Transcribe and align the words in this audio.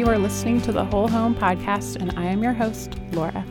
You 0.00 0.08
are 0.08 0.18
listening 0.18 0.62
to 0.62 0.72
the 0.72 0.86
Whole 0.86 1.08
Home 1.08 1.34
Podcast, 1.34 1.96
and 1.96 2.18
I 2.18 2.24
am 2.24 2.42
your 2.42 2.54
host, 2.54 2.94
Laura. 3.12 3.44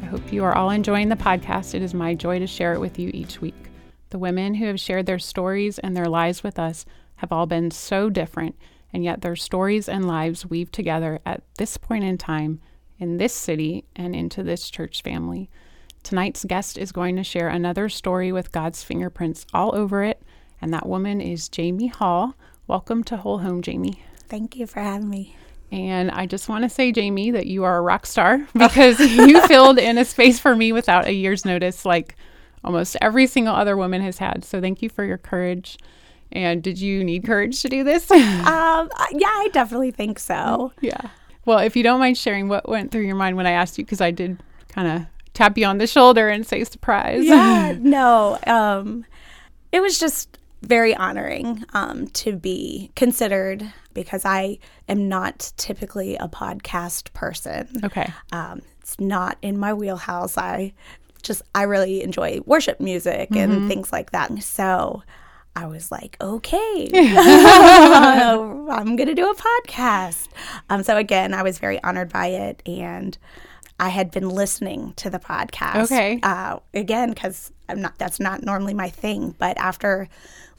I 0.00 0.04
hope 0.04 0.32
you 0.32 0.42
are 0.42 0.52
all 0.52 0.70
enjoying 0.70 1.08
the 1.08 1.14
podcast. 1.14 1.76
It 1.76 1.82
is 1.82 1.94
my 1.94 2.12
joy 2.12 2.40
to 2.40 2.46
share 2.48 2.74
it 2.74 2.80
with 2.80 2.98
you 2.98 3.08
each 3.14 3.40
week. 3.40 3.70
The 4.10 4.18
women 4.18 4.54
who 4.54 4.66
have 4.66 4.80
shared 4.80 5.06
their 5.06 5.20
stories 5.20 5.78
and 5.78 5.96
their 5.96 6.08
lives 6.08 6.42
with 6.42 6.58
us 6.58 6.84
have 7.14 7.30
all 7.30 7.46
been 7.46 7.70
so 7.70 8.10
different, 8.10 8.56
and 8.92 9.04
yet 9.04 9.20
their 9.20 9.36
stories 9.36 9.88
and 9.88 10.08
lives 10.08 10.44
weave 10.44 10.72
together 10.72 11.20
at 11.24 11.44
this 11.56 11.76
point 11.76 12.02
in 12.02 12.18
time 12.18 12.60
in 12.98 13.18
this 13.18 13.32
city 13.32 13.84
and 13.94 14.16
into 14.16 14.42
this 14.42 14.70
church 14.70 15.02
family. 15.02 15.48
Tonight's 16.02 16.44
guest 16.44 16.76
is 16.78 16.90
going 16.90 17.14
to 17.14 17.22
share 17.22 17.48
another 17.48 17.88
story 17.88 18.32
with 18.32 18.50
God's 18.50 18.82
fingerprints 18.82 19.46
all 19.54 19.72
over 19.72 20.02
it, 20.02 20.20
and 20.60 20.74
that 20.74 20.88
woman 20.88 21.20
is 21.20 21.48
Jamie 21.48 21.86
Hall. 21.86 22.34
Welcome 22.66 23.04
to 23.04 23.18
Whole 23.18 23.38
Home, 23.38 23.62
Jamie. 23.62 24.02
Thank 24.28 24.56
you 24.56 24.66
for 24.66 24.80
having 24.80 25.08
me. 25.08 25.36
And 25.72 26.10
I 26.10 26.26
just 26.26 26.50
want 26.50 26.64
to 26.64 26.68
say, 26.68 26.92
Jamie, 26.92 27.30
that 27.30 27.46
you 27.46 27.64
are 27.64 27.78
a 27.78 27.80
rock 27.80 28.04
star 28.04 28.46
because 28.52 29.00
you 29.00 29.44
filled 29.48 29.78
in 29.78 29.96
a 29.96 30.04
space 30.04 30.38
for 30.38 30.54
me 30.54 30.70
without 30.70 31.06
a 31.06 31.12
year's 31.12 31.44
notice, 31.44 31.86
like 31.86 32.14
almost 32.62 32.96
every 33.00 33.26
single 33.26 33.54
other 33.54 33.76
woman 33.76 34.02
has 34.02 34.18
had. 34.18 34.44
So 34.44 34.60
thank 34.60 34.82
you 34.82 34.90
for 34.90 35.02
your 35.02 35.18
courage. 35.18 35.78
And 36.30 36.62
did 36.62 36.78
you 36.78 37.02
need 37.02 37.24
courage 37.24 37.62
to 37.62 37.68
do 37.68 37.84
this? 37.84 38.10
um, 38.10 38.20
yeah, 39.12 39.26
I 39.26 39.48
definitely 39.52 39.90
think 39.90 40.18
so. 40.18 40.72
Yeah. 40.82 41.00
Well, 41.46 41.58
if 41.58 41.74
you 41.74 41.82
don't 41.82 41.98
mind 41.98 42.18
sharing 42.18 42.48
what 42.48 42.68
went 42.68 42.92
through 42.92 43.02
your 43.02 43.16
mind 43.16 43.36
when 43.36 43.46
I 43.46 43.52
asked 43.52 43.78
you, 43.78 43.84
because 43.84 44.00
I 44.00 44.10
did 44.10 44.42
kind 44.68 44.88
of 44.88 45.06
tap 45.34 45.56
you 45.56 45.66
on 45.66 45.78
the 45.78 45.86
shoulder 45.86 46.28
and 46.28 46.46
say 46.46 46.64
surprise. 46.64 47.24
Yeah, 47.24 47.74
no. 47.80 48.38
Um, 48.46 49.06
it 49.72 49.80
was 49.80 49.98
just 49.98 50.38
very 50.60 50.94
honoring 50.94 51.64
um, 51.72 52.06
to 52.08 52.34
be 52.34 52.90
considered 52.94 53.72
because 53.94 54.24
I 54.24 54.58
am 54.88 55.08
not 55.08 55.52
typically 55.56 56.16
a 56.16 56.28
podcast 56.28 57.12
person. 57.12 57.68
Okay. 57.84 58.12
Um, 58.32 58.62
it's 58.80 58.98
not 58.98 59.38
in 59.42 59.58
my 59.58 59.72
wheelhouse. 59.72 60.36
I 60.36 60.72
just, 61.22 61.42
I 61.54 61.62
really 61.62 62.02
enjoy 62.02 62.40
worship 62.46 62.80
music 62.80 63.30
and 63.30 63.52
mm-hmm. 63.52 63.68
things 63.68 63.92
like 63.92 64.10
that. 64.10 64.42
So 64.42 65.02
I 65.54 65.66
was 65.66 65.92
like, 65.92 66.16
okay, 66.20 66.88
I'm 66.94 68.96
going 68.96 69.08
to 69.08 69.14
do 69.14 69.30
a 69.30 69.34
podcast. 69.34 70.28
Um, 70.70 70.82
so 70.82 70.96
again, 70.96 71.34
I 71.34 71.42
was 71.42 71.58
very 71.58 71.82
honored 71.82 72.12
by 72.12 72.28
it. 72.28 72.62
And 72.66 73.16
I 73.78 73.88
had 73.88 74.10
been 74.10 74.28
listening 74.28 74.94
to 74.94 75.10
the 75.10 75.18
podcast. 75.18 75.84
Okay. 75.84 76.20
Uh, 76.22 76.60
again, 76.72 77.10
because 77.10 77.52
I'm 77.68 77.82
not, 77.82 77.98
that's 77.98 78.20
not 78.20 78.42
normally 78.42 78.74
my 78.74 78.88
thing. 78.88 79.34
But 79.38 79.58
after 79.58 80.08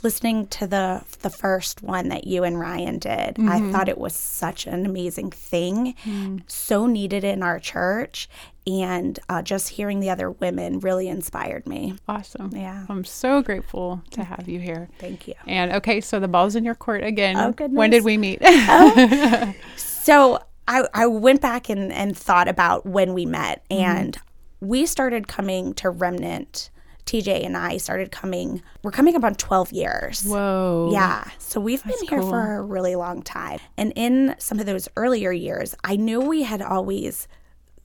listening 0.03 0.47
to 0.47 0.67
the 0.67 1.03
the 1.21 1.29
first 1.29 1.81
one 1.81 2.09
that 2.09 2.27
you 2.27 2.43
and 2.43 2.59
Ryan 2.59 2.99
did, 2.99 3.35
mm-hmm. 3.35 3.49
I 3.49 3.71
thought 3.71 3.89
it 3.89 3.97
was 3.97 4.13
such 4.13 4.67
an 4.67 4.85
amazing 4.85 5.31
thing, 5.31 5.95
mm. 6.03 6.41
so 6.47 6.85
needed 6.85 7.23
in 7.23 7.41
our 7.41 7.59
church, 7.59 8.29
and 8.67 9.17
uh, 9.29 9.41
just 9.41 9.69
hearing 9.69 9.99
the 9.99 10.09
other 10.09 10.31
women 10.31 10.79
really 10.79 11.07
inspired 11.07 11.65
me. 11.67 11.95
Awesome. 12.07 12.51
Yeah. 12.55 12.85
I'm 12.89 13.05
so 13.05 13.41
grateful 13.41 14.01
to 14.11 14.23
have 14.23 14.47
you 14.47 14.59
here. 14.59 14.89
Thank 14.99 15.27
you. 15.27 15.35
And 15.47 15.71
okay, 15.73 16.01
so 16.01 16.19
the 16.19 16.27
ball's 16.27 16.55
in 16.55 16.63
your 16.63 16.75
court 16.75 17.03
again. 17.03 17.37
Oh, 17.37 17.51
goodness. 17.51 17.77
When 17.77 17.89
did 17.89 18.03
we 18.03 18.17
meet? 18.17 18.39
oh. 18.43 19.53
So 20.03 20.43
I, 20.67 20.85
I 20.93 21.07
went 21.07 21.41
back 21.41 21.69
and, 21.69 21.91
and 21.93 22.17
thought 22.17 22.49
about 22.49 22.85
when 22.85 23.13
we 23.13 23.25
met, 23.25 23.63
mm-hmm. 23.69 23.81
and 23.81 24.13
mm-hmm. 24.13 24.67
we 24.67 24.85
started 24.85 25.29
coming 25.29 25.73
to 25.75 25.89
Remnant 25.89 26.69
TJ 27.05 27.45
and 27.45 27.57
I 27.57 27.77
started 27.77 28.11
coming, 28.11 28.61
we're 28.81 28.91
coming 28.91 29.15
up 29.15 29.23
on 29.23 29.35
12 29.35 29.71
years. 29.71 30.23
Whoa. 30.23 30.89
Yeah. 30.91 31.29
So 31.37 31.59
we've 31.59 31.83
That's 31.83 31.99
been 31.99 32.09
here 32.09 32.19
cool. 32.21 32.29
for 32.29 32.55
a 32.55 32.61
really 32.61 32.95
long 32.95 33.21
time. 33.21 33.59
And 33.77 33.93
in 33.95 34.35
some 34.37 34.59
of 34.59 34.65
those 34.65 34.87
earlier 34.95 35.31
years, 35.31 35.75
I 35.83 35.95
knew 35.95 36.21
we 36.21 36.43
had 36.43 36.61
always 36.61 37.27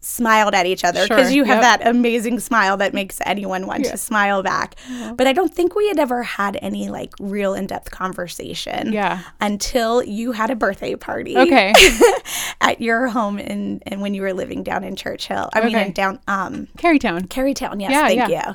smiled 0.00 0.54
at 0.54 0.64
each 0.64 0.84
other 0.84 1.02
because 1.02 1.28
sure. 1.28 1.36
you 1.36 1.44
have 1.44 1.60
yep. 1.62 1.80
that 1.80 1.88
amazing 1.88 2.38
smile 2.38 2.76
that 2.76 2.94
makes 2.94 3.18
anyone 3.26 3.66
want 3.66 3.84
yeah. 3.84 3.90
to 3.90 3.96
smile 3.96 4.42
back. 4.42 4.76
Yeah. 4.88 5.12
But 5.12 5.26
I 5.26 5.32
don't 5.32 5.52
think 5.52 5.74
we 5.74 5.88
had 5.88 5.98
ever 5.98 6.22
had 6.22 6.56
any 6.62 6.88
like 6.88 7.12
real 7.18 7.54
in 7.54 7.66
depth 7.66 7.90
conversation. 7.90 8.92
Yeah. 8.92 9.22
Until 9.40 10.02
you 10.04 10.32
had 10.32 10.50
a 10.50 10.56
birthday 10.56 10.94
party. 10.94 11.36
Okay. 11.36 11.72
at 12.60 12.80
your 12.80 13.08
home 13.08 13.38
and 13.38 13.82
and 13.86 14.00
when 14.00 14.14
you 14.14 14.22
were 14.22 14.32
living 14.32 14.62
down 14.62 14.84
in 14.84 14.94
Church 14.94 15.26
Hill. 15.26 15.48
I 15.52 15.60
okay. 15.60 15.84
mean 15.84 15.92
down 15.92 16.20
um 16.28 16.68
Carytown. 16.78 17.26
Carytown, 17.28 17.80
yes, 17.80 17.90
yeah, 17.90 18.06
thank 18.06 18.30
you 18.30 18.54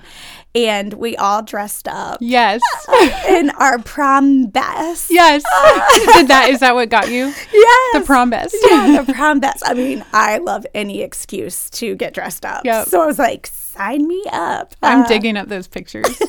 and 0.55 0.93
we 0.93 1.15
all 1.17 1.41
dressed 1.41 1.87
up. 1.87 2.19
Yes. 2.21 2.61
in 3.27 3.49
our 3.51 3.79
prom 3.79 4.47
best. 4.47 5.09
Yes. 5.09 5.43
Did 6.13 6.27
that 6.27 6.49
is 6.49 6.59
that 6.59 6.75
what 6.75 6.89
got 6.89 7.09
you? 7.09 7.33
Yes. 7.51 7.93
The 7.93 8.03
prom 8.05 8.29
best. 8.29 8.55
yeah, 8.69 9.01
the 9.01 9.13
prom 9.15 9.39
best. 9.39 9.63
I 9.65 9.73
mean, 9.73 10.05
I 10.13 10.37
love 10.37 10.65
any 10.73 11.01
excuse 11.01 11.69
to 11.71 11.95
get 11.95 12.13
dressed 12.13 12.45
up. 12.45 12.65
Yep. 12.65 12.87
So 12.87 13.01
I 13.01 13.05
was 13.05 13.19
like, 13.19 13.47
sign 13.47 14.07
me 14.07 14.23
up. 14.31 14.75
I'm 14.81 15.01
uh, 15.01 15.07
digging 15.07 15.37
up 15.37 15.47
those 15.47 15.67
pictures. 15.67 16.21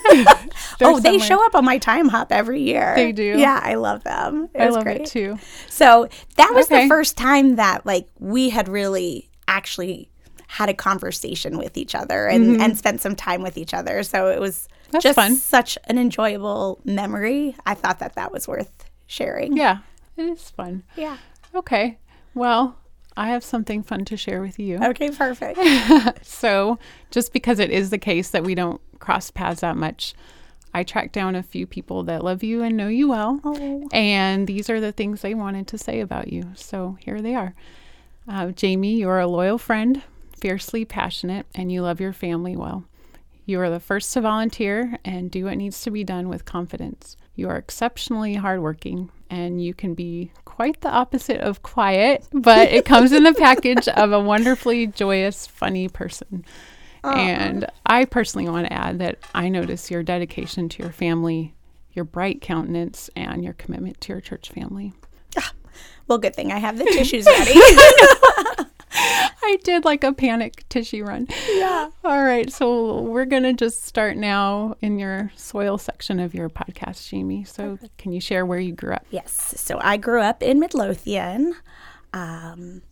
oh, 0.81 1.01
they 1.01 1.19
show 1.19 1.45
up 1.45 1.55
on 1.55 1.65
my 1.65 1.79
Timehop 1.79 2.29
every 2.31 2.63
year. 2.63 2.95
They 2.97 3.13
do. 3.13 3.39
Yeah, 3.39 3.61
I 3.63 3.75
love 3.75 4.05
them. 4.05 4.49
It 4.55 4.63
I 4.63 4.69
love 4.71 4.85
great. 4.85 5.03
it 5.03 5.07
too. 5.07 5.39
So 5.69 6.09
that 6.37 6.53
was 6.55 6.67
okay. 6.67 6.85
the 6.85 6.89
first 6.89 7.17
time 7.17 7.57
that 7.57 7.85
like 7.85 8.09
we 8.19 8.51
had 8.51 8.69
really 8.69 9.29
actually 9.47 10.09
had 10.55 10.69
a 10.69 10.75
conversation 10.75 11.59
with 11.59 11.77
each 11.77 11.97
other 11.97 12.29
and, 12.29 12.45
mm-hmm. 12.45 12.63
and 12.63 12.79
spent 12.79 13.01
some 13.01 13.17
time 13.17 13.43
with 13.43 13.59
each 13.59 13.75
other. 13.75 14.05
So 14.05 14.29
it 14.29 14.39
was 14.39 14.69
That's 14.93 15.03
just 15.03 15.17
fun. 15.17 15.35
such 15.35 15.77
an 15.89 15.99
enjoyable 15.99 16.79
memory. 16.85 17.57
I 17.67 17.75
thought 17.75 17.99
that 17.99 18.15
that 18.15 18.31
was 18.31 18.47
worth 18.47 18.89
sharing. 19.09 19.57
Yeah, 19.57 19.79
it 20.17 20.23
is 20.23 20.51
fun. 20.51 20.85
Yeah. 20.95 21.17
Okay. 21.57 21.99
Well, 22.35 22.77
I 23.17 23.31
have 23.31 23.43
something 23.43 23.83
fun 23.83 24.05
to 24.05 24.17
share 24.17 24.41
with 24.41 24.61
you. 24.61 24.79
Okay, 24.81 25.11
perfect. 25.11 25.59
so, 26.25 26.79
just 27.11 27.33
because 27.33 27.59
it 27.59 27.71
is 27.71 27.91
the 27.91 27.99
case 27.99 28.31
that 28.31 28.45
we 28.45 28.55
don't 28.55 28.81
cross 29.01 29.33
paths 29.33 29.63
that 29.63 29.77
much, 29.77 30.15
I 30.73 30.85
tracked 30.85 31.15
down 31.15 31.35
a 31.35 31.43
few 31.43 31.67
people 31.67 32.05
that 32.05 32.23
love 32.23 32.45
you 32.45 32.63
and 32.63 32.77
know 32.77 32.87
you 32.87 33.09
well. 33.09 33.41
Oh. 33.43 33.89
And 33.93 34.47
these 34.47 34.71
are 34.71 34.81
the 34.81 34.93
things 34.93 35.21
they 35.21 35.35
wanted 35.35 35.67
to 35.69 35.79
say 35.79 35.99
about 35.99 36.33
you. 36.33 36.53
So, 36.55 36.97
here 37.01 37.21
they 37.21 37.35
are. 37.35 37.57
Uh, 38.29 38.53
Jamie, 38.53 38.99
you're 38.99 39.19
a 39.19 39.27
loyal 39.27 39.59
friend, 39.59 40.01
fiercely 40.45 40.85
passionate 40.85 41.47
and 41.55 41.73
you 41.73 41.81
love 41.81 42.03
your 42.03 42.13
family 42.13 42.55
well. 42.55 42.85
You 43.47 43.61
are 43.61 43.71
the 43.71 43.81
first 43.81 44.13
to 44.13 44.21
volunteer 44.21 44.99
and 45.03 45.31
do 45.31 45.47
what 45.47 45.57
needs 45.57 45.81
to 45.81 45.91
be 45.91 46.05
done 46.05 46.29
with 46.29 46.45
confidence. 46.45 47.17
You 47.35 47.49
are 47.49 47.57
exceptionally 47.57 48.35
hardworking 48.35 49.11
and 49.31 49.65
you 49.65 49.73
can 49.73 49.95
be 49.95 50.33
quite 50.45 50.83
the 50.83 50.91
opposite 50.91 51.41
of 51.41 51.63
quiet, 51.63 52.29
but 52.31 52.69
it 52.69 52.85
comes 52.85 53.13
in 53.13 53.23
the 53.23 53.33
package 53.39 53.89
of 53.89 54.13
a 54.13 54.21
wonderfully 54.21 54.87
joyous, 54.87 55.47
funny 55.47 55.89
person. 55.89 56.45
And 57.03 57.67
I 57.87 58.05
personally 58.05 58.47
want 58.51 58.67
to 58.67 58.73
add 58.75 58.99
that 58.99 59.17
I 59.35 59.49
notice 59.49 59.91
your 59.91 60.03
dedication 60.03 60.69
to 60.69 60.83
your 60.83 60.93
family, 60.93 61.55
your 61.95 62.05
bright 62.05 62.43
countenance, 62.43 63.09
and 63.17 63.43
your 63.43 63.55
commitment 63.55 63.99
to 64.03 64.13
your 64.13 64.21
church 64.21 64.51
family. 64.51 64.93
Ah, 65.39 65.53
well, 66.07 66.19
good 66.19 66.37
thing 66.37 66.53
I 66.53 66.59
have 66.59 66.77
the 66.77 66.85
tissues 66.85 67.25
ready. 68.59 68.69
I 68.97 69.59
did 69.65 69.85
like 69.85 70.05
a 70.05 70.13
panic 70.13 70.65
tissue 70.69 71.05
run. 71.05 71.27
Yeah. 71.51 71.89
All 72.05 72.23
right. 72.23 72.53
So 72.53 73.01
we're 73.03 73.25
going 73.25 73.43
to 73.43 73.53
just 73.53 73.85
start 73.85 74.17
now 74.17 74.77
in 74.81 74.99
your 74.99 75.33
soil 75.37 75.79
section 75.79 76.21
of 76.21 76.35
your 76.35 76.49
podcast, 76.49 77.09
Jamie. 77.09 77.45
So 77.45 77.73
Perfect. 77.73 77.99
can 77.99 78.13
you 78.13 78.21
share 78.21 78.47
where 78.47 78.61
you 78.61 78.73
grew 78.73 78.93
up? 78.93 79.05
Yes. 79.11 79.55
So 79.57 79.79
I 79.83 79.97
grew 79.97 80.21
up 80.21 80.43
in 80.43 80.61
Midlothian. 80.61 81.55
Um, 82.13 82.83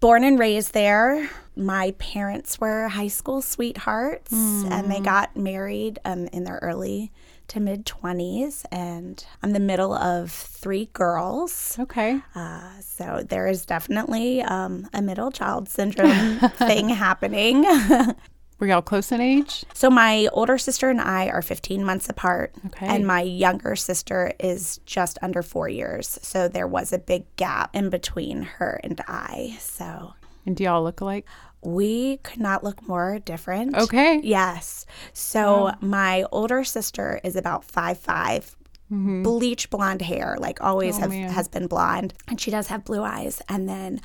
born 0.00 0.24
and 0.24 0.38
raised 0.38 0.74
there. 0.74 1.30
My 1.56 1.92
parents 1.98 2.60
were 2.60 2.88
high 2.88 3.08
school 3.08 3.40
sweethearts 3.40 4.32
mm. 4.32 4.70
and 4.70 4.90
they 4.90 5.00
got 5.00 5.36
married 5.36 5.98
um, 6.04 6.26
in 6.28 6.44
their 6.44 6.58
early 6.62 7.12
to 7.48 7.60
mid 7.60 7.84
20s, 7.84 8.64
and 8.70 9.24
I'm 9.42 9.52
the 9.52 9.60
middle 9.60 9.92
of 9.92 10.30
three 10.30 10.90
girls. 10.92 11.76
Okay. 11.78 12.20
Uh, 12.34 12.80
so 12.80 13.24
there 13.28 13.46
is 13.46 13.66
definitely 13.66 14.42
um, 14.42 14.88
a 14.92 15.02
middle 15.02 15.30
child 15.30 15.68
syndrome 15.68 16.38
thing 16.56 16.88
happening. 16.88 17.64
Were 18.58 18.66
y'all 18.66 18.82
close 18.82 19.12
in 19.12 19.20
age? 19.20 19.64
So 19.72 19.88
my 19.88 20.28
older 20.32 20.58
sister 20.58 20.90
and 20.90 21.00
I 21.00 21.28
are 21.28 21.42
15 21.42 21.84
months 21.84 22.08
apart. 22.08 22.52
Okay. 22.66 22.86
And 22.86 23.06
my 23.06 23.22
younger 23.22 23.76
sister 23.76 24.32
is 24.40 24.80
just 24.84 25.16
under 25.22 25.42
four 25.42 25.68
years. 25.68 26.18
So 26.22 26.48
there 26.48 26.66
was 26.66 26.92
a 26.92 26.98
big 26.98 27.24
gap 27.36 27.74
in 27.74 27.88
between 27.88 28.42
her 28.42 28.80
and 28.82 29.00
I. 29.06 29.56
So. 29.60 30.14
And 30.44 30.56
do 30.56 30.64
y'all 30.64 30.82
look 30.82 31.00
alike? 31.00 31.24
We 31.62 32.18
could 32.18 32.40
not 32.40 32.62
look 32.62 32.86
more 32.86 33.18
different. 33.18 33.76
Okay. 33.76 34.20
Yes. 34.22 34.86
So 35.12 35.72
my 35.80 36.24
older 36.30 36.64
sister 36.64 37.20
is 37.24 37.36
about 37.36 37.64
five 37.64 37.98
five, 37.98 38.56
mm-hmm. 38.90 39.22
bleach 39.22 39.70
blonde 39.70 40.02
hair, 40.02 40.36
like 40.38 40.60
always 40.60 40.96
oh, 40.98 41.00
have, 41.02 41.12
has 41.12 41.48
been 41.48 41.66
blonde, 41.66 42.14
and 42.28 42.40
she 42.40 42.50
does 42.50 42.68
have 42.68 42.84
blue 42.84 43.02
eyes. 43.02 43.42
And 43.48 43.68
then 43.68 44.00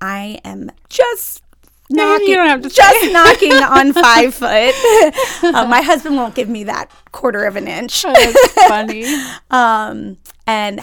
I 0.00 0.40
am 0.44 0.70
just 0.88 1.42
knocking, 1.90 2.28
you 2.28 2.34
don't 2.34 2.48
have 2.48 2.62
to 2.62 2.68
just 2.68 3.12
knocking 3.12 3.52
on 3.52 3.92
five 3.92 4.34
foot. 4.34 4.74
Uh, 5.42 5.66
my 5.68 5.82
husband 5.82 6.16
won't 6.16 6.34
give 6.34 6.48
me 6.48 6.64
that 6.64 6.90
quarter 7.12 7.44
of 7.44 7.56
an 7.56 7.68
inch. 7.68 8.04
Oh, 8.06 8.12
that's 8.12 8.68
funny. 8.68 9.04
um, 9.50 10.18
and 10.46 10.80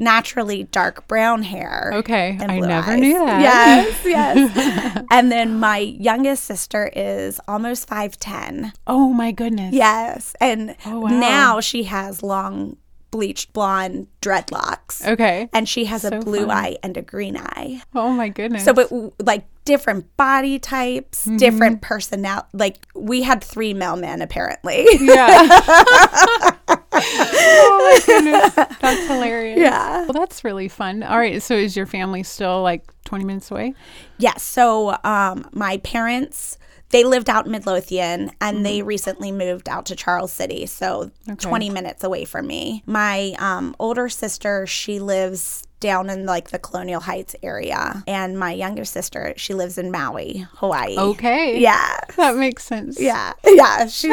naturally 0.00 0.64
dark 0.64 1.06
brown 1.06 1.42
hair. 1.44 1.92
Okay. 1.94 2.36
and 2.40 2.50
I 2.50 2.58
never 2.58 2.92
eyes. 2.92 2.98
knew 3.00 3.18
that. 3.18 3.40
Yes, 4.04 4.04
yes. 4.04 5.04
and 5.12 5.30
then 5.30 5.58
my 5.60 5.78
youngest 5.78 6.44
sister 6.44 6.90
is 6.96 7.38
almost 7.46 7.88
5'10. 7.88 8.72
Oh 8.86 9.12
my 9.12 9.30
goodness. 9.30 9.72
Yes. 9.74 10.34
And 10.40 10.74
Oh, 10.86 11.00
wow. 11.00 11.08
now 11.10 11.60
she 11.60 11.84
has 11.84 12.22
long 12.22 12.76
bleached 13.10 13.52
blonde 13.52 14.06
dreadlocks. 14.22 15.04
Okay. 15.06 15.48
And 15.52 15.68
she 15.68 15.84
has 15.86 16.04
a 16.04 16.18
blue 16.20 16.46
fun. 16.46 16.50
eye 16.50 16.76
and 16.82 16.96
a 16.96 17.02
green 17.02 17.36
eye. 17.36 17.82
Oh 17.94 18.10
my 18.10 18.28
goodness. 18.28 18.64
So, 18.64 18.72
but 18.72 18.88
like 19.20 19.44
different 19.64 20.16
body 20.16 20.58
types, 20.60 21.26
Mm-hmm. 21.26 21.36
different 21.36 21.82
personality. 21.82 22.46
Like 22.52 22.86
we 22.94 23.22
had 23.22 23.42
three 23.42 23.74
mailmen 23.74 24.22
apparently. 24.22 24.86
yeah. 25.00 26.56
oh 26.92 28.00
my 28.06 28.06
goodness. 28.06 28.54
That's 28.80 29.06
hilarious. 29.06 29.58
Yeah. 29.58 30.02
Well, 30.02 30.12
that's 30.12 30.44
really 30.44 30.68
fun. 30.68 31.02
All 31.02 31.18
right. 31.18 31.42
So 31.42 31.54
is 31.54 31.76
your 31.76 31.86
family 31.86 32.22
still 32.22 32.62
like 32.62 32.84
20 33.04 33.24
minutes 33.24 33.50
away? 33.50 33.74
Yes. 34.18 34.42
So 34.42 34.96
um, 35.04 35.48
my 35.52 35.78
parents, 35.78 36.58
they 36.90 37.04
lived 37.04 37.30
out 37.30 37.46
in 37.46 37.52
Midlothian 37.52 38.30
and 38.40 38.56
Mm-hmm. 38.56 38.62
they 38.64 38.82
recently 38.82 39.30
moved 39.32 39.68
out 39.68 39.86
to 39.86 39.96
Charles 39.96 40.32
City. 40.32 40.66
So 40.66 41.10
20 41.38 41.70
minutes 41.70 42.02
away 42.04 42.24
from 42.24 42.46
me. 42.46 42.82
My 42.86 43.34
um, 43.38 43.76
older 43.78 44.08
sister, 44.08 44.66
she 44.66 44.98
lives 44.98 45.64
down 45.80 46.10
in 46.10 46.26
like 46.26 46.50
the 46.50 46.58
Colonial 46.58 47.00
Heights 47.00 47.34
area. 47.42 48.04
And 48.06 48.38
my 48.38 48.52
younger 48.52 48.84
sister, 48.84 49.34
she 49.36 49.54
lives 49.54 49.78
in 49.78 49.90
Maui, 49.90 50.46
Hawaii. 50.56 50.96
Okay. 50.96 51.58
Yeah. 51.58 51.98
That 52.16 52.36
makes 52.36 52.64
sense. 52.64 53.00
Yeah. 53.00 53.32
Yeah. 53.44 53.86
She, 53.88 54.10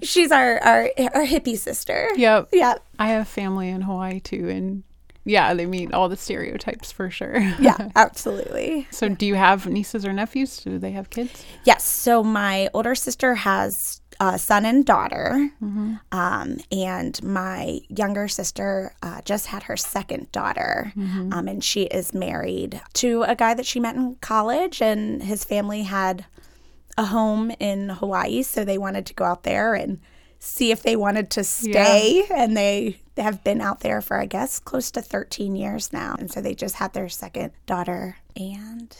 she's 0.02 0.30
our, 0.30 0.58
our, 0.62 0.82
our 1.14 1.26
hippie 1.26 1.58
sister. 1.58 2.08
Yep. 2.16 2.50
Yep. 2.52 2.84
I 2.98 3.08
have 3.08 3.26
family 3.26 3.68
in 3.70 3.82
Hawaii 3.82 4.20
too. 4.20 4.48
And 4.48 4.84
yeah, 5.24 5.52
they 5.54 5.66
meet 5.66 5.92
all 5.92 6.08
the 6.08 6.16
stereotypes 6.16 6.92
for 6.92 7.10
sure. 7.10 7.38
Yeah. 7.58 7.90
Absolutely. 7.96 8.86
so 8.90 9.08
do 9.08 9.26
you 9.26 9.34
have 9.34 9.66
nieces 9.66 10.04
or 10.04 10.12
nephews? 10.12 10.58
Do 10.58 10.78
they 10.78 10.92
have 10.92 11.10
kids? 11.10 11.44
Yes. 11.64 11.84
So 11.84 12.22
my 12.22 12.68
older 12.74 12.94
sister 12.94 13.34
has 13.34 14.01
son 14.38 14.64
and 14.64 14.84
daughter, 14.84 15.50
um, 16.12 16.58
and 16.70 17.22
my 17.22 17.80
younger 17.88 18.28
sister 18.28 18.94
uh, 19.02 19.20
just 19.24 19.46
had 19.46 19.62
her 19.64 19.76
second 19.76 20.30
daughter, 20.32 20.92
um, 21.32 21.48
and 21.48 21.62
she 21.64 21.82
is 21.84 22.12
married 22.14 22.80
to 22.94 23.22
a 23.24 23.34
guy 23.34 23.54
that 23.54 23.66
she 23.66 23.80
met 23.80 23.96
in 23.96 24.14
college, 24.20 24.80
and 24.82 25.22
his 25.22 25.44
family 25.44 25.82
had 25.82 26.24
a 26.98 27.06
home 27.06 27.50
in 27.58 27.88
Hawaii, 27.88 28.42
so 28.42 28.64
they 28.64 28.78
wanted 28.78 29.06
to 29.06 29.14
go 29.14 29.24
out 29.24 29.42
there 29.44 29.74
and 29.74 29.98
see 30.38 30.70
if 30.70 30.82
they 30.82 30.96
wanted 30.96 31.30
to 31.30 31.42
stay, 31.44 32.24
and 32.34 32.56
they. 32.56 32.98
They 33.14 33.22
have 33.24 33.44
been 33.44 33.60
out 33.60 33.80
there 33.80 34.00
for, 34.00 34.18
I 34.18 34.24
guess, 34.24 34.58
close 34.58 34.90
to 34.92 35.02
13 35.02 35.54
years 35.54 35.92
now. 35.92 36.16
And 36.18 36.32
so 36.32 36.40
they 36.40 36.54
just 36.54 36.76
had 36.76 36.94
their 36.94 37.10
second 37.10 37.52
daughter. 37.66 38.16
And 38.36 38.96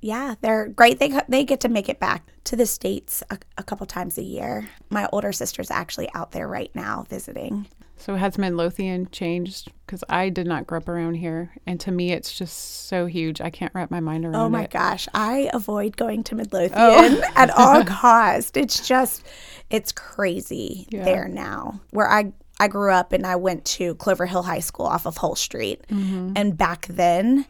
yeah, 0.00 0.34
they're 0.40 0.68
great. 0.68 0.98
They 0.98 1.18
they 1.28 1.44
get 1.44 1.60
to 1.60 1.68
make 1.68 1.88
it 1.88 1.98
back 2.00 2.26
to 2.44 2.56
the 2.56 2.66
states 2.66 3.22
a, 3.30 3.38
a 3.58 3.62
couple 3.62 3.86
times 3.86 4.18
a 4.18 4.22
year. 4.22 4.68
My 4.90 5.08
older 5.12 5.32
sister's 5.32 5.70
actually 5.70 6.08
out 6.14 6.32
there 6.32 6.46
right 6.48 6.70
now 6.74 7.06
visiting. 7.08 7.66
So 7.98 8.14
has 8.14 8.36
Midlothian 8.36 9.08
changed? 9.10 9.72
Because 9.86 10.04
I 10.10 10.28
did 10.28 10.46
not 10.46 10.66
grow 10.66 10.78
up 10.78 10.88
around 10.88 11.14
here, 11.14 11.54
and 11.66 11.80
to 11.80 11.90
me, 11.90 12.12
it's 12.12 12.30
just 12.36 12.86
so 12.88 13.06
huge. 13.06 13.40
I 13.40 13.48
can't 13.48 13.72
wrap 13.74 13.90
my 13.90 14.00
mind 14.00 14.26
around 14.26 14.34
it. 14.34 14.38
Oh 14.38 14.48
my 14.50 14.64
it. 14.64 14.70
gosh, 14.70 15.08
I 15.14 15.48
avoid 15.54 15.96
going 15.96 16.22
to 16.24 16.34
Midlothian 16.34 16.72
Oh. 16.76 17.22
at 17.36 17.50
all 17.50 17.82
cost. 17.86 18.56
It's 18.58 18.86
just 18.86 19.24
it's 19.70 19.92
crazy 19.92 20.86
Yeah. 20.90 21.04
there 21.04 21.26
now. 21.28 21.80
Where 21.90 22.08
I 22.10 22.32
I 22.60 22.68
grew 22.68 22.90
up 22.92 23.12
and 23.12 23.26
I 23.26 23.36
went 23.36 23.64
to 23.76 23.94
Clover 23.96 24.26
Hill 24.26 24.42
High 24.42 24.60
School 24.60 24.86
off 24.86 25.06
of 25.06 25.16
Hull 25.16 25.34
Street, 25.34 25.82
Mm-hmm. 25.88 26.32
and 26.36 26.56
back 26.56 26.86
then 26.90 27.46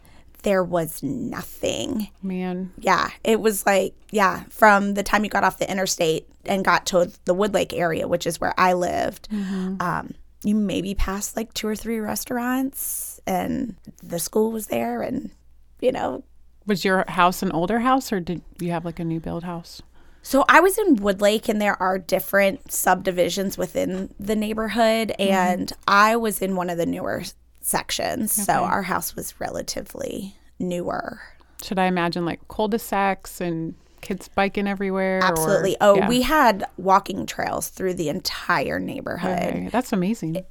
there 0.46 0.62
was 0.62 1.02
nothing. 1.02 2.08
Man, 2.22 2.72
Yeah, 2.78 3.10
it 3.25 3.40
was 3.40 3.66
like, 3.66 3.96
yeah, 4.12 4.44
from 4.48 4.94
the 4.94 5.02
time 5.02 5.25
you 5.25 5.28
got 5.28 5.43
off 5.43 5.58
the 5.58 5.69
interstate 5.69 6.28
and 6.44 6.64
got 6.64 6.87
to 6.87 7.10
the 7.25 7.34
Woodlake 7.34 7.72
area, 7.72 8.06
which 8.06 8.28
is 8.28 8.40
where 8.40 8.54
I 8.56 8.75
lived, 8.75 9.26
um, 9.32 10.14
you 10.44 10.54
maybe 10.54 10.94
passed 10.94 11.37
like 11.37 11.52
two 11.52 11.66
or 11.66 11.75
three 11.75 11.98
restaurants, 11.98 13.19
and 13.26 13.75
the 14.04 14.20
school 14.20 14.52
was 14.52 14.69
there, 14.69 15.02
and 15.02 15.32
you 15.81 15.90
know. 15.90 16.22
was 16.64 16.84
your 16.84 17.04
house 17.08 17.42
an 17.42 17.50
older 17.50 17.81
house, 17.81 18.12
or 18.12 18.20
did 18.20 18.40
you 18.60 18.70
have 18.70 18.84
like 18.84 19.00
a 19.00 19.04
new 19.04 19.19
build 19.19 19.42
house? 19.42 19.82
So 20.22 20.44
I 20.49 20.60
was 20.60 20.78
in 20.78 20.99
Woodlake, 20.99 21.49
and 21.49 21.60
there 21.60 21.81
are 21.82 21.99
different 21.99 22.70
subdivisions 22.70 23.58
within 23.58 24.14
the 24.20 24.37
neighborhood, 24.37 25.12
and 25.19 25.72
I 25.88 26.14
was 26.14 26.40
in 26.40 26.54
one 26.54 26.70
of 26.70 26.78
the 26.78 26.87
newer 26.87 27.25
sections, 27.66 28.32
so 28.32 28.52
our 28.64 28.82
house 28.82 29.16
was 29.16 29.38
relatively 29.40 30.36
newer. 30.58 31.20
Should 31.62 31.78
I 31.78 31.86
imagine 31.86 32.24
like 32.24 32.46
cul-de-sacs 32.48 33.40
and 33.40 33.74
kids 34.02 34.28
biking 34.28 34.68
everywhere? 34.68 35.18
or- 35.18 35.24
Absolutely. 35.24 35.76
oh, 35.80 35.96
Yeah. 35.96 36.08
we 36.08 36.22
had 36.22 36.64
walking 36.76 37.26
trails 37.26 37.68
through 37.68 37.94
the 37.94 38.08
entire 38.08 38.78
neighborhood. 38.78 39.38
Okay, 39.42 39.68
that's 39.72 39.92
amazing. 39.92 40.44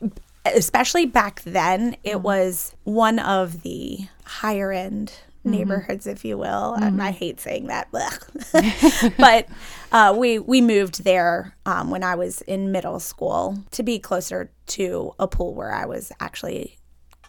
especially 0.46 1.06
back 1.06 1.42
then, 1.44 1.96
it 2.04 2.22
was 2.22 2.76
one 2.84 3.20
of 3.20 3.62
the 3.62 4.00
higher 4.26 4.72
end 4.74 5.14
neighborhoods, 5.46 6.08
if 6.08 6.26
you 6.26 6.38
will. 6.38 6.74
And 6.74 7.02
I 7.02 7.12
hate 7.12 7.40
saying 7.40 7.68
that, 7.68 7.88
but 9.18 9.48
uh, 9.92 10.14
we 10.18 10.40
we 10.40 10.60
moved 10.60 11.04
there 11.04 11.56
um, 11.68 11.92
when 11.92 12.04
I 12.04 12.16
was 12.16 12.42
in 12.42 12.72
middle 12.72 13.00
school 13.00 13.60
to 13.72 13.84
be 13.84 14.00
closer 14.00 14.50
to 14.68 15.14
a 15.20 15.28
pool 15.28 15.54
where 15.54 15.72
I 15.72 15.86
was 15.86 16.12
actually 16.20 16.78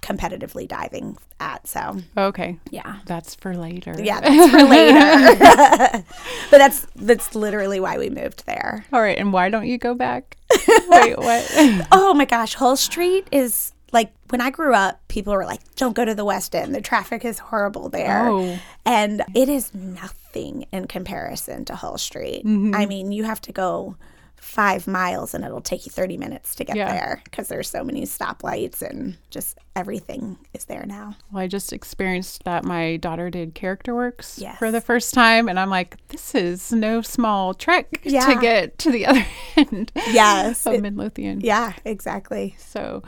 competitively 0.06 0.68
diving 0.68 1.16
at. 1.40 1.66
So 1.66 1.98
Okay, 2.16 2.58
yeah. 2.70 3.00
that's 3.06 3.34
for 3.34 3.56
later. 3.56 3.94
Yeah, 3.98 4.20
that's 4.20 4.50
for 4.50 4.62
later. 4.62 6.04
but 6.50 6.58
that's 6.58 6.86
that's 6.96 7.34
literally 7.34 7.80
why 7.80 7.98
we 7.98 8.10
moved 8.10 8.46
there. 8.46 8.84
All 8.92 9.00
right, 9.00 9.18
and 9.18 9.32
why 9.32 9.48
don't 9.48 9.66
you 9.66 9.78
go 9.78 9.94
back? 9.94 10.36
Wait, 10.88 11.18
what? 11.18 11.50
Oh 11.92 12.14
my 12.14 12.24
gosh, 12.24 12.54
Hull 12.54 12.76
Street 12.76 13.26
is 13.32 13.72
like 13.92 14.12
when 14.28 14.40
I 14.40 14.50
grew 14.50 14.74
up, 14.74 15.00
people 15.08 15.32
were 15.32 15.44
like, 15.44 15.60
"Don't 15.76 15.94
go 15.94 16.04
to 16.04 16.14
the 16.14 16.24
West 16.24 16.54
End. 16.54 16.74
The 16.74 16.80
traffic 16.80 17.24
is 17.24 17.38
horrible 17.38 17.88
there." 17.88 18.28
Oh. 18.28 18.58
And 18.84 19.22
it 19.34 19.48
is 19.48 19.74
nothing 19.74 20.66
in 20.72 20.86
comparison 20.86 21.64
to 21.66 21.74
Hull 21.74 21.98
Street. 21.98 22.44
Mm-hmm. 22.44 22.74
I 22.74 22.86
mean, 22.86 23.10
you 23.12 23.24
have 23.24 23.40
to 23.42 23.52
go 23.52 23.96
5 24.36 24.86
miles 24.86 25.34
and 25.34 25.44
it'll 25.44 25.60
take 25.60 25.86
you 25.86 25.90
30 25.92 26.16
minutes 26.16 26.54
to 26.56 26.64
get 26.64 26.76
Yeah. 26.76 26.90
there 26.92 27.20
because 27.24 27.48
there's 27.48 27.68
so 27.68 27.82
many 27.82 28.02
stoplights 28.02 28.80
and 28.82 29.16
just 29.30 29.58
everything 29.74 30.38
is 30.54 30.66
there 30.66 30.84
now. 30.86 31.16
Well, 31.32 31.42
I 31.42 31.46
just 31.48 31.72
experienced 31.72 32.44
that 32.44 32.64
my 32.64 32.96
daughter 32.96 33.28
did 33.30 33.54
character 33.54 33.94
works 33.94 34.38
Yes. 34.38 34.58
for 34.58 34.70
the 34.70 34.80
first 34.80 35.12
time, 35.14 35.48
and 35.48 35.58
I'm 35.58 35.70
like, 35.70 35.96
this 36.08 36.34
is 36.34 36.72
no 36.72 37.02
small 37.02 37.54
trek 37.54 38.00
Yeah. 38.04 38.26
to 38.32 38.40
get 38.40 38.78
to 38.80 38.90
the 38.90 39.06
other 39.06 39.26
end 39.56 39.92
Yes. 40.10 40.66
of 40.66 40.74
it- 40.74 40.82
Midlothian. 40.82 41.40
yeah, 41.40 41.72
exactly. 41.84 42.54
So, 42.58 43.02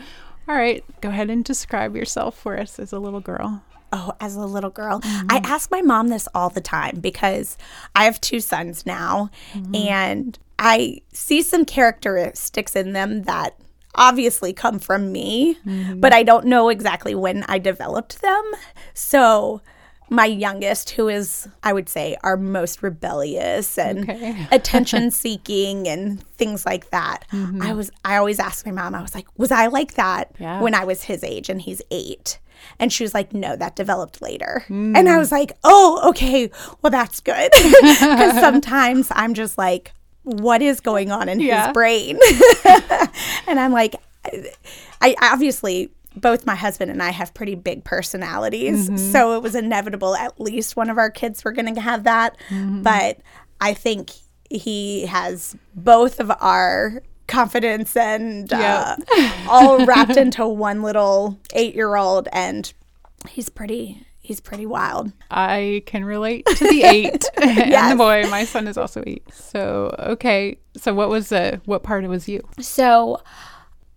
all 0.49 0.55
right, 0.57 0.83
go 1.01 1.09
ahead 1.11 1.31
and 1.31 1.45
describe 1.45 1.95
yourself 1.95 2.37
for 2.37 2.59
us 2.59 2.79
as 2.79 2.93
a 2.93 2.99
little 2.99 3.21
girl. 3.21 3.63
Oh, 3.93 4.13
as 4.21 4.37
a 4.37 4.41
little 4.41 4.71
girl, 4.71 5.01
I 5.03 5.09
mm-hmm. 5.09 5.53
ask 5.53 5.71
my 5.71 5.83
mom 5.83 6.09
this 6.09 6.29
all 6.35 6.51
the 6.51 6.61
time 6.61 7.01
because 7.01 7.57
I 7.95 8.05
have 8.05 8.21
two 8.21 8.41
sons 8.41 8.85
now 8.85 9.31
mm-hmm. 9.53 9.75
and 9.75 10.39
I 10.59 11.03
see 11.13 11.43
some 11.43 11.65
characteristics 11.65 12.75
in 12.77 12.93
them 12.93 13.23
that 13.23 13.57
obviously 13.95 14.53
come 14.53 14.79
from 14.79 15.13
me, 15.13 15.57
mm-hmm. 15.67 16.01
but 16.01 16.13
I 16.13 16.23
don't 16.23 16.47
know 16.47 16.69
exactly 16.69 17.15
when 17.15 17.45
I 17.49 17.59
developed 17.59 18.21
them. 18.23 18.45
So, 18.95 19.63
my 20.11 20.25
youngest, 20.25 20.91
who 20.91 21.09
is, 21.09 21.49
I 21.63 21.73
would 21.73 21.89
say, 21.89 22.17
our 22.23 22.37
most 22.37 22.83
rebellious 22.83 23.77
and 23.77 24.09
Okay. 24.09 24.47
attention 24.53 25.11
seeking 25.11 25.87
and 25.87 26.23
things 26.37 26.65
like 26.65 26.91
that. 26.91 27.27
I 27.61 27.75
was, 27.75 27.91
I 28.05 28.17
always 28.17 28.39
ask 28.39 28.65
my 28.65 28.73
mom, 28.73 28.95
I 28.95 29.03
was 29.03 29.15
like, 29.15 29.27
was 29.37 29.51
I 29.53 29.67
like 29.67 29.95
that 29.95 30.35
Yeah. 30.39 30.63
when 30.63 30.75
I 30.75 30.85
was 30.85 31.03
his 31.03 31.23
age 31.23 31.51
and 31.51 31.61
he's 31.61 31.83
eight? 31.91 32.39
And 32.79 32.93
she 32.93 33.05
was 33.05 33.15
like, 33.15 33.33
no, 33.33 33.57
that 33.57 33.77
developed 33.77 34.23
later. 34.23 34.65
Hmm. 34.69 34.95
And 34.97 35.09
I 35.09 35.19
was 35.19 35.33
like, 35.33 35.53
oh, 35.65 36.01
okay, 36.11 36.51
well, 36.83 36.91
that's 36.91 37.21
good. 37.21 37.51
Because 37.99 38.35
sometimes 38.41 39.09
I'm 39.15 39.35
just 39.35 39.59
like, 39.59 39.93
what 40.23 40.63
is 40.63 40.81
going 40.81 41.11
on 41.11 41.29
in 41.29 41.41
Yeah. 41.41 41.67
his 41.67 41.73
brain? 41.73 42.19
and 43.47 43.59
I'm 43.59 43.73
like, 43.73 43.95
I 45.01 45.15
obviously 45.23 45.91
both 46.17 46.47
my 46.47 46.55
husband 46.55 46.91
and 46.91 47.03
I 47.03 47.11
have 47.11 47.33
pretty 47.35 47.55
big 47.55 47.85
personalities, 47.85 48.87
mm-hmm. 48.87 48.97
so 48.97 49.37
it 49.37 49.43
was 49.43 49.55
inevitable. 49.55 50.15
At 50.17 50.41
least 50.41 50.77
one 50.77 50.91
of 50.91 50.99
our 50.99 51.11
kids 51.11 51.45
were 51.45 51.53
going 51.53 51.73
to 51.75 51.81
have 51.81 52.05
that, 52.05 52.37
mm-hmm. 52.49 52.83
but 52.83 53.19
I 53.61 53.75
think 53.75 54.11
he 54.51 55.07
has 55.07 55.57
both 55.75 56.21
of 56.21 56.31
our 56.41 57.03
confidence 57.29 57.95
and 57.97 58.53
uh, 58.53 58.97
all 59.49 59.85
wrapped 59.87 60.17
into 60.17 60.47
one 60.47 60.83
little 60.83 61.39
eight-year-old, 61.55 62.29
and 62.33 62.73
he's 63.29 63.49
pretty. 63.49 64.05
He's 64.21 64.41
pretty 64.41 64.67
wild. 64.67 65.11
I 65.31 65.83
can 65.87 66.05
relate 66.05 66.45
to 66.45 66.65
the 66.65 66.83
eight 66.85 67.25
and 67.41 67.93
the 67.93 67.97
boy. 67.97 68.25
My 68.29 68.45
son 68.45 68.69
is 68.69 68.77
also 68.77 69.03
eight. 69.07 69.23
So, 69.33 69.95
okay. 69.99 70.59
So, 70.77 70.93
what 70.93 71.09
was 71.09 71.31
the 71.31 71.63
what 71.65 71.83
part 71.83 72.05
was 72.05 72.29
you? 72.29 72.47
So 72.61 73.23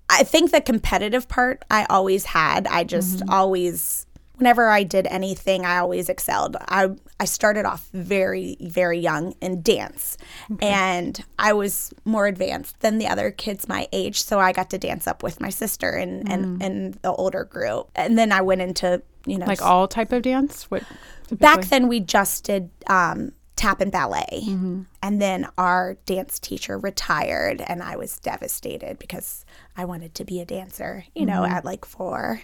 I 0.09 0.23
think 0.23 0.51
the 0.51 0.61
competitive 0.61 1.27
part 1.29 1.63
I 1.71 1.85
always 1.89 2.25
had. 2.25 2.67
I 2.67 2.83
just 2.83 3.23
always 3.29 4.05
whenever 4.41 4.69
I 4.69 4.81
did 4.81 5.05
anything, 5.07 5.65
I 5.65 5.77
always 5.77 6.09
excelled. 6.09 6.57
I 6.67 6.89
I 7.19 7.25
started 7.25 7.65
off 7.65 7.87
very 7.93 8.57
very 8.59 8.99
young 8.99 9.35
in 9.39 9.61
dance, 9.61 10.17
and 10.59 11.23
I 11.37 11.53
was 11.53 11.93
more 12.05 12.25
advanced 12.25 12.79
than 12.79 12.97
the 12.97 13.07
other 13.07 13.29
kids 13.29 13.69
my 13.69 13.87
age, 13.93 14.21
so 14.21 14.39
I 14.39 14.51
got 14.51 14.71
to 14.71 14.79
dance 14.79 15.05
up 15.05 15.21
with 15.21 15.39
my 15.39 15.49
sister 15.49 15.91
and 15.91 16.27
and 16.29 16.61
and 16.61 16.93
the 16.95 17.13
older 17.13 17.43
group, 17.45 17.89
and 17.95 18.17
then 18.17 18.31
I 18.31 18.41
went 18.41 18.61
into 18.61 19.03
you 19.25 19.37
know 19.37 19.45
Like 19.45 19.61
all 19.61 19.87
type 19.87 20.11
of 20.11 20.23
dance? 20.23 20.69
What 20.71 20.83
back 21.31 21.65
then 21.65 21.87
we 21.87 21.99
just 21.99 22.43
did 22.43 22.71
um, 22.87 23.33
tap 23.61 23.79
and 23.79 23.91
ballet. 23.91 24.41
And 25.03 25.21
then 25.21 25.47
our 25.55 25.95
dance 26.07 26.39
teacher 26.39 26.79
retired 26.79 27.61
and 27.61 27.83
i 27.83 27.95
was 27.95 28.17
devastated 28.19 28.97
because 28.97 29.45
i 29.77 29.85
wanted 29.85 30.15
to 30.15 30.25
be 30.25 30.39
a 30.41 30.45
dancer 30.45 31.05
you 31.13 31.25
know 31.27 31.43
at 31.45 31.63
like 31.63 31.85
four. 31.85 32.41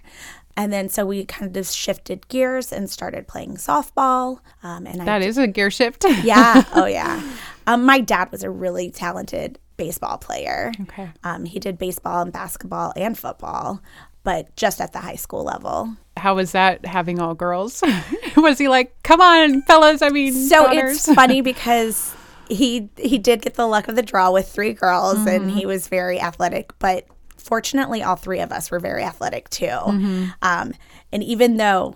And 0.56 0.74
then 0.74 0.90
so 0.90 1.06
we 1.06 1.24
kind 1.26 1.48
of 1.48 1.54
just 1.54 1.76
shifted 1.78 2.28
gears 2.30 2.72
and 2.72 2.90
started 2.90 3.28
playing 3.28 3.56
softball 3.56 4.40
um, 4.64 4.86
and 4.88 5.02
I 5.02 5.06
That 5.06 5.22
is 5.22 5.38
a 5.38 5.48
gear 5.48 5.72
shift. 5.72 6.04
yeah. 6.24 6.64
Oh 6.74 6.86
yeah. 6.86 7.22
Um, 7.66 7.86
my 7.86 8.00
dad 8.00 8.32
was 8.32 8.44
a 8.44 8.50
really 8.50 8.90
talented 8.92 9.60
baseball 9.78 10.18
player. 10.18 10.72
Okay. 10.82 11.10
um, 11.24 11.46
he 11.46 11.60
did 11.60 11.78
baseball 11.78 12.22
and 12.22 12.34
basketball 12.34 12.94
and 12.96 13.18
football 13.18 13.82
but 14.28 14.54
just 14.58 14.82
at 14.82 14.92
the 14.92 15.00
high 15.00 15.16
school 15.16 15.44
level 15.46 15.96
How 16.18 16.36
was 16.36 16.52
that 16.52 16.86
having 16.86 17.20
all 17.22 17.34
girls? 17.34 17.82
was 18.36 18.58
he 18.58 18.68
like, 18.68 18.90
come 19.04 19.22
on, 19.22 19.62
fellas? 19.64 20.02
I 20.02 20.10
mean, 20.10 20.34
So 20.34 20.66
daughters. 20.66 20.98
it's 21.08 21.14
funny 21.22 21.40
because 21.42 22.14
he 22.50 22.90
he 22.98 23.18
did 23.18 23.42
get 23.42 23.54
the 23.56 23.66
luck 23.68 23.88
of 23.88 23.96
the 23.96 24.02
draw 24.02 24.32
with 24.32 24.48
three 24.50 24.74
girls 24.74 25.18
and 25.26 25.46
Mm-hmm. 25.46 25.58
he 25.58 25.66
was 25.66 25.88
very 25.88 26.20
athletic, 26.20 26.72
but 26.80 27.06
fortunately 27.38 28.04
all 28.04 28.16
three 28.18 28.42
of 28.42 28.52
us 28.52 28.70
were 28.72 28.80
very 28.82 29.04
athletic 29.04 29.50
too. 29.50 29.66
Mm-hmm. 29.68 30.26
Um, 30.42 30.74
and 31.14 31.24
even 31.24 31.56
though 31.58 31.96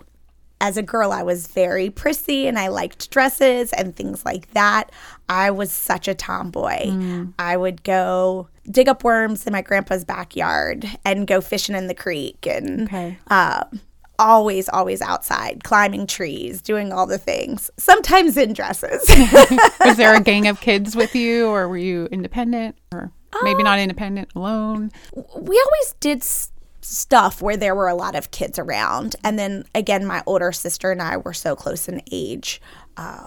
as 0.62 0.76
a 0.78 0.82
girl 0.82 1.12
I 1.12 1.22
was 1.22 1.48
very 1.48 1.90
prissy 1.90 2.46
and 2.46 2.58
I 2.58 2.68
liked 2.68 3.10
dresses 3.10 3.72
and 3.74 3.94
things 3.94 4.24
like 4.24 4.50
that, 4.52 4.84
I 5.28 5.50
was 5.50 5.70
such 5.70 6.08
a 6.08 6.14
tomboy. 6.14 6.86
Mm. 6.86 7.34
I 7.38 7.56
would 7.58 7.82
go 7.84 8.48
dig 8.70 8.88
up 8.88 9.02
worms 9.04 9.44
in 9.46 9.52
my 9.52 9.60
grandpa's 9.60 10.04
backyard 10.04 10.86
and 11.04 11.26
go 11.26 11.40
fishing 11.42 11.74
in 11.74 11.88
the 11.88 11.94
creek 11.94 12.46
and 12.46 12.82
Okay. 12.84 13.18
um, 13.26 13.80
always, 14.20 14.68
always 14.68 15.02
outside, 15.02 15.64
climbing 15.64 16.06
trees, 16.06 16.62
doing 16.62 16.92
all 16.92 17.06
the 17.08 17.18
things, 17.18 17.68
sometimes 17.76 18.36
in 18.36 18.52
dresses. 18.52 19.04
was 19.84 19.96
there 19.96 20.14
a 20.14 20.20
gang 20.20 20.46
of 20.46 20.60
kids 20.68 20.94
with 20.94 21.16
you, 21.16 21.48
or 21.48 21.66
were 21.68 21.76
you 21.76 22.06
independent, 22.12 22.76
or 22.94 23.10
maybe 23.42 23.62
Uh, 23.62 23.64
not 23.64 23.78
independent, 23.80 24.28
alone? 24.36 24.92
we 25.16 25.60
always 25.66 25.94
did 25.98 26.18
s- 26.18 26.51
stuff 26.82 27.40
where 27.40 27.56
there 27.56 27.74
were 27.74 27.88
a 27.88 27.94
lot 27.94 28.14
of 28.14 28.30
kids 28.30 28.58
around. 28.58 29.16
And 29.24 29.38
then 29.38 29.64
again, 29.74 30.04
my 30.06 30.22
older 30.26 30.52
sister 30.52 30.90
and 30.90 31.00
I 31.00 31.16
were 31.16 31.32
so 31.32 31.54
close 31.56 31.88
in 31.88 32.02
age. 32.10 32.60
Uh, 32.96 33.26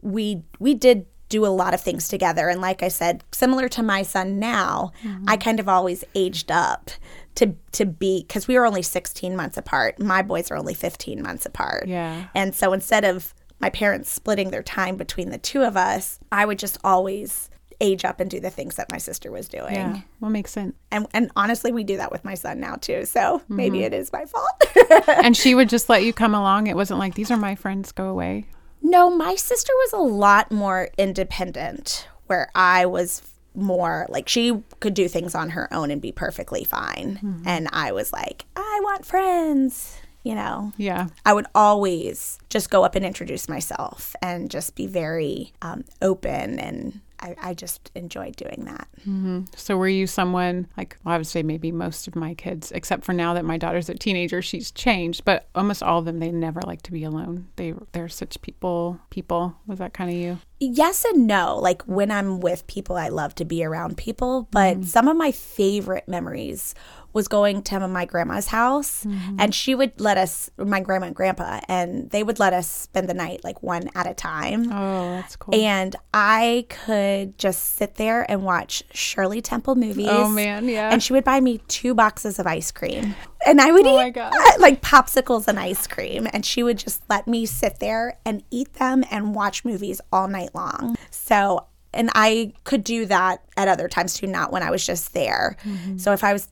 we 0.00 0.42
we 0.58 0.74
did 0.74 1.06
do 1.28 1.46
a 1.46 1.48
lot 1.48 1.72
of 1.72 1.80
things 1.80 2.08
together 2.08 2.50
and 2.50 2.60
like 2.60 2.82
i 2.82 2.88
said 2.88 3.24
similar 3.32 3.66
to 3.66 3.82
my 3.82 4.02
son 4.02 4.38
now 4.38 4.92
i 5.26 5.34
kind 5.34 5.58
of 5.58 5.66
always 5.66 6.04
aged 6.14 6.50
up 6.50 6.90
to 7.34 7.54
to 7.70 7.86
be 7.86 8.22
because 8.28 8.46
we 8.46 8.58
were 8.58 8.66
only 8.66 8.82
16 8.82 9.34
months 9.34 9.56
apart 9.56 9.98
my 9.98 10.20
boys 10.20 10.50
are 10.50 10.58
only 10.58 10.74
15 10.74 11.22
months 11.22 11.46
apart 11.46 11.88
Yeah. 11.88 12.26
and 12.34 12.54
so 12.54 12.74
instead 12.74 13.06
of 13.06 13.32
my 13.60 13.70
parents 13.70 14.10
splitting 14.10 14.50
their 14.50 14.62
time 14.62 14.96
between 14.96 15.30
the 15.30 15.38
two 15.38 15.62
of 15.62 15.74
us 15.74 16.18
i 16.30 16.44
would 16.44 16.58
just 16.58 16.76
always 16.84 17.48
age 17.82 18.04
up 18.04 18.20
and 18.20 18.30
do 18.30 18.40
the 18.40 18.48
things 18.50 18.76
that 18.76 18.90
my 18.90 18.96
sister 18.98 19.30
was 19.30 19.48
doing 19.48 19.74
Yeah. 19.74 20.00
Well, 20.20 20.30
makes 20.30 20.52
sense. 20.52 20.74
and 20.90 21.06
and 21.12 21.30
honestly 21.36 21.70
we 21.72 21.84
do 21.84 21.96
that 21.98 22.10
with 22.12 22.24
my 22.24 22.34
son 22.34 22.60
now 22.60 22.76
too 22.76 23.04
so 23.04 23.42
maybe 23.48 23.82
it 23.82 23.92
is 23.92 24.10
my 24.12 24.24
fault 24.24 25.08
and 25.08 25.36
she 25.36 25.54
would 25.54 25.68
just 25.68 25.88
let 25.88 26.04
you 26.04 26.12
come 26.12 26.34
along. 26.34 26.68
It 26.68 26.76
wasn't 26.76 26.98
like 27.00 27.14
these 27.14 27.30
are 27.30 27.36
my 27.36 27.54
friends. 27.54 27.92
Go 27.92 28.08
away. 28.08 28.46
No, 28.82 29.10
my 29.10 29.34
sister 29.36 29.72
was 29.74 29.92
a 29.92 29.98
lot 29.98 30.50
more 30.50 30.88
independent, 30.98 32.08
where 32.26 32.50
I 32.54 32.86
was 32.86 33.22
more 33.54 34.06
like 34.08 34.28
she 34.28 34.62
could 34.80 34.94
do 34.94 35.08
things 35.08 35.34
on 35.34 35.50
her 35.50 35.72
own 35.72 35.90
and 35.90 36.00
be 36.02 36.10
perfectly 36.12 36.64
fine. 36.64 37.42
And 37.46 37.68
I 37.72 37.92
was 37.92 38.12
like, 38.12 38.44
I 38.56 38.80
want 38.82 39.04
friends, 39.06 40.00
you 40.24 40.34
know. 40.34 40.72
Yeah. 40.76 41.08
I 41.24 41.32
would 41.32 41.46
always 41.54 42.38
just 42.48 42.70
go 42.70 42.82
up 42.84 42.94
and 42.94 43.04
introduce 43.04 43.48
myself 43.48 44.16
and 44.22 44.50
just 44.50 44.74
be 44.74 44.86
very 44.86 45.52
um, 45.62 45.84
open. 46.00 46.58
And 46.58 47.00
I, 47.22 47.36
I 47.40 47.54
just 47.54 47.90
enjoyed 47.94 48.36
doing 48.36 48.64
that. 48.64 48.88
Mm-hmm. 49.00 49.42
So 49.56 49.76
were 49.76 49.88
you 49.88 50.06
someone 50.06 50.66
like 50.76 50.96
well, 51.04 51.14
I 51.14 51.18
would 51.18 51.26
say 51.26 51.42
maybe 51.42 51.70
most 51.70 52.08
of 52.08 52.16
my 52.16 52.34
kids, 52.34 52.72
except 52.72 53.04
for 53.04 53.12
now 53.12 53.34
that 53.34 53.44
my 53.44 53.56
daughter's 53.56 53.88
a 53.88 53.94
teenager, 53.94 54.42
she's 54.42 54.70
changed. 54.72 55.24
But 55.24 55.48
almost 55.54 55.82
all 55.82 56.00
of 56.00 56.04
them, 56.04 56.18
they 56.18 56.32
never 56.32 56.60
like 56.66 56.82
to 56.82 56.92
be 56.92 57.04
alone. 57.04 57.48
They 57.56 57.74
they're 57.92 58.08
such 58.08 58.42
people. 58.42 58.98
People 59.10 59.54
was 59.66 59.78
that 59.78 59.94
kind 59.94 60.10
of 60.10 60.16
you? 60.16 60.38
Yes 60.58 61.04
and 61.04 61.26
no. 61.26 61.58
Like 61.58 61.82
when 61.82 62.10
I'm 62.10 62.40
with 62.40 62.66
people, 62.66 62.96
I 62.96 63.08
love 63.08 63.34
to 63.36 63.44
be 63.44 63.64
around 63.64 63.96
people. 63.96 64.48
But 64.50 64.80
mm. 64.80 64.84
some 64.84 65.08
of 65.08 65.16
my 65.16 65.32
favorite 65.32 66.08
memories 66.08 66.74
was 67.12 67.28
going 67.28 67.62
to 67.62 67.86
my 67.88 68.04
grandma's 68.04 68.48
house, 68.48 69.04
and 69.38 69.54
she 69.54 69.74
would 69.74 70.00
let 70.00 70.16
us, 70.18 70.50
my 70.56 70.80
grandma 70.80 71.06
and 71.06 71.14
grandpa, 71.16 71.60
and 71.68 72.10
they 72.10 72.22
would 72.22 72.38
let 72.38 72.52
us 72.52 72.70
spend 72.70 73.08
the 73.08 73.14
night 73.14 73.44
like 73.44 73.62
one 73.62 73.90
at 73.94 74.06
a 74.06 74.14
time. 74.14 74.72
Oh, 74.72 75.10
that's 75.16 75.36
cool. 75.36 75.54
And 75.54 75.94
I 76.14 76.66
could 76.68 77.36
just 77.38 77.76
sit 77.76 77.96
there 77.96 78.30
and 78.30 78.42
watch 78.44 78.82
Shirley 78.92 79.40
Temple 79.42 79.74
movies. 79.74 80.08
oh 80.10 80.28
man, 80.28 80.68
yeah. 80.68 80.90
And 80.90 81.02
she 81.02 81.12
would 81.12 81.24
buy 81.24 81.40
me 81.40 81.58
two 81.68 81.94
boxes 81.94 82.38
of 82.38 82.46
ice 82.46 82.70
cream. 82.70 83.14
And 83.44 83.60
I 83.60 83.72
would 83.72 83.86
Oh 83.86 84.00
eat 84.06 84.16
uh, 84.16 84.30
like 84.58 84.80
popsicles 84.82 85.48
and 85.48 85.58
ice 85.58 85.86
cream. 85.86 86.28
And 86.32 86.46
she 86.46 86.62
would 86.62 86.78
just 86.78 87.02
let 87.10 87.26
me 87.26 87.44
sit 87.46 87.80
there 87.80 88.18
and 88.24 88.42
eat 88.50 88.74
them 88.74 89.04
and 89.10 89.34
watch 89.34 89.64
movies 89.64 90.00
all 90.12 90.28
night 90.28 90.54
long. 90.54 90.96
So, 91.10 91.66
and 91.92 92.10
I 92.14 92.52
could 92.64 92.84
do 92.84 93.04
that 93.06 93.42
at 93.56 93.68
other 93.68 93.88
times 93.88 94.14
too, 94.14 94.26
not 94.26 94.52
when 94.52 94.62
I 94.62 94.70
was 94.70 94.86
just 94.86 95.12
there. 95.12 95.56
Mm-hmm. 95.64 95.98
So 95.98 96.12
if 96.12 96.22
I 96.24 96.32
was, 96.32 96.48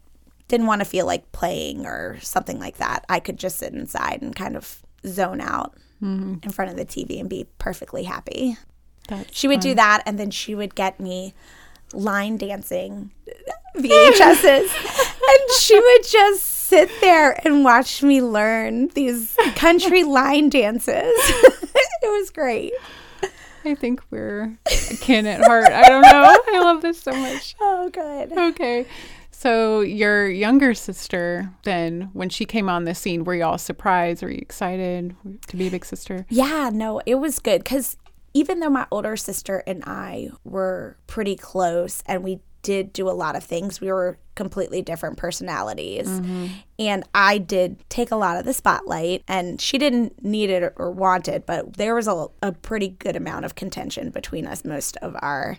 didn't 0.50 0.66
want 0.66 0.80
to 0.80 0.84
feel 0.84 1.06
like 1.06 1.32
playing 1.32 1.86
or 1.86 2.18
something 2.20 2.58
like 2.58 2.76
that, 2.76 3.04
I 3.08 3.20
could 3.20 3.38
just 3.38 3.56
sit 3.58 3.72
inside 3.72 4.20
and 4.20 4.34
kind 4.36 4.56
of 4.56 4.82
zone 5.06 5.40
out 5.40 5.74
Mm-hmm. 6.02 6.36
in 6.42 6.50
front 6.50 6.70
of 6.70 6.78
the 6.78 6.86
TV 6.86 7.20
and 7.20 7.28
be 7.28 7.46
perfectly 7.58 8.04
happy. 8.04 8.56
That's 9.08 9.36
She 9.36 9.48
would 9.48 9.60
do 9.60 9.74
that, 9.74 10.02
and 10.06 10.18
then 10.18 10.30
she 10.30 10.54
would 10.54 10.74
get 10.74 10.98
me 10.98 11.34
line 11.92 12.38
dancing 12.38 13.10
VHSs, 13.76 14.44
and 15.28 15.50
she 15.58 15.78
would 15.78 16.04
just 16.08 16.42
sit 16.46 16.90
there 17.02 17.38
and 17.46 17.64
watch 17.64 18.02
me 18.02 18.22
learn 18.22 18.88
these 18.94 19.36
country 19.56 20.02
line 20.18 20.48
dances. 20.48 20.94
it 21.14 22.18
was 22.18 22.30
great. 22.30 22.72
I 23.66 23.74
think 23.74 24.00
we're 24.10 24.56
kin 25.02 25.26
at 25.26 25.44
heart. 25.44 25.66
I 25.70 25.86
don't 25.86 26.00
know. 26.00 26.08
I 26.54 26.60
love 26.60 26.80
this 26.80 27.02
so 27.02 27.12
much. 27.12 27.54
Oh, 27.60 27.90
good. 27.90 28.32
Okay. 28.32 28.86
So 29.40 29.80
your 29.80 30.28
younger 30.28 30.74
sister, 30.74 31.50
then, 31.62 32.10
when 32.12 32.28
she 32.28 32.44
came 32.44 32.68
on 32.68 32.84
the 32.84 32.94
scene, 32.94 33.24
were 33.24 33.34
you 33.34 33.44
all 33.44 33.56
surprised? 33.56 34.22
Were 34.22 34.28
you 34.28 34.36
excited 34.36 35.16
to 35.46 35.56
be 35.56 35.68
a 35.68 35.70
big 35.70 35.86
sister? 35.86 36.26
Yeah, 36.28 36.68
no, 36.70 37.00
it 37.06 37.14
was 37.14 37.38
good 37.38 37.64
because 37.64 37.96
even 38.34 38.60
though 38.60 38.68
my 38.68 38.86
older 38.90 39.16
sister 39.16 39.62
and 39.66 39.82
I 39.86 40.28
were 40.44 40.98
pretty 41.06 41.36
close 41.36 42.02
and 42.04 42.22
we 42.22 42.40
did 42.60 42.92
do 42.92 43.08
a 43.08 43.12
lot 43.12 43.34
of 43.34 43.42
things, 43.42 43.80
we 43.80 43.90
were 43.90 44.18
completely 44.34 44.82
different 44.82 45.16
personalities. 45.16 46.06
Mm-hmm. 46.06 46.46
And 46.78 47.04
I 47.14 47.38
did 47.38 47.82
take 47.88 48.10
a 48.10 48.16
lot 48.16 48.36
of 48.36 48.44
the 48.44 48.52
spotlight, 48.52 49.22
and 49.26 49.58
she 49.58 49.78
didn't 49.78 50.22
need 50.22 50.50
it 50.50 50.74
or 50.76 50.90
want 50.90 51.28
it, 51.28 51.46
but 51.46 51.78
there 51.78 51.94
was 51.94 52.06
a, 52.06 52.26
a 52.42 52.52
pretty 52.52 52.88
good 52.88 53.16
amount 53.16 53.46
of 53.46 53.54
contention 53.54 54.10
between 54.10 54.46
us 54.46 54.66
most 54.66 54.98
of 54.98 55.16
our 55.20 55.56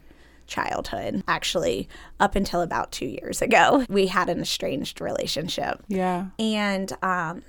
childhood. 0.52 1.24
Actually, 1.28 1.90
up 2.20 2.36
until 2.36 2.62
about 2.62 2.92
two 2.92 3.08
years 3.08 3.42
ago, 3.42 3.86
we 3.90 4.08
had 4.08 4.30
an 4.30 4.42
estranged 4.42 5.02
relationship. 5.02 5.82
Yeah. 5.88 6.28
And 6.38 6.92
um, 7.02 7.42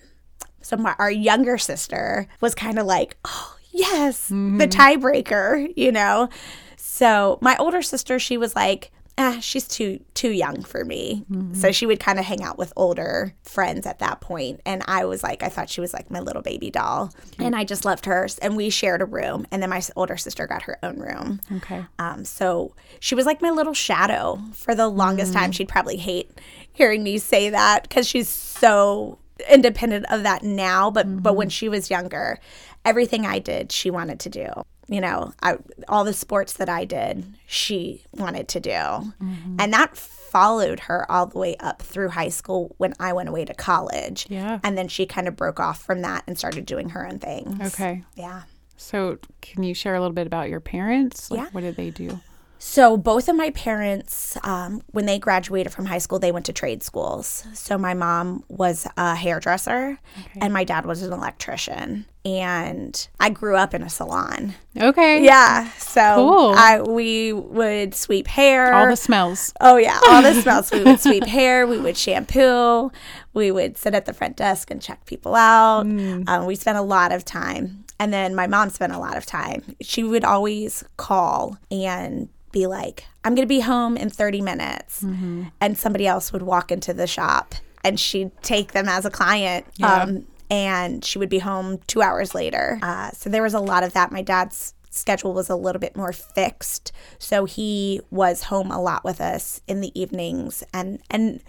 so 0.62 0.76
my, 0.76 0.94
our 0.99 1.11
younger 1.11 1.59
sister 1.59 2.28
was 2.40 2.54
kind 2.54 2.78
of 2.78 2.87
like, 2.87 3.18
oh, 3.25 3.56
yes, 3.73 4.28
the 4.28 4.68
tiebreaker, 4.71 5.71
you 5.76 5.92
know? 5.92 6.28
So 6.76 7.38
my 7.42 7.56
older 7.56 7.82
sister, 7.82 8.18
she 8.18 8.38
was 8.38 8.54
like, 8.54 8.92
ah, 9.19 9.38
she's 9.40 9.69
too 9.69 10.00
too 10.14 10.31
young 10.31 10.62
for 10.62 10.85
me. 10.85 11.25
So 11.54 11.71
she 11.73 11.87
would 11.87 12.00
kind 12.00 12.19
of 12.19 12.25
hang 12.25 12.42
out 12.42 12.59
with 12.59 12.73
older 12.76 13.35
friends 13.42 13.87
at 13.87 13.99
that 13.99 14.21
point. 14.21 14.61
And 14.64 14.83
I 14.87 15.04
was 15.04 15.23
like, 15.23 15.42
I 15.42 15.49
thought 15.49 15.69
she 15.71 15.81
was 15.81 15.92
like 15.92 16.11
my 16.11 16.21
little 16.21 16.42
baby 16.42 16.71
doll. 16.71 17.12
And 17.38 17.54
I 17.54 17.64
just 17.64 17.85
loved 17.85 18.07
her. 18.07 18.26
And 18.40 18.57
we 18.57 18.71
shared 18.71 19.02
a 19.02 19.04
room. 19.04 19.47
And 19.50 19.62
then 19.62 19.71
my 19.71 19.83
older 19.97 20.16
sister 20.16 20.47
got 20.47 20.62
her 20.62 20.78
own 20.83 20.99
room. 20.99 21.40
Okay. 21.57 21.85
Um, 21.99 22.25
so 22.25 22.75
she 23.00 23.14
was 23.14 23.26
like 23.26 23.42
my 23.42 23.50
little 23.50 23.75
shadow 23.75 24.40
for 24.54 24.75
the 24.75 24.88
longest 24.88 25.33
time. 25.33 25.52
She'd 25.52 25.69
probably 25.69 25.97
hate 25.97 26.31
hearing 26.73 27.02
me 27.02 27.19
say 27.19 27.50
that 27.50 27.83
because 27.83 28.09
she's 28.09 28.28
so 28.28 29.19
independent 29.50 30.07
of 30.11 30.23
that 30.23 30.42
now. 30.42 30.90
But 30.90 31.23
but 31.23 31.37
when 31.37 31.49
she 31.49 31.69
was 31.69 31.90
younger, 31.90 32.38
everything 32.85 33.26
I 33.26 33.38
did, 33.38 33.73
she 33.73 33.90
wanted 33.90 34.21
to 34.21 34.28
do. 34.31 34.47
You 34.88 35.00
know, 35.00 35.32
I, 35.42 35.56
all 35.88 36.04
the 36.04 36.12
sports 36.12 36.54
that 36.54 36.68
I 36.68 36.84
did, 36.84 37.24
she 37.46 38.04
wanted 38.12 38.48
to 38.48 38.60
do. 38.60 38.70
Mm-hmm. 38.70 39.56
And 39.58 39.72
that 39.72 39.96
followed 39.96 40.80
her 40.80 41.10
all 41.10 41.26
the 41.26 41.38
way 41.38 41.56
up 41.60 41.82
through 41.82 42.08
high 42.08 42.28
school 42.30 42.74
when 42.78 42.94
I 42.98 43.12
went 43.12 43.28
away 43.28 43.44
to 43.44 43.54
college. 43.54 44.26
Yeah. 44.28 44.60
And 44.64 44.76
then 44.76 44.88
she 44.88 45.06
kind 45.06 45.28
of 45.28 45.36
broke 45.36 45.60
off 45.60 45.82
from 45.82 46.02
that 46.02 46.24
and 46.26 46.38
started 46.38 46.66
doing 46.66 46.90
her 46.90 47.06
own 47.06 47.18
things. 47.18 47.74
Okay. 47.74 48.02
Yeah. 48.16 48.42
So, 48.76 49.18
can 49.40 49.62
you 49.62 49.74
share 49.74 49.94
a 49.94 50.00
little 50.00 50.14
bit 50.14 50.26
about 50.26 50.48
your 50.48 50.58
parents? 50.60 51.30
Like, 51.30 51.40
Yeah. 51.40 51.48
What 51.52 51.60
did 51.60 51.76
they 51.76 51.90
do? 51.90 52.18
So 52.64 52.97
both 52.97 53.28
of 53.28 53.35
my 53.35 53.50
parents, 53.50 54.38
um, 54.45 54.83
when 54.92 55.04
they 55.04 55.19
graduated 55.19 55.73
from 55.73 55.85
high 55.87 55.99
school, 55.99 56.21
they 56.21 56.31
went 56.31 56.47
to 56.47 56.52
trade 56.52 56.85
schools. 56.85 57.45
So 57.54 57.76
my 57.76 57.92
mom 57.92 58.45
was 58.49 58.87
a 58.97 59.16
hairdresser, 59.16 59.99
and 60.40 60.54
my 60.54 60.62
dad 60.62 60.87
was 60.87 61.02
an 61.02 61.12
electrician. 61.12 62.07
And 62.25 63.09
I 63.19 63.31
grew 63.31 63.57
up 63.57 63.75
in 63.75 63.83
a 63.83 63.90
salon. 63.90 64.54
Okay. 64.81 65.25
Yeah, 65.25 65.71
so 65.73 66.14
Cool. 66.14 66.54
I 66.57 66.81
we 66.81 67.33
would 67.33 67.97
sweep 67.97 68.28
hair. 68.28 68.73
All 68.73 68.87
the 68.88 68.97
smells. 68.97 69.52
Oh 69.61 69.76
yeah, 69.76 69.99
all 70.09 70.23
the 70.23 70.33
smells. 70.40 70.71
We 70.71 70.85
would 70.85 71.00
sweep 71.00 71.25
hair. 71.25 71.66
We 71.66 71.78
would 71.78 71.97
shampoo. 71.97 72.92
We 73.35 73.50
would 73.50 73.76
sit 73.76 73.92
at 73.92 74.07
the 74.07 74.14
front 74.14 74.37
desk 74.37 74.71
and 74.71 74.81
check 74.81 75.04
people 75.04 75.35
out. 75.35 75.85
Mm. 75.85 76.28
Um, 76.28 76.47
we 76.47 76.54
spent 76.54 76.78
a 76.78 76.83
lot 76.83 77.11
of 77.11 77.25
time, 77.25 77.85
and 77.99 78.12
then 78.12 78.37
my 78.37 78.47
mom 78.47 78.71
spent 78.71 78.92
a 78.92 78.99
lot 78.99 79.16
of 79.16 79.26
time. 79.26 79.75
She 79.83 80.04
would 80.04 80.25
always 80.25 80.85
call 80.97 81.59
and 81.69 82.28
be 82.52 82.66
like, 82.66 83.06
"I'm 83.25 83.35
going 83.35 83.47
to 83.47 83.54
be 83.54 83.61
home 83.61 83.97
in 83.97 84.11
30 84.11 84.40
minutes," 84.42 85.02
Mm-hmm. 85.02 85.44
and 85.61 85.76
somebody 85.78 86.06
else 86.06 86.32
would 86.32 86.42
walk 86.42 86.71
into 86.71 86.92
the 86.94 87.06
shop, 87.06 87.54
and 87.82 87.99
she'd 87.99 88.30
take 88.42 88.73
them 88.73 88.88
as 88.88 89.04
a 89.04 89.11
client. 89.11 89.66
Yeah. 89.76 90.02
Um, 90.02 90.26
and 90.50 91.02
she 91.04 91.18
would 91.18 91.30
be 91.30 91.38
home 91.38 91.78
two 91.87 92.02
hours 92.02 92.35
later. 92.35 92.78
Uh, 92.82 93.11
so 93.12 93.30
there 93.30 93.42
was 93.42 93.54
a 93.54 93.61
lot 93.61 93.82
of 93.82 93.94
that. 93.94 94.12
My 94.12 94.21
dad's 94.21 94.75
schedule 94.90 95.32
was 95.32 95.49
a 95.49 95.56
little 95.56 95.80
bit 95.80 95.97
more 95.97 96.12
fixed, 96.12 96.92
so 97.18 97.47
he 97.47 98.00
was 98.11 98.42
home 98.44 98.71
a 98.71 98.80
lot 98.80 99.02
with 99.02 99.21
us 99.21 99.62
in 99.66 99.80
the 99.80 99.99
evenings, 99.99 100.62
and 100.75 101.00
and 101.11 101.42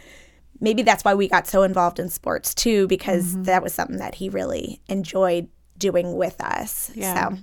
maybe 0.61 0.81
that's 0.83 1.03
why 1.03 1.13
we 1.13 1.27
got 1.27 1.45
so 1.47 1.63
involved 1.63 1.99
in 1.99 2.07
sports 2.07 2.53
too, 2.55 2.87
because 2.87 3.35
that 3.43 3.61
was 3.61 3.73
something 3.73 3.97
that 3.97 4.15
he 4.15 4.29
really 4.29 4.79
enjoyed 4.87 5.49
doing 5.77 6.15
with 6.15 6.39
us. 6.41 6.89
Yeah. 6.95 7.29
So. 7.31 7.37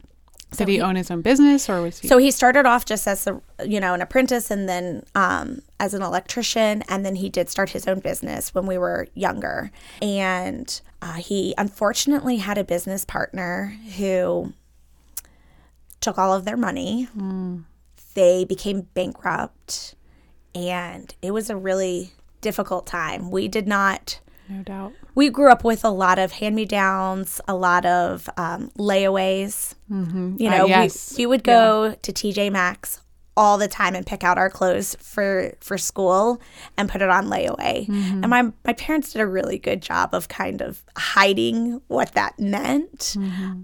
Did 0.56 0.68
he, 0.68 0.80
own 0.80 0.96
his 0.96 1.10
own 1.10 1.22
business 1.22 1.68
or 1.68 1.82
was 1.82 2.00
he? 2.00 2.08
So 2.08 2.18
he 2.18 2.30
started 2.30 2.66
off 2.66 2.84
just 2.84 3.06
as 3.06 3.26
a 3.26 3.40
you 3.64 3.80
know 3.80 3.94
an 3.94 4.02
apprentice, 4.02 4.50
and 4.50 4.68
then 4.68 5.04
um, 5.14 5.62
as 5.78 5.94
an 5.94 6.02
electrician, 6.02 6.82
and 6.88 7.04
then 7.06 7.16
he 7.16 7.28
did 7.28 7.48
start 7.48 7.70
his 7.70 7.86
own 7.86 8.00
business 8.00 8.54
when 8.54 8.66
we 8.66 8.76
were 8.76 9.06
younger. 9.14 9.70
And 10.02 10.80
uh, 11.00 11.14
he 11.14 11.54
unfortunately 11.56 12.38
had 12.38 12.58
a 12.58 12.64
business 12.64 13.04
partner 13.04 13.76
who 13.96 14.52
took 16.00 16.18
all 16.18 16.34
of 16.34 16.44
their 16.44 16.56
money. 16.56 17.08
They 18.14 18.44
became 18.44 18.88
bankrupt, 18.94 19.94
and 20.54 21.14
it 21.22 21.30
was 21.30 21.48
a 21.48 21.56
really 21.56 22.12
difficult 22.40 22.86
time. 22.86 23.30
We 23.30 23.46
did 23.48 23.68
not 23.68 24.20
no 24.50 24.62
doubt. 24.62 24.92
we 25.14 25.30
grew 25.30 25.50
up 25.50 25.64
with 25.64 25.84
a 25.84 25.90
lot 25.90 26.18
of 26.18 26.32
hand 26.32 26.54
me 26.56 26.64
downs, 26.64 27.40
a 27.48 27.54
lot 27.54 27.86
of 27.86 28.28
um, 28.36 28.70
layaways. 28.76 29.74
Mm-hmm. 29.90 30.36
You 30.38 30.48
Uh, 30.48 30.56
know, 30.58 30.66
yes. 30.66 31.14
we, 31.16 31.22
we 31.24 31.26
would 31.28 31.44
go 31.44 31.94
to 32.02 32.12
TJ 32.12 32.50
Maxx 32.52 33.00
all 33.36 33.56
the 33.56 33.68
time 33.68 33.94
and 33.94 34.04
pick 34.06 34.22
out 34.24 34.36
our 34.36 34.50
clothes 34.50 34.96
for 35.00 35.52
for 35.60 35.78
school 35.78 36.40
and 36.76 36.90
put 36.90 37.00
it 37.00 37.08
on 37.08 37.26
layaway. 37.28 37.88
And 37.88 38.28
my 38.28 38.52
my 38.66 38.72
parents 38.74 39.12
did 39.12 39.22
a 39.22 39.26
really 39.26 39.56
good 39.56 39.80
job 39.80 40.14
of 40.14 40.28
kind 40.28 40.60
of 40.60 40.82
hiding 40.98 41.80
what 41.88 42.12
that 42.14 42.38
meant 42.38 43.16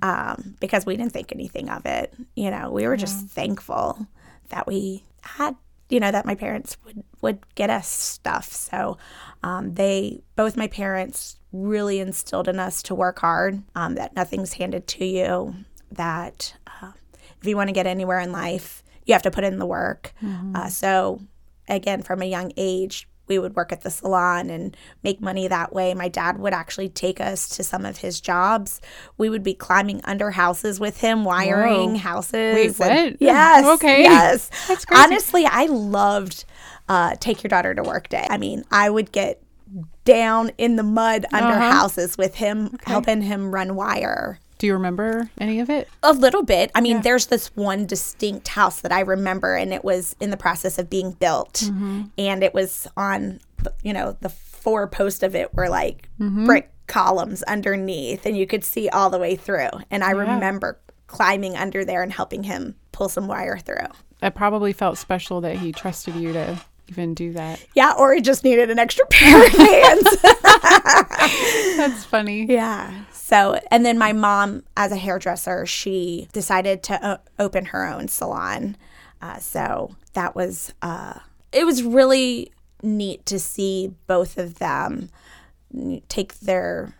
um, 0.02 0.56
because 0.60 0.86
we 0.86 0.96
didn't 0.96 1.12
think 1.12 1.32
anything 1.32 1.68
of 1.68 1.84
it. 1.84 2.14
You 2.36 2.50
know, 2.50 2.70
we 2.70 2.86
were 2.86 2.96
just 2.96 3.26
thankful 3.26 4.06
that 4.48 4.66
we 4.66 5.04
had 5.22 5.56
you 5.88 6.00
know 6.00 6.10
that 6.10 6.24
my 6.24 6.34
parents 6.36 6.76
would 6.84 7.02
would 7.20 7.38
get 7.54 7.68
us 7.70 7.88
stuff 7.88 8.52
so 8.52 8.96
um, 9.42 9.74
they 9.74 10.22
both 10.34 10.56
my 10.56 10.66
parents 10.66 11.36
really 11.52 12.00
instilled 12.00 12.48
in 12.48 12.58
us 12.58 12.82
to 12.82 12.94
work 12.94 13.18
hard 13.20 13.62
um, 13.74 13.94
that 13.94 14.14
nothing's 14.14 14.54
handed 14.54 14.86
to 14.86 15.04
you 15.04 15.54
that 15.90 16.54
uh, 16.66 16.92
if 17.40 17.46
you 17.46 17.56
want 17.56 17.68
to 17.68 17.72
get 17.72 17.86
anywhere 17.86 18.20
in 18.20 18.32
life 18.32 18.82
you 19.04 19.12
have 19.12 19.22
to 19.22 19.30
put 19.30 19.44
in 19.44 19.58
the 19.58 19.66
work. 19.66 20.12
Uh, 20.54 20.68
so 20.68 21.20
again 21.68 22.02
from 22.02 22.20
a 22.22 22.26
young 22.26 22.52
age 22.56 23.08
we 23.28 23.38
would 23.38 23.56
work 23.56 23.72
at 23.72 23.82
the 23.82 23.90
salon 23.90 24.50
and 24.50 24.76
make 25.02 25.20
money 25.20 25.48
that 25.48 25.72
way. 25.72 25.94
My 25.94 26.08
dad 26.08 26.38
would 26.38 26.52
actually 26.52 26.88
take 26.88 27.20
us 27.20 27.48
to 27.56 27.64
some 27.64 27.84
of 27.84 27.98
his 27.98 28.20
jobs. 28.20 28.80
We 29.18 29.28
would 29.28 29.42
be 29.42 29.54
climbing 29.54 30.00
under 30.04 30.30
houses 30.30 30.78
with 30.80 31.00
him, 31.00 31.24
wiring 31.24 31.92
Whoa. 31.94 31.98
houses. 31.98 32.54
Wait, 32.54 32.80
and- 32.80 33.10
what? 33.12 33.22
yes. 33.22 33.64
Okay. 33.76 34.02
Yes. 34.02 34.50
That's 34.68 34.84
crazy. 34.84 35.02
Honestly, 35.02 35.46
I 35.46 35.66
loved 35.66 36.44
uh, 36.88 37.16
Take 37.20 37.42
Your 37.42 37.48
Daughter 37.48 37.74
to 37.74 37.82
Work 37.82 38.08
Day. 38.08 38.26
I 38.30 38.38
mean, 38.38 38.64
I 38.70 38.88
would 38.90 39.10
get 39.12 39.42
down 40.04 40.52
in 40.58 40.76
the 40.76 40.82
mud 40.84 41.26
under 41.32 41.48
Uh-huh. 41.54 41.70
houses 41.72 42.16
with 42.16 42.36
him, 42.36 42.76
helping 42.84 43.22
him 43.22 43.52
run 43.52 43.74
wire. 43.74 44.38
Do 44.58 44.66
you 44.66 44.72
remember 44.72 45.28
any 45.38 45.60
of 45.60 45.68
it? 45.68 45.88
A 46.02 46.12
little 46.12 46.42
bit. 46.42 46.70
I 46.74 46.80
mean, 46.80 47.02
there's 47.02 47.26
this 47.26 47.48
one 47.56 47.84
distinct 47.86 48.48
house 48.48 48.80
that 48.80 48.92
I 48.92 49.00
remember, 49.00 49.54
and 49.54 49.72
it 49.72 49.84
was 49.84 50.16
in 50.20 50.30
the 50.30 50.36
process 50.36 50.78
of 50.78 50.88
being 50.88 51.12
built, 51.12 51.54
Mm-hmm. 51.64 52.02
and 52.18 52.42
it 52.42 52.54
was 52.54 52.86
on, 52.96 53.40
you 53.82 53.92
know, 53.92 54.16
the 54.20 54.28
four 54.30 54.86
posts 54.88 55.22
of 55.22 55.34
it 55.34 55.52
were 55.54 55.68
like 55.68 56.08
Mm-hmm. 56.20 56.46
brick 56.46 56.70
columns 56.86 57.42
underneath, 57.42 58.24
and 58.24 58.36
you 58.36 58.46
could 58.46 58.64
see 58.64 58.88
all 58.88 59.10
the 59.10 59.18
way 59.18 59.36
through. 59.36 59.68
And 59.90 60.02
I 60.04 60.12
remember 60.12 60.78
climbing 61.08 61.56
under 61.56 61.84
there 61.84 62.02
and 62.02 62.12
helping 62.12 62.44
him 62.44 62.76
pull 62.92 63.08
some 63.08 63.26
wire 63.28 63.58
through. 63.58 63.86
It 64.22 64.34
probably 64.34 64.72
felt 64.72 64.96
special 64.96 65.40
that 65.42 65.56
he 65.56 65.72
trusted 65.72 66.14
you 66.14 66.32
to 66.32 66.58
even 66.88 67.14
do 67.14 67.32
that. 67.32 67.64
Yeah, 67.74 67.92
or 67.98 68.14
he 68.14 68.20
just 68.20 68.44
needed 68.44 68.70
an 68.70 68.78
extra 68.78 69.06
pair 69.06 69.46
of 69.46 69.52
hands. 69.52 70.16
That's 71.76 72.04
funny. 72.04 72.46
Yeah. 72.46 73.04
So, 73.12 73.60
and 73.70 73.84
then 73.84 73.98
my 73.98 74.12
mom, 74.12 74.62
as 74.76 74.92
a 74.92 74.96
hairdresser, 74.96 75.66
she 75.66 76.28
decided 76.32 76.82
to 76.84 77.08
o- 77.14 77.20
open 77.38 77.66
her 77.66 77.86
own 77.86 78.08
salon. 78.08 78.76
Uh, 79.20 79.38
so 79.38 79.96
that 80.14 80.34
was, 80.36 80.72
uh, 80.82 81.18
it 81.52 81.64
was 81.64 81.82
really 81.82 82.52
neat 82.82 83.24
to 83.26 83.38
see 83.38 83.92
both 84.06 84.38
of 84.38 84.58
them 84.58 85.08
take 86.08 86.38
their 86.40 86.94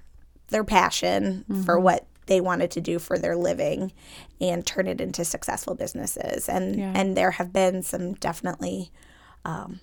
their 0.48 0.64
passion 0.64 1.44
for 1.64 1.78
what 1.78 2.06
they 2.26 2.40
wanted 2.40 2.70
to 2.70 2.80
do 2.80 2.98
for 2.98 3.18
their 3.18 3.36
living 3.36 3.92
and 4.40 4.64
turn 4.66 4.86
it 4.86 5.00
into 5.00 5.24
successful 5.24 5.74
businesses. 5.74 6.48
And 6.48 6.76
Yeah. 6.76 6.92
and 6.94 7.16
there 7.16 7.32
have 7.32 7.52
been 7.52 7.82
some 7.82 8.14
definitely 8.14 8.90
um, 9.46 9.80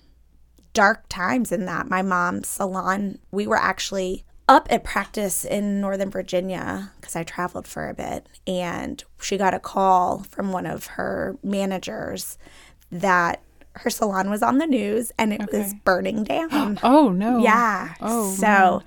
dark 0.72 1.08
times 1.08 1.50
in 1.50 1.64
that. 1.66 1.88
My 1.88 2.02
mom's 2.02 2.48
salon, 2.48 3.18
we 3.30 3.46
were 3.46 3.56
actually 3.56 4.24
up 4.48 4.66
at 4.70 4.84
practice 4.84 5.44
in 5.44 5.80
Northern 5.80 6.10
Virginia 6.10 6.92
because 7.00 7.16
I 7.16 7.22
traveled 7.24 7.66
for 7.66 7.88
a 7.88 7.94
bit, 7.94 8.26
and 8.46 9.02
she 9.20 9.38
got 9.38 9.54
a 9.54 9.58
call 9.58 10.22
from 10.24 10.52
one 10.52 10.66
of 10.66 10.86
her 10.86 11.36
managers 11.42 12.36
that 12.92 13.40
her 13.76 13.90
salon 13.90 14.30
was 14.30 14.42
on 14.42 14.58
the 14.58 14.66
news 14.66 15.10
and 15.18 15.32
it 15.32 15.50
was 15.52 15.74
burning 15.84 16.22
down. 16.24 16.78
Oh 16.82 17.08
no. 17.08 17.38
Yeah. 17.42 17.94
Oh, 18.00 18.30
so 18.34 18.82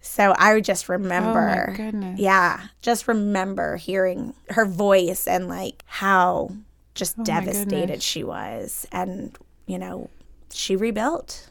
so 0.00 0.34
I 0.38 0.60
just 0.60 0.88
remember 0.88 1.66
Oh 1.66 1.70
my 1.70 1.76
goodness. 1.76 2.20
Yeah. 2.20 2.68
Just 2.80 3.06
remember 3.08 3.76
hearing 3.76 4.32
her 4.50 4.64
voice 4.64 5.26
and 5.26 5.48
like 5.48 5.82
how 5.86 6.50
just 6.94 7.16
Oh, 7.18 7.24
devastated 7.24 8.02
she 8.02 8.24
was. 8.24 8.86
And, 8.92 9.36
you 9.66 9.78
know, 9.78 10.10
she 10.52 10.76
rebuilt 10.76 11.50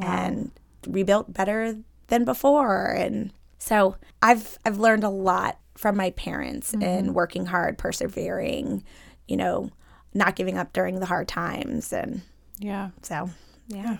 and 0.00 0.50
rebuilt 0.86 1.32
better 1.32 1.76
than 2.08 2.24
before. 2.24 2.86
And 2.86 3.32
so 3.58 3.96
I've 4.22 4.58
I've 4.64 4.78
learned 4.78 5.04
a 5.04 5.08
lot 5.10 5.58
from 5.74 5.96
my 5.96 6.10
parents 6.10 6.72
Mm-hmm. 6.72 6.82
in 6.82 7.14
working 7.14 7.46
hard, 7.46 7.78
persevering, 7.78 8.82
you 9.28 9.36
know, 9.36 9.70
not 10.14 10.36
giving 10.36 10.58
up 10.58 10.72
during 10.72 11.00
the 11.00 11.06
hard 11.06 11.28
times 11.28 11.92
and 11.92 12.22
Yeah. 12.58 12.90
so 13.02 13.30
yeah. 13.68 13.98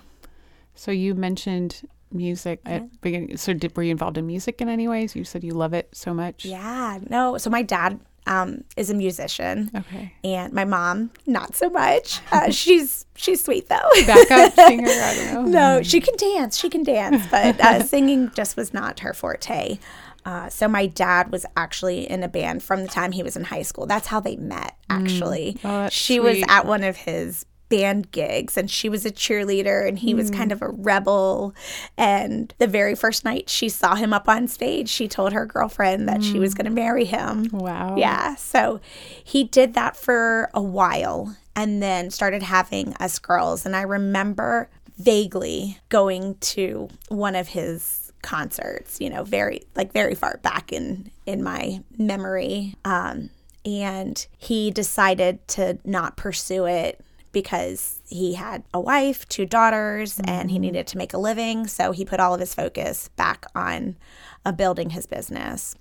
So 0.75 0.90
you 0.90 1.14
mentioned 1.14 1.83
music 2.12 2.61
at 2.64 3.01
beginning. 3.03 3.37
So 3.37 3.53
did 3.53 3.77
were 3.77 3.83
you 3.85 3.90
involved 3.92 4.18
in 4.18 4.27
music 4.27 4.61
in 4.61 4.68
any 4.68 4.88
ways? 4.88 5.14
You 5.14 5.25
said 5.25 5.44
you 5.44 5.53
love 5.53 5.73
it 5.75 5.88
so 5.92 6.12
much. 6.14 6.44
Yeah, 6.44 6.99
no. 7.09 7.37
So 7.38 7.51
my 7.51 7.62
dad 7.62 8.01
um, 8.31 8.64
is 8.77 8.88
a 8.88 8.95
musician, 8.95 9.71
Okay. 9.77 10.14
and 10.25 10.53
my 10.55 10.64
mom 10.64 11.11
not 11.27 11.55
so 11.55 11.69
much. 11.69 12.21
Uh, 12.33 12.51
she's 12.61 13.05
she's 13.16 13.45
sweet 13.45 13.69
though. 13.69 13.88
Backup 14.07 14.55
singer. 14.55 14.88
I 14.90 15.14
don't 15.33 15.51
know. 15.51 15.77
no, 15.77 15.83
she 15.83 16.01
can 16.01 16.16
dance. 16.16 16.57
She 16.57 16.71
can 16.71 16.83
dance, 16.85 17.23
but 17.31 17.61
uh, 17.61 17.83
singing 17.85 18.31
just 18.35 18.57
was 18.57 18.73
not 18.73 19.01
her 19.01 19.12
forte. 19.12 19.79
Uh, 20.25 20.49
so 20.51 20.69
my 20.69 20.85
dad 20.87 21.33
was 21.33 21.47
actually 21.57 22.09
in 22.09 22.23
a 22.23 22.29
band 22.29 22.62
from 22.62 22.83
the 22.83 22.88
time 22.88 23.11
he 23.12 23.23
was 23.23 23.37
in 23.37 23.45
high 23.45 23.62
school. 23.62 23.87
That's 23.87 24.07
how 24.07 24.21
they 24.21 24.37
met. 24.37 24.77
Actually, 24.90 25.57
Oh, 25.64 25.69
that's 25.85 25.95
she 25.95 26.21
was 26.21 26.43
at 26.49 26.66
one 26.66 26.85
of 26.85 26.95
his 26.97 27.47
band 27.70 28.11
gigs 28.11 28.59
and 28.59 28.70
she 28.70 28.90
was 28.90 29.06
a 29.06 29.11
cheerleader 29.11 29.88
and 29.88 29.98
he 29.98 30.12
was 30.12 30.30
kind 30.30 30.52
of 30.52 30.61
a 30.61 30.68
rebel. 30.68 31.54
And 31.96 32.52
the 32.59 32.66
very 32.66 32.94
first 32.94 33.24
night 33.24 33.48
she 33.48 33.70
saw 33.70 33.94
him 33.94 34.12
up 34.12 34.28
on 34.28 34.46
stage 34.48 34.90
she 34.90 35.09
told 35.09 35.33
her 35.33 35.46
girlfriend 35.46 36.06
that 36.09 36.22
she 36.22 36.38
was 36.38 36.52
going 36.52 36.66
to 36.66 36.70
marry 36.70 37.06
him. 37.06 37.48
Wow. 37.52 37.96
yeah 37.96 38.35
so 38.35 38.80
he 39.24 39.44
did 39.44 39.74
that 39.74 39.96
for 39.96 40.50
a 40.52 40.61
while 40.61 41.37
and 41.56 41.83
then 41.83 42.11
started 42.11 42.42
having 42.42 42.92
us 42.94 43.18
girls. 43.18 43.64
And 43.64 43.74
i 43.74 43.83
remember 43.83 44.68
vaguely 44.98 45.78
going 45.88 46.35
to 46.40 46.88
one 47.09 47.35
of 47.35 47.48
his 47.48 48.12
concerts 48.20 49.00
you 49.00 49.09
know 49.09 49.24
very 49.24 49.62
like 49.74 49.94
very 49.94 50.14
far 50.14 50.38
back 50.42 50.72
in 50.72 51.11
in 51.24 51.42
my 51.42 51.80
memory. 51.96 52.74
Um 52.85 53.30
and 53.64 54.26
he 54.38 54.70
decided 54.70 55.46
to 55.46 55.78
not 55.85 56.16
pursue 56.16 56.64
it 56.66 57.00
because 57.33 58.01
he 58.09 58.35
had 58.35 58.64
a 58.75 58.81
wife, 58.81 59.29
two 59.29 59.47
daughters, 59.47 60.21
and 60.25 60.51
he 60.51 60.59
needed 60.59 60.87
to 60.88 60.99
make 60.99 61.12
a 61.14 61.19
living. 61.19 61.66
So 61.66 61.93
he 61.93 62.05
put 62.05 62.21
all 62.21 62.35
of 62.35 62.40
his 62.40 62.55
focus 62.55 63.09
back 63.16 63.47
on 63.55 63.97
uh, 64.45 64.53
building 64.53 64.90
his 64.90 65.07
business. 65.07 65.75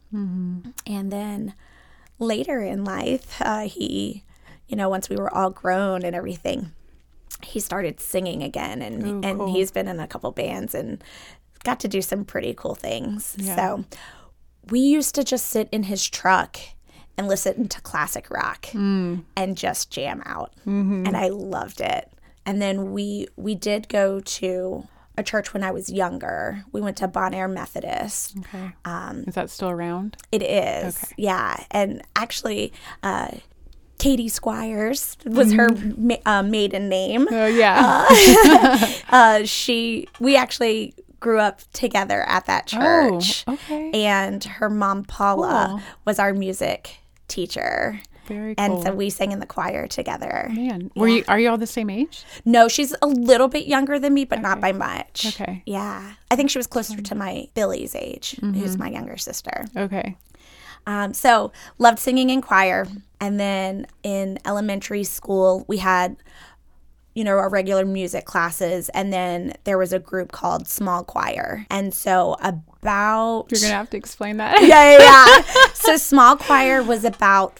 And 0.85 1.11
then 1.11 1.53
later 2.19 2.61
in 2.61 2.83
life, 2.83 3.41
uh, 3.41 3.67
he, 3.67 4.23
you 4.67 4.75
know, 4.75 4.89
once 4.89 5.09
we 5.09 5.15
were 5.15 5.33
all 5.33 5.49
grown 5.49 6.03
and 6.03 6.15
everything, 6.15 6.71
he 7.41 7.59
started 7.59 7.99
singing 7.99 8.43
again, 8.43 8.81
and 8.81 9.01
and 9.25 9.49
he's 9.49 9.71
been 9.71 9.87
in 9.87 9.99
a 9.99 10.07
couple 10.07 10.29
bands 10.31 10.75
and 10.75 11.01
got 11.63 11.79
to 11.79 11.87
do 11.87 12.01
some 12.01 12.25
pretty 12.25 12.53
cool 12.53 12.75
things. 12.75 13.35
So 13.55 13.85
we 14.69 14.81
used 14.81 15.15
to 15.15 15.23
just 15.23 15.45
sit 15.47 15.69
in 15.71 15.83
his 15.83 16.07
truck 16.07 16.57
and 17.19 17.27
listen 17.27 17.67
to 17.67 17.81
classic 17.81 18.29
rock 18.31 18.65
and 18.73 19.23
just 19.57 19.91
jam 19.91 20.23
out, 20.25 20.53
and 20.65 21.15
I 21.17 21.27
loved 21.27 21.81
it. 21.81 22.09
And 22.45 22.61
then 22.61 22.93
we 22.93 23.27
we 23.35 23.53
did 23.53 23.89
go 23.89 24.21
to 24.21 24.87
a 25.17 25.21
church 25.23 25.53
when 25.53 25.63
I 25.63 25.71
was 25.71 25.91
younger. 25.91 26.63
We 26.71 26.79
went 26.79 26.95
to 26.97 27.07
Bon 27.09 27.33
Air 27.33 27.49
Methodist. 27.49 28.37
Okay. 28.39 28.71
Um, 28.85 29.25
Is 29.27 29.35
that 29.35 29.49
still 29.49 29.69
around? 29.69 30.15
It 30.31 30.41
is, 30.41 31.03
Okay. 31.03 31.13
yeah. 31.17 31.63
And 31.71 32.01
actually, 32.15 32.71
uh, 33.03 33.31
Katie 33.97 34.29
Squires 34.29 35.17
was 35.25 35.51
her 35.51 35.67
ma- 35.97 36.15
uh, 36.25 36.41
maiden 36.41 36.87
name. 36.87 37.27
Oh 37.29 37.47
yeah. 37.47 38.05
Uh, 39.09 39.43
she, 39.43 40.07
we 40.21 40.37
actually 40.37 40.93
grew 41.19 41.39
up 41.39 41.59
together 41.73 42.21
at 42.29 42.45
that 42.45 42.65
church, 42.67 43.43
Oh, 43.45 43.53
okay. 43.55 43.91
and 44.05 44.41
her 44.43 44.69
mom 44.69 45.03
Paula 45.03 45.65
Cool. 45.71 45.81
was 46.05 46.17
our 46.19 46.33
music 46.33 46.98
teacher. 47.29 48.01
Very 48.27 48.53
cool. 48.53 48.63
And 48.63 48.83
so 48.83 48.93
we 48.93 49.09
sang 49.09 49.31
in 49.31 49.39
the 49.39 49.47
choir 49.47 49.87
together. 49.87 50.49
Man, 50.53 50.91
were 50.95 51.07
you? 51.07 51.23
Are 51.27 51.39
you 51.39 51.49
all 51.49 51.57
the 51.57 51.65
same 51.65 51.89
age? 51.89 52.23
No, 52.45 52.67
she's 52.67 52.93
a 53.01 53.07
little 53.07 53.47
bit 53.47 53.65
younger 53.65 53.97
than 53.97 54.13
me, 54.13 54.23
but 54.23 54.39
not 54.39 54.61
by 54.61 54.71
much. 54.71 55.25
Okay. 55.25 55.63
Yeah. 55.65 56.13
I 56.29 56.35
think 56.35 56.51
she 56.51 56.59
was 56.59 56.67
closer 56.67 57.01
to 57.01 57.15
my 57.15 57.47
Billy's 57.55 57.95
age, 57.95 58.37
who's 58.39 58.77
my 58.77 58.89
younger 58.89 59.17
sister. 59.17 59.65
Okay. 59.75 60.15
Um, 60.85 61.13
so 61.13 61.51
loved 61.77 61.99
singing 61.99 62.29
in 62.29 62.41
choir. 62.41 62.87
And 63.19 63.39
then 63.39 63.87
in 64.03 64.39
elementary 64.45 65.03
school, 65.03 65.65
we 65.67 65.77
had, 65.77 66.15
you 67.15 67.23
know, 67.23 67.37
our 67.37 67.49
regular 67.49 67.85
music 67.85 68.25
classes. 68.25 68.89
And 68.89 69.11
then 69.11 69.55
there 69.63 69.77
was 69.77 69.91
a 69.91 69.99
group 69.99 70.31
called 70.31 70.67
Small 70.67 71.03
Choir. 71.03 71.65
And 71.69 71.93
so 71.93 72.37
about. 72.81 73.47
You're 73.49 73.61
gonna 73.61 73.73
have 73.73 73.89
to 73.91 73.97
explain 73.97 74.37
that. 74.37 74.61
yeah, 74.61 74.97
yeah, 74.97 74.99
yeah. 74.99 75.65
so 75.73 75.97
small 75.97 76.35
choir 76.35 76.83
was 76.83 77.03
about 77.03 77.59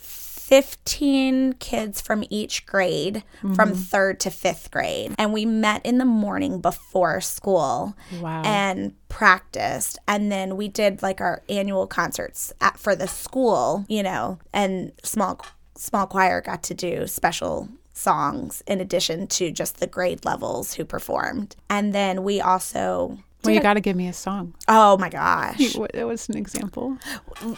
15 0.50 1.52
kids 1.54 2.00
from 2.00 2.24
each 2.28 2.66
grade 2.66 3.22
from 3.40 3.54
mm-hmm. 3.54 3.74
third 3.74 4.18
to 4.18 4.30
fifth 4.30 4.72
grade. 4.72 5.14
And 5.16 5.32
we 5.32 5.44
met 5.46 5.86
in 5.86 5.98
the 5.98 6.04
morning 6.04 6.60
before 6.60 7.20
school 7.20 7.94
Wow. 8.20 8.42
and 8.44 8.94
practiced. 9.08 10.00
And 10.08 10.32
then 10.32 10.56
we 10.56 10.66
did 10.66 11.02
like 11.02 11.20
our 11.20 11.42
annual 11.48 11.86
concerts 11.86 12.52
at, 12.60 12.80
for 12.80 12.96
the 12.96 13.06
school, 13.06 13.84
you 13.88 14.02
know, 14.02 14.40
and 14.52 14.90
small 15.04 15.40
small 15.76 16.08
choir 16.08 16.40
got 16.40 16.64
to 16.64 16.74
do 16.74 17.06
special 17.06 17.68
songs 17.92 18.60
in 18.66 18.80
addition 18.80 19.28
to 19.28 19.52
just 19.52 19.78
the 19.78 19.86
grade 19.86 20.24
levels 20.24 20.74
who 20.74 20.84
performed. 20.84 21.54
And 21.68 21.94
then 21.94 22.24
we 22.24 22.40
also 22.40 23.18
Well, 23.44 23.54
you 23.54 23.60
got 23.60 23.74
to 23.74 23.80
give 23.80 23.96
me 23.96 24.08
a 24.08 24.12
song. 24.12 24.54
Oh 24.68 24.98
my 24.98 25.08
gosh. 25.08 25.74
What 25.76 25.94
was 25.94 26.28
an 26.28 26.36
example? 26.36 26.98
I'll, 27.40 27.56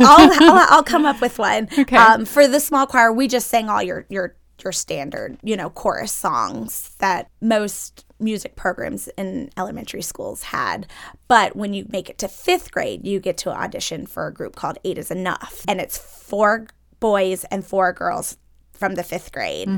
I'll, 0.00 0.30
I'll, 0.40 0.66
I'll 0.70 0.82
come 0.82 1.04
up 1.06 1.20
with 1.20 1.38
one. 1.38 1.68
Okay. 1.78 1.96
Um, 1.96 2.24
for 2.24 2.46
the 2.46 2.60
small 2.60 2.86
choir, 2.86 3.12
we 3.12 3.28
just 3.28 3.48
sang 3.48 3.68
all 3.68 3.82
your 3.82 4.06
your 4.08 4.36
your 4.62 4.72
standard, 4.72 5.38
you 5.42 5.56
know, 5.56 5.70
chorus 5.70 6.12
songs 6.12 6.94
that 6.98 7.28
most 7.40 8.04
music 8.20 8.54
programs 8.54 9.08
in 9.18 9.50
elementary 9.56 10.02
schools 10.02 10.44
had. 10.44 10.86
But 11.26 11.56
when 11.56 11.74
you 11.74 11.86
make 11.88 12.08
it 12.08 12.18
to 12.18 12.28
fifth 12.28 12.70
grade, 12.70 13.04
you 13.06 13.18
get 13.18 13.36
to 13.38 13.50
audition 13.50 14.06
for 14.06 14.26
a 14.28 14.32
group 14.32 14.54
called 14.54 14.78
Eight 14.84 14.98
Is 14.98 15.10
Enough, 15.10 15.64
and 15.66 15.80
it's 15.80 15.98
four 15.98 16.66
boys 17.00 17.42
and 17.44 17.66
four 17.66 17.92
girls 17.92 18.36
from 18.72 18.94
the 18.94 19.02
fifth 19.02 19.32
grade. 19.32 19.68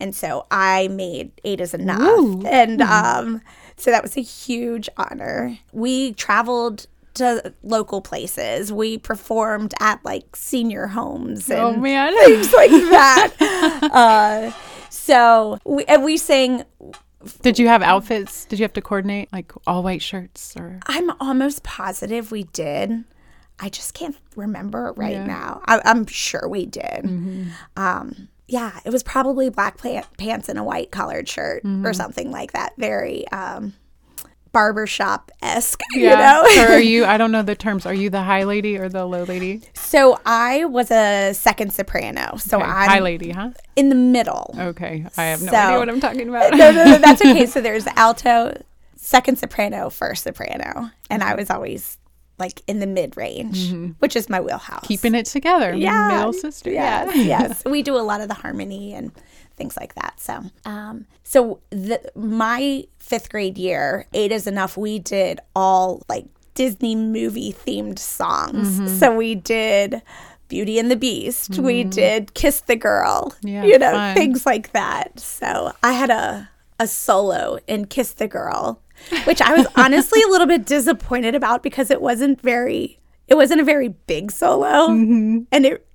And 0.00 0.14
so 0.14 0.46
I 0.50 0.88
made 0.88 1.32
Eight 1.44 1.60
Is 1.62 1.72
Enough, 1.72 2.44
and 2.44 2.82
um, 2.82 3.40
so 3.76 3.90
that 3.90 4.02
was 4.02 4.16
a 4.16 4.20
huge 4.22 4.88
honor. 4.96 5.58
We 5.72 6.12
traveled 6.14 6.86
to 7.14 7.54
local 7.62 8.00
places. 8.02 8.72
We 8.72 8.98
performed 8.98 9.72
at 9.80 10.04
like 10.04 10.36
senior 10.36 10.86
homes 10.86 11.48
and 11.50 11.58
Oh 11.60 11.72
man. 11.76 12.12
things 12.24 12.52
like 12.52 12.70
that. 12.70 13.32
uh, 13.92 14.50
so 14.90 15.58
we, 15.64 15.84
and 15.86 16.04
we 16.04 16.16
sang. 16.16 16.64
Did 17.42 17.58
you 17.58 17.68
have 17.68 17.82
outfits? 17.82 18.44
Did 18.44 18.58
you 18.58 18.64
have 18.64 18.72
to 18.74 18.80
coordinate 18.82 19.32
like 19.32 19.52
all 19.66 19.82
white 19.82 20.02
shirts 20.02 20.54
or? 20.56 20.78
I'm 20.86 21.10
almost 21.20 21.62
positive 21.64 22.30
we 22.30 22.44
did. 22.44 23.04
I 23.58 23.70
just 23.70 23.94
can't 23.94 24.16
remember 24.36 24.92
right 24.96 25.12
Yeah. 25.14 25.24
now. 25.26 25.62
I, 25.66 25.80
I'm 25.86 26.06
sure 26.06 26.46
we 26.46 26.66
did. 26.66 27.48
Um, 27.76 28.28
yeah, 28.48 28.78
it 28.84 28.90
was 28.90 29.02
probably 29.02 29.48
black 29.50 29.78
pants 29.78 30.48
and 30.48 30.58
a 30.58 30.62
white 30.64 30.90
collared 30.90 31.28
shirt 31.28 31.62
or 31.84 31.92
something 31.92 32.30
like 32.30 32.52
that. 32.52 32.72
Very 32.78 33.26
um, 33.28 33.74
barbershop 34.52 35.30
esque, 35.42 35.82
you 35.92 36.04
know? 36.08 36.42
or 36.58 36.72
are 36.72 36.78
you? 36.94 37.04
I 37.04 37.18
don't 37.18 37.32
know 37.32 37.42
the 37.42 37.54
terms. 37.54 37.84
Are 37.86 37.94
you 37.94 38.08
the 38.10 38.22
high 38.22 38.44
lady 38.44 38.78
or 38.78 38.88
the 38.88 39.04
low 39.04 39.24
lady? 39.24 39.62
so 39.74 40.18
I 40.24 40.64
was 40.64 40.90
a 40.90 41.32
second 41.34 41.72
soprano. 41.72 42.36
So 42.36 42.58
Okay, 42.58 42.66
I'm 42.66 42.88
high 42.88 43.00
lady, 43.00 43.30
huh? 43.30 43.50
in 43.76 43.88
the 43.88 43.94
middle. 43.94 44.54
Okay, 44.58 45.06
I 45.16 45.24
have 45.24 45.42
no 45.42 45.50
So- 45.50 45.56
idea 45.58 45.78
what 45.78 45.88
I'm 45.88 46.00
talking 46.00 46.28
about. 46.28 46.50
no, 46.56 46.70
no, 46.72 46.84
no, 46.84 46.98
that's 46.98 47.20
okay. 47.20 47.46
So 47.46 47.60
there's 47.60 47.86
alto, 47.96 48.60
second 48.96 49.38
soprano, 49.38 49.90
first 49.90 50.22
soprano, 50.24 50.90
and 51.10 51.22
I 51.22 51.34
was 51.34 51.50
always 51.50 51.98
like 52.38 52.62
in 52.66 52.80
the 52.80 52.86
mid 52.86 53.16
range, 53.16 53.72
which 53.98 54.16
is 54.16 54.28
my 54.28 54.40
wheelhouse. 54.40 54.78
Mm-hmm. 54.80 54.86
Keeping 54.86 55.14
it 55.14 55.26
together, 55.26 55.74
yeah, 55.74 56.16
middle 56.16 56.32
sister. 56.32 56.70
Yes, 56.70 57.14
Yeah, 57.14 57.22
yes. 57.40 57.62
We 57.64 57.82
do 57.82 57.96
a 57.96 58.02
lot 58.02 58.20
of 58.20 58.28
the 58.28 58.34
harmony 58.34 58.92
and 58.92 59.10
things 59.56 59.76
like 59.76 59.94
that. 59.94 60.20
So, 60.20 60.44
um, 60.64 61.06
so 61.24 61.60
the 61.70 62.00
my 62.14 62.84
fifth 62.98 63.30
grade 63.30 63.56
year, 63.58 64.06
eight 64.12 64.32
is 64.32 64.46
enough. 64.46 64.76
We 64.76 64.98
did 64.98 65.40
all 65.54 66.02
like 66.08 66.26
Disney 66.54 66.94
movie 66.94 67.52
themed 67.52 67.98
songs. 67.98 68.68
Mm-hmm. 68.80 68.86
So 68.98 69.16
we 69.16 69.34
did. 69.34 70.02
Beauty 70.48 70.78
and 70.78 70.88
the 70.92 70.96
Beast. 70.96 71.58
We 71.58 71.82
did 71.82 72.34
Kiss 72.34 72.60
the 72.60 72.76
Girl. 72.76 73.34
Yeah, 73.42 73.64
you 73.64 73.78
know, 73.80 73.90
fun. 73.90 74.14
things 74.14 74.46
like 74.46 74.70
that. 74.74 75.18
So 75.18 75.72
I 75.82 75.90
had 75.90 76.08
a 76.08 76.48
a 76.78 76.86
solo 76.86 77.58
in 77.66 77.86
Kiss 77.86 78.12
the 78.12 78.28
Girl, 78.28 78.80
which 79.24 79.40
I 79.40 79.52
was 79.54 79.66
honestly 79.76 80.20
a 80.22 80.28
little 80.28 80.46
bit 80.46 80.66
disappointed 80.66 81.34
about 81.34 81.62
because 81.62 81.90
it 81.90 82.00
wasn't 82.02 82.40
very 82.40 82.98
it 83.28 83.34
wasn't 83.34 83.60
a 83.60 83.64
very 83.64 83.88
big 83.88 84.30
solo 84.30 84.88
Mm-hmm. 84.88 85.38
and 85.52 85.66
it 85.66 85.86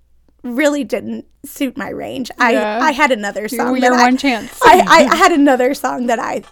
really 0.43 0.83
didn't 0.83 1.25
suit 1.45 1.77
my 1.77 1.89
range. 1.89 2.31
Yeah. 2.39 2.79
I 2.81 2.87
I 2.89 2.91
had 2.91 3.11
another 3.11 3.47
song 3.47 3.77
Your 3.77 3.91
that 3.91 3.99
I- 3.99 4.03
one 4.03 4.17
chance. 4.17 4.57
I, 4.63 5.07
I 5.11 5.15
had 5.15 5.31
another 5.31 5.73
song 5.73 6.07
that 6.07 6.19
I 6.19 6.43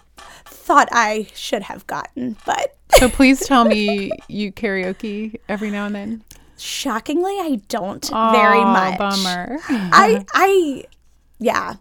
thought 0.44 0.88
I 0.92 1.26
should 1.34 1.62
have 1.62 1.86
gotten, 1.86 2.36
but 2.46 2.76
So 2.98 3.08
please 3.08 3.44
tell 3.46 3.64
me 3.64 4.10
you 4.28 4.52
karaoke 4.52 5.36
every 5.48 5.70
now 5.70 5.86
and 5.86 5.94
then. 5.94 6.24
shockingly 6.56 7.32
I 7.40 7.60
don't 7.68 8.04
very 8.08 8.60
much. 8.64 8.98
Bummer. 8.98 9.58
I 9.68 10.24
I 10.34 10.84
yeah. 11.38 11.74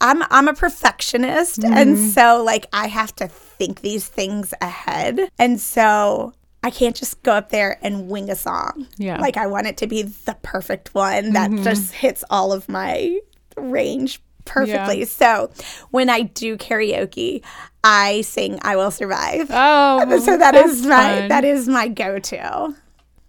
I'm 0.00 0.22
I'm 0.30 0.48
a 0.48 0.54
perfectionist 0.54 1.62
and 1.64 1.96
Mm-hmm. 1.96 2.08
so 2.08 2.42
like 2.42 2.66
I 2.72 2.86
have 2.88 3.14
to 3.16 3.28
think 3.28 3.80
these 3.82 4.06
things 4.06 4.54
ahead. 4.60 5.20
And 5.38 5.60
so 5.60 6.32
I 6.62 6.70
can't 6.70 6.96
just 6.96 7.22
go 7.22 7.32
up 7.32 7.50
there 7.50 7.78
and 7.82 8.08
wing 8.08 8.30
a 8.30 8.36
song. 8.36 8.86
Yeah. 8.98 9.18
Like 9.20 9.36
I 9.36 9.46
want 9.46 9.66
it 9.66 9.76
to 9.78 9.86
be 9.86 10.02
the 10.02 10.36
perfect 10.42 10.94
one 10.94 11.32
that 11.32 11.50
just 11.62 11.92
hits 11.92 12.22
all 12.30 12.52
of 12.52 12.68
my 12.68 13.18
range 13.56 14.20
perfectly. 14.44 15.04
So 15.04 15.50
when 15.90 16.08
I 16.10 16.22
do 16.22 16.56
karaoke, 16.56 17.42
I 17.84 18.22
sing 18.22 18.58
I 18.62 18.76
Will 18.76 18.90
Survive. 18.90 19.48
Oh, 19.50 20.18
so 20.24 20.36
that 20.36 20.54
is 20.54 20.84
my 20.86 21.18
fun. 21.20 21.28
that 21.28 21.44
is 21.44 21.68
my 21.68 21.88
go-to. 21.88 22.74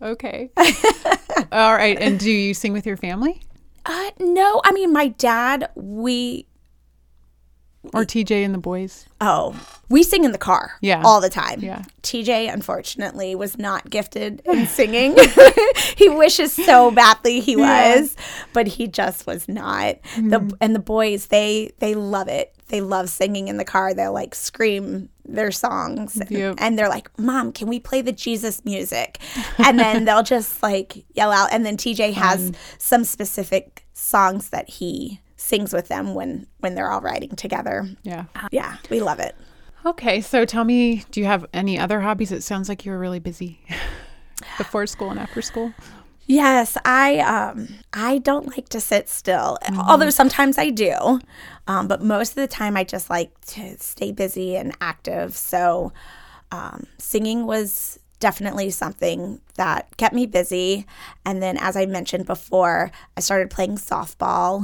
okay. 0.01 0.49
All 1.51 1.73
right. 1.73 1.97
And 1.99 2.19
do 2.19 2.31
you 2.31 2.53
sing 2.53 2.73
with 2.73 2.85
your 2.85 2.97
family? 2.97 3.41
Uh, 3.85 4.11
no, 4.19 4.61
I 4.63 4.71
mean, 4.73 4.91
my 4.93 5.07
dad, 5.09 5.69
we 5.75 6.47
Or 7.93 8.03
TJ 8.05 8.45
and 8.45 8.53
the 8.53 8.59
boys. 8.59 9.07
Oh, 9.19 9.59
we 9.89 10.03
sing 10.03 10.23
in 10.23 10.31
the 10.33 10.37
car 10.37 10.73
Yeah. 10.81 11.01
all 11.03 11.19
the 11.19 11.29
time. 11.29 11.61
Yeah. 11.61 11.81
TJ, 12.03 12.51
unfortunately, 12.53 13.33
was 13.33 13.57
not 13.57 13.89
gifted 13.89 14.41
in 14.45 14.67
singing. 14.67 15.17
he 15.97 16.07
wishes 16.07 16.53
so 16.53 16.91
badly 16.91 17.39
he 17.39 17.53
Yeah. 17.55 17.95
was, 18.01 18.15
but 18.53 18.67
he 18.67 18.87
just 18.87 19.25
was 19.25 19.47
not. 19.49 19.95
The 20.15 20.39
hmm. 20.39 20.49
and 20.61 20.75
the 20.75 20.79
boys, 20.79 21.27
they 21.27 21.71
they 21.79 21.95
love 21.95 22.27
it. 22.27 22.53
They 22.67 22.81
love 22.81 23.09
singing 23.09 23.47
in 23.47 23.57
the 23.57 23.65
car. 23.65 23.93
They'll 23.95 24.13
like 24.13 24.35
scream 24.35 25.09
their 25.25 25.51
songs, 25.51 26.21
Yep. 26.29 26.55
and 26.59 26.77
they're 26.77 26.89
like, 26.89 27.09
"Mom, 27.17 27.51
can 27.51 27.67
we 27.67 27.79
play 27.79 28.01
the 28.01 28.11
Jesus 28.11 28.63
music?" 28.63 29.17
And 29.57 29.79
then 29.79 30.05
they'll 30.05 30.23
just 30.23 30.61
like 30.61 31.03
yell 31.15 31.31
out. 31.31 31.49
And 31.51 31.65
then 31.65 31.77
TJ 31.77 32.13
has 32.13 32.51
some 32.77 33.03
specific 33.05 33.85
songs 33.93 34.49
that 34.49 34.69
he 34.69 35.19
sings 35.51 35.73
with 35.73 35.89
them 35.89 36.13
when 36.13 36.47
when 36.59 36.75
they're 36.75 36.89
all 36.89 37.01
riding 37.01 37.35
together. 37.35 37.85
Yeah. 38.03 38.25
Yeah, 38.51 38.77
we 38.89 39.01
love 39.01 39.19
it. 39.19 39.35
Okay, 39.85 40.21
so 40.21 40.45
tell 40.45 40.63
me, 40.63 41.03
do 41.11 41.19
you 41.19 41.25
have 41.25 41.45
any 41.53 41.77
other 41.77 41.99
hobbies? 41.99 42.31
It 42.31 42.41
sounds 42.41 42.69
like 42.69 42.85
you 42.85 42.91
were 42.93 42.99
really 42.99 43.19
busy 43.19 43.59
before 44.57 44.87
school 44.87 45.09
and 45.09 45.19
after 45.19 45.41
school. 45.41 45.73
Yes, 46.25 46.77
I 46.85 47.19
um 47.19 47.67
I 47.91 48.19
don't 48.19 48.47
like 48.55 48.69
to 48.69 48.79
sit 48.79 49.09
still. 49.09 49.57
Although 49.89 50.09
sometimes 50.09 50.57
I 50.57 50.69
do. 50.69 51.19
Um, 51.67 51.89
but 51.89 52.01
most 52.01 52.29
of 52.29 52.35
the 52.35 52.47
time 52.47 52.77
I 52.77 52.85
just 52.85 53.09
like 53.09 53.29
to 53.47 53.77
stay 53.77 54.13
busy 54.13 54.55
and 54.55 54.73
active. 54.79 55.35
So 55.35 55.91
um, 56.53 56.85
singing 56.97 57.45
was 57.45 57.99
definitely 58.21 58.69
something 58.69 59.41
that 59.55 59.97
kept 59.97 60.15
me 60.15 60.25
busy. 60.25 60.85
And 61.25 61.43
then 61.43 61.57
as 61.57 61.75
I 61.75 61.85
mentioned 61.85 62.25
before, 62.25 62.91
I 63.17 63.19
started 63.19 63.49
playing 63.49 63.75
softball 63.75 64.63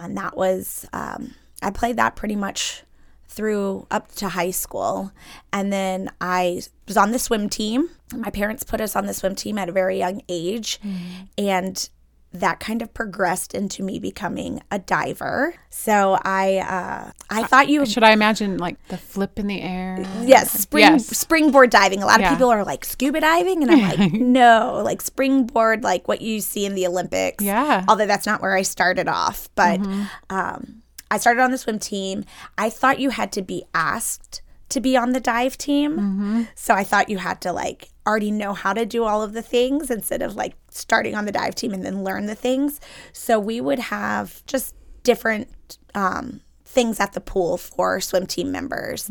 and 0.00 0.16
that 0.16 0.36
was 0.36 0.86
um, 0.92 1.34
I 1.60 1.70
played 1.70 1.96
that 1.96 2.14
pretty 2.14 2.36
much 2.36 2.84
through 3.28 3.86
up 3.90 4.12
to 4.16 4.28
high 4.28 4.52
school. 4.52 5.12
And 5.52 5.72
then 5.72 6.10
I 6.20 6.62
was 6.86 6.96
on 6.96 7.10
the 7.10 7.18
swim 7.18 7.48
team. 7.48 7.90
My 8.14 8.30
parents 8.30 8.64
put 8.64 8.80
us 8.80 8.94
on 8.96 9.06
the 9.06 9.14
swim 9.14 9.34
team 9.34 9.58
at 9.58 9.68
a 9.68 9.72
very 9.72 9.98
young 9.98 10.22
age. 10.28 10.80
Mm-hmm. 10.80 11.24
And 11.36 11.90
that 12.32 12.60
kind 12.60 12.82
of 12.82 12.92
progressed 12.92 13.54
into 13.54 13.82
me 13.82 13.98
becoming 13.98 14.60
a 14.70 14.78
diver. 14.78 15.54
So 15.70 16.18
I 16.22 16.58
uh, 16.58 17.10
I 17.30 17.44
thought 17.44 17.68
you 17.68 17.86
Should 17.86 18.02
I 18.02 18.10
imagine 18.12 18.58
like 18.58 18.76
the 18.88 18.98
flip 18.98 19.38
in 19.38 19.46
the 19.46 19.60
air? 19.62 20.04
Yes, 20.22 20.50
spring 20.52 20.82
Yes. 20.82 21.06
springboard 21.16 21.70
diving. 21.70 22.02
A 22.02 22.06
lot 22.06 22.20
Yeah. 22.20 22.32
of 22.32 22.36
people 22.38 22.50
are 22.50 22.64
like 22.64 22.84
scuba 22.84 23.20
diving, 23.20 23.62
and 23.62 23.70
I'm 23.72 23.98
like, 23.98 24.12
no, 24.20 24.82
like 24.84 25.00
springboard, 25.00 25.82
like 25.82 26.06
what 26.06 26.20
you 26.20 26.40
see 26.40 26.66
in 26.66 26.74
the 26.74 26.86
Olympics. 26.86 27.42
Yeah. 27.42 27.84
Although 27.88 28.06
that's 28.06 28.26
not 28.26 28.42
where 28.42 28.54
I 28.54 28.62
started 28.62 29.08
off, 29.08 29.48
but 29.54 29.80
um, 30.28 30.82
I 31.10 31.16
started 31.18 31.40
on 31.42 31.50
the 31.50 31.58
swim 31.58 31.78
team. 31.78 32.24
I 32.58 32.68
thought 32.70 33.00
you 33.00 33.10
had 33.10 33.32
to 33.32 33.42
be 33.42 33.64
asked 33.74 34.42
to 34.68 34.80
be 34.82 34.98
on 34.98 35.12
the 35.12 35.20
dive 35.20 35.56
team, 35.56 36.46
so 36.54 36.74
I 36.74 36.84
thought 36.84 37.08
you 37.08 37.16
had 37.16 37.40
to 37.40 37.52
like 37.52 37.88
already 38.08 38.30
know 38.30 38.54
how 38.54 38.72
to 38.72 38.86
do 38.86 39.04
all 39.04 39.22
of 39.22 39.34
the 39.34 39.42
things 39.42 39.90
instead 39.90 40.22
of 40.22 40.34
like 40.34 40.54
starting 40.70 41.14
on 41.14 41.26
the 41.26 41.32
dive 41.32 41.54
team 41.54 41.72
and 41.74 41.84
then 41.84 42.02
learn 42.02 42.26
the 42.26 42.34
things. 42.34 42.80
So 43.12 43.38
we 43.38 43.60
would 43.60 43.78
have 43.78 44.44
just 44.46 44.74
different. 45.02 45.78
Um, 45.94 46.40
things 46.70 47.00
at 47.00 47.14
the 47.14 47.20
pool 47.20 47.56
for 47.56 47.98
swim 47.98 48.26
team 48.26 48.52
members. 48.52 49.08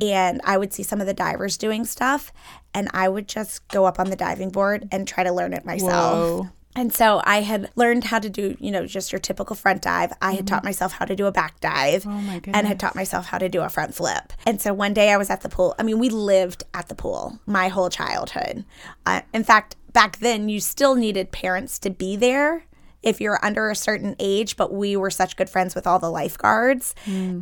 And 0.00 0.40
I 0.44 0.56
would 0.56 0.72
see 0.72 0.84
some 0.84 1.00
of 1.00 1.08
the 1.08 1.12
divers 1.12 1.58
doing 1.58 1.84
stuff, 1.84 2.32
and 2.72 2.88
I 2.94 3.08
would 3.08 3.26
just 3.26 3.66
go 3.66 3.84
up 3.84 3.98
on 3.98 4.10
the 4.10 4.16
diving 4.16 4.50
board 4.50 4.88
and 4.92 5.08
try 5.08 5.24
to 5.24 5.32
learn 5.32 5.52
it 5.52 5.64
myself. 5.64 5.90
Whoa. 5.90 6.48
And 6.76 6.92
so 6.92 7.20
I 7.24 7.40
had 7.40 7.70
learned 7.74 8.04
how 8.04 8.20
to 8.20 8.30
do, 8.30 8.56
you 8.60 8.70
know, 8.70 8.86
just 8.86 9.10
your 9.10 9.18
typical 9.18 9.56
front 9.56 9.82
dive. 9.82 10.12
I 10.22 10.32
had 10.32 10.46
taught 10.46 10.62
myself 10.62 10.92
how 10.92 11.04
to 11.04 11.16
do 11.16 11.26
a 11.26 11.32
back 11.32 11.58
dive 11.60 12.06
Oh 12.06 12.10
my 12.10 12.40
and 12.46 12.66
had 12.66 12.78
taught 12.78 12.94
myself 12.94 13.26
how 13.26 13.38
to 13.38 13.48
do 13.48 13.62
a 13.62 13.68
front 13.68 13.94
flip. 13.94 14.32
And 14.46 14.60
so 14.60 14.72
one 14.72 14.94
day 14.94 15.10
I 15.12 15.16
was 15.16 15.30
at 15.30 15.40
the 15.40 15.48
pool. 15.48 15.74
I 15.78 15.82
mean, 15.82 15.98
we 15.98 16.10
lived 16.10 16.62
at 16.72 16.88
the 16.88 16.94
pool 16.94 17.40
my 17.44 17.68
whole 17.68 17.90
childhood. 17.90 18.64
Uh, 19.04 19.22
in 19.34 19.42
fact, 19.42 19.76
back 19.92 20.18
then 20.18 20.48
you 20.48 20.60
still 20.60 20.94
needed 20.94 21.32
parents 21.32 21.78
to 21.80 21.90
be 21.90 22.14
there 22.16 22.64
if 23.02 23.20
you're 23.20 23.44
under 23.44 23.70
a 23.70 23.74
certain 23.74 24.14
age, 24.18 24.56
but 24.56 24.72
we 24.72 24.96
were 24.96 25.10
such 25.10 25.36
good 25.36 25.48
friends 25.50 25.74
with 25.74 25.86
all 25.86 25.98
the 25.98 26.10
lifeguards, 26.10 26.94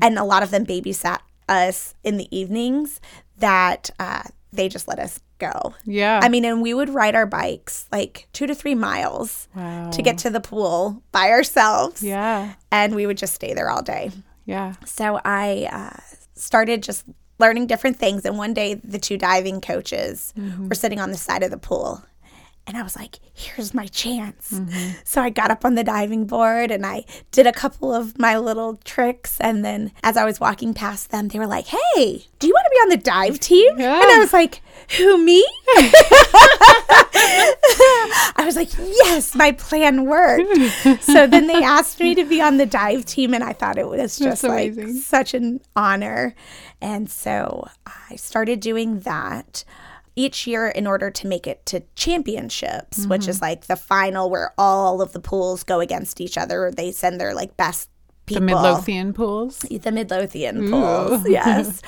and 0.03 0.19
a 0.19 0.25
lot 0.25 0.43
of 0.43 0.51
them 0.51 0.64
babysat 0.64 1.19
us 1.49 1.95
in 2.05 2.17
the 2.17 2.29
evenings 2.37 3.01
that 3.38 3.91
uh, 3.99 4.23
they 4.53 4.69
just 4.69 4.89
let 4.89 4.99
us 4.99 5.21
go. 5.39 5.75
Yeah. 5.85 6.21
I 6.23 6.29
mean, 6.29 6.45
and 6.45 6.63
we 6.63 6.75
would 6.75 6.89
ride 6.89 7.15
our 7.15 7.27
bikes 7.27 7.87
like 7.93 8.29
two 8.33 8.47
to 8.47 8.55
three 8.55 8.75
miles 8.75 9.49
wow. 9.55 9.91
to 9.91 10.03
get 10.03 10.19
to 10.19 10.31
the 10.31 10.41
pool 10.41 11.03
by 11.13 11.31
ourselves. 11.31 12.03
Yeah. 12.03 12.55
And 12.71 12.95
we 12.95 13.07
would 13.07 13.19
just 13.19 13.35
stay 13.35 13.55
there 13.55 13.71
all 13.71 13.83
day. 13.83 14.11
Yeah. 14.47 14.75
So 14.87 15.21
I 15.25 15.69
uh, 15.71 16.01
started 16.35 16.83
just 16.83 17.05
learning 17.39 17.67
different 17.67 17.99
things. 17.99 18.25
And 18.25 18.39
one 18.39 18.55
day, 18.55 18.75
the 18.75 18.99
two 18.99 19.17
diving 19.17 19.61
coaches 19.61 20.33
were 20.59 20.75
sitting 20.75 21.01
on 21.01 21.11
the 21.11 21.17
side 21.17 21.43
of 21.43 21.51
the 21.51 21.59
pool. 21.59 22.03
And 22.69 22.77
I 22.77 22.83
was 22.83 22.95
like, 22.95 23.19
here's 23.33 23.73
my 23.73 23.87
chance. 23.87 24.53
Mm-hmm. 24.53 24.91
So 25.03 25.23
I 25.23 25.31
got 25.31 25.51
up 25.51 25.65
on 25.65 25.75
the 25.75 25.83
diving 25.83 26.27
board 26.27 26.71
and 26.71 26.85
I 26.85 27.07
did 27.31 27.47
a 27.47 27.53
couple 27.53 27.95
of 27.95 28.19
my 28.19 28.37
little 28.37 28.77
tricks. 28.85 29.41
And 29.41 29.65
then 29.65 29.91
as 30.03 30.19
I 30.19 30.27
was 30.27 30.39
walking 30.39 30.75
past 30.75 31.11
them, 31.11 31.29
they 31.29 31.39
were 31.39 31.47
like, 31.47 31.67
hey, 31.67 32.27
do 32.39 32.47
you 32.47 32.53
want 32.53 32.67
to 32.67 32.71
be 32.71 32.77
on 32.83 32.89
the 32.91 32.99
dive 32.99 33.41
team? 33.41 33.79
And 34.03 34.13
I 34.13 34.19
was 34.19 34.35
like, 34.35 34.61
who, 34.99 35.25
me? 35.25 35.47
I 38.37 38.45
was 38.45 38.55
like, 38.55 38.69
yes, 38.77 39.35
my 39.35 39.53
plan 39.53 40.05
worked. 40.05 40.47
so 41.01 41.27
then 41.27 41.47
they 41.47 41.63
asked 41.63 42.01
me 42.01 42.15
to 42.17 42.25
be 42.25 42.43
on 42.43 42.59
the 42.59 42.67
dive 42.67 43.07
team, 43.07 43.33
and 43.35 43.43
I 43.43 43.55
thought 43.55 43.79
it 43.79 43.89
was 43.89 44.19
just 44.19 44.45
like 44.45 44.75
such 45.03 45.33
an 45.35 45.61
honor. 45.75 46.35
And 46.81 47.11
so 47.11 47.69
I 47.87 48.17
started 48.17 48.61
doing 48.61 49.01
that 49.01 49.65
each 50.19 50.47
year 50.47 50.67
in 50.69 50.87
order 50.87 51.11
to 51.11 51.27
make 51.29 51.47
it 51.47 51.65
to 51.67 51.83
championships, 51.95 53.07
which 53.07 53.23
Mm-hmm. 53.23 53.31
is 53.31 53.41
like 53.41 53.67
the 53.67 53.77
final 53.77 54.29
where 54.31 54.53
all 54.59 55.01
of 55.01 55.13
the 55.13 55.21
pools 55.21 55.63
go 55.65 55.81
against 55.81 56.21
each 56.21 56.37
other. 56.37 56.71
They 56.75 56.91
send 56.93 57.21
their 57.21 57.35
like 57.35 57.57
best 57.57 57.89
People. 58.27 58.41
The 58.43 58.47
Midlothian 58.47 59.15
pools. 59.15 59.59
the 59.61 59.91
Midlothian 59.91 60.69
pools. 60.71 61.27
Yes, 61.29 61.81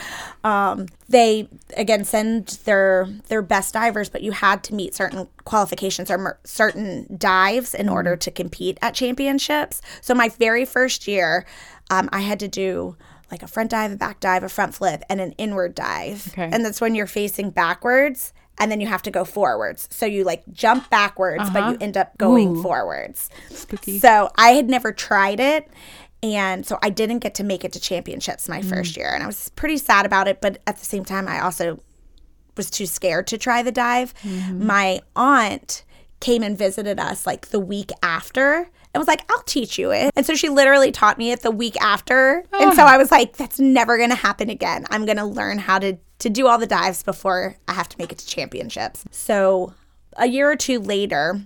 um, 0.42 0.86
they 1.10 1.50
again 1.76 2.04
send 2.06 2.58
their 2.64 3.06
their 3.28 3.42
best 3.42 3.74
divers, 3.74 4.08
but 4.08 4.22
you 4.22 4.32
had 4.32 4.64
to 4.64 4.74
meet 4.74 4.94
certain 4.94 5.28
qualifications 5.44 6.10
or 6.10 6.16
mer- 6.16 6.38
certain 6.44 7.14
dives 7.18 7.74
in 7.74 7.90
order 7.90 8.16
to 8.16 8.30
compete 8.30 8.78
at 8.80 8.94
championships. 8.94 9.82
So 10.00 10.14
my 10.14 10.30
very 10.30 10.64
first 10.64 11.06
year, 11.06 11.44
um, 11.90 12.08
I 12.10 12.20
had 12.20 12.40
to 12.40 12.48
do 12.48 12.96
like 13.30 13.42
a 13.42 13.46
front 13.46 13.70
dive, 13.70 13.92
a 13.92 13.96
back 13.96 14.20
dive, 14.20 14.42
a 14.42 14.48
front 14.48 14.74
flip, 14.74 15.02
and 15.08 15.20
an 15.20 15.32
inward 15.32 15.74
dive. 15.74 16.28
Okay. 16.28 16.48
And 16.52 16.64
that's 16.64 16.80
when 16.80 16.94
you're 16.94 17.06
facing 17.06 17.50
backwards. 17.50 18.32
And 18.58 18.70
then 18.70 18.80
you 18.80 18.88
have 18.88 19.02
to 19.02 19.10
go 19.10 19.24
forwards. 19.24 19.88
So 19.90 20.04
you 20.04 20.22
like 20.22 20.42
jump 20.52 20.90
backwards, 20.90 21.48
but 21.50 21.60
you 21.60 21.64
uh-huh. 21.64 21.76
end 21.80 21.96
up 21.96 22.18
going 22.18 22.62
forwards. 22.62 23.30
Spooky. 23.48 23.98
So 23.98 24.30
I 24.36 24.50
had 24.50 24.68
never 24.68 24.92
tried 24.92 25.40
it. 25.40 25.68
And 26.22 26.66
so 26.66 26.78
I 26.82 26.90
didn't 26.90 27.20
get 27.20 27.34
to 27.36 27.44
make 27.44 27.64
it 27.64 27.72
to 27.72 27.80
championships 27.80 28.48
my 28.48 28.60
mm. 28.60 28.68
first 28.68 28.98
year. 28.98 29.10
And 29.14 29.22
I 29.22 29.26
was 29.26 29.48
pretty 29.50 29.78
sad 29.78 30.04
about 30.04 30.28
it. 30.28 30.42
But 30.42 30.60
at 30.66 30.76
the 30.76 30.84
same 30.84 31.06
time, 31.06 31.26
I 31.26 31.40
also 31.40 31.80
was 32.56 32.70
too 32.70 32.84
scared 32.84 33.26
to 33.28 33.38
try 33.38 33.62
the 33.62 33.72
dive. 33.72 34.12
Mm-hmm. 34.22 34.66
My 34.66 35.00
aunt 35.16 35.82
came 36.20 36.42
and 36.42 36.58
visited 36.58 37.00
us 37.00 37.26
like 37.26 37.48
the 37.48 37.60
week 37.60 37.90
after 38.02 38.68
and 38.92 39.00
was 39.00 39.08
like, 39.08 39.24
I'll 39.30 39.42
teach 39.44 39.78
you 39.78 39.92
it. 39.92 40.12
And 40.16 40.26
so 40.26 40.34
she 40.34 40.48
literally 40.48 40.90
taught 40.92 41.18
me 41.18 41.30
it 41.32 41.40
the 41.42 41.50
week 41.50 41.80
after. 41.80 42.44
And 42.52 42.74
so 42.74 42.82
ah. 42.82 42.88
I 42.94 42.98
was 42.98 43.10
like, 43.10 43.36
that's 43.36 43.60
never 43.60 43.96
going 43.96 44.10
to 44.10 44.16
happen 44.16 44.50
again. 44.50 44.84
I'm 44.90 45.04
going 45.04 45.18
to 45.18 45.24
learn 45.24 45.58
how 45.58 45.78
to, 45.78 45.96
to 46.20 46.30
do 46.30 46.46
all 46.48 46.58
the 46.58 46.66
dives 46.66 47.02
before 47.02 47.56
I 47.68 47.72
have 47.74 47.88
to 47.90 47.96
make 47.98 48.10
it 48.12 48.18
to 48.18 48.26
championships. 48.26 49.04
So 49.10 49.74
a 50.16 50.26
year 50.26 50.50
or 50.50 50.56
two 50.56 50.80
later, 50.80 51.40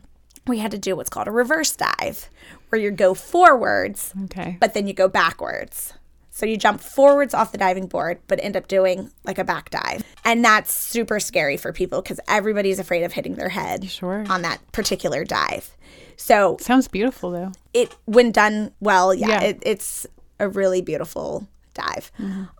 we 0.47 0.59
had 0.59 0.71
to 0.71 0.79
do 0.79 0.97
what's 0.97 1.11
called 1.11 1.29
a 1.29 1.33
reverse 1.33 1.75
dive, 1.77 2.29
where 2.71 2.81
you 2.81 2.91
go 2.91 3.15
forwards 3.15 4.13
Okay. 4.25 4.57
but 4.61 4.75
then 4.75 4.87
you 4.87 4.95
go 4.95 5.09
backwards. 5.09 5.93
So 6.31 6.47
you 6.47 6.57
jump 6.57 6.81
forwards 6.81 7.33
off 7.33 7.53
the 7.53 7.59
diving 7.59 7.87
board, 7.87 8.19
but 8.27 8.41
end 8.43 8.57
up 8.57 8.67
doing 8.67 9.11
like 9.23 9.39
a 9.39 9.45
back 9.45 9.71
dive. 9.71 10.03
And 10.25 10.45
that's 10.45 10.73
super 10.75 11.21
scary 11.21 11.57
for 11.57 11.73
people 11.73 12.03
because 12.03 12.19
everybody's 12.27 12.81
afraid 12.81 13.05
of 13.05 13.13
hitting 13.13 13.37
their 13.37 13.51
head 13.51 13.89
Sure. 13.89 14.25
on 14.29 14.43
that 14.43 14.61
particular 14.73 15.25
dive. 15.25 15.77
So 16.17 16.57
Sounds 16.61 16.89
beautiful 16.89 17.31
though. 17.31 17.53
it, 17.73 17.95
when 18.05 18.31
done 18.33 18.73
well, 18.81 19.15
yeah, 19.15 19.29
Yeah. 19.29 19.43
It, 19.43 19.63
it's 19.65 20.07
a 20.41 20.49
really 20.49 20.83
beautiful 20.83 21.47
dive. 21.75 22.13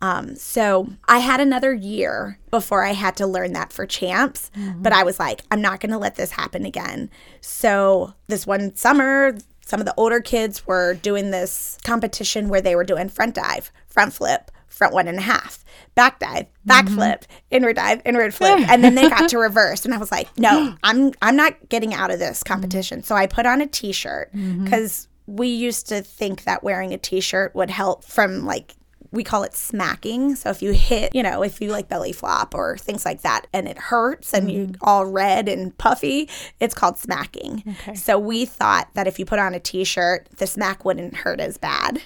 Um, 0.03 0.35
so 0.35 0.89
I 1.07 1.19
had 1.19 1.41
another 1.41 1.73
year 1.73 2.39
before 2.51 2.85
I 2.85 2.93
had 2.93 3.17
to 3.17 3.27
learn 3.27 3.53
that 3.53 3.73
for 3.73 3.87
champs, 3.87 4.51
but 4.77 4.93
I 4.93 5.05
was 5.05 5.19
like, 5.21 5.43
I'm 5.51 5.61
not 5.63 5.81
going 5.81 5.93
to 5.93 5.99
let 5.99 6.17
this 6.17 6.33
happen 6.33 6.65
again. 6.67 7.11
So 7.41 8.15
this 8.27 8.47
one 8.47 8.75
summer, 8.75 9.37
some 9.65 9.81
of 9.81 9.87
the 9.87 9.95
older 9.97 10.21
kids 10.21 10.67
were 10.67 10.95
doing 10.95 11.31
this 11.31 11.79
competition 11.85 12.49
where 12.49 12.61
they 12.61 12.75
were 12.75 12.85
doing 12.85 13.09
front 13.09 13.35
dive, 13.37 13.71
front 13.87 14.13
flip, 14.13 14.51
front 14.75 14.93
one 14.93 15.09
and 15.09 15.19
a 15.19 15.23
half, 15.23 15.65
back 15.95 16.19
dive, 16.19 16.47
back 16.65 16.87
mm-hmm. 16.87 16.97
flip, 16.97 17.25
inward 17.51 17.77
dive, 17.77 18.03
inward 18.05 18.35
flip, 18.35 18.61
and 18.69 18.83
then 18.83 18.95
they 18.95 19.09
got 19.09 19.29
to 19.31 19.39
reverse, 19.39 19.85
and 19.85 19.95
I 19.95 19.99
was 19.99 20.11
like, 20.11 20.29
no, 20.39 20.77
I'm 20.83 21.13
I'm 21.23 21.37
not 21.37 21.69
getting 21.69 21.95
out 21.95 22.11
of 22.11 22.19
this 22.19 22.41
mm-hmm. 22.41 22.53
competition. 22.53 23.03
So 23.03 23.15
I 23.15 23.27
put 23.27 23.47
on 23.47 23.61
a 23.61 23.67
T-shirt 23.67 24.35
mm-hmm. 24.35 24.65
because 24.65 25.09
we 25.27 25.49
used 25.49 25.89
to 25.89 26.03
think 26.03 26.45
that 26.45 26.63
wearing 26.63 26.93
a 26.93 26.99
T-shirt 26.99 27.55
would 27.55 27.71
help 27.71 28.05
from 28.05 28.45
like 28.45 28.75
we 29.15 29.23
call 29.23 29.45
it 29.45 29.55
smacking. 29.55 30.35
So 30.35 30.51
if 30.51 30.61
you 30.61 30.73
hit, 30.73 31.15
you 31.15 31.23
know, 31.23 31.43
if 31.43 31.61
you 31.61 31.71
like 31.71 31.89
belly 31.89 32.13
flop 32.13 32.55
or 32.55 32.77
things 32.77 33.05
like 33.05 33.23
that 33.23 33.47
and 33.53 33.69
it 33.69 33.79
hurts 33.79 34.35
and 34.35 34.51
you 34.51 34.73
all 34.81 35.07
red 35.07 35.49
and 35.49 35.77
puffy, 35.79 36.29
it's 36.61 36.75
called 36.75 36.99
smacking. 36.99 37.63
Okay. 37.67 37.95
So 37.95 38.19
we 38.19 38.45
thought 38.45 38.89
that 38.95 39.07
if 39.07 39.19
you 39.19 39.25
put 39.25 39.39
on 39.39 39.55
a 39.55 39.61
t-shirt, 39.61 40.29
the 40.37 40.47
smack 40.47 40.85
wouldn't 40.85 41.15
hurt 41.15 41.41
as 41.41 41.57
bad. 41.59 42.03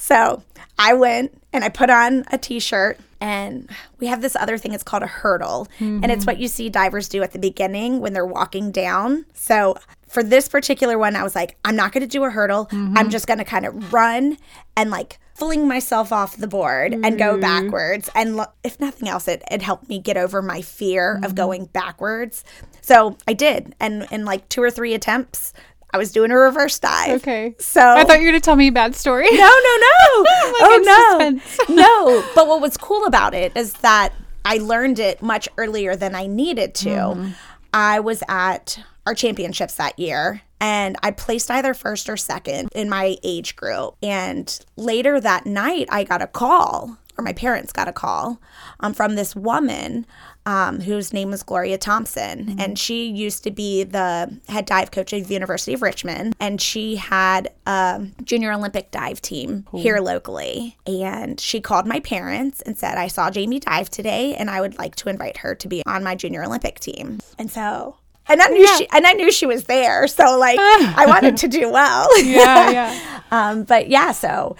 So 0.00 0.42
I 0.78 0.94
went 0.94 1.38
and 1.52 1.62
I 1.62 1.68
put 1.68 1.90
on 1.90 2.24
a 2.32 2.38
t-shirt 2.38 2.98
and 3.20 3.68
we 3.98 4.06
have 4.06 4.22
this 4.22 4.34
other 4.34 4.56
thing 4.56 4.72
it's 4.72 4.82
called 4.82 5.02
a 5.02 5.06
hurdle 5.06 5.68
and 5.78 6.10
it's 6.10 6.24
what 6.24 6.38
you 6.38 6.48
see 6.48 6.70
divers 6.70 7.06
do 7.06 7.22
at 7.22 7.32
the 7.32 7.38
beginning 7.38 8.00
when 8.00 8.14
they're 8.14 8.24
walking 8.24 8.72
down. 8.72 9.26
So 9.34 9.76
for 10.08 10.22
this 10.22 10.48
particular 10.48 10.96
one 10.96 11.16
I 11.16 11.22
was 11.22 11.34
like 11.34 11.58
I'm 11.66 11.76
not 11.76 11.92
going 11.92 12.00
to 12.00 12.08
do 12.08 12.24
a 12.24 12.30
hurdle. 12.30 12.68
I'm 12.72 13.10
just 13.10 13.26
going 13.26 13.38
to 13.38 13.44
kind 13.44 13.66
of 13.66 13.92
run 13.92 14.38
and 14.74 14.90
like 14.90 15.18
fling 15.34 15.68
myself 15.68 16.12
off 16.12 16.38
the 16.38 16.48
board 16.48 16.94
and 16.94 17.18
go 17.18 17.32
mm-hmm. 17.32 17.40
backwards 17.40 18.08
and 18.14 18.36
lo- 18.36 18.52
if 18.64 18.80
nothing 18.80 19.06
else 19.06 19.28
it, 19.28 19.42
it 19.50 19.60
helped 19.60 19.86
me 19.88 19.98
get 19.98 20.16
over 20.16 20.40
my 20.40 20.62
fear 20.62 21.16
of 21.16 21.22
mm-hmm. 21.22 21.34
going 21.34 21.64
backwards. 21.66 22.42
So 22.80 23.18
I 23.28 23.34
did 23.34 23.74
and 23.78 24.06
in 24.10 24.24
like 24.24 24.48
two 24.48 24.62
or 24.62 24.70
three 24.70 24.94
attempts 24.94 25.52
I 25.92 25.98
was 25.98 26.12
doing 26.12 26.30
a 26.30 26.36
reverse 26.36 26.78
dive. 26.78 27.20
Okay. 27.22 27.54
So 27.58 27.80
I 27.80 28.04
thought 28.04 28.20
you 28.20 28.26
were 28.26 28.32
going 28.32 28.40
to 28.40 28.44
tell 28.44 28.56
me 28.56 28.68
a 28.68 28.72
bad 28.72 28.94
story. 28.94 29.26
no, 29.30 29.36
no, 29.36 29.46
no. 29.46 30.20
in 30.22 30.54
oh 30.62 31.40
no, 31.68 31.74
no. 31.74 32.24
But 32.34 32.46
what 32.46 32.60
was 32.60 32.76
cool 32.76 33.06
about 33.06 33.34
it 33.34 33.56
is 33.56 33.72
that 33.74 34.12
I 34.44 34.58
learned 34.58 34.98
it 34.98 35.22
much 35.22 35.48
earlier 35.56 35.96
than 35.96 36.14
I 36.14 36.26
needed 36.26 36.74
to. 36.76 36.88
Mm-hmm. 36.88 37.28
I 37.72 38.00
was 38.00 38.22
at 38.28 38.78
our 39.06 39.14
championships 39.14 39.74
that 39.74 39.98
year. 39.98 40.42
And 40.60 40.96
I 41.02 41.10
placed 41.10 41.50
either 41.50 41.72
first 41.72 42.08
or 42.10 42.18
second 42.18 42.68
in 42.74 42.90
my 42.90 43.16
age 43.22 43.56
group. 43.56 43.96
And 44.02 44.58
later 44.76 45.18
that 45.18 45.46
night, 45.46 45.88
I 45.90 46.04
got 46.04 46.20
a 46.20 46.26
call, 46.26 46.98
or 47.16 47.24
my 47.24 47.32
parents 47.32 47.72
got 47.72 47.88
a 47.88 47.92
call 47.92 48.40
um, 48.80 48.92
from 48.92 49.14
this 49.14 49.34
woman 49.34 50.04
um, 50.46 50.80
whose 50.80 51.12
name 51.12 51.30
was 51.30 51.42
Gloria 51.42 51.78
Thompson. 51.78 52.56
And 52.58 52.78
she 52.78 53.06
used 53.06 53.44
to 53.44 53.50
be 53.50 53.84
the 53.84 54.40
head 54.48 54.66
dive 54.66 54.90
coach 54.90 55.12
of 55.12 55.28
the 55.28 55.34
University 55.34 55.74
of 55.74 55.82
Richmond. 55.82 56.34
And 56.40 56.60
she 56.60 56.96
had 56.96 57.52
a 57.66 58.06
junior 58.24 58.52
Olympic 58.52 58.90
dive 58.90 59.20
team 59.20 59.66
here 59.74 59.98
locally. 59.98 60.76
And 60.86 61.38
she 61.38 61.60
called 61.60 61.86
my 61.86 62.00
parents 62.00 62.60
and 62.62 62.76
said, 62.76 62.96
I 62.96 63.08
saw 63.08 63.30
Jamie 63.30 63.60
dive 63.60 63.90
today 63.90 64.34
and 64.34 64.50
I 64.50 64.60
would 64.60 64.78
like 64.78 64.96
to 64.96 65.08
invite 65.08 65.38
her 65.38 65.54
to 65.54 65.68
be 65.68 65.82
on 65.86 66.02
my 66.02 66.14
junior 66.14 66.44
Olympic 66.44 66.80
team. 66.80 67.20
And 67.38 67.50
so. 67.50 67.96
And 68.26 68.40
I 68.40 68.46
knew 68.46 68.66
she 68.76 68.88
and 68.92 69.06
I 69.06 69.12
knew 69.14 69.32
she 69.32 69.46
was 69.46 69.64
there, 69.64 70.06
so 70.06 70.38
like 70.38 70.56
I 70.60 71.04
wanted 71.08 71.36
to 71.38 71.48
do 71.48 71.68
well. 71.68 72.06
Yeah, 72.22 72.70
yeah. 72.70 73.20
Um, 73.32 73.64
but 73.64 73.88
yeah, 73.88 74.12
so 74.12 74.56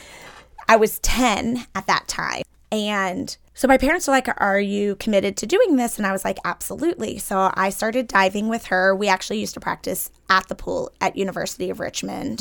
I 0.69 0.75
was 0.75 0.99
10 1.01 1.67
at 1.77 1.87
that 1.87 2.09
time. 2.09 2.43
And 2.73 3.37
so 3.61 3.69
my 3.69 3.77
parents 3.77 4.07
were 4.07 4.15
like, 4.15 4.27
Are 4.39 4.59
you 4.59 4.97
committed 4.97 5.37
to 5.37 5.47
doing 5.47 5.77
this? 5.77 5.99
And 5.99 6.07
I 6.07 6.13
was 6.13 6.25
like, 6.25 6.39
Absolutely. 6.47 7.19
So 7.19 7.51
I 7.53 7.69
started 7.69 8.09
diving 8.09 8.49
with 8.49 8.65
her. 8.69 8.97
We 8.97 9.07
actually 9.07 9.39
used 9.39 9.53
to 9.53 9.61
practice 9.61 10.11
at 10.31 10.49
the 10.49 10.55
pool 10.55 10.91
at 11.03 11.15
University 11.15 11.69
of 11.69 11.79
Richmond. 11.79 12.41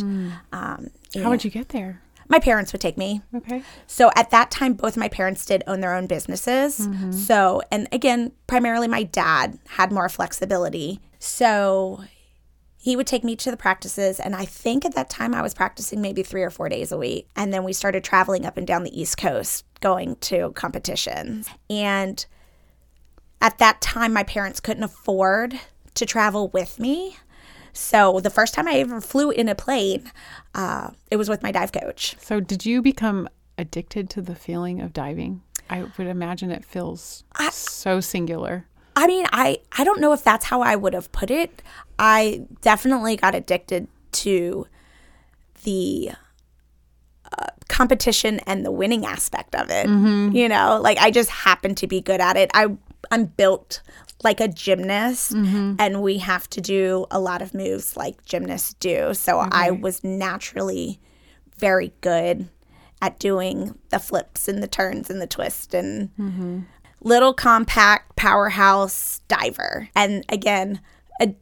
Um, 0.54 0.92
How 1.14 1.30
would 1.30 1.44
you 1.44 1.52
get 1.52 1.70
there? 1.70 2.02
my 2.30 2.40
parents 2.40 2.72
would 2.72 2.80
take 2.80 2.98
me. 2.98 3.22
Okay. 3.36 3.64
So 3.86 4.12
at 4.16 4.30
that 4.32 4.50
time, 4.50 4.76
both 4.76 4.96
my 4.96 5.10
parents 5.10 5.46
did 5.46 5.62
own 5.68 5.82
their 5.82 5.94
own 5.94 6.08
businesses. 6.08 6.88
So, 7.26 7.62
and 7.70 7.90
again, 7.92 8.32
primarily 8.48 8.88
my 8.88 9.04
dad 9.04 9.60
had 9.68 9.92
more 9.92 10.08
flexibility. 10.08 11.02
So 11.18 12.02
he 12.90 12.96
would 12.96 13.08
take 13.08 13.24
me 13.24 13.36
to 13.36 13.52
the 13.52 13.58
practices. 13.58 14.20
And 14.20 14.36
I 14.36 14.46
think 14.46 14.84
at 14.84 14.96
that 14.96 15.10
time 15.10 15.36
I 15.36 15.42
was 15.42 15.54
practicing 15.54 16.02
maybe 16.02 16.24
three 16.24 16.42
or 16.42 16.50
four 16.50 16.70
days 16.70 16.92
a 16.92 16.98
week. 16.98 17.30
And 17.36 17.54
then 17.54 17.64
we 17.64 17.72
started 17.72 18.04
traveling 18.04 18.46
up 18.46 18.58
and 18.58 18.66
down 18.66 18.84
the 18.84 19.00
East 19.00 19.18
Coast 19.18 19.64
going 19.80 20.16
to 20.18 20.52
competitions. 20.54 21.48
And 21.70 22.26
at 23.42 23.60
that 23.60 23.80
time, 23.80 24.12
my 24.12 24.24
parents 24.24 24.60
couldn't 24.60 24.84
afford 24.84 25.60
to 25.94 26.06
travel 26.06 26.50
with 26.50 26.80
me. 26.80 27.18
So 27.74 28.20
the 28.20 28.32
first 28.32 28.56
time 28.56 28.68
I 28.68 28.74
ever 28.80 29.00
flew 29.00 29.30
in 29.30 29.48
a 29.48 29.56
plane, 29.56 30.12
uh, 30.56 30.90
it 31.12 31.18
was 31.18 31.30
with 31.30 31.44
my 31.44 31.52
dive 31.52 31.72
coach. 31.72 32.16
So, 32.20 32.40
did 32.40 32.66
you 32.66 32.82
become 32.82 33.30
addicted 33.58 34.10
to 34.10 34.22
the 34.22 34.36
feeling 34.36 34.82
of 34.82 34.92
diving? 34.92 35.44
I 35.70 35.84
would 35.84 36.08
imagine 36.08 36.50
it 36.50 36.66
feels 36.66 37.24
so 37.52 38.00
singular. 38.02 38.66
I 39.00 39.08
mean, 39.08 39.26
I 39.32 39.60
I 39.72 39.86
don't 39.86 40.02
know 40.02 40.12
if 40.12 40.26
that's 40.26 40.46
how 40.46 40.62
I 40.62 40.76
would 40.76 40.94
have 40.94 41.10
put 41.14 41.32
it. 41.32 41.64
I 41.98 42.44
definitely 42.62 43.16
got 43.16 43.34
addicted 43.34 43.88
to 44.12 44.68
the 45.64 46.12
uh, 47.32 47.48
competition 47.70 48.42
and 48.46 48.66
the 48.66 48.72
winning 48.72 49.06
aspect 49.06 49.56
of 49.56 49.70
it. 49.70 49.88
Mm-hmm. 49.88 50.36
You 50.36 50.50
know, 50.50 50.82
like 50.84 50.98
I 50.98 51.12
just 51.12 51.30
happen 51.30 51.76
to 51.76 51.88
be 51.88 52.02
good 52.02 52.20
at 52.20 52.36
it. 52.36 52.52
I 52.54 52.76
I'm 53.10 53.28
built 53.28 53.82
like 54.22 54.42
a 54.42 54.50
gymnast 54.50 55.34
mm-hmm. 55.34 55.76
and 55.80 56.02
we 56.02 56.18
have 56.18 56.50
to 56.50 56.60
do 56.60 57.06
a 57.10 57.22
lot 57.22 57.42
of 57.42 57.54
moves 57.54 57.96
like 57.96 58.26
gymnasts 58.26 58.74
do. 58.82 59.14
So 59.14 59.40
I 59.40 59.70
mm-hmm. 59.70 59.82
was 59.82 60.04
naturally 60.04 61.00
very 61.58 61.94
good 62.02 62.50
at 63.02 63.18
doing 63.18 63.80
the 63.92 64.00
flips 64.00 64.50
and 64.50 64.62
the 64.62 64.68
turns 64.68 65.10
and 65.10 65.22
the 65.22 65.28
twist 65.28 65.74
and 65.74 66.10
little 67.02 67.34
compact 67.34 68.16
powerhouse 68.16 69.22
diver. 69.28 69.90
And 69.96 70.24
again, 70.30 70.82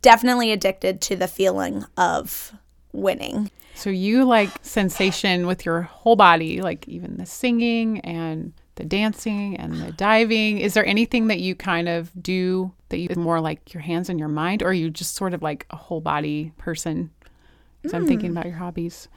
definitely 0.02 0.52
addicted 0.52 1.02
to 1.02 1.15
the 1.15 1.28
feeling 1.28 1.86
of 1.98 2.54
winning. 2.93 3.52
So, 3.76 3.91
you 3.91 4.26
like 4.26 4.50
sensation 4.63 5.46
with 5.46 5.63
your 5.63 5.84
whole 5.84 6.15
body, 6.15 6.62
like 6.62 6.88
even 6.88 7.17
the 7.17 7.28
singing 7.28 8.00
and 8.02 8.54
the 8.74 8.84
dancing 8.84 9.56
and 9.56 9.76
the 9.76 9.91
diving. 9.91 10.58
Is 10.58 10.74
there 10.74 10.86
anything 10.86 11.28
that 11.28 11.39
you 11.39 11.54
kind 11.54 11.88
of 11.88 12.12
do 12.20 12.72
that 12.89 12.98
you 12.98 13.10
more 13.15 13.39
like 13.39 13.74
your 13.74 13.82
hands 13.82 14.10
and 14.10 14.20
your 14.20 14.30
mind, 14.30 14.63
or 14.63 14.70
are 14.70 14.74
you 14.74 14.89
just 14.89 15.15
sort 15.15 15.36
of 15.36 15.43
like 15.43 15.67
a 15.70 15.76
whole 15.76 16.02
body 16.02 16.54
person? 16.58 17.12
So, 17.88 17.96
I'm 17.96 18.08
thinking 18.08 18.32
about 18.32 18.46
your 18.46 18.56
hobbies. 18.56 19.08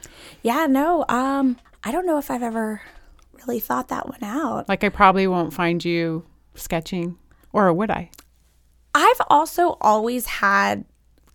Yeah, 0.43 0.67
no, 0.67 1.05
um, 1.09 1.57
I 1.83 1.91
don't 1.91 2.05
know 2.05 2.19
if 2.19 2.29
I've 2.29 2.43
ever 2.43 2.81
really 3.33 3.59
thought 3.59 3.87
that 3.87 4.07
one 4.07 4.23
out. 4.23 4.69
Like, 4.69 4.83
I 4.83 4.89
probably 4.89 5.25
won't 5.25 5.53
find 5.53 5.83
you 5.83 6.23
sketching, 6.55 7.17
or 7.53 7.71
would 7.73 7.91
I? 7.91 8.09
I've 8.93 9.21
also 9.29 9.77
always 9.81 10.25
had 10.25 10.85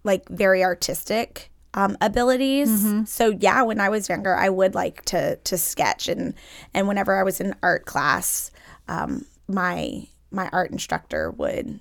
like 0.04 0.28
very 0.28 0.62
artistic 0.62 1.50
um, 1.74 1.96
abilities. 2.00 2.70
So 3.08 3.36
yeah, 3.38 3.62
when 3.62 3.80
I 3.80 3.90
was 3.90 4.08
younger, 4.08 4.34
I 4.34 4.48
would 4.48 4.74
like 4.74 5.04
to 5.06 5.36
to 5.36 5.58
sketch, 5.58 6.08
and 6.08 6.34
and 6.74 6.88
whenever 6.88 7.18
I 7.18 7.22
was 7.22 7.40
in 7.40 7.54
art 7.62 7.84
class, 7.84 8.50
um, 8.88 9.26
my 9.46 10.06
my 10.30 10.48
art 10.52 10.70
instructor 10.70 11.30
would 11.32 11.80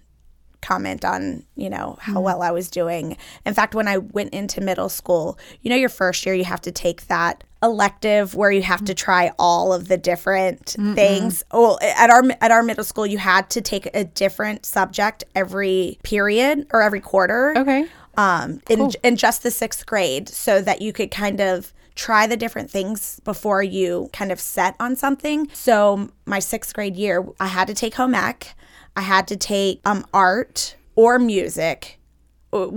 comment 0.62 1.06
on 1.06 1.46
you 1.56 1.70
know 1.70 1.98
how 2.02 2.20
well 2.20 2.42
I 2.42 2.52
was 2.52 2.70
doing. 2.70 3.18
In 3.46 3.54
fact, 3.54 3.74
when 3.74 3.88
I 3.88 3.98
went 3.98 4.34
into 4.34 4.60
middle 4.62 4.90
school, 4.90 5.40
you 5.62 5.70
know, 5.70 5.78
your 5.78 5.90
first 5.90 6.26
year 6.26 6.36
you 6.36 6.46
have 6.46 6.62
to 6.62 6.72
take 6.72 7.08
that 7.08 7.44
elective 7.66 8.36
where 8.36 8.52
you 8.52 8.62
have 8.62 8.86
to 8.86 8.94
try 8.94 9.32
all 9.38 9.74
of 9.74 9.88
the 9.90 9.98
different 9.98 10.76
things. 10.96 11.44
Well, 11.52 11.78
at 11.82 12.10
our 12.10 12.24
at 12.40 12.52
our 12.52 12.64
middle 12.64 12.84
school, 12.86 13.06
you 13.06 13.18
had 13.18 13.50
to 13.50 13.62
take 13.62 13.90
a 13.94 14.04
different 14.06 14.66
subject 14.66 15.24
every 15.36 15.98
period 16.04 16.68
or 16.72 16.82
every 16.82 17.02
quarter 17.02 17.54
Okay. 17.58 17.88
um, 18.18 18.62
in, 18.70 18.92
in 19.04 19.16
just 19.18 19.44
the 19.44 19.52
sixth 19.52 19.86
grade 19.86 20.30
so 20.30 20.62
that 20.62 20.82
you 20.82 20.94
could 20.94 21.12
kind 21.12 21.42
of 21.42 21.74
try 21.96 22.28
the 22.28 22.38
different 22.38 22.70
things 22.70 23.20
before 23.24 23.64
you 23.64 24.10
kind 24.12 24.32
of 24.32 24.40
set 24.40 24.76
on 24.80 24.96
something. 24.96 25.50
So 25.54 26.10
my 26.26 26.40
sixth 26.40 26.74
grade 26.74 26.96
year, 26.96 27.26
I 27.40 27.48
had 27.48 27.68
to 27.68 27.74
take 27.74 27.96
home 27.96 28.14
ec, 28.14 28.54
I 28.96 29.02
had 29.02 29.28
to 29.30 29.38
take 29.38 29.80
um, 29.86 30.06
art 30.14 30.76
or 30.96 31.20
music. 31.20 32.00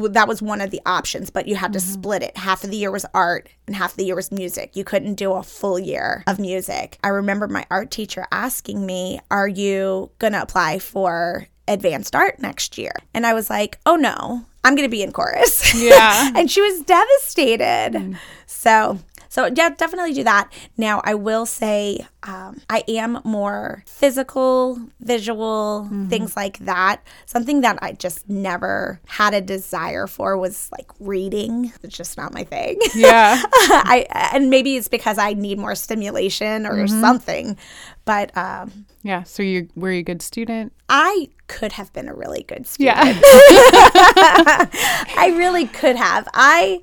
That 0.09 0.29
was 0.29 0.43
one 0.43 0.61
of 0.61 0.71
the 0.71 0.81
options, 0.87 1.31
but 1.31 1.49
you 1.49 1.57
had 1.57 1.73
to 1.73 1.79
mm-hmm. 1.79 1.93
split 1.93 2.23
it. 2.23 2.37
Half 2.37 2.65
of 2.65 2.71
the 2.71 2.77
year 2.77 2.91
was 2.91 3.07
art 3.15 3.49
and 3.67 3.77
half 3.77 3.93
of 3.93 3.97
the 3.97 4.05
year 4.05 4.17
was 4.17 4.33
music. 4.33 4.77
You 4.77 4.85
couldn't 4.85 5.15
do 5.15 5.33
a 5.33 5.43
full 5.43 5.79
year 5.79 6.25
of 6.27 6.39
music. 6.39 6.99
I 7.03 7.09
remember 7.09 7.49
my 7.49 7.67
art 7.71 7.91
teacher 7.91 8.27
asking 8.33 8.85
me, 8.85 9.21
Are 9.31 9.49
you 9.49 10.11
going 10.19 10.33
to 10.33 10.43
apply 10.43 10.79
for 10.79 11.47
advanced 11.67 12.15
art 12.15 12.41
next 12.41 12.79
year? 12.79 12.93
And 13.15 13.27
I 13.27 13.35
was 13.35 13.51
like, 13.51 13.79
Oh 13.87 13.97
no, 13.97 14.45
I'm 14.65 14.75
going 14.75 14.89
to 14.89 14.91
be 14.91 15.03
in 15.03 15.13
chorus. 15.13 15.75
Yeah. 15.75 16.33
and 16.37 16.51
she 16.51 16.61
was 16.61 16.83
devastated. 16.83 17.93
Mm. 17.93 18.19
So, 18.47 18.99
so 19.29 19.47
yeah, 19.55 19.71
definitely 19.71 20.15
do 20.15 20.25
that. 20.25 20.53
Now, 20.77 21.01
I 21.05 21.15
will 21.15 21.47
say 21.47 22.07
um, 22.23 22.61
I 22.69 22.83
am 22.89 23.21
more 23.25 23.85
physical, 23.87 24.81
visual, 25.01 25.89
things 26.09 26.37
like 26.37 26.59
that. 26.61 27.03
Something 27.27 27.61
that 27.63 27.79
I 27.83 27.93
just 27.93 28.29
never 28.29 29.01
had 29.07 29.35
a 29.35 29.41
desire 29.41 30.07
for 30.07 30.37
was 30.37 30.69
like 30.73 30.91
reading. 30.99 31.73
It's 31.83 31.97
just 31.97 32.17
not 32.17 32.33
my 32.33 32.45
thing. 32.45 32.79
Yeah. 32.95 33.43
I 33.53 34.07
and 34.33 34.51
maybe 34.51 34.77
it's 34.77 34.89
because 34.89 35.19
I 35.19 35.35
need 35.35 35.59
more 35.59 35.75
stimulation 35.75 36.67
or 36.67 36.87
something. 36.89 37.57
But 38.05 38.37
um, 38.37 38.87
yeah. 39.03 39.23
So, 39.25 39.43
you 39.43 39.69
were 39.77 39.93
you 39.93 40.01
a 40.01 40.03
good 40.03 40.23
student? 40.23 40.73
I 40.89 41.29
could 41.47 41.73
have 41.73 41.93
been 41.93 42.09
a 42.09 42.15
really 42.15 42.43
good 42.43 42.67
student. 42.67 42.97
Yeah. 42.97 43.21
I 45.17 45.35
really 45.37 45.67
could 45.67 45.97
have. 45.97 46.29
I 46.33 46.81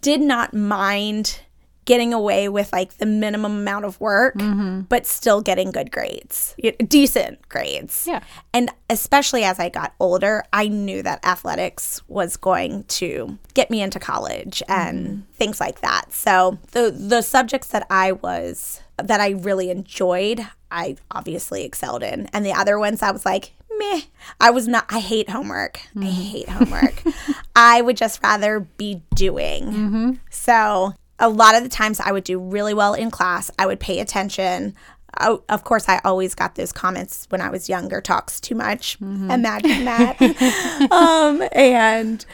did 0.00 0.20
not 0.20 0.54
mind 0.54 1.40
getting 1.88 2.12
away 2.12 2.50
with 2.50 2.70
like 2.70 2.98
the 2.98 3.06
minimum 3.06 3.50
amount 3.52 3.86
of 3.86 3.98
work, 3.98 4.34
mm-hmm. 4.34 4.82
but 4.82 5.06
still 5.06 5.40
getting 5.40 5.70
good 5.70 5.90
grades, 5.90 6.54
decent 6.86 7.48
grades. 7.48 8.04
Yeah. 8.06 8.22
And 8.52 8.70
especially 8.90 9.42
as 9.42 9.58
I 9.58 9.70
got 9.70 9.94
older, 9.98 10.44
I 10.52 10.68
knew 10.68 11.02
that 11.02 11.24
athletics 11.24 12.02
was 12.06 12.36
going 12.36 12.84
to 12.84 13.38
get 13.54 13.70
me 13.70 13.80
into 13.80 13.98
college 13.98 14.62
mm-hmm. 14.68 14.88
and 14.88 15.32
things 15.32 15.60
like 15.60 15.80
that. 15.80 16.12
So 16.12 16.58
the 16.72 16.90
the 16.90 17.22
subjects 17.22 17.68
that 17.68 17.86
I 17.88 18.12
was 18.12 18.82
that 18.98 19.22
I 19.22 19.30
really 19.30 19.70
enjoyed, 19.70 20.46
I 20.70 20.96
obviously 21.10 21.64
excelled 21.64 22.02
in. 22.02 22.26
And 22.34 22.44
the 22.44 22.52
other 22.52 22.78
ones 22.78 23.00
I 23.00 23.12
was 23.12 23.24
like, 23.24 23.52
meh. 23.78 24.02
I 24.42 24.50
was 24.50 24.68
not 24.68 24.84
I 24.90 25.00
hate 25.00 25.30
homework. 25.30 25.80
I 25.96 26.00
mm-hmm. 26.00 26.10
hate 26.10 26.48
homework. 26.50 27.02
I 27.56 27.80
would 27.80 27.96
just 27.96 28.22
rather 28.22 28.60
be 28.60 29.00
doing. 29.14 30.20
So 30.28 30.92
a 31.18 31.28
lot 31.28 31.54
of 31.54 31.62
the 31.62 31.68
times 31.68 32.00
I 32.00 32.12
would 32.12 32.24
do 32.24 32.38
really 32.38 32.74
well 32.74 32.94
in 32.94 33.10
class. 33.10 33.50
I 33.58 33.66
would 33.66 33.80
pay 33.80 34.00
attention. 34.00 34.74
Oh, 35.20 35.42
of 35.48 35.64
course, 35.64 35.88
I 35.88 36.00
always 36.04 36.34
got 36.34 36.54
those 36.54 36.72
comments 36.72 37.26
when 37.30 37.40
I 37.40 37.50
was 37.50 37.68
younger. 37.68 38.00
Talks 38.00 38.40
too 38.40 38.54
much. 38.54 39.00
Imagine 39.30 39.84
that. 39.84 40.20
um, 40.92 41.48
and 41.52 42.24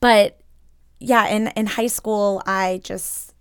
but 0.00 0.40
yeah, 1.00 1.26
in 1.28 1.48
in 1.48 1.66
high 1.66 1.86
school, 1.86 2.42
I 2.46 2.80
just 2.84 3.34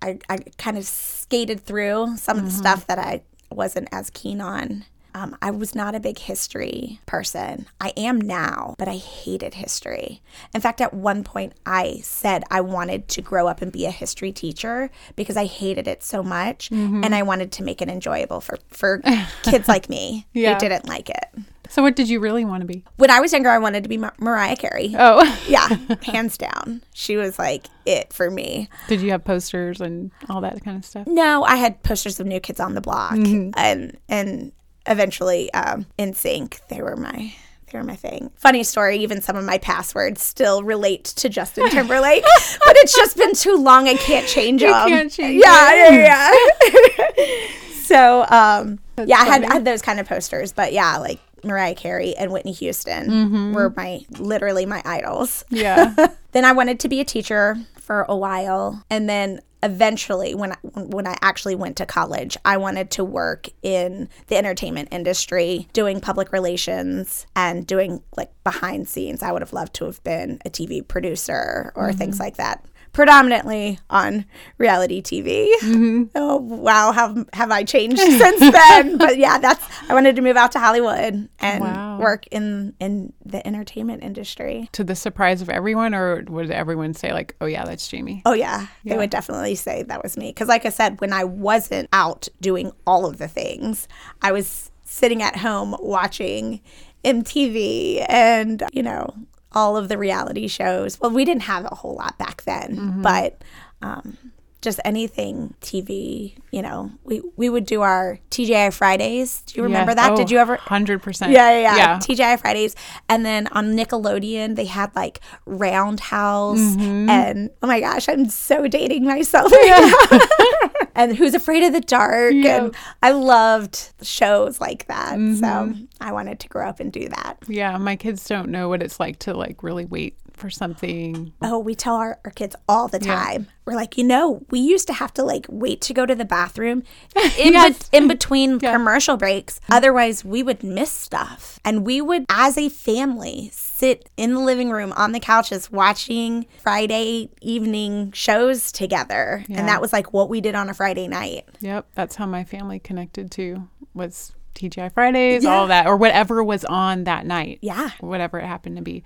I 0.00 0.18
I 0.28 0.38
kind 0.58 0.78
of 0.78 0.84
skated 0.84 1.60
through 1.60 2.16
some 2.16 2.38
of 2.38 2.44
the 2.44 2.50
stuff 2.50 2.86
that 2.86 2.98
I 2.98 3.22
wasn't 3.50 3.88
as 3.92 4.10
keen 4.10 4.40
on. 4.40 4.84
Um, 5.14 5.36
I 5.42 5.50
was 5.50 5.74
not 5.74 5.94
a 5.94 6.00
big 6.00 6.18
history 6.18 7.00
person. 7.06 7.66
I 7.80 7.92
am 7.96 8.20
now, 8.20 8.74
but 8.78 8.88
I 8.88 8.96
hated 8.96 9.54
history. 9.54 10.22
In 10.54 10.60
fact, 10.60 10.80
at 10.80 10.94
one 10.94 11.22
point, 11.22 11.52
I 11.66 12.00
said 12.02 12.44
I 12.50 12.60
wanted 12.62 13.08
to 13.08 13.22
grow 13.22 13.46
up 13.46 13.60
and 13.62 13.70
be 13.70 13.84
a 13.86 13.90
history 13.90 14.32
teacher 14.32 14.90
because 15.16 15.36
I 15.36 15.44
hated 15.44 15.86
it 15.86 16.02
so 16.02 16.22
much, 16.22 16.70
and 16.70 17.14
I 17.14 17.22
wanted 17.22 17.52
to 17.52 17.62
make 17.62 17.82
it 17.82 17.88
enjoyable 17.88 18.40
for 18.40 18.58
for 18.68 19.02
kids 19.42 19.68
like 19.68 19.88
me 19.88 20.26
Yeah. 20.32 20.54
who 20.54 20.60
didn't 20.60 20.88
like 20.88 21.10
it. 21.10 21.24
So, 21.68 21.80
what 21.82 21.96
did 21.96 22.08
you 22.08 22.20
really 22.20 22.44
want 22.44 22.60
to 22.60 22.66
be? 22.66 22.84
When 22.96 23.10
I 23.10 23.20
was 23.20 23.32
younger, 23.32 23.48
I 23.48 23.56
wanted 23.58 23.82
to 23.84 23.88
be 23.88 23.96
Mar- 23.96 24.12
Mariah 24.18 24.56
Carey. 24.56 24.94
Oh, 24.98 25.22
Yeah, 25.48 25.68
hands 26.02 26.36
down. 26.36 26.82
She 26.92 27.16
was 27.16 27.38
like 27.38 27.66
it 27.86 28.12
for 28.12 28.30
me. 28.30 28.68
did 28.88 29.00
you 29.00 29.10
have 29.12 29.24
posters 29.24 29.80
and 29.80 30.10
all 30.28 30.40
that 30.42 30.62
kind 30.64 30.76
of 30.76 30.84
stuff? 30.84 31.06
No, 31.06 31.44
I 31.44 31.56
had 31.56 31.82
posters 31.82 32.20
of 32.20 32.26
New 32.26 32.40
Kids 32.40 32.60
on 32.60 32.74
the 32.74 32.80
Block, 32.82 33.12
and 33.14 33.96
and 34.08 34.52
eventually 34.86 35.52
um, 35.54 35.86
NSYNC. 35.98 36.60
They 36.68 36.82
were 36.82 36.96
my 36.96 37.34
they 37.70 37.78
were 37.78 37.84
my 37.84 37.96
thing. 37.96 38.30
Funny 38.36 38.64
story. 38.64 38.98
Even 38.98 39.20
some 39.22 39.36
of 39.36 39.44
my 39.44 39.58
passwords 39.58 40.22
still 40.22 40.62
relate 40.62 41.04
to 41.04 41.28
Justin 41.28 41.68
Timberlake, 41.70 42.22
but 42.22 42.76
it's 42.78 42.94
just 42.94 43.16
been 43.16 43.34
too 43.34 43.56
long. 43.56 43.88
I 43.88 43.94
can't 43.94 44.26
change 44.26 44.62
You 44.62 44.68
them. 44.68 44.88
can't 44.88 45.10
change 45.12 45.42
yeah, 45.42 45.88
yeah, 45.90 46.32
yeah. 46.76 47.46
so 47.82 48.26
um, 48.28 48.78
yeah, 49.06 49.16
I 49.18 49.24
had. 49.24 49.44
I 49.44 49.52
had 49.54 49.64
those 49.64 49.82
kind 49.82 50.00
of 50.00 50.08
posters, 50.08 50.52
but 50.52 50.72
yeah, 50.72 50.96
like. 50.98 51.20
Mariah 51.44 51.74
Carey 51.74 52.14
and 52.14 52.30
Whitney 52.30 52.52
Houston 52.52 53.52
were 53.52 53.70
my 53.76 54.02
literally 54.20 54.64
my 54.64 54.80
idols. 54.84 55.44
Yeah. 55.50 55.92
Then 56.30 56.44
I 56.44 56.52
wanted 56.52 56.78
to 56.78 56.88
be 56.88 57.00
a 57.00 57.04
teacher 57.04 57.56
for 57.80 58.06
a 58.08 58.16
while, 58.16 58.84
and 58.88 59.08
then 59.10 59.40
eventually, 59.62 60.34
when 60.34 60.52
I, 60.52 60.56
when 60.62 61.06
I 61.06 61.16
actually 61.22 61.54
went 61.54 61.76
to 61.76 61.86
college, 61.86 62.36
I 62.44 62.56
wanted 62.56 62.90
to 62.92 63.04
work 63.04 63.48
in 63.62 64.08
the 64.26 64.36
entertainment 64.36 64.88
industry, 64.92 65.68
doing 65.72 66.00
public 66.00 66.32
relations 66.32 67.26
and 67.36 67.66
doing 67.66 68.02
like 68.16 68.30
behind 68.44 68.88
scenes. 68.88 69.22
I 69.22 69.32
would 69.32 69.42
have 69.42 69.52
loved 69.52 69.74
to 69.74 69.84
have 69.84 70.02
been 70.04 70.40
a 70.44 70.50
TV 70.50 70.86
producer 70.86 71.72
or 71.74 71.92
things 71.92 72.16
mm-hmm. 72.16 72.24
like 72.24 72.36
that. 72.36 72.64
Predominantly 72.92 73.78
on 73.88 74.26
reality 74.58 75.00
TV. 75.02 75.46
Mm-hmm. 75.62 76.04
Oh 76.14 76.36
wow, 76.36 76.92
have 76.92 77.26
have 77.32 77.50
I 77.50 77.64
changed 77.64 77.98
since 78.00 78.38
then? 78.40 78.98
but 78.98 79.16
yeah, 79.16 79.38
that's 79.38 79.64
I 79.88 79.94
wanted 79.94 80.14
to 80.16 80.22
move 80.22 80.36
out 80.36 80.52
to 80.52 80.58
Hollywood 80.58 81.28
and 81.40 81.60
Wow. 81.60 81.98
work 81.98 82.26
in 82.30 82.74
in 82.80 83.12
the 83.24 83.44
entertainment 83.46 84.02
industry. 84.02 84.68
to 84.72 84.84
the 84.84 84.94
surprise 84.94 85.40
of 85.40 85.48
everyone, 85.48 85.94
or 85.94 86.22
would 86.28 86.50
everyone 86.50 86.92
say, 86.94 87.12
like, 87.12 87.34
oh, 87.40 87.46
yeah, 87.46 87.64
that's 87.64 87.88
Jamie? 87.88 88.22
Oh 88.26 88.34
yeah, 88.34 88.66
they 88.84 88.96
would 88.98 89.10
definitely 89.10 89.54
say 89.54 89.82
that 89.84 90.02
was 90.02 90.16
me. 90.18 90.28
Because 90.28 90.48
like 90.48 90.66
I 90.66 90.70
said, 90.70 91.00
when 91.00 91.12
I 91.14 91.24
wasn't 91.24 91.88
out 91.92 92.28
doing 92.40 92.72
all 92.86 93.06
of 93.06 93.16
the 93.18 93.28
things, 93.28 93.88
I 94.20 94.32
was 94.32 94.70
sitting 94.84 95.22
at 95.22 95.36
home 95.36 95.74
watching 95.80 96.60
MTV 97.04 98.04
and 98.08 98.62
you 98.72 98.82
know 98.82 99.14
all 99.54 99.76
of 99.76 99.88
the 99.88 99.98
reality 99.98 100.48
shows. 100.48 101.00
Well, 101.00 101.10
we 101.10 101.24
didn't 101.24 101.42
have 101.42 101.64
a 101.64 101.74
whole 101.74 101.94
lot 101.94 102.18
back 102.18 102.42
then, 102.42 103.02
but. 103.02 103.42
Um, 103.82 104.16
just 104.62 104.80
anything 104.84 105.54
TV, 105.60 106.36
you 106.52 106.62
know, 106.62 106.90
we, 107.04 107.20
we 107.36 107.48
would 107.48 107.66
do 107.66 107.82
our 107.82 108.20
TGI 108.30 108.72
Fridays. 108.72 109.42
Do 109.42 109.58
you 109.58 109.64
remember 109.64 109.94
that? 109.94 110.16
Did 110.16 110.30
you 110.30 110.38
ever? 110.38 110.56
100%. 110.56 111.32
Yeah, 111.32 111.50
yeah, 111.50 111.58
yeah. 111.58 111.76
Yeah. 111.76 111.98
TGI 111.98 112.40
Fridays. 112.40 112.76
And 113.08 113.26
then 113.26 113.48
on 113.48 113.76
Nickelodeon, 113.76 114.54
they 114.54 114.64
had 114.64 114.94
like 114.94 115.20
Roundhouse. 115.46 116.60
Mm-hmm. 116.60 117.10
And 117.10 117.50
oh 117.62 117.66
my 117.66 117.80
gosh, 117.80 118.08
I'm 118.08 118.28
so 118.28 118.68
dating 118.68 119.04
myself. 119.04 119.52
and 120.94 121.16
Who's 121.16 121.34
Afraid 121.34 121.64
of 121.64 121.72
the 121.72 121.80
Dark. 121.80 122.32
Yeah. 122.34 122.64
And 122.64 122.76
I 123.02 123.10
loved 123.10 123.92
shows 124.00 124.60
like 124.60 124.86
that. 124.86 125.14
Mm-hmm. 125.14 125.34
So 125.34 125.74
I 126.00 126.12
wanted 126.12 126.38
to 126.40 126.48
grow 126.48 126.68
up 126.68 126.78
and 126.78 126.92
do 126.92 127.08
that. 127.08 127.38
Yeah, 127.48 127.76
my 127.78 127.96
kids 127.96 128.26
don't 128.28 128.50
know 128.50 128.68
what 128.68 128.80
it's 128.80 129.00
like 129.00 129.18
to 129.20 129.34
like 129.34 129.62
really 129.64 129.84
wait 129.84 130.16
for 130.42 130.50
something. 130.50 131.32
Oh, 131.40 131.58
we 131.58 131.74
tell 131.74 131.94
our, 131.94 132.18
our 132.24 132.30
kids 132.32 132.54
all 132.68 132.88
the 132.88 133.00
Yeah. 133.00 133.14
time. 133.14 133.46
We're 133.64 133.74
like, 133.74 133.96
you 133.96 134.02
know, 134.04 134.44
we 134.50 134.58
used 134.58 134.88
to 134.88 134.92
have 134.92 135.14
to 135.14 135.22
like 135.22 135.46
wait 135.48 135.80
to 135.82 135.94
go 135.94 136.04
to 136.04 136.14
the 136.14 136.24
bathroom 136.24 136.82
in, 137.38 137.52
Yes. 137.52 137.78
bet- 137.88 137.88
in 138.02 138.08
between 138.08 138.58
commercial 138.58 139.16
breaks. 139.16 139.60
Otherwise, 139.70 140.24
we 140.24 140.42
would 140.42 140.62
miss 140.62 140.90
stuff. 140.90 141.58
And 141.64 141.86
we 141.86 142.00
would, 142.00 142.26
as 142.28 142.58
a 142.58 142.68
family, 142.68 143.50
sit 143.52 144.10
in 144.16 144.34
the 144.34 144.40
living 144.40 144.70
room 144.70 144.92
on 144.96 145.12
the 145.12 145.20
couches 145.20 145.70
watching 145.72 146.46
Friday 146.60 147.30
evening 147.40 148.10
shows 148.12 148.72
together. 148.72 149.44
Yeah. 149.48 149.60
And 149.60 149.68
that 149.68 149.80
was 149.80 149.92
like 149.92 150.12
what 150.12 150.28
we 150.28 150.40
did 150.40 150.54
on 150.56 150.68
a 150.68 150.74
Friday 150.74 151.06
night. 151.08 151.48
Yep, 151.60 151.86
that's 151.94 152.16
how 152.16 152.26
my 152.26 152.42
family 152.44 152.80
connected 152.80 153.30
to 153.32 153.68
was 153.94 154.32
TGI 154.54 154.92
Fridays, 154.92 155.44
Yeah. 155.44 155.54
all 155.54 155.68
that, 155.68 155.86
or 155.86 155.96
whatever 155.96 156.42
was 156.44 156.64
on 156.64 157.04
that 157.04 157.24
night. 157.26 157.60
Yeah. 157.62 157.90
whatever 158.00 158.38
it 158.38 158.46
happened 158.46 158.76
to 158.76 158.82
be. 158.82 159.02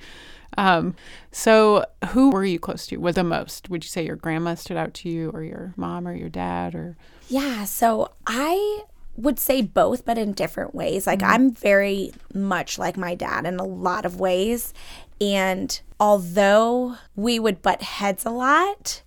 Um, 0.59 0.95
so 1.31 1.85
who 2.09 2.31
were 2.31 2.45
you 2.45 2.59
close 2.59 2.87
to? 2.89 2.97
Was 2.97 3.15
the 3.15 3.25
most? 3.25 3.69
Would 3.71 3.85
you 3.85 3.89
say 3.89 4.05
your 4.05 4.17
grandma 4.17 4.55
stood 4.55 4.77
out 4.77 4.95
to 4.95 5.09
you, 5.09 5.31
or 5.31 5.43
your 5.43 5.75
mom, 5.77 6.07
or 6.09 6.15
your 6.15 6.29
dad, 6.29 6.75
or 6.75 6.97
Yeah, 7.29 7.65
so 7.65 8.13
I 8.27 8.85
would 9.17 9.39
say 9.39 9.63
both, 9.63 10.05
but 10.05 10.19
in 10.19 10.33
different 10.33 10.75
ways. 10.75 11.07
Like 11.07 11.23
I'm 11.23 11.51
very 11.51 12.13
much 12.35 12.79
like 12.79 12.97
my 12.97 13.15
dad 13.15 13.47
in 13.47 13.59
a 13.59 13.65
lot 13.65 14.05
of 14.05 14.21
ways. 14.21 14.75
And 15.21 15.81
although 15.99 16.97
we 17.15 17.39
would 17.39 17.63
butt 17.63 17.83
heads 17.83 18.27
a 18.27 18.31
lot, 18.31 19.03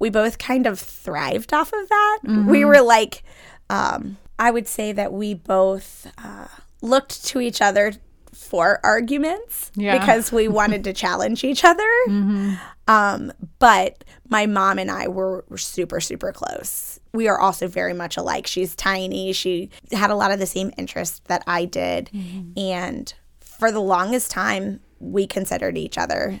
we 0.00 0.10
both 0.10 0.38
kind 0.38 0.66
of 0.66 0.80
thrived 0.80 1.54
off 1.54 1.72
of 1.72 1.88
that. 1.88 2.18
We 2.48 2.64
were 2.64 2.80
like, 2.82 3.22
um, 3.70 4.16
I 4.38 4.50
would 4.50 4.66
say 4.66 4.90
that 4.90 5.12
we 5.12 5.34
both 5.34 6.12
uh, 6.18 6.48
looked 6.80 7.24
to 7.26 7.40
each 7.40 7.62
other 7.62 7.92
for 8.52 8.80
arguments 8.84 9.72
Yeah. 9.76 9.98
because 9.98 10.30
we 10.30 10.46
wanted 10.60 10.84
to 10.84 10.92
challenge 10.92 11.42
each 11.42 11.64
other. 11.64 11.88
Um, 12.86 13.32
but 13.58 14.04
my 14.28 14.44
mom 14.44 14.78
and 14.78 14.90
I 14.90 15.08
were, 15.08 15.44
were 15.48 15.56
super, 15.56 16.00
super 16.00 16.32
close. 16.32 17.00
We 17.14 17.28
are 17.28 17.40
also 17.40 17.66
very 17.66 17.94
much 17.94 18.18
alike. 18.18 18.46
She's 18.46 18.74
tiny. 18.76 19.32
She 19.32 19.70
had 19.90 20.10
a 20.10 20.14
lot 20.16 20.32
of 20.32 20.38
the 20.38 20.46
same 20.46 20.70
interests 20.76 21.22
that 21.28 21.42
I 21.46 21.64
did. 21.64 22.10
And 22.56 23.12
for 23.40 23.72
the 23.72 23.80
longest 23.80 24.30
time, 24.30 24.80
we 25.00 25.26
considered 25.26 25.78
each 25.78 25.96
other 25.96 26.40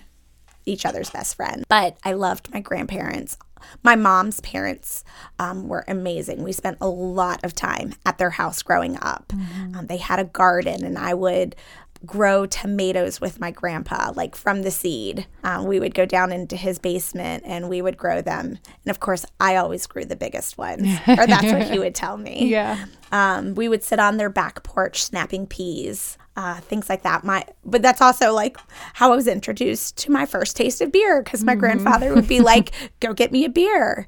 each 0.64 0.86
other's 0.86 1.10
best 1.10 1.34
friend. 1.34 1.64
But 1.68 1.96
I 2.04 2.12
loved 2.12 2.52
my 2.54 2.60
grandparents. 2.60 3.36
My 3.82 3.96
mom's 3.96 4.38
parents 4.42 5.02
um, 5.40 5.66
were 5.66 5.84
amazing. 5.88 6.44
We 6.44 6.52
spent 6.52 6.78
a 6.80 6.86
lot 6.88 7.44
of 7.44 7.52
time 7.52 7.94
at 8.06 8.18
their 8.18 8.30
house 8.30 8.62
growing 8.62 8.96
up. 9.02 9.32
Um, 9.32 9.86
they 9.88 9.96
had 9.96 10.20
a 10.20 10.24
garden, 10.24 10.84
and 10.84 10.96
I 10.96 11.14
would 11.14 11.56
grow 12.04 12.46
tomatoes 12.46 13.20
with 13.20 13.40
my 13.40 13.50
grandpa, 13.50 14.12
like 14.14 14.34
from 14.34 14.62
the 14.62 14.70
seed. 14.70 15.26
Um, 15.44 15.66
we 15.66 15.78
would 15.78 15.94
go 15.94 16.04
down 16.04 16.32
into 16.32 16.56
his 16.56 16.78
basement 16.78 17.44
and 17.46 17.68
we 17.68 17.82
would 17.82 17.96
grow 17.96 18.20
them. 18.20 18.58
And 18.84 18.90
of 18.90 19.00
course, 19.00 19.24
I 19.40 19.56
always 19.56 19.86
grew 19.86 20.04
the 20.04 20.16
biggest 20.16 20.58
ones, 20.58 20.86
or 21.06 21.26
that's 21.26 21.52
what 21.52 21.70
he 21.70 21.78
would 21.78 21.94
tell 21.94 22.16
me. 22.16 22.46
yeah, 22.48 22.86
Um, 23.12 23.54
we 23.54 23.68
would 23.68 23.84
sit 23.84 24.00
on 24.00 24.16
their 24.16 24.30
back 24.30 24.62
porch 24.64 25.04
snapping 25.04 25.46
peas, 25.46 26.16
uh, 26.34 26.60
things 26.60 26.88
like 26.88 27.02
that. 27.02 27.24
My, 27.24 27.44
but 27.64 27.82
that's 27.82 28.00
also 28.00 28.32
like 28.32 28.56
how 28.94 29.12
I 29.12 29.16
was 29.16 29.28
introduced 29.28 29.98
to 29.98 30.10
my 30.10 30.24
first 30.24 30.56
taste 30.56 30.80
of 30.80 30.90
beer 30.90 31.22
because 31.22 31.44
my 31.44 31.54
grandfather 31.54 32.14
would 32.14 32.26
be 32.26 32.40
like, 32.40 32.72
"Go 33.00 33.12
get 33.12 33.30
me 33.30 33.44
a 33.44 33.50
beer," 33.50 34.06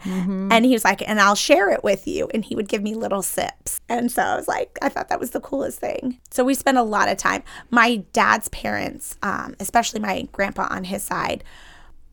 and 0.50 0.64
he 0.64 0.72
was 0.72 0.84
like, 0.84 1.06
"And 1.06 1.20
I'll 1.20 1.34
share 1.34 1.68
it 1.70 1.84
with 1.84 2.06
you," 2.08 2.28
and 2.32 2.44
he 2.44 2.56
would 2.56 2.68
give 2.68 2.82
me 2.82 2.94
little 2.94 3.22
sips. 3.22 3.82
And 3.90 4.10
so 4.10 4.22
I 4.22 4.36
was 4.36 4.48
like, 4.48 4.78
I 4.80 4.88
thought 4.88 5.08
that 5.10 5.20
was 5.20 5.30
the 5.32 5.40
coolest 5.40 5.80
thing. 5.80 6.18
So 6.30 6.42
we 6.42 6.54
spent 6.54 6.78
a 6.78 6.82
lot 6.82 7.08
of 7.10 7.18
time. 7.18 7.42
My 7.70 7.96
dad's 8.14 8.48
parents, 8.48 9.16
um, 9.22 9.54
especially 9.60 10.00
my 10.00 10.26
grandpa 10.32 10.66
on 10.70 10.84
his 10.84 11.02
side, 11.02 11.44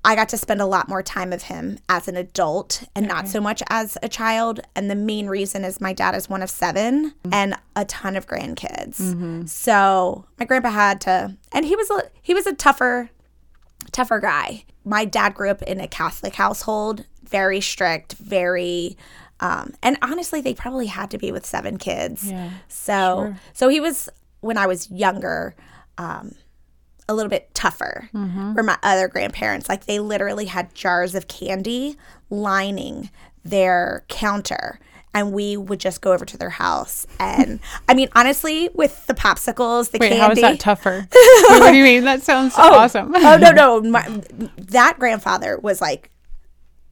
I 0.03 0.15
got 0.15 0.29
to 0.29 0.37
spend 0.37 0.61
a 0.61 0.65
lot 0.65 0.89
more 0.89 1.03
time 1.03 1.31
of 1.31 1.43
him 1.43 1.77
as 1.87 2.07
an 2.07 2.15
adult 2.17 2.83
and 2.95 3.07
not 3.07 3.27
so 3.27 3.39
much 3.39 3.61
as 3.69 3.97
a 4.01 4.09
child. 4.09 4.59
And 4.75 4.89
the 4.89 4.95
main 4.95 5.27
reason 5.27 5.63
is 5.63 5.79
my 5.79 5.93
dad 5.93 6.15
is 6.15 6.27
one 6.27 6.41
of 6.41 6.49
7 6.49 7.13
and 7.31 7.55
a 7.75 7.85
ton 7.85 8.15
of 8.15 8.25
grandkids. 8.27 9.47
So 9.47 10.25
my 10.39 10.45
grandpa 10.45 10.71
had 10.71 11.01
to, 11.01 11.37
and 11.51 11.65
he 11.65 11.75
was 11.75 11.89
a 11.91 12.03
he 12.21 12.33
was 12.33 12.47
a 12.47 12.53
tougher 12.53 13.09
tougher 13.91 14.19
guy. 14.19 14.63
My 14.83 15.05
dad 15.05 15.35
grew 15.35 15.49
up 15.51 15.61
in 15.63 15.79
a 15.79 15.87
Catholic 15.87 16.33
household, 16.35 17.05
very 17.23 17.61
strict, 17.61 18.13
very 18.13 18.97
um, 19.39 19.73
and 19.81 19.97
honestly, 20.03 20.39
they 20.41 20.53
probably 20.53 20.85
had 20.85 21.09
to 21.11 21.17
be 21.17 21.31
with 21.31 21.45
seven 21.47 21.77
kids. 21.77 22.29
Yeah, 22.29 22.51
So, 22.67 23.35
so 23.53 23.69
he 23.69 23.79
was 23.79 24.07
when 24.41 24.57
I 24.57 24.67
was 24.67 24.89
younger, 24.91 25.55
um, 25.97 26.35
a 27.11 27.13
little 27.13 27.29
bit 27.29 27.53
tougher. 27.53 28.09
for 28.11 28.63
my 28.63 28.77
other 28.83 29.07
grandparents, 29.07 29.67
like 29.69 29.85
they 29.85 29.99
literally 29.99 30.45
had 30.45 30.73
jars 30.73 31.13
of 31.15 31.27
candy 31.27 31.97
lining 32.29 33.09
their 33.43 34.03
counter. 34.07 34.79
And 35.13 35.33
we 35.33 35.57
would 35.57 35.81
just 35.81 35.99
go 35.99 36.13
over 36.13 36.23
to 36.23 36.37
their 36.37 36.51
house. 36.51 37.05
And 37.19 37.59
I 37.89 37.93
mean, 37.93 38.07
honestly, 38.15 38.69
with 38.73 39.05
the 39.07 39.13
popsicles, 39.13 39.91
the 39.91 39.97
Wait, 39.99 40.09
candy. 40.09 40.21
how 40.21 40.31
is 40.31 40.39
that 40.39 40.59
tougher? 40.61 41.05
what 41.49 41.71
do 41.71 41.75
you 41.75 41.83
mean? 41.83 42.05
That 42.05 42.23
sounds 42.23 42.53
awesome. 42.57 43.13
oh 43.13 43.37
no, 43.37 43.51
no, 43.51 43.81
my, 43.97 44.07
that 44.57 44.97
grandfather 44.99 45.59
was 45.61 45.81
like 45.81 46.09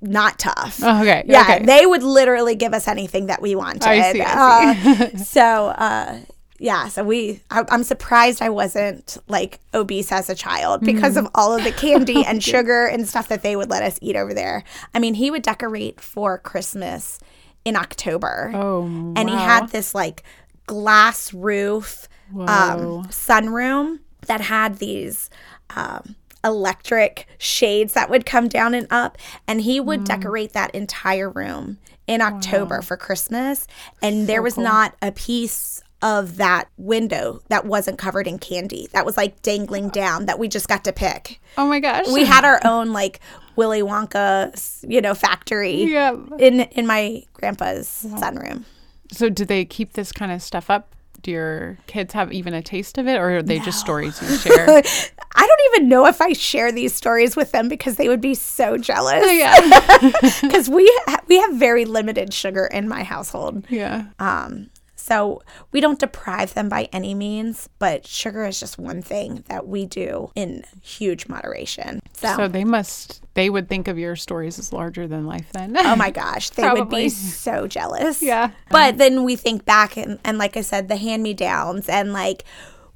not 0.01 0.37
tough. 0.37 0.79
Oh, 0.83 1.01
okay. 1.01 1.23
Yeah, 1.27 1.41
okay. 1.43 1.65
they 1.65 1.85
would 1.85 2.03
literally 2.03 2.55
give 2.55 2.73
us 2.73 2.87
anything 2.89 3.27
that 3.27 3.41
we 3.41 3.55
wanted. 3.55 3.83
I 3.83 4.11
see, 4.11 4.21
I 4.21 5.09
Uh, 5.13 5.17
so, 5.17 5.67
uh, 5.67 6.19
yeah, 6.59 6.87
so 6.89 7.03
we, 7.03 7.41
I, 7.49 7.63
I'm 7.69 7.83
surprised 7.83 8.41
I 8.41 8.49
wasn't 8.49 9.17
like 9.27 9.59
obese 9.73 10.11
as 10.11 10.29
a 10.29 10.35
child 10.35 10.81
because 10.81 11.15
Mm-hmm. 11.15 11.25
of 11.27 11.31
all 11.35 11.55
of 11.55 11.63
the 11.63 11.71
candy 11.71 12.23
and 12.27 12.43
sugar 12.43 12.85
and 12.85 13.07
stuff 13.07 13.27
that 13.29 13.41
they 13.43 13.55
would 13.55 13.69
let 13.69 13.81
us 13.83 13.97
eat 14.01 14.15
over 14.15 14.33
there. 14.33 14.63
I 14.93 14.99
mean, 14.99 15.13
he 15.15 15.31
would 15.31 15.41
decorate 15.43 16.01
for 16.01 16.37
Christmas 16.37 17.19
in 17.65 17.75
October. 17.75 18.51
oh, 18.53 18.83
and 19.15 19.29
he 19.29 19.35
had 19.35 19.69
this 19.69 19.95
like 19.95 20.23
glass 20.65 21.33
roof 21.33 22.07
Whoa. 22.31 22.43
um, 22.45 23.03
sunroom 23.05 23.99
that 24.27 24.41
had 24.41 24.77
these 24.77 25.29
um, 25.75 26.15
electric 26.43 27.27
shades 27.37 27.93
that 27.93 28.09
would 28.09 28.25
come 28.25 28.47
down 28.47 28.73
and 28.73 28.87
up 28.91 29.17
and 29.47 29.61
he 29.61 29.79
Mm. 29.79 29.85
would 29.85 30.03
decorate 30.03 30.53
that 30.53 30.73
entire 30.75 31.29
room 31.29 31.77
in 32.07 32.21
october 32.21 32.81
for 32.81 32.95
christmas 32.97 33.67
and 34.01 34.25
there 34.27 34.41
was 34.41 34.53
cool. 34.55 34.63
not 34.63 34.95
a 35.01 35.11
piece 35.11 35.83
of 36.01 36.37
that 36.37 36.69
window 36.77 37.41
that 37.49 37.65
wasn't 37.65 37.97
covered 37.97 38.25
in 38.27 38.39
candy 38.39 38.87
that 38.93 39.05
was 39.05 39.17
like 39.17 39.41
dangling 39.41 39.89
down 39.89 40.25
that 40.27 40.39
we 40.39 40.47
just 40.47 40.67
got 40.67 40.83
to 40.83 40.93
pick 40.93 41.41
Oh 41.57 41.67
my 41.67 41.79
gosh. 41.79 42.07
we 42.07 42.23
had 42.23 42.45
our 42.45 42.59
own 42.63 42.93
like 42.93 43.19
willy 43.57 43.81
wonka 43.81 44.85
you 44.87 45.01
know 45.01 45.13
factory 45.13 45.83
Yeah. 45.83 46.15
in 46.37 46.61
in 46.61 46.87
my 46.87 47.23
grandpa's 47.33 48.05
sunroom 48.07 48.63
So 49.11 49.29
do 49.29 49.43
they 49.43 49.65
keep 49.65 49.93
this 49.93 50.11
kind 50.11 50.31
of 50.31 50.41
stuff 50.41 50.69
up? 50.69 50.95
Do 51.21 51.31
your 51.31 51.77
kids 51.87 52.13
have 52.13 52.31
even 52.31 52.53
a 52.53 52.61
taste 52.61 52.97
of 52.97 53.05
it, 53.05 53.17
or 53.17 53.37
are 53.37 53.43
they 53.43 53.59
just 53.59 53.77
stories 53.81 54.21
you 54.21 54.37
share? 54.37 54.69
I 54.69 55.47
don't 55.47 55.61
even 55.73 55.89
know 55.89 56.05
if 56.05 56.21
I 56.21 56.31
share 56.31 56.71
these 56.71 56.95
stories 56.95 57.35
with 57.35 57.51
them 57.51 57.67
because 57.67 57.97
they 57.97 58.07
would 58.07 58.21
be 58.21 58.33
so 58.35 58.77
jealous. 58.77 59.25
yeah. 59.29 59.59
Because 60.41 60.69
we 60.69 60.85
ha- 61.07 61.19
we 61.27 61.37
have 61.41 61.55
very 61.55 61.83
limited 61.83 62.33
sugar 62.33 62.67
in 62.67 62.87
my 62.87 63.03
household, 63.03 63.65
Yeah. 63.69 64.05
um, 64.19 64.69
so 65.09 65.41
we 65.71 65.81
don't 65.81 65.99
deprive 65.99 66.53
them 66.53 66.69
by 66.69 66.87
any 66.93 67.13
means. 67.15 67.67
But 67.79 68.05
sugar 68.05 68.45
is 68.45 68.59
just 68.59 68.77
one 68.77 69.01
thing 69.01 69.43
that 69.47 69.67
we 69.67 69.85
do 69.87 70.31
in 70.35 70.63
huge 70.81 71.27
moderation. 71.27 72.01
So, 72.13 72.35
So 72.37 72.47
they 72.47 72.63
must. 72.63 73.21
They 73.33 73.49
would 73.49 73.67
think 73.67 73.87
of 73.87 73.97
your 73.97 74.15
stories 74.15 74.59
as 74.59 74.71
larger 74.71 75.07
than 75.07 75.25
life. 75.25 75.51
Then. 75.51 75.75
oh 75.77 75.95
my 75.95 76.11
gosh, 76.23 76.51
they 76.51 76.69
would 76.69 76.89
be 76.89 77.09
so 77.09 77.65
jealous. 77.67 78.21
Yeah. 78.21 78.51
But 78.69 78.97
then 78.97 79.23
we 79.23 79.35
think 79.35 79.65
back 79.65 79.97
and, 79.97 80.19
and 80.23 80.37
like 80.37 80.55
I 80.55 80.61
said, 80.61 80.87
the 80.89 80.97
hand 80.97 81.23
me 81.23 81.33
downs 81.33 81.89
and 81.89 82.13
like 82.13 82.43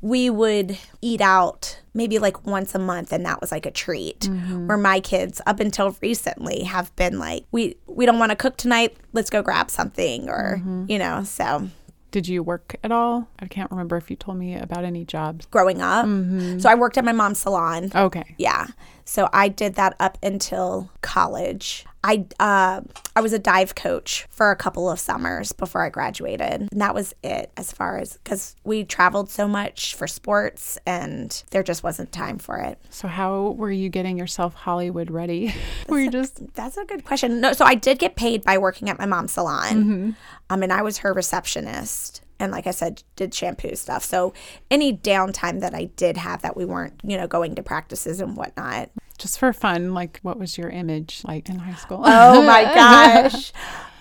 we 0.01 0.30
would 0.30 0.78
eat 1.01 1.22
out 1.22 1.80
maybe 1.93 2.20
like 2.20 2.45
once 2.45 2.76
a 2.76 2.80
month 2.80 3.14
and 3.14 3.26
that 3.26 3.39
was 3.39 3.51
like 3.51 3.66
a 3.66 3.72
treat. 3.72 4.20
Mm-hmm. 4.22 4.68
Where 4.68 4.78
my 4.78 4.99
kids 4.99 5.39
up 5.45 5.59
until 5.61 5.95
recently 6.01 6.64
have 6.64 6.93
been 6.97 7.18
like, 7.20 7.45
we 7.51 7.78
we 7.88 8.05
don't 8.05 8.20
want 8.20 8.32
to 8.32 8.36
cook 8.36 8.57
tonight, 8.57 8.97
let's 9.14 9.30
go 9.30 9.41
grab 9.41 9.72
something 9.72 10.30
or 10.30 10.57
Mm-hmm. 10.59 10.86
you 10.89 10.99
know, 10.99 11.24
so 11.24 11.70
Did 12.14 12.28
you 12.28 12.43
work 12.43 12.76
at 12.84 12.91
all? 12.91 13.28
I 13.39 13.47
can't 13.47 13.72
remember 13.72 13.97
if 13.97 14.11
you 14.11 14.16
told 14.16 14.38
me 14.38 14.55
about 14.55 14.84
any 14.86 15.03
jobs. 15.03 15.47
growing 15.47 15.82
up. 15.82 16.05
Mm-hmm. 16.05 16.59
So 16.59 16.70
I 16.70 16.76
worked 16.76 16.95
at 16.99 17.03
my 17.03 17.11
mom's 17.11 17.39
salon. 17.39 17.91
Okay. 17.95 18.36
Yeah. 18.38 18.68
So 19.06 19.30
I 19.34 19.47
did 19.47 19.76
that 19.76 19.95
up 19.99 20.18
until 20.24 20.89
college. 21.01 21.86
I 22.06 22.26
uh, 22.39 22.82
I 23.16 23.22
was 23.22 23.32
a 23.32 23.39
dive 23.39 23.76
coach 23.76 24.28
for 24.30 24.51
a 24.51 24.56
couple 24.56 24.89
of 24.89 24.99
summers 24.99 25.51
before 25.51 25.86
I 25.86 25.89
graduated. 25.89 26.70
And 26.72 26.82
that 26.82 26.93
was 26.93 27.14
it 27.24 27.51
as 27.56 27.72
far 27.72 27.97
as 27.97 28.18
because 28.18 28.56
we 28.64 28.84
traveled 28.84 29.30
so 29.30 29.47
much 29.47 29.95
for 29.95 30.08
sports 30.08 30.78
and 30.86 31.43
there 31.51 31.64
just 31.64 31.84
wasn't 31.84 32.12
time 32.12 32.39
for 32.39 32.58
it. 32.58 32.78
So 32.89 33.08
how 33.08 33.51
were 33.51 33.72
you 33.72 33.89
getting 33.89 34.18
yourself 34.18 34.54
Hollywood 34.54 35.12
ready? 35.12 35.54
were 35.88 35.99
you 35.99 36.12
just 36.12 36.54
That's 36.56 36.76
a 36.76 36.86
good 36.86 37.06
question. 37.06 37.39
No, 37.39 37.54
so 37.54 37.64
I 37.64 37.76
did 37.76 37.99
get 37.99 38.16
paid 38.16 38.43
by 38.43 38.58
working 38.58 38.89
at 38.89 38.99
my 38.99 39.06
mom's 39.06 39.34
salon. 39.34 40.16
Um, 40.49 40.64
and 40.64 40.74
I 40.74 40.82
was 40.82 40.99
her 40.99 41.14
receptionist. 41.14 42.22
And 42.39 42.51
like 42.51 42.67
I 42.67 42.71
said, 42.71 43.03
did 43.15 43.34
shampoo 43.34 43.75
stuff. 43.75 44.03
So 44.03 44.34
any 44.71 44.95
downtime 44.95 45.59
that 45.61 45.73
I 45.73 45.86
did 45.95 46.17
have 46.17 46.41
that 46.41 46.57
we 46.57 46.65
weren't, 46.65 46.93
you 47.03 47.15
know, 47.17 47.27
going 47.27 47.55
to 47.55 47.63
practices 47.63 48.19
and 48.19 48.36
whatnot, 48.36 48.89
just 49.17 49.39
for 49.39 49.53
fun? 49.53 49.93
Like, 49.93 50.19
what 50.23 50.38
was 50.39 50.57
your 50.57 50.69
image 50.69 51.21
like 51.25 51.47
in 51.49 51.59
high 51.59 51.75
school? 51.75 52.01
Oh 52.03 52.41
my 52.41 52.63
gosh. 52.75 53.53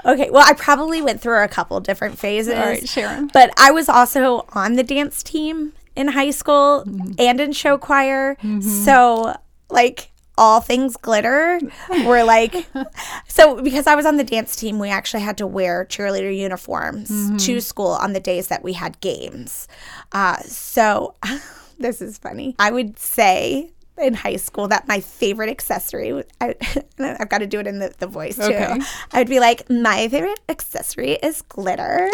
Okay, 0.04 0.30
well, 0.30 0.44
I 0.44 0.54
probably 0.54 1.00
went 1.02 1.20
through 1.20 1.44
a 1.44 1.48
couple 1.48 1.78
different 1.80 2.18
phases. 2.18 2.54
All 2.54 2.60
right, 2.64 2.88
share 2.88 3.08
'em. 3.08 3.28
But 3.32 3.50
I 3.56 3.70
was 3.70 3.88
also 3.88 4.46
on 4.52 4.74
the 4.74 4.82
dance 4.82 5.22
team 5.22 5.72
in 5.94 6.08
high 6.08 6.30
school 6.30 6.84
Mm-hmm. 6.86 7.12
and 7.18 7.40
in 7.40 7.52
show 7.52 7.78
choir. 7.78 8.36
So, 8.60 9.36
like, 9.70 10.10
all 10.38 10.60
things 10.60 10.96
glitter 10.96 11.60
were 12.06 12.24
like 12.24 12.66
so 13.28 13.62
because 13.62 13.86
I 13.86 13.94
was 13.94 14.06
on 14.06 14.16
the 14.16 14.24
dance 14.24 14.56
team 14.56 14.78
we 14.78 14.88
actually 14.88 15.22
had 15.22 15.36
to 15.38 15.46
wear 15.46 15.84
cheerleader 15.84 16.34
uniforms 16.36 17.10
Mm-hmm. 17.10 17.36
to 17.36 17.60
school 17.60 17.88
on 17.92 18.12
the 18.14 18.20
days 18.20 18.48
that 18.48 18.62
we 18.64 18.72
had 18.72 19.00
games. 19.00 19.68
Uh, 20.12 20.38
so 20.38 21.14
this 21.78 22.00
is 22.00 22.16
funny. 22.18 22.54
I 22.58 22.70
would 22.70 22.98
say 22.98 23.70
in 23.98 24.14
high 24.14 24.36
school 24.36 24.68
that 24.68 24.88
my 24.88 25.00
favorite 25.00 25.50
accessory 25.50 26.24
I, 26.40 26.54
I've 26.98 27.28
got 27.28 27.38
to 27.38 27.46
do 27.46 27.60
it 27.60 27.66
in 27.66 27.78
the, 27.78 27.92
the 27.98 28.06
voice 28.06 28.36
too. 28.36 28.42
Okay. 28.44 28.78
I'd 29.12 29.28
be 29.28 29.38
like 29.38 29.68
my 29.68 30.08
favorite 30.08 30.40
accessory 30.48 31.12
is 31.22 31.42
glitter. 31.42 32.08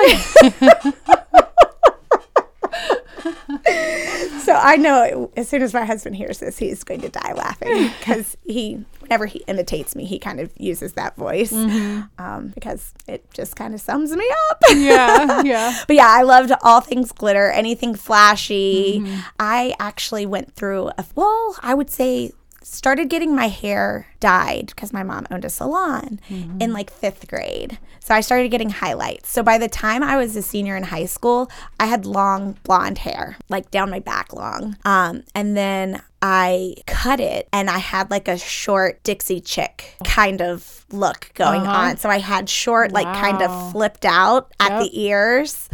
so 4.40 4.54
I 4.54 4.76
know 4.78 5.30
as 5.36 5.48
soon 5.48 5.62
as 5.62 5.74
my 5.74 5.84
husband 5.84 6.16
hears 6.16 6.38
this, 6.38 6.58
he's 6.58 6.84
going 6.84 7.00
to 7.02 7.08
die 7.08 7.32
laughing 7.32 7.90
because 7.98 8.36
he, 8.44 8.84
whenever 9.00 9.26
he 9.26 9.40
imitates 9.46 9.94
me, 9.94 10.04
he 10.04 10.18
kind 10.18 10.40
of 10.40 10.50
uses 10.56 10.94
that 10.94 11.16
voice 11.16 11.52
um, 11.52 12.52
because 12.54 12.92
it 13.06 13.28
just 13.32 13.56
kind 13.56 13.74
of 13.74 13.80
sums 13.80 14.14
me 14.14 14.28
up. 14.50 14.62
yeah, 14.74 15.42
yeah. 15.44 15.82
But 15.86 15.96
yeah, 15.96 16.08
I 16.08 16.22
loved 16.22 16.52
all 16.62 16.80
things 16.80 17.12
glitter, 17.12 17.50
anything 17.50 17.94
flashy. 17.94 19.04
I 19.38 19.74
actually 19.78 20.26
went 20.26 20.54
through 20.54 20.88
a 20.98 21.04
well, 21.14 21.56
I 21.62 21.74
would 21.74 21.90
say 21.90 22.32
started 22.74 23.08
getting 23.08 23.34
my 23.34 23.48
hair 23.48 24.06
dyed 24.20 24.66
because 24.66 24.92
my 24.92 25.02
mom 25.02 25.26
owned 25.30 25.44
a 25.44 25.50
salon 25.50 26.20
in 26.60 26.72
like 26.72 26.90
fifth 26.90 27.26
grade. 27.28 27.78
So 28.00 28.14
I 28.14 28.20
started 28.20 28.50
getting 28.50 28.70
highlights. 28.70 29.30
So 29.30 29.42
by 29.42 29.58
the 29.58 29.68
time 29.68 30.02
I 30.02 30.16
was 30.16 30.34
a 30.36 30.42
senior 30.42 30.76
in 30.76 30.82
high 30.84 31.06
school, 31.06 31.50
I 31.80 31.86
had 31.86 32.06
long 32.06 32.56
blonde 32.64 32.98
hair, 32.98 33.36
like 33.48 33.70
down 33.70 33.90
my 33.90 34.00
back 34.00 34.32
long. 34.32 34.76
Um, 34.84 35.24
and 35.34 35.56
then 35.56 36.02
I 36.22 36.74
cut 36.86 37.20
it 37.20 37.48
and 37.52 37.68
I 37.70 37.78
had 37.78 38.10
like 38.10 38.28
a 38.28 38.38
short 38.38 39.02
Dixie 39.02 39.40
chick 39.40 39.96
kind 40.04 40.40
of 40.42 40.84
look 40.90 41.30
going 41.34 41.66
Uh-huh. 41.66 41.76
on. 41.90 41.96
So 41.96 42.08
I 42.08 42.18
had 42.18 42.48
short, 42.48 42.92
like 42.92 43.06
kind 43.14 43.40
of 43.42 43.72
flipped 43.72 44.04
out 44.04 44.52
at 44.60 44.70
Yep. 44.70 44.80
the 44.82 45.00
ears. 45.02 45.68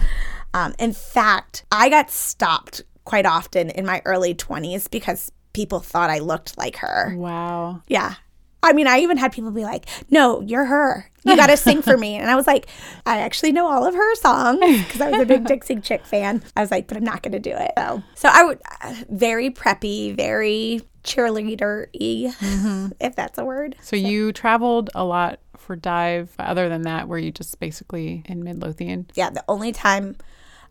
Um, 0.53 0.75
in 0.79 0.93
fact, 0.93 1.65
I 1.73 1.89
got 1.89 2.11
stopped 2.11 2.83
quite 3.05 3.27
often 3.27 3.71
in 3.71 3.85
my 3.85 4.01
early 4.05 4.35
20s 4.35 4.89
because 4.91 5.31
people 5.55 5.81
thought 5.81 6.11
I 6.11 6.19
looked 6.19 6.59
like 6.59 6.77
her. 6.77 7.15
Wow. 7.17 7.83
Yeah. 7.89 8.17
I 8.63 8.73
mean, 8.73 8.87
I 8.87 9.01
even 9.01 9.19
had 9.19 9.33
people 9.33 9.51
be 9.51 9.63
like, 9.63 9.87
no, 10.11 10.41
you're 10.41 10.65
her. 10.65 11.11
You 11.23 11.37
got 11.37 11.47
to 11.49 11.57
sing 11.57 11.83
for 11.83 11.97
me. 11.97 12.17
And 12.17 12.31
I 12.31 12.35
was 12.35 12.47
like, 12.47 12.67
I 13.07 13.21
actually 13.21 13.53
know 13.53 13.67
all 13.67 13.87
of 13.87 13.95
her 13.95 14.15
songs 14.17 14.61
because 14.85 15.01
I 15.01 15.11
was 15.11 15.21
a 15.21 15.27
big 15.27 15.45
Dixie 15.47 15.81
Chick 15.81 16.05
fan. 16.05 16.43
I 16.57 16.61
was 16.61 16.71
like, 16.71 16.87
but 16.87 16.97
I'm 16.97 17.05
not 17.05 17.23
going 17.23 17.33
to 17.33 17.39
do 17.39 17.55
it. 17.55 17.73
So, 17.77 18.03
so 18.15 18.29
I 18.33 18.45
would, 18.45 18.61
uh, 18.81 18.95
very 19.11 19.51
preppy, 19.51 20.17
very 20.17 20.81
cheerleader 21.03 21.89
y, 21.99 22.93
if 23.01 23.15
that's 23.15 23.39
a 23.39 23.45
word. 23.45 23.77
So 23.83 23.97
you 23.97 24.33
traveled 24.33 24.91
a 24.95 25.05
lot 25.05 25.41
for 25.59 25.77
dive. 25.77 26.33
Other 26.39 26.69
than 26.71 26.83
that, 26.83 27.07
were 27.07 27.19
you 27.19 27.31
just 27.31 27.61
basically 27.61 28.23
in 28.27 28.43
Midlothian? 28.43 29.07
yeah, 29.15 29.29
the 29.31 29.45
only 29.47 29.73
time 29.73 30.17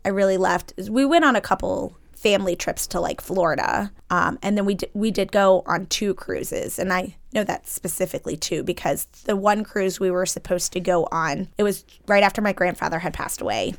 I 0.03 0.09
really 0.09 0.37
left 0.37 0.73
is 0.77 0.89
we 0.89 1.05
went 1.05 1.25
on 1.25 1.35
a 1.35 1.41
couple 1.41 1.95
family 2.23 2.55
trips 2.55 2.87
to 2.87 2.99
like 2.99 3.19
Florida, 3.21 3.91
um, 4.09 4.39
and 4.41 4.57
then 4.57 4.65
we 4.65 4.75
d- 4.75 4.87
we 4.93 5.11
did 5.11 5.31
go 5.31 5.61
on 5.67 5.85
two 5.87 6.13
cruises, 6.13 6.79
and 6.79 6.91
I 6.93 7.15
know 7.33 7.43
that 7.43 7.67
specifically 7.67 8.37
too 8.37 8.63
because 8.63 9.05
the 9.25 9.35
one 9.35 9.63
cruise 9.63 9.99
we 9.99 10.09
were 10.09 10.25
supposed 10.25 10.71
to 10.73 10.79
go 10.79 11.07
on, 11.11 11.49
it 11.57 11.63
was 11.63 11.83
right 12.07 12.23
after 12.23 12.41
my 12.41 12.53
grandfather 12.53 12.99
had 12.99 13.13
passed 13.13 13.41
away. 13.41 13.75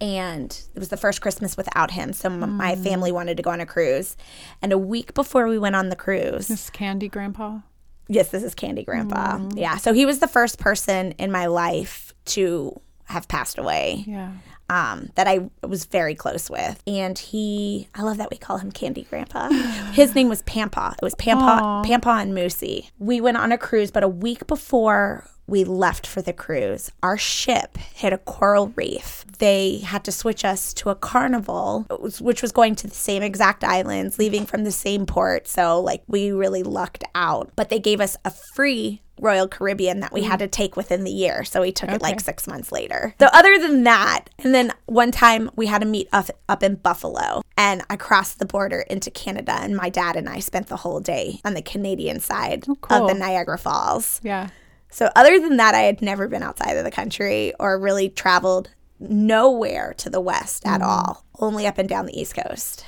And 0.00 0.50
it 0.74 0.78
was 0.78 0.88
the 0.90 0.96
first 0.98 1.22
Christmas 1.22 1.56
without 1.56 1.90
him. 1.92 2.12
So 2.12 2.28
m 2.28 2.40
my 2.56 2.76
family 2.76 3.12
wanted 3.12 3.36
to 3.38 3.42
go 3.42 3.50
on 3.50 3.60
a 3.60 3.66
cruise. 3.66 4.14
And 4.60 4.72
a 4.72 4.78
week 4.78 5.14
before 5.14 5.46
we 5.48 5.58
went 5.58 5.74
on 5.74 5.88
the 5.88 5.96
cruise, 5.96 6.48
This 6.48 6.68
Candy 6.68 7.08
Grandpa. 7.08 7.60
yes, 8.08 8.28
this 8.28 8.42
is 8.42 8.54
Candy 8.54 8.82
Grandpa. 8.84 9.38
Yeah. 9.54 9.76
So 9.78 9.94
he 9.94 10.04
was 10.04 10.18
the 10.18 10.28
first 10.28 10.58
person 10.58 11.12
in 11.12 11.30
my 11.32 11.46
life 11.46 12.12
to 12.26 12.78
have 13.06 13.26
passed 13.28 13.56
away 13.58 14.04
Yeah. 14.06 14.32
Um, 14.70 15.10
that 15.16 15.26
I 15.26 15.50
was 15.66 15.84
very 15.84 16.14
close 16.14 16.48
with. 16.48 16.80
And 16.86 17.18
he, 17.18 17.88
I 17.94 18.02
love 18.02 18.18
that 18.18 18.30
we 18.30 18.36
call 18.36 18.58
him 18.58 18.70
Candy 18.70 19.02
Grandpa. 19.02 19.48
His 19.92 20.14
name 20.14 20.28
was 20.28 20.42
Pampa. 20.42 20.94
It 20.96 21.04
was 21.04 21.16
Pampa. 21.16 21.82
Pampa 21.84 22.10
and 22.10 22.32
Moosey. 22.32 22.90
We 22.98 23.20
went 23.20 23.36
on 23.36 23.50
a 23.50 23.58
cruise, 23.58 23.90
but 23.90 24.04
a 24.04 24.08
week 24.08 24.46
before 24.46 25.28
we 25.50 25.64
left 25.64 26.06
for 26.06 26.22
the 26.22 26.32
cruise, 26.32 26.90
our 27.02 27.18
ship 27.18 27.76
hit 27.76 28.12
a 28.12 28.18
coral 28.18 28.68
reef. 28.76 29.24
They 29.38 29.78
had 29.78 30.04
to 30.04 30.12
switch 30.12 30.44
us 30.44 30.72
to 30.74 30.90
a 30.90 30.94
carnival, 30.94 31.86
which 32.20 32.40
was 32.40 32.52
going 32.52 32.76
to 32.76 32.86
the 32.86 32.94
same 32.94 33.22
exact 33.22 33.64
islands, 33.64 34.18
leaving 34.18 34.46
from 34.46 34.64
the 34.64 34.70
same 34.70 35.06
port. 35.06 35.48
So, 35.48 35.80
like, 35.80 36.02
we 36.06 36.30
really 36.30 36.62
lucked 36.62 37.04
out. 37.14 37.50
But 37.56 37.68
they 37.68 37.80
gave 37.80 38.00
us 38.00 38.16
a 38.24 38.30
free 38.30 39.02
Royal 39.18 39.48
Caribbean 39.48 40.00
that 40.00 40.12
we 40.12 40.22
had 40.22 40.38
to 40.38 40.48
take 40.48 40.76
within 40.76 41.04
the 41.04 41.10
year. 41.10 41.44
So 41.44 41.60
we 41.60 41.72
took 41.72 41.90
it 41.90 42.00
like 42.00 42.20
six 42.20 42.46
months 42.46 42.72
later. 42.72 43.14
So 43.20 43.28
other 43.32 43.58
than 43.58 43.84
that, 43.84 44.26
and 44.38 44.54
then 44.54 44.72
one 44.86 45.10
time 45.10 45.50
we 45.56 45.66
had 45.66 45.82
to 45.82 45.86
meet 45.86 46.08
up, 46.12 46.30
up 46.48 46.62
in 46.62 46.76
Buffalo 46.76 47.42
and 47.56 47.82
I 47.90 47.96
crossed 47.96 48.38
the 48.38 48.46
border 48.46 48.80
into 48.80 49.10
Canada 49.10 49.58
and 49.60 49.76
my 49.76 49.90
dad 49.90 50.16
and 50.16 50.26
I 50.26 50.40
spent 50.40 50.68
the 50.68 50.76
whole 50.76 51.00
day 51.00 51.40
on 51.44 51.52
the 51.52 51.60
Canadian 51.60 52.20
side 52.20 52.64
oh, 52.66 52.72
of 52.72 52.80
cool. 52.80 53.06
the 53.08 53.14
Niagara 53.14 53.58
Falls. 53.58 54.20
Yeah. 54.22 54.48
So 54.90 55.08
other 55.16 55.38
than 55.38 55.56
that, 55.58 55.74
I 55.74 55.80
had 55.82 56.02
never 56.02 56.26
been 56.28 56.42
outside 56.42 56.76
of 56.76 56.84
the 56.84 56.90
country 56.90 57.52
or 57.60 57.78
really 57.78 58.08
traveled 58.08 58.70
nowhere 58.98 59.94
to 59.98 60.10
the 60.10 60.20
west 60.20 60.66
at 60.66 60.82
all, 60.82 61.24
only 61.38 61.66
up 61.66 61.78
and 61.78 61.88
down 61.88 62.06
the 62.06 62.18
East 62.20 62.34
Coast. 62.34 62.84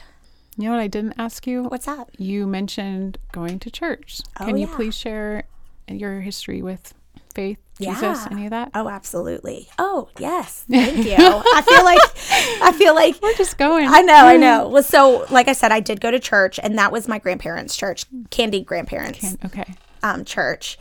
You 0.56 0.64
know 0.64 0.72
what 0.72 0.80
I 0.80 0.88
didn't 0.88 1.14
ask 1.18 1.46
you? 1.46 1.62
What's 1.64 1.86
that? 1.86 2.08
You 2.18 2.46
mentioned 2.46 3.18
going 3.32 3.58
to 3.60 3.70
church. 3.70 4.20
Oh, 4.38 4.44
Can 4.46 4.56
you 4.58 4.66
yeah. 4.68 4.74
please 4.76 4.94
share 4.96 5.44
your 5.88 6.20
history 6.20 6.60
with 6.60 6.92
faith, 7.34 7.56
Jesus, 7.80 8.02
Yeah. 8.02 8.28
any 8.30 8.44
of 8.44 8.50
that? 8.50 8.70
Oh, 8.74 8.88
absolutely. 8.88 9.68
Oh, 9.78 10.10
yes. 10.18 10.66
Thank 10.70 11.06
you. 11.06 11.14
I 11.16 11.62
feel 11.66 11.84
like 11.84 12.62
I 12.62 12.72
feel 12.76 12.94
like 12.94 13.16
We're 13.22 13.34
just 13.34 13.56
going. 13.56 13.86
I 13.88 14.02
know, 14.02 14.26
I 14.26 14.36
know. 14.36 14.68
Well, 14.68 14.82
so 14.82 15.24
like 15.30 15.48
I 15.48 15.54
said, 15.54 15.72
I 15.72 15.80
did 15.80 16.00
go 16.02 16.10
to 16.10 16.20
church, 16.20 16.60
and 16.62 16.76
that 16.78 16.92
was 16.92 17.08
my 17.08 17.18
grandparents' 17.18 17.74
church, 17.74 18.04
Candy 18.30 18.60
grandparents 18.62 19.36
Okay. 19.46 19.74
um, 20.02 20.26
church. 20.26 20.78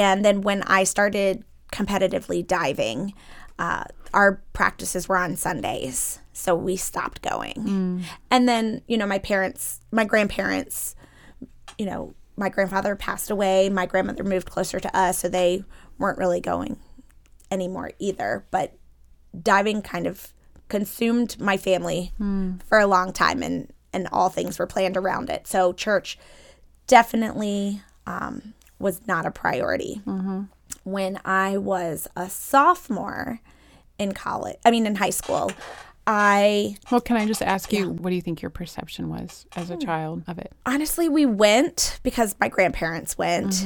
And 0.00 0.24
then 0.24 0.40
when 0.42 0.62
I 0.62 0.84
started 0.84 1.44
competitively 1.72 2.46
diving, 2.46 3.14
uh, 3.58 3.84
our 4.12 4.42
practices 4.52 5.08
were 5.08 5.16
on 5.16 5.36
Sundays, 5.36 6.20
so 6.32 6.54
we 6.54 6.76
stopped 6.76 7.22
going. 7.22 8.04
And 8.30 8.48
then 8.48 8.82
you 8.86 8.96
know, 8.96 9.06
my 9.06 9.18
parents, 9.18 9.80
my 9.90 10.04
grandparents, 10.04 10.94
you 11.78 11.86
know, 11.86 12.14
my 12.36 12.48
grandfather 12.48 12.96
passed 12.96 13.30
away. 13.30 13.68
My 13.68 13.86
grandmother 13.86 14.24
moved 14.24 14.50
closer 14.50 14.80
to 14.80 14.96
us, 14.96 15.18
so 15.18 15.28
they 15.28 15.64
weren't 15.98 16.18
really 16.18 16.40
going 16.40 16.78
anymore 17.50 17.92
either. 17.98 18.44
But 18.50 18.76
diving 19.40 19.82
kind 19.82 20.06
of 20.06 20.32
consumed 20.68 21.38
my 21.40 21.56
family 21.56 22.12
for 22.68 22.78
a 22.78 22.86
long 22.86 23.12
time 23.12 23.42
and 23.42 23.72
and 23.92 24.08
all 24.10 24.28
things 24.28 24.58
were 24.58 24.66
planned 24.66 24.96
around 24.96 25.28
it 25.28 25.46
so 25.46 25.72
church 25.72 26.18
definitely 26.86 27.82
um, 28.06 28.54
was 28.78 29.06
not 29.06 29.24
a 29.26 29.30
priority. 29.30 30.00
When 30.84 31.18
i 31.24 31.56
was 31.56 32.06
a 32.16 32.28
sophomore 32.28 33.40
in 33.98 34.12
college 34.12 34.56
i 34.66 34.70
mean 34.70 34.86
in 34.86 34.96
high 34.96 35.10
school 35.10 35.50
i 36.06 36.76
Well, 36.90 37.00
can 37.00 37.16
I 37.16 37.24
just 37.26 37.40
ask 37.42 37.72
you, 37.72 37.88
what 37.88 38.10
do 38.10 38.16
you 38.16 38.20
think 38.20 38.42
your 38.42 38.50
perception 38.50 39.08
was 39.08 39.46
as 39.56 39.68
Hmm. 39.68 39.74
a 39.74 39.76
child 39.78 40.22
of 40.26 40.38
it? 40.38 40.52
honestly 40.66 41.08
we 41.08 41.24
went 41.24 41.98
because 42.02 42.34
my 42.40 42.48
grandparents 42.48 43.16
went. 43.16 43.64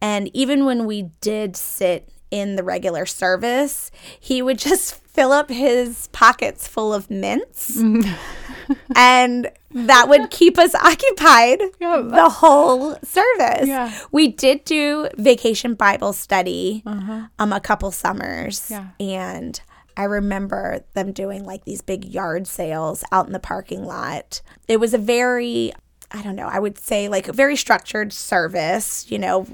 And 0.00 0.28
even 0.34 0.64
when 0.64 0.84
we 0.86 1.10
did 1.20 1.56
sit 1.56 2.08
in 2.32 2.56
the 2.56 2.64
regular 2.64 3.06
service 3.06 3.92
he 4.18 4.40
would 4.42 4.58
just 4.58 4.94
fill 5.12 5.30
up 5.30 5.50
his 5.50 6.08
pockets 6.08 6.66
full 6.66 6.92
of 6.92 7.08
mints 7.10 7.78
and 8.96 9.50
that 9.70 10.08
would 10.08 10.30
keep 10.30 10.58
us 10.58 10.74
occupied 10.74 11.60
Yeah. 11.78 12.00
the 12.02 12.28
whole 12.28 12.96
service 13.04 13.68
Yeah. 13.68 13.92
we 14.10 14.28
did 14.28 14.64
do 14.64 15.08
vacation 15.16 15.74
bible 15.74 16.12
study 16.14 16.82
um 16.86 17.52
a 17.52 17.60
couple 17.60 17.90
summers 17.90 18.68
Yeah. 18.70 18.88
and 18.98 19.60
I 19.94 20.04
remember 20.04 20.80
them 20.94 21.12
doing 21.12 21.44
like 21.44 21.64
these 21.66 21.82
big 21.82 22.06
yard 22.06 22.46
sales 22.46 23.04
out 23.12 23.26
in 23.26 23.34
the 23.34 23.38
parking 23.38 23.84
lot. 23.84 24.40
It 24.66 24.80
was 24.80 24.94
a 24.94 24.98
very, 24.98 25.70
I 26.10 26.22
don't 26.22 26.34
know, 26.34 26.48
I 26.48 26.60
would 26.60 26.78
say 26.78 27.08
like 27.10 27.28
a 27.28 27.32
very 27.34 27.56
structured 27.56 28.10
service. 28.14 29.10
You 29.10 29.18
know, 29.18 29.46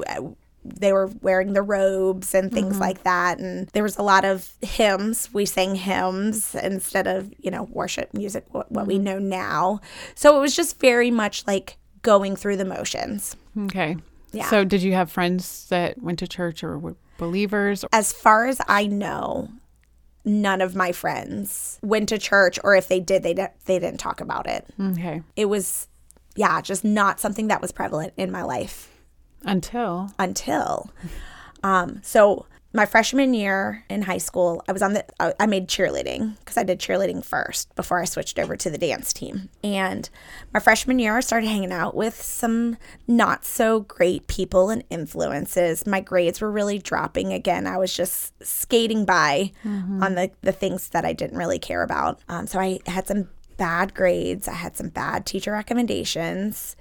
they 0.77 0.93
were 0.93 1.07
wearing 1.21 1.53
the 1.53 1.63
robes 1.63 2.35
and 2.35 2.53
things 2.53 2.75
mm-hmm. 2.75 2.83
like 2.83 3.03
that. 3.05 3.39
And 3.39 3.69
there 3.69 3.83
was 3.83 3.97
a 3.97 4.03
lot 4.03 4.25
of 4.25 4.53
hymns. 4.63 5.29
We 5.33 5.47
sang 5.47 5.75
hymns 5.75 6.55
instead 6.55 7.07
of, 7.07 7.33
you 7.39 7.51
know, 7.51 7.65
worship 7.65 8.13
music, 8.15 8.45
what, 8.51 8.71
what 8.71 8.87
we 8.87 8.95
mm-hmm. 8.95 9.05
know 9.05 9.19
now. 9.19 9.81
So 10.15 10.37
it 10.37 10.41
was 10.41 10.55
just 10.55 10.81
very 10.81 11.11
much 11.11 11.47
like 11.47 11.77
going 12.03 12.37
through 12.37 12.57
the 12.57 12.65
motions. 12.65 13.37
Okay. 13.65 13.97
Yeah. 14.33 14.49
So, 14.51 14.65
did 14.65 14.83
you 14.83 14.93
have 14.93 15.11
friends 15.11 15.67
that 15.69 16.03
went 16.03 16.19
to 16.19 16.29
church 16.29 16.63
or 16.63 16.79
were 16.79 16.97
believers? 17.17 17.85
as 17.93 18.13
far 18.13 18.47
as 18.47 18.61
I 18.69 18.87
know, 18.87 19.49
none 20.25 20.61
of 20.61 20.77
my 20.77 20.93
friends 20.93 21.79
went 21.83 22.11
to 22.11 22.19
church, 22.19 22.59
or 22.63 22.75
if 22.75 22.89
they 22.89 23.01
did, 23.01 23.23
they 23.23 23.35
di- 23.35 23.53
they 23.65 23.79
didn't 23.79 24.01
talk 24.01 24.21
about 24.21 24.47
it. 24.47 24.67
Okay. 24.79 25.23
It 25.35 25.47
was, 25.47 25.89
yeah, 26.37 26.61
just 26.61 26.85
not 26.85 27.21
something 27.21 27.49
that 27.49 27.63
was 27.63 27.73
prevalent 27.73 28.13
in 28.19 28.31
my 28.31 28.43
life 28.43 28.91
Until. 29.45 30.13
until. 30.19 30.91
Um, 31.63 32.01
so 32.03 32.47
my 32.73 32.85
freshman 32.85 33.33
year 33.33 33.85
in 33.89 34.03
high 34.03 34.19
school, 34.19 34.63
I 34.69 34.73
was 34.73 34.83
on 34.83 34.93
the 34.93 35.05
I 35.19 35.33
I 35.41 35.47
made 35.47 35.69
cheerleading 35.69 36.39
because 36.39 36.57
I 36.59 36.65
did 36.65 36.79
cheerleading 36.79 37.25
first 37.25 37.75
before 37.75 38.01
I 38.01 38.05
switched 38.05 38.39
over 38.39 38.57
to 38.57 38.71
the 38.71 38.77
dance 38.77 39.13
team. 39.13 39.49
And 39.65 40.09
my 40.53 40.61
freshman 40.61 40.99
year, 40.99 41.17
I 41.17 41.21
started 41.21 41.49
hanging 41.49 41.73
out 41.73 41.95
with 41.95 42.21
some 42.21 42.77
not 43.07 43.45
so 43.45 43.81
great 43.81 44.27
people 44.27 44.69
and 44.69 44.85
influences. 44.91 45.87
My 45.87 46.01
grades 46.01 46.41
were 46.41 46.51
really 46.51 46.79
dropping 46.79 47.33
again. 47.33 47.67
I 47.67 47.79
was 47.79 47.95
just 47.95 48.35
skating 48.45 49.05
by 49.07 49.53
on 50.03 50.15
the 50.15 50.31
the 50.43 50.53
things 50.53 50.91
that 50.91 51.07
I 51.07 51.15
didn't 51.15 51.39
really 51.39 51.59
care 51.59 51.83
about. 51.83 52.21
Um, 52.29 52.47
so 52.47 52.61
I 52.61 52.81
had 52.87 53.07
some 53.07 53.29
bad 53.57 53.95
grades. 53.95 54.47
I 54.47 54.55
had 54.55 54.77
some 54.77 54.91
bad 54.91 55.25
teacher 55.25 55.53
recommendations, 55.53 56.77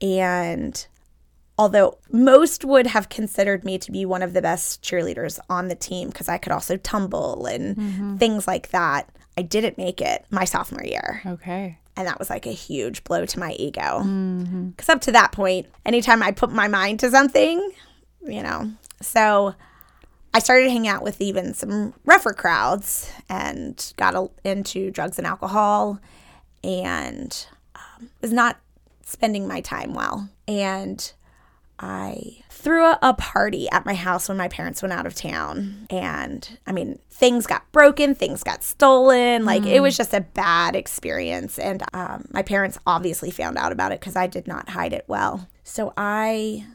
and 0.00 0.86
although 1.58 1.98
most 2.10 2.64
would 2.64 2.86
have 2.86 3.08
considered 3.08 3.64
me 3.64 3.78
to 3.78 3.90
be 3.90 4.04
one 4.04 4.22
of 4.22 4.32
the 4.32 4.42
best 4.42 4.82
cheerleaders 4.82 5.38
on 5.48 5.68
the 5.68 5.74
team 5.74 6.08
because 6.08 6.28
I 6.28 6.38
could 6.38 6.52
also 6.52 6.76
tumble 6.76 7.46
and 7.46 8.18
things 8.18 8.46
like 8.46 8.70
that. 8.70 9.08
I 9.38 9.42
didn't 9.42 9.78
make 9.78 10.00
it 10.00 10.24
my 10.30 10.44
sophomore 10.44 10.84
year. 10.84 11.22
Okay. 11.26 11.78
And 11.96 12.06
that 12.06 12.18
was 12.18 12.28
like 12.28 12.46
a 12.46 12.52
huge 12.52 13.04
blow 13.04 13.24
to 13.24 13.38
my 13.38 13.52
ego. 13.52 14.02
Because 14.70 14.88
up 14.88 15.00
to 15.02 15.12
that 15.12 15.32
point, 15.32 15.66
anytime 15.84 16.22
I 16.22 16.30
put 16.30 16.50
my 16.50 16.68
mind 16.68 17.00
to 17.00 17.10
something, 17.10 17.70
you 18.22 18.42
know. 18.42 18.70
So 19.00 19.54
I 20.34 20.38
started 20.38 20.70
hanging 20.70 20.88
out 20.88 21.02
with 21.02 21.20
even 21.22 21.54
some 21.54 21.94
rougher 22.04 22.34
crowds 22.34 23.10
and 23.30 23.92
got 23.96 24.14
a, 24.14 24.28
into 24.44 24.90
drugs 24.90 25.16
and 25.16 25.26
alcohol 25.26 25.98
and 26.62 27.46
um, 27.74 28.10
was 28.20 28.32
not 28.32 28.58
spending 29.02 29.48
my 29.48 29.62
time 29.62 29.94
well. 29.94 30.28
And 30.46 31.12
I 31.78 32.42
threw 32.50 32.84
a, 32.84 32.98
a 33.02 33.14
party 33.14 33.68
at 33.70 33.86
my 33.86 33.94
house 33.94 34.28
when 34.28 34.38
my 34.38 34.48
parents 34.48 34.82
went 34.82 34.92
out 34.92 35.06
of 35.06 35.14
town. 35.14 35.86
And 35.90 36.58
I 36.66 36.72
mean, 36.72 36.98
things 37.10 37.46
got 37.46 37.70
broken, 37.72 38.14
things 38.14 38.42
got 38.42 38.62
stolen. 38.62 39.44
Like 39.44 39.64
it 39.66 39.80
was 39.80 39.96
just 39.96 40.14
a 40.14 40.20
bad 40.20 40.74
experience. 40.74 41.58
And 41.58 41.82
um, 41.92 42.26
my 42.32 42.42
parents 42.42 42.78
obviously 42.86 43.30
found 43.30 43.58
out 43.58 43.72
about 43.72 43.92
it 43.92 44.00
because 44.00 44.16
I 44.16 44.26
did 44.26 44.46
not 44.46 44.70
hide 44.70 44.92
it 44.92 45.04
well. 45.06 45.48
So 45.64 45.92
I 45.96 46.66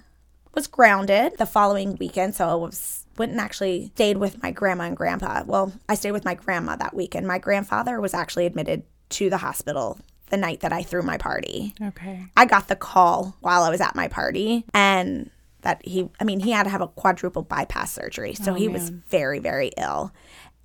was 0.54 0.68
grounded 0.68 1.38
the 1.38 1.46
following 1.46 1.96
weekend. 1.96 2.36
So 2.36 2.48
I 2.48 2.56
was 2.56 3.06
went 3.18 3.32
and 3.32 3.42
actually 3.42 3.92
stayed 3.96 4.18
with 4.18 4.42
my 4.42 4.52
grandma 4.52 4.86
and 4.86 4.98
grandpa. 4.98 5.44
Well, 5.46 5.74
I 5.88 5.96
stayed 5.96 6.12
with 6.12 6.26
my 6.26 6.36
grandma 6.36 6.76
that 6.78 6.96
weekend. 6.96 7.28
My 7.28 7.38
grandfather 7.38 8.00
was 8.00 8.14
actually 8.14 8.46
admitted 8.46 8.84
to 9.10 9.30
the 9.30 9.38
hospital 9.38 10.00
the 10.32 10.38
night 10.38 10.62
that 10.62 10.74
I 10.74 10.82
threw 10.82 11.04
my 11.04 11.18
party. 11.18 11.76
Okay. 11.82 12.26
I 12.36 12.46
got 12.46 12.68
the 12.68 12.76
call 12.76 13.36
while 13.42 13.64
I 13.64 13.70
was 13.70 13.82
at 13.82 13.96
my 13.96 14.08
party 14.08 14.66
and 14.74 15.30
that 15.62 15.86
he 15.86 16.10
I 16.20 16.24
mean 16.24 16.40
he 16.40 16.52
had 16.52 16.64
to 16.64 16.70
have 16.70 16.82
a 16.82 16.88
quadruple 16.88 17.44
bypass 17.44 17.92
surgery. 17.92 18.34
So 18.34 18.52
oh, 18.52 18.56
he 18.56 18.68
was 18.68 18.90
very 18.90 19.40
very 19.40 19.72
ill. 19.78 20.12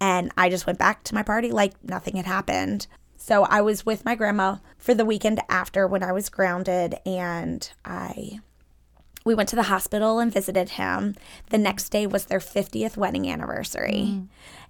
And 0.00 0.32
I 0.36 0.48
just 0.48 0.66
went 0.66 0.78
back 0.78 1.04
to 1.04 1.14
my 1.14 1.22
party 1.22 1.50
like 1.50 1.72
nothing 1.84 2.16
had 2.16 2.26
happened. 2.26 2.86
So 3.16 3.44
I 3.44 3.60
was 3.60 3.84
with 3.84 4.04
my 4.04 4.14
grandma 4.14 4.56
for 4.78 4.94
the 4.94 5.04
weekend 5.04 5.40
after 5.48 5.86
when 5.86 6.02
I 6.02 6.12
was 6.12 6.28
grounded 6.28 6.96
and 7.04 7.68
I 7.84 8.40
we 9.26 9.34
went 9.34 9.48
to 9.50 9.56
the 9.56 9.64
hospital 9.64 10.18
and 10.18 10.32
visited 10.32 10.70
him. 10.70 11.16
The 11.50 11.58
next 11.58 11.90
day 11.90 12.06
was 12.06 12.24
their 12.26 12.38
50th 12.38 12.96
wedding 12.96 13.28
anniversary. 13.28 14.22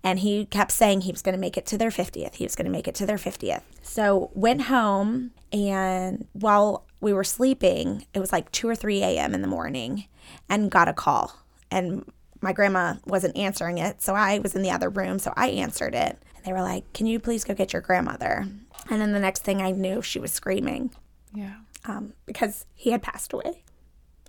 And 0.02 0.18
he 0.20 0.46
kept 0.46 0.72
saying 0.72 1.02
he 1.02 1.12
was 1.12 1.22
going 1.22 1.34
to 1.34 1.40
make 1.40 1.56
it 1.56 1.66
to 1.66 1.78
their 1.78 1.90
50th. 1.90 2.34
He 2.36 2.44
was 2.44 2.56
going 2.56 2.64
to 2.66 2.70
make 2.72 2.88
it 2.88 2.94
to 2.96 3.06
their 3.06 3.16
50th. 3.18 3.62
So 3.82 4.30
went 4.34 4.62
home 4.62 5.30
and 5.52 6.26
while 6.32 6.84
we 7.00 7.12
were 7.12 7.24
sleeping, 7.24 8.06
it 8.14 8.18
was 8.20 8.32
like 8.32 8.50
2 8.52 8.68
or 8.68 8.74
3 8.74 9.02
a.m. 9.02 9.34
in 9.34 9.42
the 9.42 9.48
morning 9.48 10.06
and 10.48 10.70
got 10.70 10.88
a 10.88 10.92
call. 10.92 11.36
And 11.70 12.10
my 12.40 12.52
grandma 12.52 12.94
wasn't 13.04 13.36
answering 13.36 13.78
it. 13.78 14.00
So 14.02 14.14
I 14.14 14.38
was 14.38 14.54
in 14.56 14.62
the 14.62 14.70
other 14.70 14.88
room. 14.88 15.18
So 15.18 15.32
I 15.36 15.48
answered 15.48 15.94
it. 15.94 16.18
And 16.36 16.44
they 16.44 16.52
were 16.52 16.62
like, 16.62 16.90
Can 16.94 17.06
you 17.06 17.18
please 17.20 17.44
go 17.44 17.52
get 17.54 17.72
your 17.72 17.82
grandmother? 17.82 18.46
And 18.88 19.00
then 19.00 19.12
the 19.12 19.20
next 19.20 19.42
thing 19.42 19.60
I 19.60 19.72
knew, 19.72 20.00
she 20.00 20.18
was 20.18 20.32
screaming 20.32 20.90
Yeah. 21.34 21.56
um, 21.84 22.12
because 22.24 22.64
he 22.74 22.90
had 22.92 23.02
passed 23.02 23.32
away. 23.32 23.62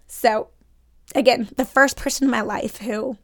So, 0.07 0.49
again, 1.15 1.49
the 1.55 1.65
first 1.65 1.97
person 1.97 2.25
in 2.25 2.31
my 2.31 2.41
life 2.41 2.77
who 2.77 3.17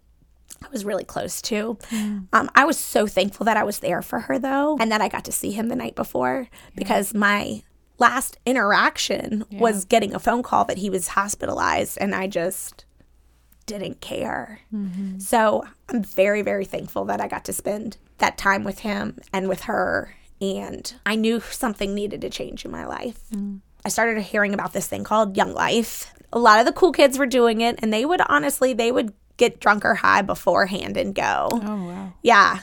I 0.64 0.70
was 0.70 0.86
really 0.86 1.04
close 1.04 1.42
to. 1.44 1.78
Hmm. 1.90 2.20
Um, 2.32 2.50
I 2.56 2.66
was 2.66 2.78
so 2.78 3.06
thankful 3.08 3.46
that 3.46 3.58
I 3.58 3.64
was 3.64 3.80
there 3.80 4.02
for 4.02 4.22
her, 4.22 4.40
though, 4.40 4.78
and 4.80 4.92
that 4.92 5.02
I 5.02 5.10
got 5.10 5.26
to 5.26 5.32
see 5.32 5.52
him 5.52 5.68
the 5.68 5.76
night 5.76 5.96
before 5.96 6.48
because 6.76 7.14
my 7.14 7.64
last 8.00 8.38
interaction 8.46 9.46
was 9.52 9.86
getting 9.86 10.14
a 10.14 10.20
phone 10.20 10.44
call 10.44 10.66
that 10.66 10.78
he 10.78 10.90
was 10.90 11.10
hospitalized, 11.10 11.98
and 12.00 12.16
I 12.16 12.28
just 12.28 12.86
didn't 13.66 14.02
care. 14.02 14.60
Mm-hmm. 14.74 15.20
So 15.20 15.64
I'm 15.90 16.04
very, 16.04 16.42
very 16.42 16.66
thankful 16.66 17.06
that 17.06 17.22
I 17.22 17.28
got 17.28 17.46
to 17.46 17.54
spend 17.54 17.98
that 18.18 18.38
time 18.38 18.64
with 18.64 18.80
him 18.80 19.20
and 19.32 19.48
with 19.48 19.62
her. 19.62 20.16
And 20.42 20.94
I 21.06 21.16
knew 21.16 21.40
something 21.40 21.94
needed 21.94 22.22
to 22.22 22.30
change 22.30 22.66
in 22.66 22.72
my 22.72 22.86
life. 22.86 23.20
Mm. 23.34 23.62
I 23.86 23.90
started 23.90 24.22
hearing 24.22 24.54
about 24.54 24.74
this 24.74 24.88
thing 24.88 25.04
called 25.04 25.38
Young 25.38 25.54
Life. 25.54 26.14
A 26.34 26.40
lot 26.40 26.60
of 26.60 26.66
the 26.66 26.74
cool 26.74 26.92
kids 26.92 27.18
were 27.18 27.26
doing 27.26 27.62
it, 27.62 27.80
and 27.82 27.94
they 27.94 28.04
would 28.04 28.20
honestly, 28.28 28.74
they 28.74 28.92
would 28.92 29.14
get 29.38 29.60
drunk 29.60 29.86
or 29.86 29.96
high 29.96 30.22
beforehand 30.22 30.98
and 30.98 31.16
go. 31.16 31.48
Oh 31.52 31.86
wow. 31.88 32.14
Yeah, 32.22 32.60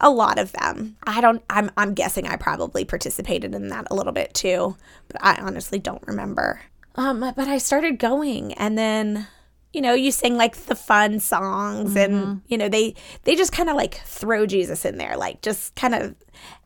A 0.00 0.10
lot 0.10 0.38
of 0.38 0.52
them. 0.52 0.96
I 1.04 1.20
don't. 1.20 1.42
I'm. 1.48 1.70
I'm 1.76 1.94
guessing 1.94 2.26
I 2.28 2.36
probably 2.36 2.84
participated 2.84 3.54
in 3.54 3.68
that 3.68 3.86
a 3.90 3.94
little 3.94 4.12
bit 4.12 4.34
too, 4.34 4.76
but 5.08 5.16
I 5.24 5.36
honestly 5.40 5.78
don't 5.78 6.06
remember. 6.06 6.60
Um, 6.96 7.20
but 7.20 7.48
I 7.48 7.56
started 7.58 7.98
going, 7.98 8.52
and 8.54 8.76
then, 8.76 9.26
you 9.72 9.80
know, 9.80 9.94
you 9.94 10.12
sing 10.12 10.36
like 10.36 10.56
the 10.56 10.74
fun 10.74 11.20
songs, 11.20 11.96
and 11.96 12.42
you 12.48 12.58
know 12.58 12.68
they 12.68 12.94
they 13.24 13.34
just 13.34 13.52
kind 13.52 13.70
of 13.70 13.76
like 13.76 13.94
throw 14.04 14.44
Jesus 14.46 14.84
in 14.84 14.98
there, 14.98 15.16
like 15.16 15.40
just 15.42 15.74
kind 15.74 15.94
of. 15.94 16.14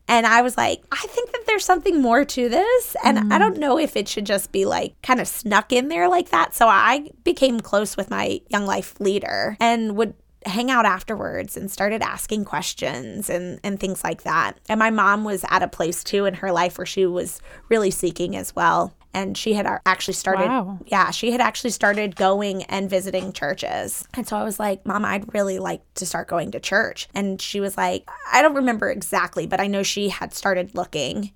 And 0.07 0.25
I 0.25 0.41
was 0.41 0.57
like, 0.57 0.83
I 0.91 1.05
think 1.07 1.31
that 1.31 1.43
there's 1.47 1.65
something 1.65 2.01
more 2.01 2.23
to 2.23 2.49
this. 2.49 2.95
And 3.03 3.17
I 3.17 3.21
mm-hmm. 3.21 3.37
don't 3.39 3.57
know 3.57 3.77
if 3.77 3.97
it 3.97 4.07
should 4.07 4.25
just 4.25 4.51
be 4.51 4.65
like 4.65 5.01
kind 5.01 5.19
of 5.19 5.27
snuck 5.27 5.73
in 5.73 5.89
there 5.89 6.07
like 6.07 6.29
that. 6.29 6.55
So 6.55 6.67
I 6.67 7.09
became 7.23 7.59
close 7.59 7.97
with 7.97 8.09
my 8.09 8.39
Young 8.49 8.65
Life 8.65 8.99
leader 8.99 9.57
and 9.59 9.97
would 9.97 10.13
hang 10.45 10.71
out 10.71 10.85
afterwards 10.85 11.57
and 11.57 11.69
started 11.69 12.01
asking 12.01 12.45
questions 12.45 13.29
and, 13.29 13.59
and 13.63 13.79
things 13.79 14.03
like 14.03 14.23
that. 14.23 14.57
And 14.69 14.79
my 14.79 14.89
mom 14.89 15.23
was 15.23 15.43
at 15.49 15.63
a 15.63 15.67
place 15.67 16.03
too 16.03 16.25
in 16.25 16.35
her 16.35 16.51
life 16.51 16.77
where 16.77 16.85
she 16.85 17.05
was 17.05 17.41
really 17.69 17.91
seeking 17.91 18.35
as 18.35 18.55
well. 18.55 18.93
And 19.13 19.37
she 19.37 19.53
had 19.53 19.65
actually 19.85 20.13
started, 20.13 20.47
Wow. 20.47 20.79
yeah, 20.85 21.09
she 21.11 21.31
had 21.31 21.41
actually 21.41 21.71
started 21.71 22.15
going 22.15 22.63
and 22.63 22.89
visiting 22.89 23.33
churches. 23.33 24.07
And 24.13 24.27
so 24.27 24.37
I 24.37 24.43
was 24.43 24.59
like, 24.59 24.85
Mom, 24.85 25.05
I'd 25.05 25.33
really 25.33 25.57
like 25.59 25.81
to 25.95 26.05
start 26.05 26.27
going 26.27 26.51
to 26.51 26.59
church. 26.59 27.07
And 27.15 27.41
she 27.41 27.59
was 27.59 27.77
like, 27.77 28.07
I 28.31 28.41
don't 28.41 28.53
remember 28.55 28.89
exactly, 28.91 29.47
but 29.47 29.59
I 29.59 29.67
know 29.67 29.81
she 29.81 30.09
had 30.09 30.33
started 30.33 30.75
looking. 30.75 31.31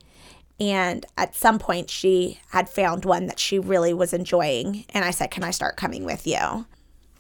And 0.60 1.08
at 1.18 1.34
some 1.34 1.58
point, 1.58 1.90
she 1.90 2.40
had 2.50 2.70
found 2.70 3.04
one 3.04 3.26
that 3.26 3.40
she 3.40 3.58
really 3.58 3.96
was 3.96 4.14
enjoying. 4.14 4.86
And 4.94 5.04
I 5.04 5.10
said, 5.10 5.32
Can 5.32 5.44
I 5.44 5.50
start 5.50 5.76
coming 5.76 6.04
with 6.06 6.28
you? 6.28 6.68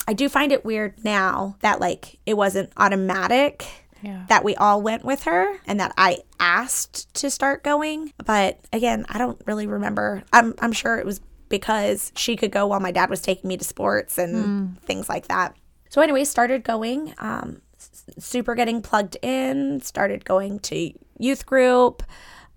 I 0.07 0.13
do 0.13 0.29
find 0.29 0.51
it 0.51 0.63
weird 0.65 1.03
now 1.03 1.55
that, 1.61 1.79
like, 1.79 2.19
it 2.25 2.35
wasn't 2.35 2.71
automatic 2.77 3.80
Yeah. 4.01 4.25
that 4.29 4.43
we 4.43 4.55
all 4.55 4.81
went 4.81 5.03
with 5.03 5.23
her 5.23 5.57
and 5.67 5.79
that 5.79 5.93
I 5.97 6.19
asked 6.39 7.13
to 7.15 7.29
start 7.29 7.63
going. 7.63 8.13
But 8.23 8.59
again, 8.73 9.05
I 9.09 9.17
don't 9.17 9.41
really 9.45 9.67
remember. 9.67 10.23
I'm, 10.33 10.53
I'm 10.59 10.71
sure 10.71 10.97
it 10.97 11.05
was 11.05 11.21
because 11.49 12.11
she 12.15 12.35
could 12.35 12.51
go 12.51 12.65
while 12.67 12.79
my 12.79 12.91
dad 12.91 13.09
was 13.09 13.21
taking 13.21 13.47
me 13.47 13.57
to 13.57 13.63
sports 13.63 14.17
and 14.17 14.79
things 14.81 15.09
like 15.09 15.27
that. 15.27 15.55
So, 15.89 16.01
anyway, 16.01 16.23
started 16.23 16.63
going, 16.63 17.13
um, 17.17 17.61
super 18.17 18.55
getting 18.55 18.81
plugged 18.81 19.17
in, 19.21 19.81
started 19.81 20.23
going 20.23 20.59
to 20.59 20.93
youth 21.19 21.45
group. 21.45 22.03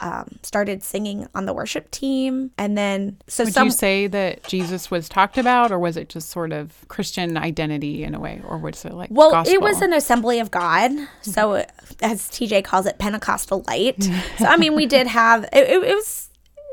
Um, 0.00 0.38
started 0.42 0.82
singing 0.82 1.28
on 1.34 1.46
the 1.46 1.54
worship 1.54 1.90
team, 1.90 2.50
and 2.58 2.76
then 2.76 3.16
so 3.26 3.44
Would 3.44 3.54
some 3.54 3.68
you 3.68 3.72
say 3.72 4.06
that 4.08 4.42
Jesus 4.44 4.90
was 4.90 5.08
talked 5.08 5.38
about, 5.38 5.70
or 5.70 5.78
was 5.78 5.96
it 5.96 6.08
just 6.08 6.30
sort 6.30 6.52
of 6.52 6.86
Christian 6.88 7.36
identity 7.38 8.02
in 8.04 8.14
a 8.14 8.20
way, 8.20 8.42
or 8.46 8.58
was 8.58 8.84
it 8.84 8.92
like 8.92 9.08
Well, 9.12 9.30
gospel? 9.30 9.54
it 9.54 9.60
was 9.62 9.80
an 9.80 9.92
assembly 9.92 10.40
of 10.40 10.50
God. 10.50 10.90
So, 11.22 11.64
as 12.02 12.28
TJ 12.28 12.64
calls 12.64 12.86
it, 12.86 12.98
Pentecostal 12.98 13.64
light. 13.68 14.02
so, 14.38 14.44
I 14.46 14.56
mean, 14.56 14.74
we 14.74 14.84
did 14.86 15.06
have 15.06 15.44
it, 15.44 15.68
it, 15.68 15.82
it 15.84 15.94
was 15.94 16.28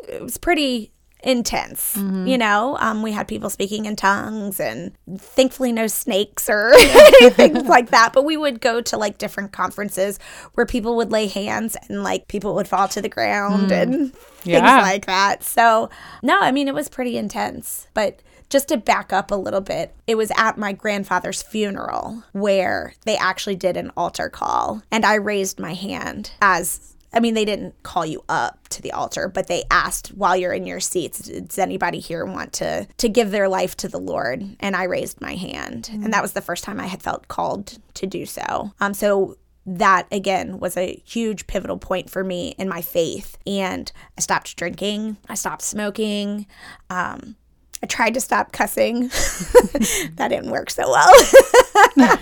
it 0.10 0.22
was 0.22 0.38
pretty 0.38 0.92
intense. 1.24 1.96
You 1.98 2.38
know, 2.38 2.78
um, 2.80 3.02
we 3.02 3.12
had 3.12 3.28
people 3.28 3.50
speaking 3.50 3.86
in 3.86 3.96
tongues, 3.96 4.60
and 4.60 4.92
thankfully, 5.18 5.72
no 5.72 5.88
snakes 5.88 6.50
or 6.50 6.72
anything 7.22 7.66
like 7.68 7.90
that. 7.92 8.12
But 8.14 8.26
we 8.26 8.38
would 8.38 8.62
go 8.62 8.82
to 8.82 8.98
like 8.98 9.18
different 9.18 9.52
conferences 9.52 10.20
where 10.54 10.66
people 10.66 10.96
would 10.98 11.12
lay 11.12 11.28
hands 11.28 11.78
and 11.90 12.04
like 12.04 12.28
people 12.28 12.56
would 12.56 12.68
fall 12.68 12.88
to 12.90 13.02
the 13.02 13.10
ground 13.10 13.72
and 13.72 14.14
things 14.14 14.46
Yeah. 14.46 14.82
like 14.82 15.06
that. 15.06 15.44
So, 15.44 15.90
no, 16.24 16.40
I 16.40 16.52
mean, 16.52 16.68
it 16.68 16.74
was 16.74 16.90
pretty 16.90 17.18
intense. 17.18 17.88
But 17.94 18.22
just 18.50 18.68
to 18.68 18.78
back 18.78 19.14
up 19.14 19.32
a 19.32 19.36
little 19.36 19.62
bit, 19.62 19.96
it 20.08 20.16
was 20.16 20.32
at 20.38 20.58
my 20.58 20.74
grandfather's 20.74 21.42
funeral 21.42 22.24
where 22.34 22.94
they 23.06 23.16
actually 23.16 23.56
did 23.56 23.78
an 23.78 23.92
altar 23.96 24.28
call. 24.30 24.82
And 24.92 25.06
I 25.06 25.16
raised 25.16 25.60
my 25.60 25.74
hand 25.74 26.32
as 26.42 26.91
I 27.14 27.20
mean, 27.20 27.34
they 27.34 27.46
didn't 27.46 27.82
call 27.84 28.06
you 28.06 28.24
up 28.30 28.68
to 28.70 28.82
the 28.82 28.92
altar, 28.92 29.28
but 29.28 29.48
they 29.48 29.64
asked 29.70 30.10
while 30.10 30.36
you're 30.38 30.54
in 30.54 30.66
your 30.66 30.80
seats, 30.80 31.20
does 31.20 31.60
anybody 31.60 32.00
here 32.00 32.26
want 32.26 32.54
to 32.54 32.88
to 32.98 33.10
give 33.10 33.32
their 33.32 33.50
life 33.50 33.76
to 33.78 33.88
the 33.88 34.00
Lord? 34.00 34.56
And 34.60 34.76
I 34.76 34.84
raised 34.84 35.22
my 35.22 35.36
hand, 35.36 35.90
and 35.92 36.14
that 36.14 36.22
was 36.22 36.34
the 36.34 36.42
first 36.42 36.64
time 36.64 36.80
I 36.80 36.88
had 36.88 37.04
felt 37.04 37.28
called 37.28 37.78
to 37.96 38.08
do 38.08 38.26
so. 38.26 38.72
Um, 38.80 38.94
so 38.94 39.38
that 39.66 40.08
again 40.12 40.60
was 40.60 40.76
a 40.76 41.02
huge 41.06 41.46
pivotal 41.48 41.78
point 41.78 42.10
for 42.10 42.24
me 42.24 42.56
in 42.58 42.70
my 42.70 42.82
faith, 42.82 43.38
and 43.46 43.92
I 44.18 44.22
stopped 44.22 44.56
drinking, 44.56 45.18
I 45.28 45.36
stopped 45.36 45.64
smoking. 45.64 46.48
Um, 46.90 47.36
I 47.84 47.88
tried 47.88 48.14
to 48.14 48.22
stop 48.22 48.52
cussing. 48.52 49.08
that 49.08 50.28
didn't 50.30 50.52
work 50.52 50.70
so 50.70 50.90
well. 50.90 51.10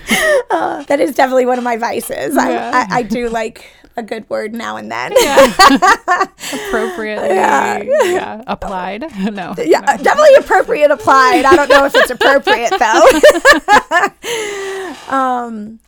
Uh, 0.51 0.83
that 0.83 0.99
is 0.99 1.13
definitely 1.13 1.45
one 1.45 1.59
of 1.59 1.63
my 1.63 1.77
vices. 1.77 2.35
I, 2.35 2.55
I, 2.55 2.87
I 2.89 3.03
do 3.03 3.29
like 3.29 3.69
a 3.99 4.03
good 4.03 4.27
word 4.29 4.53
now 4.53 4.77
and 4.77 4.91
then. 4.91 5.11
appropriately 6.53 7.29
yeah. 7.29 8.41
applied. 8.47 9.01
no. 9.31 9.53
yeah, 9.57 9.97
definitely 9.97 10.35
appropriate 10.39 10.91
applied. 10.91 11.45
I 11.45 11.55
don't 11.55 11.69
know 11.69 11.85
if 11.85 11.93
it's 11.95 12.09
appropriate 12.09 12.73
though. 15.07 15.15
um, 15.15 15.79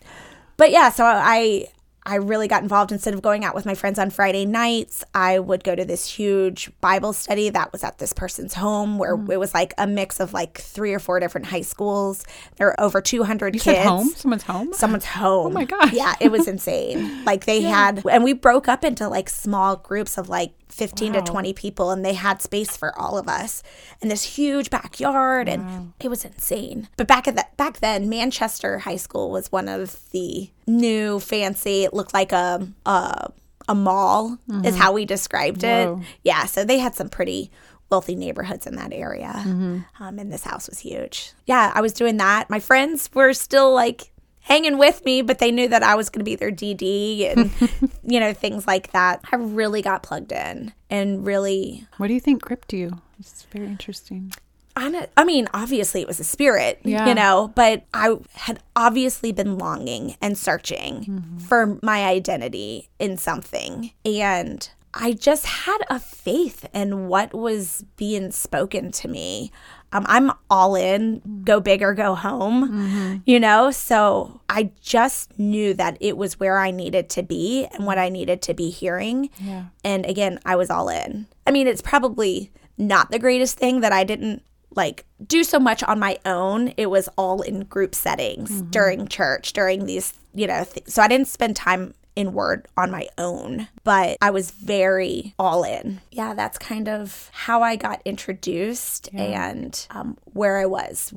but 0.56 0.70
yeah, 0.70 0.90
so 0.90 1.04
I 1.04 1.66
I 2.04 2.16
really 2.16 2.48
got 2.48 2.62
involved 2.62 2.90
instead 2.90 3.14
of 3.14 3.22
going 3.22 3.44
out 3.44 3.54
with 3.54 3.64
my 3.64 3.74
friends 3.74 3.98
on 3.98 4.10
Friday 4.10 4.44
nights. 4.44 5.04
I 5.14 5.38
would 5.38 5.62
go 5.62 5.74
to 5.76 5.84
this 5.84 6.06
huge 6.08 6.70
Bible 6.80 7.12
study 7.12 7.48
that 7.50 7.70
was 7.72 7.84
at 7.84 7.98
this 7.98 8.12
person's 8.12 8.54
home 8.54 8.98
where 8.98 9.16
Mm. 9.16 9.30
it 9.30 9.36
was 9.38 9.54
like 9.54 9.72
a 9.78 9.86
mix 9.86 10.18
of 10.18 10.32
like 10.32 10.58
three 10.58 10.92
or 10.92 10.98
four 10.98 11.20
different 11.20 11.46
high 11.46 11.60
schools. 11.60 12.24
There 12.56 12.66
were 12.68 12.80
over 12.80 13.00
200 13.00 13.54
You 13.54 13.60
kids. 13.60 13.76
said 13.76 13.86
home? 13.86 14.08
Someone's 14.16 14.42
home? 14.42 14.72
someone's 14.72 15.04
home. 15.22 15.46
Oh 15.46 15.50
my 15.50 15.64
gosh. 15.64 15.92
Yeah, 15.92 16.14
it 16.20 16.30
was 16.32 16.48
insane. 16.48 17.24
Like 17.24 17.44
they 17.44 17.60
had, 17.76 18.02
and 18.10 18.24
we 18.24 18.32
broke 18.32 18.66
up 18.68 18.84
into 18.84 19.08
like 19.08 19.28
small 19.28 19.76
groups 19.76 20.18
of 20.18 20.28
like 20.28 20.52
15 20.72 21.12
Wow. 21.12 21.20
to 21.20 21.30
20 21.32 21.52
people, 21.52 21.90
and 21.90 22.04
they 22.04 22.14
had 22.14 22.40
space 22.42 22.76
for 22.76 22.98
all 22.98 23.18
of 23.18 23.28
us 23.28 23.62
in 24.00 24.08
this 24.08 24.22
huge 24.36 24.70
backyard, 24.70 25.48
and 25.48 25.92
it 26.00 26.08
was 26.08 26.24
insane. 26.24 26.88
But 26.96 27.06
back 27.06 27.28
at 27.28 27.36
that, 27.36 27.56
back 27.56 27.80
then, 27.80 28.08
Manchester 28.08 28.78
High 28.78 28.96
School 28.96 29.30
was 29.30 29.52
one 29.52 29.68
of 29.68 29.98
the 30.10 30.50
new 30.66 31.20
fancy. 31.20 31.84
It 31.84 31.92
looked 31.94 32.14
like 32.14 32.32
a 32.32 32.66
a, 32.86 33.30
a 33.68 33.74
mall, 33.74 34.38
is 34.64 34.76
how 34.76 34.92
we 34.92 35.04
described 35.04 35.62
it. 35.64 35.86
Whoa. 35.88 36.00
Yeah, 36.24 36.46
so 36.46 36.64
they 36.64 36.78
had 36.78 36.94
some 36.94 37.08
pretty 37.08 37.50
wealthy 37.90 38.14
neighborhoods 38.14 38.66
in 38.66 38.76
that 38.76 38.92
area. 38.92 39.32
Um, 39.44 39.84
and 40.18 40.32
this 40.32 40.44
house 40.44 40.68
was 40.68 40.78
huge. 40.78 41.32
Yeah, 41.46 41.70
I 41.74 41.82
was 41.82 41.92
doing 41.92 42.16
that. 42.16 42.48
My 42.48 42.58
friends 42.60 43.10
were 43.12 43.34
still 43.34 43.74
like 43.74 44.11
hanging 44.42 44.78
with 44.78 45.04
me, 45.04 45.22
but 45.22 45.38
they 45.38 45.50
knew 45.50 45.68
that 45.68 45.82
I 45.82 45.94
was 45.94 46.10
going 46.10 46.20
to 46.20 46.24
be 46.24 46.36
their 46.36 46.50
DD 46.50 47.32
and, 47.32 47.50
you 48.04 48.20
know, 48.20 48.32
things 48.32 48.66
like 48.66 48.92
that. 48.92 49.20
I 49.32 49.36
really 49.36 49.82
got 49.82 50.02
plugged 50.02 50.32
in 50.32 50.72
and 50.90 51.26
really, 51.26 51.86
What 51.96 52.08
do 52.08 52.14
you 52.14 52.20
think 52.20 52.42
gripped 52.42 52.72
you? 52.72 53.00
It's 53.18 53.44
very 53.44 53.66
interesting. 53.66 54.32
I, 54.74 55.06
I 55.16 55.24
mean, 55.24 55.48
obviously 55.52 56.00
it 56.00 56.06
was 56.06 56.18
a 56.18 56.24
spirit, 56.24 56.80
Yeah. 56.82 57.06
you 57.06 57.14
know, 57.14 57.52
but 57.54 57.84
I 57.92 58.16
had 58.34 58.60
obviously 58.74 59.32
been 59.32 59.58
longing 59.58 60.16
and 60.20 60.36
searching 60.36 61.04
mm-hmm. 61.04 61.38
for 61.38 61.78
my 61.82 62.04
identity 62.04 62.88
in 62.98 63.18
something. 63.18 63.92
And 64.04 64.68
I 64.94 65.12
just 65.12 65.46
had 65.46 65.78
a 65.88 65.98
faith 65.98 66.66
in 66.74 67.08
what 67.08 67.32
was 67.34 67.84
being 67.96 68.30
spoken 68.30 68.92
to 68.92 69.08
me. 69.08 69.52
Um, 69.92 70.04
I'm 70.08 70.32
all 70.50 70.74
in, 70.74 71.42
go 71.44 71.60
big 71.60 71.82
or 71.82 71.94
go 71.94 72.14
home, 72.14 72.70
mm-hmm. 72.70 73.16
you 73.26 73.38
know? 73.38 73.70
So 73.70 74.40
I 74.48 74.70
just 74.80 75.38
knew 75.38 75.74
that 75.74 75.98
it 76.00 76.16
was 76.16 76.40
where 76.40 76.58
I 76.58 76.70
needed 76.70 77.10
to 77.10 77.22
be 77.22 77.66
and 77.72 77.86
what 77.86 77.98
I 77.98 78.08
needed 78.08 78.42
to 78.42 78.54
be 78.54 78.70
hearing. 78.70 79.30
Yeah. 79.38 79.66
And 79.84 80.06
again, 80.06 80.38
I 80.44 80.56
was 80.56 80.70
all 80.70 80.88
in. 80.88 81.26
I 81.46 81.50
mean, 81.50 81.66
it's 81.66 81.82
probably 81.82 82.50
not 82.78 83.10
the 83.10 83.18
greatest 83.18 83.58
thing 83.58 83.80
that 83.80 83.92
I 83.92 84.04
didn't 84.04 84.42
like 84.74 85.04
do 85.26 85.44
so 85.44 85.58
much 85.58 85.82
on 85.82 85.98
my 85.98 86.18
own. 86.24 86.72
It 86.76 86.86
was 86.86 87.08
all 87.18 87.42
in 87.42 87.64
group 87.64 87.94
settings 87.94 88.50
mm-hmm. 88.50 88.70
during 88.70 89.08
church, 89.08 89.52
during 89.52 89.84
these, 89.86 90.14
you 90.34 90.46
know, 90.46 90.64
th- 90.64 90.88
so 90.88 91.02
I 91.02 91.08
didn't 91.08 91.28
spend 91.28 91.56
time 91.56 91.94
in 92.14 92.32
word 92.32 92.68
on 92.76 92.90
my 92.90 93.08
own, 93.18 93.68
but 93.84 94.18
I 94.20 94.30
was 94.30 94.50
very 94.50 95.34
all 95.38 95.64
in. 95.64 96.00
Yeah, 96.10 96.34
that's 96.34 96.58
kind 96.58 96.88
of 96.88 97.30
how 97.32 97.62
I 97.62 97.76
got 97.76 98.02
introduced 98.04 99.08
yeah. 99.12 99.50
and 99.50 99.86
um, 99.90 100.18
where 100.24 100.58
I 100.58 100.66
was. 100.66 101.12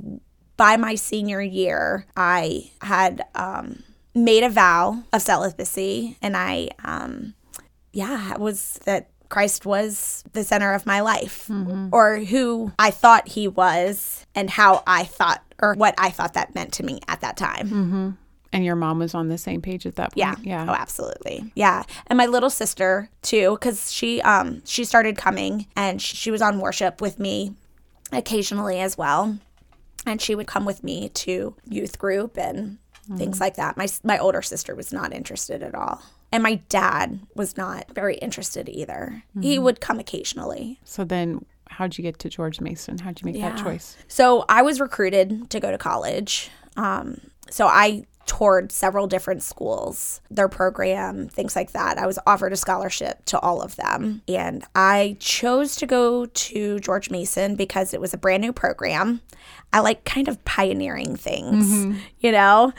By 0.58 0.78
my 0.78 0.96
senior 0.96 1.42
year, 1.42 2.06
I 2.16 2.72
had 2.82 3.26
um, 3.36 3.84
made 4.14 4.44
a 4.44 4.50
vow 4.50 5.04
of 5.12 5.22
celibacy, 5.22 6.18
and 6.22 6.38
I, 6.38 6.70
um, 6.84 7.34
yeah, 7.92 8.38
was 8.38 8.80
that 8.86 9.10
Christ 9.28 9.66
was 9.66 10.24
the 10.32 10.46
center 10.46 10.74
of 10.74 10.86
my 10.86 11.02
life, 11.02 11.48
mm-hmm. 11.50 11.90
or 11.92 12.20
who 12.20 12.72
I 12.80 12.92
thought 12.92 13.28
he 13.28 13.50
was, 13.50 14.26
and 14.34 14.50
how 14.50 14.84
I 14.88 15.04
thought, 15.04 15.44
or 15.62 15.74
what 15.74 15.96
I 15.98 16.10
thought 16.10 16.36
that 16.36 16.56
meant 16.56 16.72
to 16.74 16.84
me 16.84 17.02
at 17.10 17.20
that 17.22 17.36
time. 17.36 17.68
Mm-hmm. 17.68 18.10
And 18.56 18.66
your 18.66 18.76
mom 18.76 19.00
was 19.00 19.14
on 19.14 19.28
the 19.28 19.38
same 19.38 19.62
page 19.62 19.86
at 19.86 19.96
that 19.96 20.14
point. 20.14 20.18
Yeah. 20.18 20.36
Yeah. 20.42 20.66
Oh, 20.70 20.74
absolutely. 20.74 21.52
Yeah. 21.56 21.84
And 22.08 22.18
my 22.18 22.26
little 22.26 22.50
sister 22.50 23.10
too, 23.22 23.58
because 23.60 23.92
she 23.92 24.22
um 24.22 24.62
she 24.66 24.86
started 24.86 25.18
coming 25.18 25.68
and 25.76 26.02
she 26.02 26.32
was 26.32 26.42
on 26.42 26.60
worship 26.60 27.02
with 27.02 27.20
me 27.20 27.54
occasionally 28.12 28.80
as 28.80 28.98
well. 28.98 29.38
And 30.06 30.22
she 30.22 30.36
would 30.36 30.48
come 30.48 30.66
with 30.66 30.84
me 30.84 31.10
to 31.10 31.56
youth 31.68 32.00
group 32.00 32.38
and 32.38 32.78
mm. 33.10 33.18
things 33.18 33.40
like 33.40 33.56
that. 33.56 33.78
My 33.78 33.88
my 34.04 34.18
older 34.18 34.42
sister 34.42 34.74
was 34.74 34.94
not 34.94 35.14
interested 35.14 35.62
at 35.62 35.76
all. 35.76 36.02
And 36.32 36.44
my 36.44 36.56
dad 36.70 37.20
was 37.36 37.56
not 37.56 37.94
very 37.94 38.16
interested 38.16 38.68
either. 38.68 39.24
Mm-hmm. 39.32 39.42
He 39.42 39.60
would 39.60 39.80
come 39.80 40.00
occasionally. 40.00 40.80
So 40.84 41.04
then 41.04 41.46
how'd 41.70 41.98
you 41.98 42.04
get 42.04 42.20
to 42.20 42.30
George 42.30 42.62
Mason? 42.62 42.98
How'd 42.98 43.22
you 43.22 43.26
make 43.26 43.36
yeah. 43.36 43.52
that 43.52 43.64
choice? 43.64 43.98
So 44.08 44.46
I 44.50 44.62
was 44.62 44.80
recruited 44.80 45.50
to 45.50 45.60
go 45.60 45.72
to 45.72 45.78
college. 45.78 46.50
Um, 46.78 47.22
so 47.50 47.68
I 47.68 48.06
toured 48.26 48.72
several 48.72 49.08
different 49.08 49.44
schools, 49.44 50.22
their 50.30 50.50
program, 50.50 51.28
things 51.28 51.56
like 51.56 51.72
that. 51.72 51.98
I 51.98 52.08
was 52.08 52.20
offered 52.26 52.54
a 52.54 52.58
scholarship 52.58 53.24
to 53.26 53.40
all 53.40 53.62
of 53.62 53.76
them. 53.76 54.22
And 54.28 54.64
I 54.74 55.18
chose 55.20 55.76
to 55.78 55.86
go 55.86 56.26
to 56.26 56.80
George 56.80 57.10
Mason 57.10 57.56
because 57.56 57.94
it 57.94 58.02
was 58.02 58.14
a 58.14 58.18
brand 58.18 58.42
new 58.42 58.54
program. 58.54 59.22
I 59.72 59.80
like 59.80 60.06
kind 60.06 60.28
of 60.28 60.44
pioneering 60.46 61.16
things, 61.16 61.68
mm-hmm. 61.68 62.00
you 62.20 62.32
know? 62.32 62.74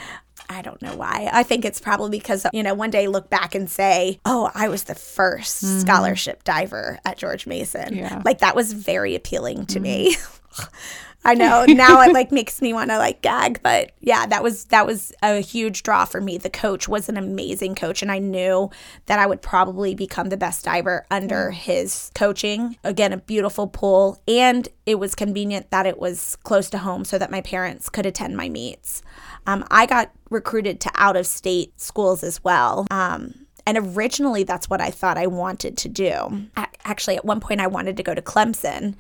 I 0.49 0.63
don't 0.63 0.81
know 0.81 0.95
why. 0.95 1.29
I 1.33 1.43
think 1.43 1.65
it's 1.65 1.81
probably 1.81 2.19
because, 2.19 2.47
you 2.53 2.63
know, 2.63 2.75
one 2.75 2.91
day 2.91 3.09
look 3.09 3.29
back 3.29 3.55
and 3.57 3.69
say, 3.69 4.21
oh, 4.25 4.51
I 4.55 4.69
was 4.69 4.85
the 4.85 4.95
1st 4.95 5.65
mm-hmm. 5.65 5.79
scholarship 5.81 6.45
diver 6.45 7.01
at 7.05 7.19
George 7.19 7.47
Mason. 7.47 7.97
Yeah. 7.97 8.23
Like 8.25 8.39
that 8.39 8.55
was 8.55 8.73
very 8.73 9.17
appealing 9.17 9.67
to 9.67 9.81
mm-hmm. 9.81 9.83
me. 9.83 10.17
I 11.27 11.35
know 11.35 11.65
now 11.69 12.01
it 12.03 12.13
like 12.13 12.31
makes 12.31 12.63
me 12.63 12.73
want 12.73 12.91
to 12.91 12.99
like 12.99 13.21
gag, 13.21 13.61
but 13.63 13.93
yeah, 14.01 14.27
that 14.27 14.43
was 14.43 14.65
that 14.67 14.87
was 14.87 15.13
a 15.23 15.41
huge 15.41 15.83
draw 15.83 16.05
for 16.05 16.21
me. 16.21 16.39
The 16.39 16.49
coach 16.51 16.89
was 16.89 17.09
an 17.09 17.17
amazing 17.17 17.75
coach, 17.75 18.01
and 18.01 18.13
I 18.13 18.21
knew 18.21 18.71
that 19.07 19.19
I 19.19 19.27
would 19.27 19.43
probably 19.43 19.95
become 19.95 20.29
the 20.29 20.37
best 20.37 20.65
diver 20.65 21.05
under 21.11 21.51
his 21.51 22.13
coaching. 22.15 22.77
Again, 22.85 23.13
a 23.13 23.19
beautiful 23.19 23.67
pool, 23.67 24.23
and 24.29 24.69
it 24.87 25.01
was 25.01 25.15
convenient 25.17 25.71
that 25.71 25.85
it 25.85 25.99
was 25.99 26.37
close 26.45 26.71
to 26.71 26.79
home, 26.79 27.05
so 27.05 27.19
that 27.19 27.31
my 27.31 27.41
parents 27.41 27.89
could 27.89 28.07
attend 28.07 28.37
my 28.37 28.49
meets. 28.49 29.03
Um, 29.49 29.65
I 29.71 29.87
got 29.87 30.13
recruited 30.31 30.81
to 30.83 30.91
out 30.95 31.17
of 31.17 31.27
state 31.27 31.81
schools 31.81 32.23
as 32.23 32.43
well. 32.43 32.87
Um, 32.91 33.47
and 33.67 33.79
originally, 33.79 34.45
that's 34.45 34.71
what 34.71 34.81
I 34.81 34.91
thought 34.91 35.19
I 35.19 35.27
wanted 35.27 35.77
to 35.79 35.89
do. 35.89 36.47
Actually, 36.85 37.17
at 37.17 37.25
one 37.25 37.41
point, 37.41 37.61
I 37.61 37.67
wanted 37.67 37.97
to 37.97 38.05
go 38.05 38.15
to 38.15 38.23
Clemson 38.23 38.95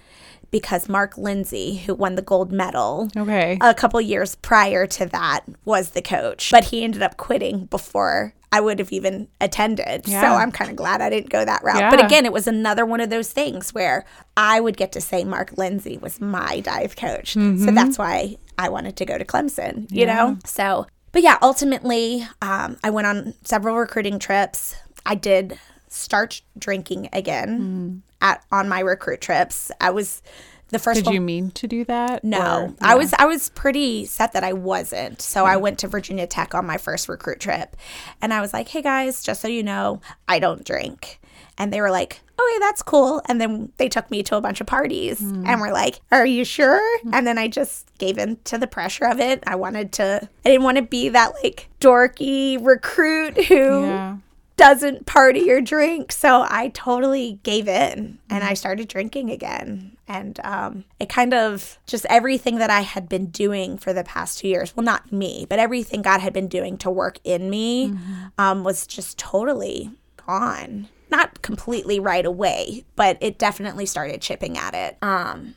because 0.57 0.88
Mark 0.88 1.16
Lenzi, 1.16 1.80
who 1.80 1.94
won 1.94 2.14
the 2.14 2.22
gold 2.22 2.50
medal 2.50 3.11
okay. 3.14 3.59
a 3.61 3.74
couple 3.74 4.00
years 4.00 4.36
prior 4.36 4.86
to 4.86 5.04
that, 5.04 5.40
was 5.66 5.90
the 5.90 6.00
coach. 6.00 6.50
But 6.50 6.64
he 6.64 6.82
ended 6.82 7.02
up 7.02 7.18
quitting 7.18 7.66
before 7.66 8.32
I 8.50 8.61
would 8.61 8.78
have 8.78 8.90
even 8.90 9.28
attended. 9.38 10.09
Yeah. 10.09 10.22
So 10.22 10.28
I'm 10.28 10.50
kind 10.50 10.70
of 10.70 10.76
glad 10.76 11.02
I 11.02 11.11
didn't 11.11 11.28
go 11.28 11.44
that 11.44 11.62
route. 11.62 11.76
Yeah. 11.76 11.90
But 11.90 12.02
again, 12.02 12.24
it 12.24 12.32
was 12.32 12.46
another 12.46 12.86
one 12.86 13.02
of 13.02 13.11
those 13.11 13.30
things 13.30 13.74
where 13.74 14.07
I 14.34 14.59
would 14.59 14.78
get 14.78 14.92
to 14.92 15.00
say 15.02 15.24
Mark 15.24 15.50
Lenzi 15.57 16.00
was 16.00 16.22
my 16.22 16.61
dive 16.61 16.96
coach. 16.96 17.34
Mm-hmm. 17.34 17.62
So 17.62 17.70
that's 17.70 17.98
why 17.98 18.36
I 18.57 18.70
wanted 18.70 18.96
to 18.96 19.04
go 19.04 19.18
to 19.18 19.26
Clemson, 19.26 19.90
you 19.90 20.07
yeah. 20.07 20.14
know? 20.14 20.38
So, 20.46 20.86
but 21.12 21.22
yeah, 21.22 21.36
ultimately, 21.42 22.26
um, 22.40 22.78
I 22.82 22.88
went 22.88 23.07
on 23.07 23.34
several 23.44 23.76
recruiting 23.76 24.18
trips. 24.18 24.74
I 25.04 25.16
did 25.16 25.59
start 25.89 26.43
drinking 26.59 27.09
again. 27.12 27.61
Mm 27.61 28.07
at 28.20 28.45
on 28.51 28.68
my 28.68 28.80
recruit 28.80 29.20
trips. 29.20 29.70
I 29.80 29.91
was 29.91 30.22
the 30.68 30.78
first 30.78 30.97
Did 30.97 31.07
one, 31.07 31.14
you 31.14 31.20
mean 31.20 31.51
to 31.53 31.68
do 31.68 31.84
that? 31.84 32.24
No. 32.24 32.39
Or, 32.39 32.66
yeah. 32.68 32.74
I 32.80 32.95
was 32.97 33.14
I 33.14 33.26
was 33.26 33.51
pretty 33.51 34.05
set 34.05 34.32
that 34.32 34.45
I 34.45 34.53
wasn't. 34.53 35.22
So 35.22 35.45
I 35.45 35.57
went 35.57 35.78
to 35.80 35.89
Virginia 35.89 36.26
Tech 36.26 36.55
on 36.55 36.66
my 36.66 36.78
first 36.78 37.09
recruit 37.09 37.41
trip. 37.41 37.76
And 38.20 38.32
I 38.32 38.41
was 38.41 38.53
like, 38.53 38.68
"Hey 38.68 38.82
guys, 38.82 39.22
just 39.22 39.41
so 39.41 39.49
you 39.49 39.62
know, 39.62 40.01
I 40.28 40.39
don't 40.39 40.64
drink." 40.64 41.20
And 41.59 41.72
they 41.72 41.80
were 41.80 41.91
like, 41.91 42.20
"Okay, 42.39 42.59
that's 42.59 42.82
cool." 42.82 43.22
And 43.26 43.41
then 43.41 43.72
they 43.76 43.89
took 43.89 44.11
me 44.11 44.22
to 44.24 44.37
a 44.37 44.41
bunch 44.41 44.61
of 44.61 44.66
parties 44.66 45.20
mm. 45.20 45.47
and 45.47 45.61
were 45.61 45.72
like, 45.72 46.01
"Are 46.11 46.26
you 46.26 46.45
sure?" 46.45 46.82
Mm. 47.05 47.11
And 47.12 47.26
then 47.26 47.39
I 47.39 47.49
just 47.49 47.87
gave 47.99 48.18
in 48.18 48.37
to 48.45 48.59
the 48.59 48.66
pressure 48.66 49.07
of 49.07 49.20
it. 49.20 49.45
I 49.47 49.55
wanted 49.55 49.93
to 49.93 50.28
I 50.45 50.49
didn't 50.49 50.64
want 50.64 50.78
to 50.78 50.82
be 50.82 51.11
that 51.11 51.32
like 51.43 51.68
dorky 51.80 52.59
recruit 52.64 53.45
who 53.45 53.84
yeah 53.84 54.16
doesn't 54.57 55.04
party 55.04 55.50
or 55.50 55.61
drink. 55.61 56.11
So 56.12 56.46
I 56.48 56.68
totally 56.68 57.40
gave 57.42 57.68
in 57.68 58.18
and 58.30 58.42
I 58.42 58.54
started 58.54 58.88
drinking 58.88 59.30
again. 59.30 59.96
And 60.09 60.40
um, 60.44 60.84
it 60.98 61.09
kind 61.09 61.34
of 61.34 61.78
just 61.86 62.07
everything 62.07 62.57
that 62.57 62.70
I 62.70 62.80
had 62.80 63.09
been 63.09 63.26
doing 63.26 63.76
for 63.76 63.92
the 63.92 64.04
past 64.04 64.38
two 64.38 64.48
years 64.48 64.74
well, 64.74 64.84
not 64.84 65.12
me, 65.12 65.46
but 65.48 65.59
everything 65.59 66.00
God 66.00 66.20
had 66.20 66.32
been 66.32 66.48
doing 66.48 66.78
to 66.78 66.90
work 66.90 67.18
in 67.22 67.50
me 67.50 67.88
mm-hmm. 67.88 68.24
um, 68.38 68.64
was 68.64 68.86
just 68.86 69.18
totally 69.18 69.90
gone. 70.26 70.88
Not 71.11 71.42
completely 71.42 72.00
right 72.00 72.26
away, 72.26 72.84
but 72.96 73.18
it 73.20 73.38
definitely 73.38 73.86
started 73.86 74.20
chipping 74.22 74.57
at 74.57 74.74
it. 74.74 74.96
Um, 75.02 75.54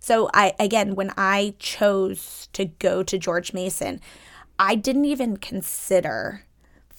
so 0.00 0.28
I 0.34 0.54
again, 0.58 0.94
when 0.94 1.12
I 1.16 1.54
chose 1.58 2.48
to 2.54 2.64
go 2.64 3.02
to 3.02 3.18
George 3.18 3.52
Mason, 3.52 4.00
I 4.58 4.74
didn't 4.74 5.04
even 5.04 5.36
consider 5.36 6.44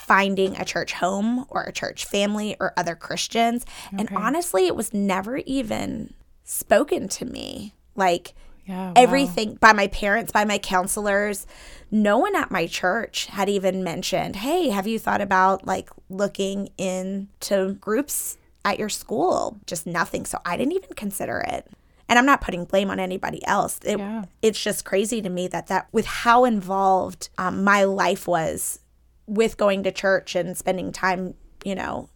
finding 0.04 0.56
a 0.58 0.66
church 0.66 0.93
home 0.93 1.45
or 1.49 1.64
a 1.64 1.72
church 1.72 2.06
family 2.06 2.56
or 2.60 2.74
other 2.78 2.95
Christians. 2.95 3.66
Okay. 3.88 3.97
And 3.99 4.10
honestly, 4.16 4.68
it 4.68 4.76
was 4.76 4.93
never 4.93 5.38
even 5.38 6.14
spoken 6.43 7.08
to 7.08 7.26
me. 7.26 7.74
Like 7.95 8.34
yeah, 8.66 8.88
wow. 8.88 8.93
everything 8.95 9.56
by 9.56 9.74
my 9.74 9.88
parents, 9.88 10.32
by 10.32 10.45
my 10.45 10.58
counselors. 10.58 11.45
No 11.91 12.18
one 12.18 12.36
at 12.36 12.51
my 12.51 12.68
church 12.68 13.28
had 13.28 13.49
even 13.49 13.84
mentioned, 13.84 14.38
hey, 14.38 14.70
have 14.70 14.88
you 14.88 14.99
thought 14.99 15.22
about 15.22 15.66
like 15.66 15.89
looking 16.10 16.70
into 16.78 17.74
groups 17.74 18.38
at 18.66 18.80
your 18.80 18.89
school? 18.89 19.60
Just 19.68 19.86
nothing. 19.86 20.26
So 20.26 20.39
I 20.45 20.58
didn't 20.58 20.74
even 20.74 20.93
consider 20.95 21.39
it 21.39 21.70
and 22.10 22.20
I'm 22.20 22.26
not 22.26 22.41
putting 22.41 22.66
blame 22.66 22.89
on 22.89 22.99
anybody 22.99 23.45
else. 23.45 23.80
It, 23.84 23.97
yeah. 23.97 24.26
It's 24.41 24.62
just 24.62 24.86
crazy 24.86 25.22
to 25.22 25.30
me 25.30 25.47
that 25.47 25.68
that 25.68 25.88
with 25.91 26.06
how 26.06 26.45
involved 26.45 27.30
um, 27.38 27.64
my 27.64 27.86
life 27.86 28.28
was 28.28 28.80
with 29.28 29.57
going 29.57 29.84
to 29.84 29.91
church 29.91 30.36
and 30.36 30.57
spending 30.57 30.91
time, 30.91 31.34
you 31.63 31.76
know, 31.76 32.09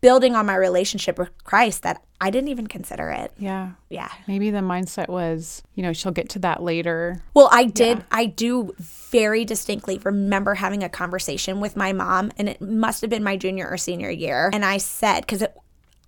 building 0.00 0.34
on 0.34 0.46
my 0.46 0.54
relationship 0.54 1.18
with 1.18 1.30
Christ 1.44 1.82
that 1.82 2.02
I 2.20 2.30
didn't 2.30 2.48
even 2.48 2.66
consider 2.66 3.10
it. 3.10 3.32
Yeah. 3.38 3.72
Yeah. 3.88 4.10
Maybe 4.26 4.50
the 4.50 4.58
mindset 4.58 5.08
was, 5.08 5.62
you 5.74 5.82
know, 5.82 5.92
she'll 5.92 6.12
get 6.12 6.28
to 6.30 6.38
that 6.40 6.62
later. 6.62 7.22
Well, 7.34 7.48
I 7.50 7.64
did. 7.64 7.98
Yeah. 7.98 8.04
I 8.10 8.26
do 8.26 8.74
very 8.78 9.44
distinctly 9.44 9.98
remember 10.02 10.54
having 10.54 10.82
a 10.82 10.88
conversation 10.88 11.60
with 11.60 11.76
my 11.76 11.92
mom, 11.92 12.30
and 12.36 12.48
it 12.48 12.60
must 12.60 13.00
have 13.00 13.10
been 13.10 13.24
my 13.24 13.36
junior 13.36 13.68
or 13.68 13.76
senior 13.76 14.10
year. 14.10 14.50
And 14.52 14.64
I 14.64 14.78
said, 14.78 15.20
because 15.20 15.42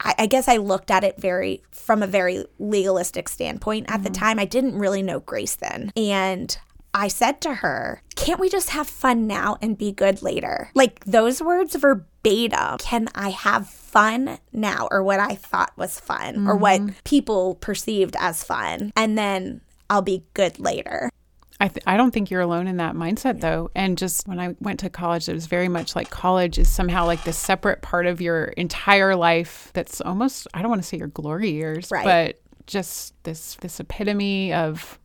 I, 0.01 0.15
I, 0.19 0.27
guess 0.27 0.49
I 0.49 0.57
looked 0.59 0.91
at 0.91 1.05
it 1.05 1.19
very 1.19 1.63
from 1.71 2.03
a 2.03 2.07
very 2.07 2.45
legalistic 2.59 3.29
standpoint 3.29 3.87
at 3.89 3.97
mm-hmm. 3.97 4.05
the 4.05 4.11
time. 4.11 4.39
I 4.39 4.45
didn't 4.45 4.79
really 4.79 5.03
know 5.03 5.21
grace 5.21 5.57
then. 5.57 5.93
And 5.97 6.57
I 6.95 7.09
said 7.09 7.41
to 7.43 7.55
her, 7.55 8.03
Can't 8.17 8.41
we 8.41 8.49
just 8.49 8.71
have 8.71 8.87
fun 8.87 9.27
now 9.27 9.57
and 9.63 9.79
be 9.79 9.93
good 9.93 10.23
later? 10.23 10.71
Like 10.75 11.05
those 11.05 11.43
words 11.43 11.75
verbatim. 11.75 12.79
Can 12.79 13.09
I 13.15 13.31
have 13.31 13.69
fun 13.69 14.39
now, 14.53 14.89
or 14.91 15.03
what 15.03 15.21
I 15.21 15.35
thought 15.35 15.73
was 15.77 15.99
fun, 15.99 16.35
mm-hmm. 16.35 16.51
or 16.51 16.57
what 16.57 16.81
mm-hmm. 16.81 16.95
people 17.05 17.57
perceived 17.57 18.17
as 18.19 18.45
fun? 18.45 18.93
And 18.97 19.17
then 19.17 19.61
I'll 19.89 20.03
be 20.03 20.25
good 20.35 20.59
later. 20.59 21.11
I, 21.61 21.69
th- 21.69 21.85
I 21.87 21.97
don't 21.97 22.11
think 22.11 22.29
you're 22.29 22.41
alone 22.41 22.67
in 22.67 22.79
that 22.79 22.97
mindset 22.97 23.41
though. 23.41 23.71
And 23.77 23.97
just 23.97 24.27
when 24.27 24.41
I 24.41 24.57
went 24.61 24.81
to 24.81 24.91
college, 24.91 25.29
it 25.29 25.33
was 25.33 25.47
very 25.47 25.69
much 25.69 25.95
like 25.95 26.11
college 26.11 26.59
is 26.59 26.69
somehow 26.69 27.07
like 27.07 27.23
the 27.23 27.33
separate 27.33 27.83
part 27.83 28.07
of 28.07 28.21
your 28.21 28.47
entire 28.47 29.15
life 29.15 29.71
that's 29.73 30.01
almost, 30.01 30.49
I 30.55 30.61
don't 30.61 30.71
want 30.71 30.83
to 30.83 30.89
say 30.89 30.97
your 30.97 31.07
glory 31.07 31.51
years, 31.51 31.89
Right. 31.93 32.05
but 32.05 32.41
just 32.67 33.15
this, 33.23 33.55
this 33.61 33.79
epitome 33.79 34.53
of, 34.53 34.99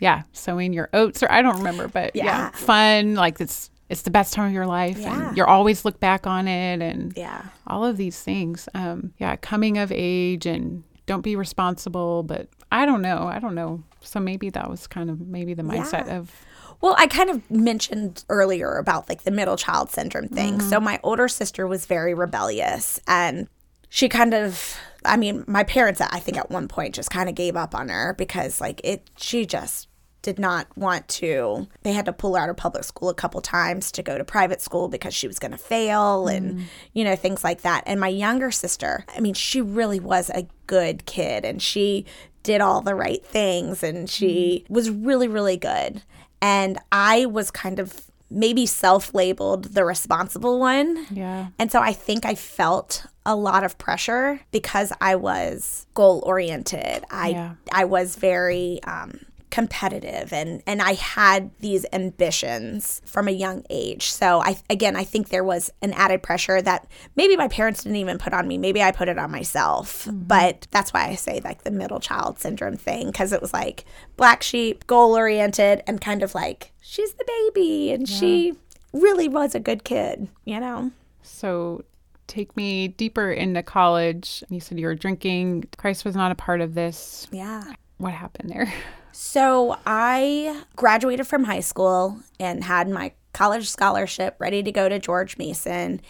yeah, 0.00 0.22
sowing 0.32 0.72
your 0.72 0.88
oats 0.92 1.22
or 1.22 1.30
I 1.30 1.42
don't 1.42 1.58
remember, 1.58 1.88
but 1.88 2.14
yeah, 2.16 2.24
Yeah. 2.24 2.50
fun. 2.50 3.14
Like 3.14 3.40
it's, 3.40 3.70
it's 3.88 4.02
the 4.02 4.10
best 4.10 4.34
time 4.34 4.46
of 4.48 4.52
your 4.52 4.66
life 4.66 4.98
Yeah. 4.98 5.28
and 5.28 5.36
you're 5.36 5.48
always 5.48 5.84
look 5.84 5.98
back 6.00 6.26
on 6.26 6.46
it 6.48 6.82
and 6.82 7.12
Yeah. 7.16 7.42
all 7.66 7.84
of 7.84 7.96
these 7.96 8.20
things. 8.20 8.68
Um, 8.74 9.12
yeah, 9.18 9.36
coming 9.36 9.78
of 9.78 9.90
age 9.92 10.46
and 10.46 10.84
don't 11.06 11.22
be 11.22 11.36
responsible, 11.36 12.22
but 12.22 12.48
I 12.70 12.84
don't 12.84 13.00
know. 13.02 13.26
I 13.26 13.38
don't 13.38 13.54
know. 13.54 13.82
So 14.02 14.20
maybe 14.20 14.50
that 14.50 14.68
was 14.70 14.86
kind 14.86 15.08
of 15.10 15.20
maybe 15.20 15.54
the 15.54 15.62
mindset 15.62 16.06
Yeah. 16.06 16.18
of 16.18 16.32
Well, 16.80 16.94
I 16.96 17.08
kind 17.08 17.28
of 17.28 17.50
mentioned 17.50 18.24
earlier 18.28 18.76
about 18.76 19.08
like 19.08 19.22
the 19.24 19.32
middle 19.32 19.56
child 19.56 19.90
syndrome 19.90 20.28
thing. 20.28 20.58
Mm-hmm. 20.58 20.68
So 20.68 20.78
my 20.78 21.00
older 21.02 21.26
sister 21.26 21.66
was 21.66 21.86
very 21.86 22.14
rebellious 22.14 23.00
and 23.08 23.48
she 23.88 24.08
kind 24.08 24.34
of 24.34 24.76
I 25.04 25.16
mean, 25.16 25.44
my 25.46 25.64
parents 25.64 26.00
I 26.00 26.18
think 26.18 26.36
at 26.36 26.50
one 26.50 26.68
point 26.68 26.94
just 26.94 27.10
kind 27.10 27.28
of 27.28 27.34
gave 27.34 27.56
up 27.56 27.74
on 27.74 27.88
her 27.88 28.14
because 28.14 28.60
like 28.60 28.80
it 28.84 29.08
she 29.16 29.46
just 29.46 29.88
did 30.20 30.38
not 30.38 30.66
want 30.76 31.06
to 31.06 31.68
they 31.82 31.92
had 31.92 32.04
to 32.04 32.12
pull 32.12 32.34
her 32.34 32.42
out 32.42 32.50
of 32.50 32.56
public 32.56 32.84
school 32.84 33.08
a 33.08 33.14
couple 33.14 33.40
times 33.40 33.92
to 33.92 34.02
go 34.02 34.18
to 34.18 34.24
private 34.24 34.60
school 34.60 34.88
because 34.88 35.14
she 35.14 35.28
was 35.28 35.38
going 35.38 35.52
to 35.52 35.58
fail 35.58 36.26
and 36.26 36.58
mm. 36.58 36.64
you 36.92 37.04
know 37.04 37.16
things 37.16 37.44
like 37.44 37.62
that. 37.62 37.84
And 37.86 38.00
my 38.00 38.08
younger 38.08 38.50
sister 38.50 39.04
i 39.14 39.20
mean 39.20 39.34
she 39.34 39.60
really 39.60 40.00
was 40.00 40.30
a 40.30 40.46
good 40.66 41.06
kid 41.06 41.44
and 41.44 41.62
she 41.62 42.04
did 42.42 42.60
all 42.60 42.80
the 42.80 42.94
right 42.94 43.24
things 43.24 43.82
and 43.82 44.10
she 44.10 44.64
mm. 44.64 44.70
was 44.70 44.90
really 44.90 45.28
really 45.28 45.56
good. 45.56 46.02
And 46.42 46.78
i 46.90 47.26
was 47.26 47.50
kind 47.50 47.78
of 47.78 48.07
maybe 48.30 48.66
self-labeled 48.66 49.64
the 49.64 49.84
responsible 49.84 50.58
one 50.58 51.06
yeah. 51.10 51.48
and 51.58 51.72
so 51.72 51.80
I 51.80 51.92
think 51.92 52.26
I 52.26 52.34
felt 52.34 53.06
a 53.28 53.36
lot 53.36 53.62
of 53.62 53.76
pressure 53.76 54.40
because 54.52 54.90
I 55.02 55.14
was 55.14 55.86
goal 55.92 56.22
oriented. 56.24 57.04
I 57.10 57.28
Yeah. 57.28 57.54
I 57.70 57.84
was 57.84 58.16
very 58.16 58.80
um, 58.84 59.20
competitive 59.50 60.32
and 60.32 60.62
and 60.66 60.82
I 60.82 60.94
had 60.94 61.50
these 61.60 61.86
ambitions 61.92 63.00
from 63.04 63.28
a 63.28 63.32
young 63.32 63.64
age. 63.70 64.10
So 64.10 64.40
I 64.40 64.58
again 64.68 64.96
I 64.96 65.04
think 65.04 65.28
there 65.28 65.44
was 65.44 65.70
an 65.82 65.92
added 65.94 66.22
pressure 66.22 66.60
that 66.62 66.86
maybe 67.16 67.36
my 67.36 67.48
parents 67.48 67.82
didn't 67.82 67.96
even 67.96 68.18
put 68.18 68.32
on 68.32 68.46
me. 68.46 68.58
Maybe 68.58 68.82
I 68.82 68.90
put 68.90 69.08
it 69.08 69.18
on 69.18 69.30
myself. 69.30 70.04
Mm-hmm. 70.04 70.24
But 70.24 70.66
that's 70.70 70.92
why 70.92 71.06
I 71.06 71.14
say 71.14 71.40
like 71.42 71.64
the 71.64 71.70
middle 71.70 72.00
child 72.00 72.38
syndrome 72.38 72.76
thing 72.76 73.06
because 73.06 73.32
it 73.32 73.40
was 73.40 73.52
like 73.52 73.84
black 74.16 74.42
sheep, 74.42 74.86
goal 74.86 75.16
oriented, 75.16 75.82
and 75.86 76.00
kind 76.00 76.22
of 76.22 76.34
like 76.34 76.72
she's 76.80 77.14
the 77.14 77.24
baby 77.26 77.92
and 77.92 78.08
she 78.08 78.54
really 78.92 79.28
was 79.28 79.54
a 79.54 79.60
good 79.60 79.84
kid. 79.84 80.28
You 80.44 80.60
know. 80.60 80.92
So 81.22 81.84
take 82.26 82.56
me 82.56 82.88
deeper 82.88 83.32
into 83.32 83.62
college. 83.62 84.44
You 84.48 84.60
said 84.60 84.78
you 84.78 84.86
were 84.86 84.94
drinking. 84.94 85.64
Christ 85.76 86.04
was 86.04 86.14
not 86.14 86.30
a 86.30 86.36
part 86.36 86.60
of 86.60 86.74
this. 86.74 87.26
Yeah. 87.32 87.64
What 87.96 88.12
happened 88.12 88.50
there? 88.50 88.72
So 89.20 89.76
I 89.84 90.62
graduated 90.76 91.26
from 91.26 91.42
high 91.42 91.58
school 91.58 92.20
and 92.38 92.62
had 92.62 92.88
my 92.88 93.14
college 93.32 93.68
scholarship 93.68 94.36
ready 94.38 94.62
to 94.62 94.70
go 94.70 94.88
to 94.88 95.00
George 95.00 95.36
Mason. 95.36 96.00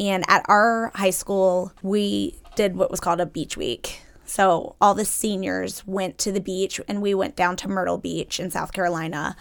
And 0.00 0.24
at 0.26 0.44
our 0.48 0.90
high 0.96 1.10
school, 1.10 1.72
we 1.80 2.34
did 2.56 2.74
what 2.74 2.90
was 2.90 2.98
called 2.98 3.20
a 3.20 3.24
beach 3.24 3.56
week. 3.56 4.00
So 4.24 4.74
all 4.80 4.94
the 4.94 5.04
seniors 5.04 5.86
went 5.86 6.18
to 6.18 6.32
the 6.32 6.40
beach 6.40 6.80
and 6.88 7.00
we 7.00 7.14
went 7.14 7.36
down 7.36 7.54
to 7.58 7.68
Myrtle 7.68 7.98
Beach 7.98 8.40
in 8.40 8.50
South 8.50 8.72
Carolina 8.72 9.36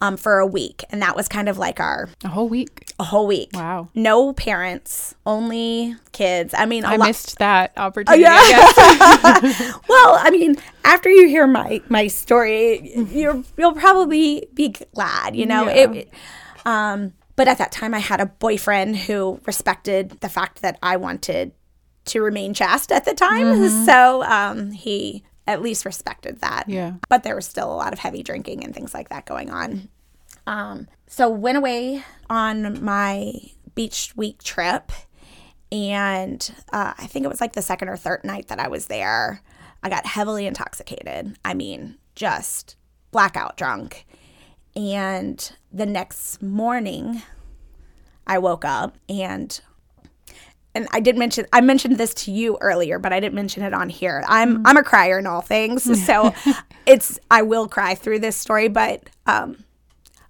um, 0.00 0.16
for 0.16 0.38
a 0.38 0.46
week. 0.46 0.84
And 0.90 1.02
that 1.02 1.16
was 1.16 1.28
kind 1.28 1.48
of 1.48 1.58
like 1.58 1.80
our 1.80 2.08
A 2.24 2.28
whole 2.28 2.48
week. 2.48 2.92
a 2.98 3.04
whole 3.04 3.26
week. 3.26 3.50
Wow. 3.54 3.88
No 3.94 4.32
parents, 4.32 5.14
only 5.26 5.96
kids. 6.12 6.54
I 6.56 6.66
mean, 6.66 6.84
a 6.84 6.88
I 6.88 6.96
lot. 6.96 7.06
missed 7.08 7.38
that 7.38 7.72
opportunity. 7.76 8.22
yeah. 8.22 8.38
I 8.40 9.40
guess. 9.42 9.78
well, 9.88 10.16
I 10.20 10.30
mean, 10.30 10.56
after 10.84 11.10
you 11.10 11.26
hear 11.28 11.46
my 11.46 11.82
my 11.88 12.06
story, 12.06 12.92
you're 13.10 13.42
you'll 13.56 13.74
probably 13.74 14.48
be 14.54 14.68
glad, 14.94 15.34
you 15.36 15.46
know. 15.46 15.64
Yeah. 15.66 15.92
It, 15.92 16.10
um, 16.64 17.12
but 17.36 17.46
at 17.48 17.58
that 17.58 17.70
time, 17.72 17.94
I 17.94 18.00
had 18.00 18.20
a 18.20 18.26
boyfriend 18.26 18.96
who 18.96 19.40
respected 19.46 20.10
the 20.20 20.28
fact 20.28 20.60
that 20.62 20.76
I 20.82 20.96
wanted 20.96 21.52
to 22.06 22.20
remain 22.20 22.52
chaste 22.54 22.90
at 22.90 23.04
the 23.04 23.14
time, 23.14 23.68
so 23.84 24.22
um, 24.24 24.70
he 24.70 25.22
at 25.48 25.62
least 25.62 25.86
respected 25.86 26.40
that. 26.42 26.68
Yeah. 26.68 26.94
But 27.08 27.22
there 27.24 27.34
was 27.34 27.46
still 27.46 27.72
a 27.72 27.74
lot 27.74 27.94
of 27.94 27.98
heavy 27.98 28.22
drinking 28.22 28.62
and 28.62 28.74
things 28.74 28.92
like 28.92 29.08
that 29.08 29.24
going 29.24 29.50
on. 29.50 29.88
Um, 30.46 30.88
so 31.06 31.28
went 31.28 31.58
away 31.58 32.04
on 32.28 32.84
my 32.84 33.32
beach 33.74 34.12
week 34.14 34.42
trip, 34.42 34.92
and 35.72 36.54
uh, 36.72 36.92
I 36.96 37.06
think 37.06 37.24
it 37.24 37.28
was 37.28 37.40
like 37.40 37.54
the 37.54 37.62
second 37.62 37.88
or 37.88 37.96
third 37.96 38.24
night 38.24 38.48
that 38.48 38.60
I 38.60 38.68
was 38.68 38.86
there. 38.86 39.42
I 39.82 39.88
got 39.88 40.06
heavily 40.06 40.46
intoxicated. 40.46 41.36
I 41.44 41.54
mean, 41.54 41.96
just 42.14 42.76
blackout 43.10 43.56
drunk. 43.56 44.06
And 44.76 45.50
the 45.72 45.86
next 45.86 46.42
morning, 46.42 47.22
I 48.26 48.38
woke 48.38 48.64
up 48.64 48.98
and 49.08 49.58
and 50.78 50.86
I 50.92 51.00
did 51.00 51.18
mention 51.18 51.44
I 51.52 51.60
mentioned 51.60 51.98
this 51.98 52.14
to 52.14 52.30
you 52.30 52.56
earlier, 52.60 53.00
but 53.00 53.12
I 53.12 53.18
didn't 53.18 53.34
mention 53.34 53.64
it 53.64 53.74
on 53.74 53.88
here. 53.88 54.22
I'm 54.28 54.64
I'm 54.64 54.76
a 54.76 54.84
crier 54.84 55.18
in 55.18 55.26
all 55.26 55.40
things, 55.40 55.82
so 56.06 56.32
it's 56.86 57.18
I 57.32 57.42
will 57.42 57.66
cry 57.66 57.96
through 57.96 58.20
this 58.20 58.36
story, 58.36 58.68
but 58.68 59.02
um, 59.26 59.64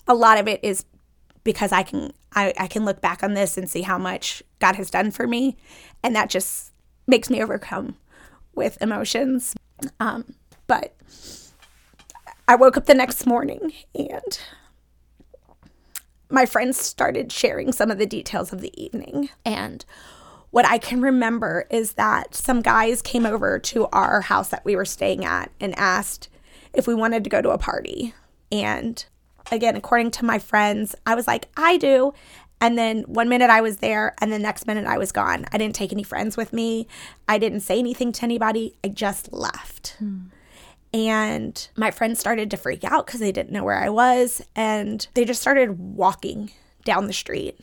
a 0.07 0.15
lot 0.15 0.39
of 0.39 0.49
it 0.49 0.61
is 0.63 0.87
because 1.45 1.71
I 1.71 1.83
can 1.83 2.15
I, 2.35 2.55
I 2.59 2.67
can 2.67 2.87
look 2.87 3.03
back 3.03 3.23
on 3.23 3.35
this 3.35 3.59
and 3.59 3.69
see 3.69 3.83
how 3.83 3.99
much 3.99 4.43
God 4.59 4.77
has 4.77 4.89
done 4.91 5.11
for 5.11 5.27
me, 5.27 5.59
and 6.03 6.17
that 6.17 6.31
just 6.31 6.73
makes 7.07 7.29
me 7.29 7.43
overcome 7.43 7.97
with 8.55 8.81
emotions. 8.81 9.55
Um, 10.01 10.33
but 10.67 10.95
I 12.49 12.55
woke 12.55 12.79
up 12.79 12.87
the 12.87 12.95
next 12.95 13.27
morning 13.27 13.75
and 13.95 14.41
my 16.31 16.47
friends 16.47 16.79
started 16.79 17.33
sharing 17.33 17.73
some 17.73 17.91
of 17.91 17.99
the 17.99 18.07
details 18.07 18.53
of 18.53 18.61
the 18.61 18.73
evening. 18.83 19.29
And 19.45 19.85
what 20.51 20.67
I 20.67 20.79
can 20.79 21.01
remember 21.01 21.67
is 21.71 21.93
that 21.95 22.35
some 22.35 22.63
guys 22.63 23.03
came 23.03 23.27
over 23.27 23.59
to 23.59 23.87
our 23.89 24.23
house 24.23 24.49
that 24.49 24.65
we 24.65 24.77
were 24.77 24.85
staying 24.85 25.25
at 25.25 25.51
and 25.61 25.79
asked 25.79 26.29
if 26.73 26.87
we 26.87 26.95
wanted 26.95 27.25
to 27.25 27.31
go 27.31 27.43
to 27.43 27.51
a 27.51 27.59
party. 27.59 28.15
And 28.51 29.05
again, 29.53 29.77
according 29.77 30.11
to 30.13 30.25
my 30.25 30.39
friends, 30.39 30.95
I 31.07 31.15
was 31.15 31.27
like, 31.27 31.49
I 31.57 31.77
do. 31.77 32.15
And 32.61 32.77
then 32.77 33.03
one 33.03 33.29
minute 33.29 33.51
I 33.51 33.61
was 33.61 33.77
there, 33.77 34.17
and 34.21 34.33
the 34.33 34.39
next 34.39 34.67
minute 34.67 34.85
I 34.87 34.99
was 34.99 35.13
gone. 35.13 35.47
I 35.53 35.59
didn't 35.59 35.77
take 35.77 35.93
any 35.93 36.03
friends 36.03 36.37
with 36.37 36.53
me. 36.53 36.89
I 37.29 37.39
didn't 37.39 37.61
say 37.61 37.79
anything 37.79 38.11
to 38.13 38.25
anybody. 38.25 38.77
I 38.83 38.89
just 38.89 39.33
left. 39.33 39.97
And 40.93 41.69
my 41.77 41.93
friends 41.93 42.19
started 42.19 42.51
to 42.51 42.57
freak 42.57 42.83
out 42.83 43.07
because 43.07 43.21
they 43.21 43.31
didn't 43.31 43.53
know 43.53 43.63
where 43.63 43.81
I 43.81 43.91
was. 43.91 44.43
And 44.57 45.07
they 45.15 45.25
just 45.25 45.41
started 45.41 45.79
walking 45.79 46.51
down 46.85 47.07
the 47.07 47.13
street. 47.13 47.61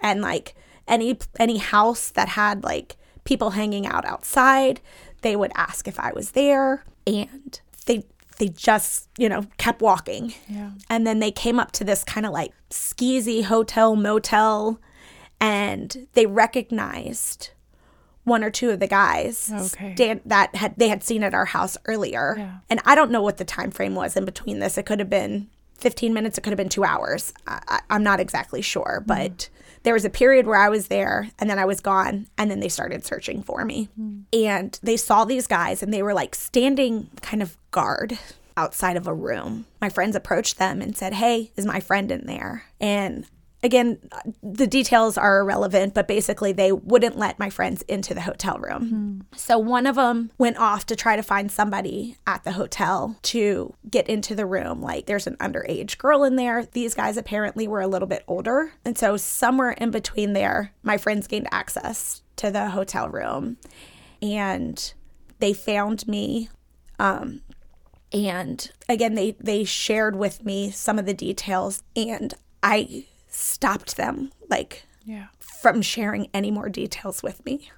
And 0.00 0.22
like 0.22 0.56
any 0.88 1.18
any 1.38 1.58
house 1.58 2.10
that 2.10 2.28
had 2.30 2.64
like 2.64 2.96
people 3.24 3.50
hanging 3.50 3.86
out 3.86 4.04
outside, 4.04 4.80
they 5.22 5.36
would 5.36 5.52
ask 5.54 5.88
if 5.88 5.98
I 5.98 6.12
was 6.12 6.32
there. 6.32 6.84
And 7.06 7.60
they 7.86 8.04
they 8.38 8.48
just, 8.48 9.08
you 9.18 9.28
know, 9.28 9.46
kept 9.58 9.80
walking. 9.80 10.34
Yeah. 10.48 10.70
And 10.90 11.06
then 11.06 11.20
they 11.20 11.30
came 11.30 11.58
up 11.58 11.72
to 11.72 11.84
this 11.84 12.04
kind 12.04 12.26
of 12.26 12.32
like 12.32 12.52
skeezy 12.70 13.44
hotel 13.44 13.96
motel 13.96 14.78
and 15.40 16.06
they 16.12 16.26
recognized 16.26 17.50
one 18.24 18.42
or 18.42 18.50
two 18.50 18.70
of 18.70 18.80
the 18.80 18.88
guys 18.88 19.50
Okay. 19.54 19.94
stand, 19.94 20.20
that 20.26 20.54
had 20.56 20.74
they 20.76 20.88
had 20.88 21.02
seen 21.04 21.22
at 21.22 21.32
our 21.34 21.44
house 21.44 21.76
earlier. 21.86 22.34
Yeah. 22.38 22.58
And 22.68 22.80
I 22.84 22.94
don't 22.94 23.10
know 23.10 23.22
what 23.22 23.36
the 23.36 23.44
time 23.44 23.70
frame 23.70 23.94
was 23.94 24.16
in 24.16 24.24
between 24.24 24.58
this. 24.58 24.76
It 24.76 24.84
could 24.86 24.98
have 24.98 25.10
been 25.10 25.48
15 25.78 26.12
minutes, 26.12 26.36
it 26.38 26.40
could 26.40 26.50
have 26.50 26.56
been 26.58 26.68
2 26.70 26.84
hours. 26.84 27.32
I, 27.46 27.60
I, 27.68 27.80
I'm 27.90 28.02
not 28.02 28.18
exactly 28.18 28.62
sure, 28.62 29.04
but 29.06 29.48
there 29.86 29.94
was 29.94 30.04
a 30.04 30.10
period 30.10 30.48
where 30.48 30.58
I 30.58 30.68
was 30.68 30.88
there 30.88 31.30
and 31.38 31.48
then 31.48 31.60
I 31.60 31.64
was 31.64 31.78
gone 31.78 32.26
and 32.36 32.50
then 32.50 32.58
they 32.58 32.68
started 32.68 33.06
searching 33.06 33.40
for 33.40 33.64
me. 33.64 33.88
And 34.32 34.76
they 34.82 34.96
saw 34.96 35.24
these 35.24 35.46
guys 35.46 35.80
and 35.80 35.94
they 35.94 36.02
were 36.02 36.12
like 36.12 36.34
standing 36.34 37.08
kind 37.22 37.40
of 37.40 37.56
guard 37.70 38.18
outside 38.56 38.96
of 38.96 39.06
a 39.06 39.14
room. 39.14 39.64
My 39.80 39.88
friends 39.88 40.16
approached 40.16 40.58
them 40.58 40.82
and 40.82 40.96
said, 40.96 41.14
"Hey, 41.14 41.52
is 41.54 41.64
my 41.64 41.78
friend 41.78 42.10
in 42.10 42.26
there?" 42.26 42.64
And 42.80 43.26
again, 43.66 43.98
the 44.42 44.66
details 44.66 45.18
are 45.18 45.40
irrelevant, 45.40 45.92
but 45.92 46.08
basically 46.08 46.52
they 46.52 46.72
wouldn't 46.72 47.18
let 47.18 47.38
my 47.38 47.50
friends 47.50 47.82
into 47.82 48.14
the 48.14 48.22
hotel 48.22 48.58
room. 48.58 49.26
So 49.36 49.58
one 49.58 49.86
of 49.86 49.96
them 49.96 50.30
went 50.38 50.56
off 50.56 50.86
to 50.86 50.96
try 50.96 51.16
to 51.16 51.22
find 51.22 51.52
somebody 51.52 52.16
at 52.26 52.44
the 52.44 52.52
hotel 52.52 53.18
to 53.24 53.74
get 53.90 54.08
into 54.08 54.34
the 54.34 54.46
room. 54.46 54.80
Like 54.80 55.04
there's 55.04 55.26
an 55.26 55.36
underage 55.36 55.98
girl 55.98 56.24
in 56.24 56.36
there. 56.36 56.64
These 56.72 56.94
guys 56.94 57.18
apparently 57.18 57.68
were 57.68 57.82
a 57.82 57.88
little 57.88 58.08
bit 58.08 58.24
older. 58.26 58.72
And 58.84 58.96
so 58.96 59.18
somewhere 59.18 59.72
in 59.72 59.90
between 59.90 60.32
there, 60.32 60.72
my 60.82 60.96
friends 60.96 61.26
gained 61.26 61.48
access 61.52 62.22
to 62.36 62.50
the 62.50 62.70
hotel 62.70 63.08
room 63.10 63.58
and 64.22 64.94
they 65.40 65.52
found 65.52 66.08
me 66.08 66.48
um, 66.98 67.42
And 68.12 68.70
again, 68.88 69.14
they, 69.14 69.36
they 69.40 69.64
shared 69.64 70.16
with 70.16 70.44
me 70.44 70.70
some 70.70 70.98
of 70.98 71.06
the 71.06 71.12
details, 71.12 71.82
and 71.94 72.32
I 72.62 73.04
stopped 73.36 73.96
them 73.96 74.32
like 74.48 74.84
Yeah. 75.04 75.26
from 75.40 75.82
sharing 75.82 76.28
any 76.32 76.50
more 76.50 76.68
details 76.68 77.22
with 77.22 77.44
me. 77.44 77.70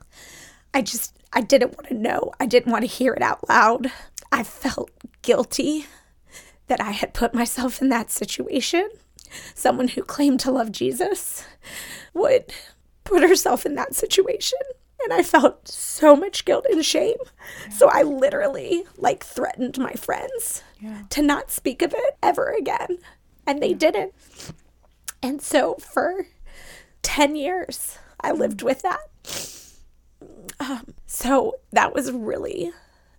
I 0.74 0.82
just, 0.82 1.16
I 1.32 1.40
didn't 1.40 1.76
want 1.76 1.88
to 1.88 1.94
know. 1.94 2.32
I 2.40 2.46
didn't 2.46 2.70
want 2.72 2.82
to 2.82 2.86
hear 2.88 3.12
it 3.14 3.22
out 3.22 3.48
loud. 3.48 3.90
I 4.30 4.42
felt 4.42 4.90
guilty 5.22 5.86
that 6.68 6.80
I 6.80 6.90
had 6.90 7.14
put 7.14 7.34
myself 7.34 7.80
in 7.80 7.88
that 7.88 8.10
situation. 8.10 8.88
Someone 9.54 9.88
who 9.88 10.02
claimed 10.02 10.40
to 10.40 10.50
love 10.50 10.70
Jesus 10.72 11.44
would 12.14 12.52
put 13.04 13.22
herself 13.22 13.64
in 13.66 13.74
that 13.74 13.94
situation. 13.94 14.58
And 15.04 15.12
I 15.12 15.22
felt 15.22 15.68
so 15.68 16.14
much 16.16 16.44
guilt 16.44 16.66
and 16.70 16.84
shame. 16.84 17.16
So 17.74 17.88
I 17.90 18.02
literally 18.02 18.84
like 18.96 19.24
threatened 19.24 19.78
my 19.78 19.92
friends 19.92 20.62
Yeah. 20.80 21.02
to 21.10 21.22
not 21.22 21.50
speak 21.50 21.82
of 21.82 21.94
it 21.94 22.16
ever 22.22 22.50
again. 22.58 22.98
And 23.46 23.62
they 23.62 23.72
didn't. 23.74 24.12
And 25.22 25.42
so 25.42 25.74
for 25.74 26.26
10 27.02 27.36
years, 27.36 27.98
I 28.20 28.30
mm-hmm. 28.30 28.40
lived 28.40 28.62
with 28.62 28.82
that. 28.82 29.00
Um, 30.60 30.94
so 31.06 31.58
that 31.72 31.94
was 31.94 32.10
really 32.10 32.72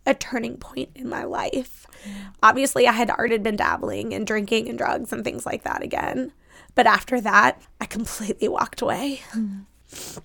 a 0.05 0.13
turning 0.13 0.57
point 0.57 0.89
in 0.95 1.07
my 1.07 1.23
life. 1.23 1.85
Mm-hmm. 2.03 2.19
Obviously, 2.43 2.87
I 2.87 2.91
had 2.93 3.09
already 3.09 3.37
been 3.37 3.55
dabbling 3.55 4.11
in 4.11 4.25
drinking 4.25 4.67
and 4.69 4.77
drugs 4.77 5.13
and 5.13 5.23
things 5.23 5.45
like 5.45 5.63
that 5.63 5.83
again. 5.83 6.31
But 6.75 6.87
after 6.87 7.19
that, 7.21 7.61
I 7.79 7.85
completely 7.85 8.47
walked 8.47 8.81
away. 8.81 9.21
Mm-hmm. 9.31 10.19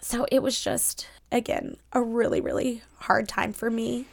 So 0.00 0.26
it 0.30 0.42
was 0.42 0.60
just, 0.60 1.08
again, 1.32 1.76
a 1.92 2.02
really, 2.02 2.40
really 2.40 2.82
hard 3.00 3.28
time 3.28 3.52
for 3.52 3.70
me. 3.70 4.06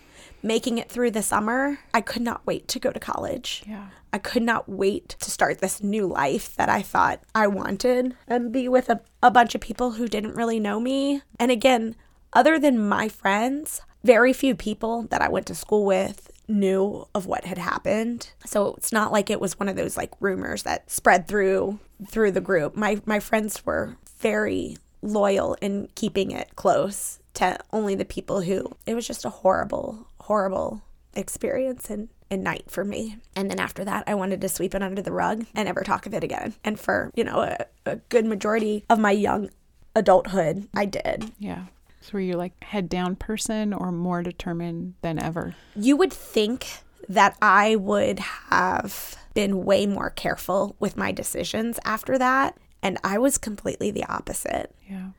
Making 0.44 0.78
it 0.78 0.89
through 0.89 1.12
the 1.12 1.24
summer, 1.24 1.80
I 1.94 2.02
could 2.02 2.22
not 2.22 2.46
wait 2.46 2.68
to 2.68 2.80
go 2.80 2.91
to 2.91 3.00
college. 3.00 3.64
Yeah. 3.66 3.88
I 4.12 4.18
could 4.18 4.44
not 4.44 4.70
wait 4.70 5.16
to 5.20 5.32
start 5.32 5.60
this 5.60 5.82
new 5.82 6.06
life 6.06 6.56
that 6.56 6.70
I 6.70 6.82
thought 6.82 7.24
I 7.34 7.48
wanted 7.48 8.16
and 8.28 8.52
be 8.52 8.68
with 8.68 8.89
a, 8.89 9.02
a 9.24 9.32
bunch 9.32 9.56
of 9.56 9.62
people 9.62 9.94
who 9.94 10.08
didn't 10.08 10.36
really 10.36 10.60
know 10.60 10.80
me. 10.80 11.22
And 11.39 11.50
again, 11.50 11.96
other 12.34 12.60
than 12.60 12.88
my 12.88 13.08
friends, 13.10 13.82
very 14.04 14.34
few 14.34 14.54
people 14.54 15.04
that 15.10 15.22
I 15.22 15.30
went 15.30 15.48
to 15.48 15.56
school 15.56 15.86
with 15.86 16.30
knew 16.48 17.08
of 17.16 17.26
what 17.26 17.46
had 17.46 17.58
happened. 17.58 18.32
So 18.46 18.76
it's 18.76 18.91
not 18.91 19.12
like 19.12 19.30
it 19.30 19.41
was 19.41 19.60
one 19.60 19.70
of 19.70 19.76
those 19.76 19.98
like 19.98 20.12
rumors 20.20 20.64
that 20.64 20.91
spread 20.91 21.28
through 21.28 21.80
through 22.08 22.32
the 22.32 22.41
group. 22.41 22.76
My 22.76 23.02
my 23.06 23.20
friends 23.20 23.66
were 23.66 23.98
very 24.20 24.78
loyal 25.02 25.56
in 25.62 25.89
keeping 25.96 26.32
it 26.32 26.56
close 26.56 27.20
to 27.36 27.58
only 27.72 27.96
the 27.96 28.06
people 28.06 28.41
who 28.41 28.72
it 28.86 28.94
was 28.94 29.08
just 29.08 29.26
a 29.26 29.30
horrible 29.30 30.08
horrible 30.24 30.82
experience 31.15 31.89
and 31.89 32.09
and 32.34 32.43
night 32.43 32.65
for 32.67 32.84
me. 32.84 33.17
And 33.36 33.49
then 33.49 33.59
after 33.59 33.86
that, 33.86 34.03
I 34.07 34.15
wanted 34.15 34.41
to 34.41 34.49
sweep 34.49 34.74
it 34.74 34.82
under 34.82 35.01
the 35.01 35.11
rug 35.11 35.45
and 35.53 35.67
never 35.67 35.82
talk 35.82 36.05
of 36.07 36.13
it 36.15 36.24
again. 36.24 36.55
And 36.63 36.80
for, 36.80 37.11
you 37.15 37.24
know, 37.24 37.41
a, 37.41 37.65
a 37.86 37.95
good 38.09 38.26
majority 38.26 38.84
of 38.89 38.97
my 38.97 39.11
young 39.11 39.51
adulthood, 39.95 40.67
I 40.76 40.86
did. 40.86 41.32
Yeah. 41.38 41.65
So 42.01 42.13
were 42.13 42.19
you 42.19 42.34
like 42.34 42.61
head 42.63 42.89
down 42.89 43.15
person 43.15 43.71
or 43.71 43.91
more 43.91 44.24
determined 44.24 44.95
than 45.01 45.21
ever? 45.21 45.55
You 45.76 45.95
would 45.95 46.11
think 46.11 46.67
that 47.07 47.38
I 47.41 47.76
would 47.76 48.19
have 48.19 49.15
been 49.36 49.63
way 49.63 49.86
more 49.86 50.09
careful 50.09 50.76
with 50.80 50.97
my 50.97 51.11
decisions 51.11 51.80
after 51.86 52.17
that. 52.17 52.57
And 52.82 52.97
I 53.03 53.19
was 53.19 53.38
completely 53.38 53.91
the 53.91 54.05
opposite. 54.05 54.74
Yeah. 54.89 55.09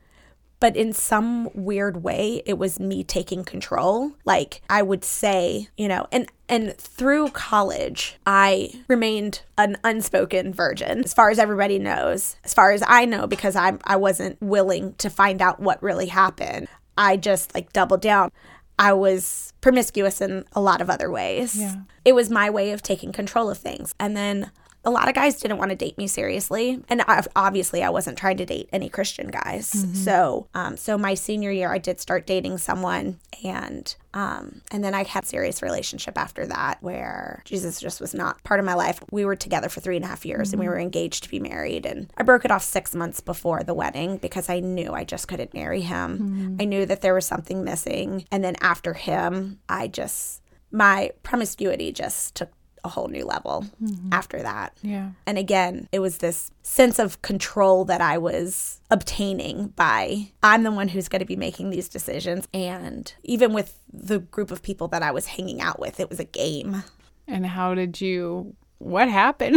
But 0.59 0.75
in 0.75 0.93
some 0.93 1.49
weird 1.53 2.03
way 2.03 2.41
it 2.45 2.57
was 2.57 2.79
me 2.79 3.03
taking 3.03 3.43
control. 3.43 4.11
Like 4.25 4.61
i 4.69 4.81
would 4.81 5.03
say 5.03 5.67
you 5.77 5.87
know 5.87 6.07
and 6.11 6.27
and 6.47 6.77
through 6.77 7.29
college 7.29 8.17
i 8.25 8.71
remained 8.87 9.41
an 9.57 9.77
unspoken 9.83 10.53
virgin 10.53 11.03
as 11.03 11.13
far 11.13 11.29
as 11.29 11.39
everybody 11.39 11.79
knows 11.79 12.35
as 12.43 12.53
far 12.53 12.71
as 12.71 12.83
i 12.87 13.03
know 13.05 13.25
because 13.25 13.55
i 13.55 13.73
i 13.85 13.95
wasn't 13.95 14.39
willing 14.41 14.93
to 14.95 15.09
find 15.09 15.41
out 15.41 15.59
what 15.59 15.81
really 15.81 16.07
happened. 16.07 16.67
I 16.97 17.17
just 17.17 17.53
like 17.53 17.73
doubled 17.73 18.01
down. 18.01 18.31
I 18.79 18.93
was 18.93 19.53
promiscuous 19.61 20.21
in 20.21 20.45
a 20.53 20.61
lot 20.61 20.81
of 20.81 20.89
other 20.89 21.09
ways. 21.11 21.57
Yeah. 21.59 21.75
it 22.03 22.13
was 22.13 22.29
my 22.29 22.49
way 22.49 22.71
of 22.71 22.81
taking 22.81 23.11
control 23.11 23.49
of 23.49 23.57
things. 23.57 23.93
And 23.99 24.15
then 24.15 24.51
a 24.85 24.91
lot 24.91 25.09
of 25.09 25.15
guys 25.15 25.39
didn't 25.39 25.57
want 25.57 25.71
to 25.71 25.75
date 25.75 25.97
me 25.97 26.07
seriously 26.07 26.81
and 26.89 27.01
I, 27.07 27.23
obviously 27.35 27.83
i 27.83 27.89
wasn't 27.89 28.17
trying 28.17 28.37
to 28.37 28.45
date 28.45 28.69
any 28.71 28.87
christian 28.89 29.27
guys. 29.29 29.67
So 30.03 30.47
um, 30.53 30.77
so 30.77 30.97
my 30.97 31.15
senior 31.15 31.51
year 31.51 31.71
i 31.71 31.77
did 31.77 31.99
start 31.99 32.27
dating 32.27 32.59
someone 32.59 33.19
and 33.43 33.95
um, 34.13 34.61
and 34.71 34.83
then 34.83 34.93
i 34.93 35.03
had 35.03 35.23
a 35.23 35.27
serious 35.27 35.61
relationship 35.61 36.17
after 36.17 36.45
that 36.45 36.77
where 36.81 37.41
jesus 37.45 37.81
just 37.81 37.99
was 37.99 38.13
not 38.13 38.43
part 38.43 38.59
of 38.59 38.65
my 38.65 38.75
life. 38.75 39.01
We 39.11 39.25
were 39.25 39.35
together 39.35 39.69
for 39.69 39.81
three 39.81 39.95
and 39.95 40.05
a 40.05 40.07
half 40.07 40.25
years 40.25 40.53
and 40.53 40.59
we 40.59 40.67
were 40.67 40.79
engaged 40.79 41.23
to 41.23 41.29
be 41.29 41.39
married 41.39 41.85
and 41.85 42.11
i 42.17 42.23
broke 42.23 42.45
it 42.45 42.51
off 42.51 42.63
six 42.63 42.95
months 42.95 43.19
before 43.19 43.63
the 43.63 43.73
wedding 43.73 44.17
because 44.17 44.49
i 44.49 44.59
knew 44.59 44.91
i 44.93 45.03
just 45.03 45.27
couldn't 45.27 45.53
marry 45.53 45.81
him. 45.81 46.57
I 46.59 46.65
knew 46.65 46.85
that 46.85 47.01
there 47.01 47.13
was 47.13 47.25
something 47.25 47.63
missing 47.63 48.25
and 48.31 48.43
then 48.43 48.55
after 48.61 48.93
him 48.93 49.59
i 49.67 49.87
just 49.87 50.41
my 50.71 51.11
promiscuity 51.23 51.91
just 51.91 52.35
took 52.35 52.49
a 52.85 52.87
whole 52.87 53.07
new 53.07 53.25
level 53.25 53.65
mm-hmm. 53.83 54.09
after 54.13 54.41
that. 54.41 54.77
Yeah. 54.81 55.09
And 55.25 55.37
again, 55.37 55.89
it 55.91 55.99
was 55.99 56.19
this 56.19 56.51
sense 56.61 56.99
of 56.99 57.21
control 57.21 57.83
that 57.85 57.99
I 57.99 58.17
was 58.17 58.79
obtaining 58.91 59.69
by 59.69 60.29
I'm 60.43 60.63
the 60.63 60.71
one 60.71 60.87
who's 60.87 61.09
going 61.09 61.19
to 61.19 61.25
be 61.25 61.35
making 61.35 61.71
these 61.71 61.89
decisions. 61.89 62.47
And 62.53 63.13
even 63.23 63.51
with 63.53 63.79
the 63.91 64.19
group 64.19 64.51
of 64.51 64.61
people 64.61 64.87
that 64.89 65.03
I 65.03 65.11
was 65.11 65.25
hanging 65.25 65.59
out 65.59 65.79
with, 65.79 65.99
it 65.99 66.09
was 66.09 66.19
a 66.19 66.25
game. 66.25 66.83
And 67.27 67.45
how 67.45 67.73
did 67.73 67.99
you 67.99 68.55
what 68.79 69.09
happened? 69.09 69.55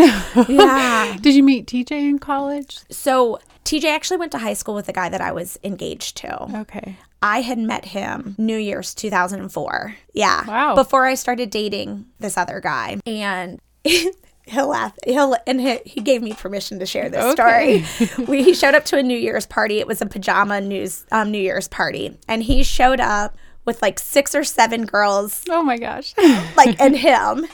Yeah. 0.49 1.16
did 1.21 1.35
you 1.35 1.43
meet 1.43 1.66
TJ 1.66 1.91
in 1.93 2.19
college? 2.19 2.79
So 2.91 3.39
TJ 3.64 3.85
actually 3.85 4.16
went 4.19 4.33
to 4.33 4.39
high 4.39 4.55
school 4.55 4.75
with 4.75 4.87
the 4.87 4.93
guy 4.93 5.09
that 5.09 5.21
I 5.21 5.33
was 5.33 5.59
engaged 5.62 6.16
to. 6.19 6.61
Okay. 6.61 6.97
I 7.21 7.41
had 7.41 7.59
met 7.59 7.85
him 7.87 8.37
New 8.39 8.57
Year's 8.57 8.95
2004. 8.95 9.95
Yeah. 10.14 10.47
Wow. 10.47 10.75
Before 10.75 11.05
I 11.05 11.14
started 11.14 11.51
dating 11.51 12.07
this 12.21 12.37
other 12.39 12.61
guy. 12.61 12.99
And 13.07 13.61
he'll 14.47 14.69
laugh. 14.69 14.97
He'll 15.05 15.37
and 15.47 15.61
he, 15.61 15.79
he 15.85 16.01
gave 16.01 16.23
me 16.23 16.33
permission 16.33 16.79
to 16.79 16.87
share 16.87 17.09
this 17.11 17.25
Okay. 17.39 17.83
story. 17.83 18.25
we 18.27 18.43
he 18.45 18.55
showed 18.55 18.75
up 18.75 18.85
to 18.87 18.99
a 18.99 19.03
New 19.03 19.19
Year's 19.19 19.47
party. 19.47 19.81
It 19.81 19.87
was 19.87 20.01
a 20.01 20.07
pajama 20.07 20.61
news 20.61 21.05
um, 21.11 21.31
New 21.31 21.41
Year's 21.41 21.69
party, 21.69 22.16
and 22.29 22.43
he 22.43 22.62
showed 22.62 23.01
up 23.01 23.37
with 23.69 23.83
like 23.83 23.99
six 23.99 24.35
or 24.35 24.43
seven 24.43 24.87
girls, 24.87 25.45
Oh 25.51 25.62
my 25.62 25.77
gosh. 25.77 26.14
like 26.57 26.81
and 26.81 26.97
him, 26.97 27.47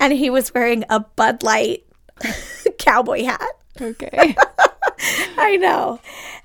and 0.00 0.12
he 0.12 0.28
was 0.28 0.52
wearing 0.52 0.84
a 0.90 0.98
Bud 1.00 1.44
Light 1.44 1.86
cowboy 2.78 3.22
hat. 3.22 3.52
okay. 3.80 4.34
I 5.38 5.56
know. 5.56 6.00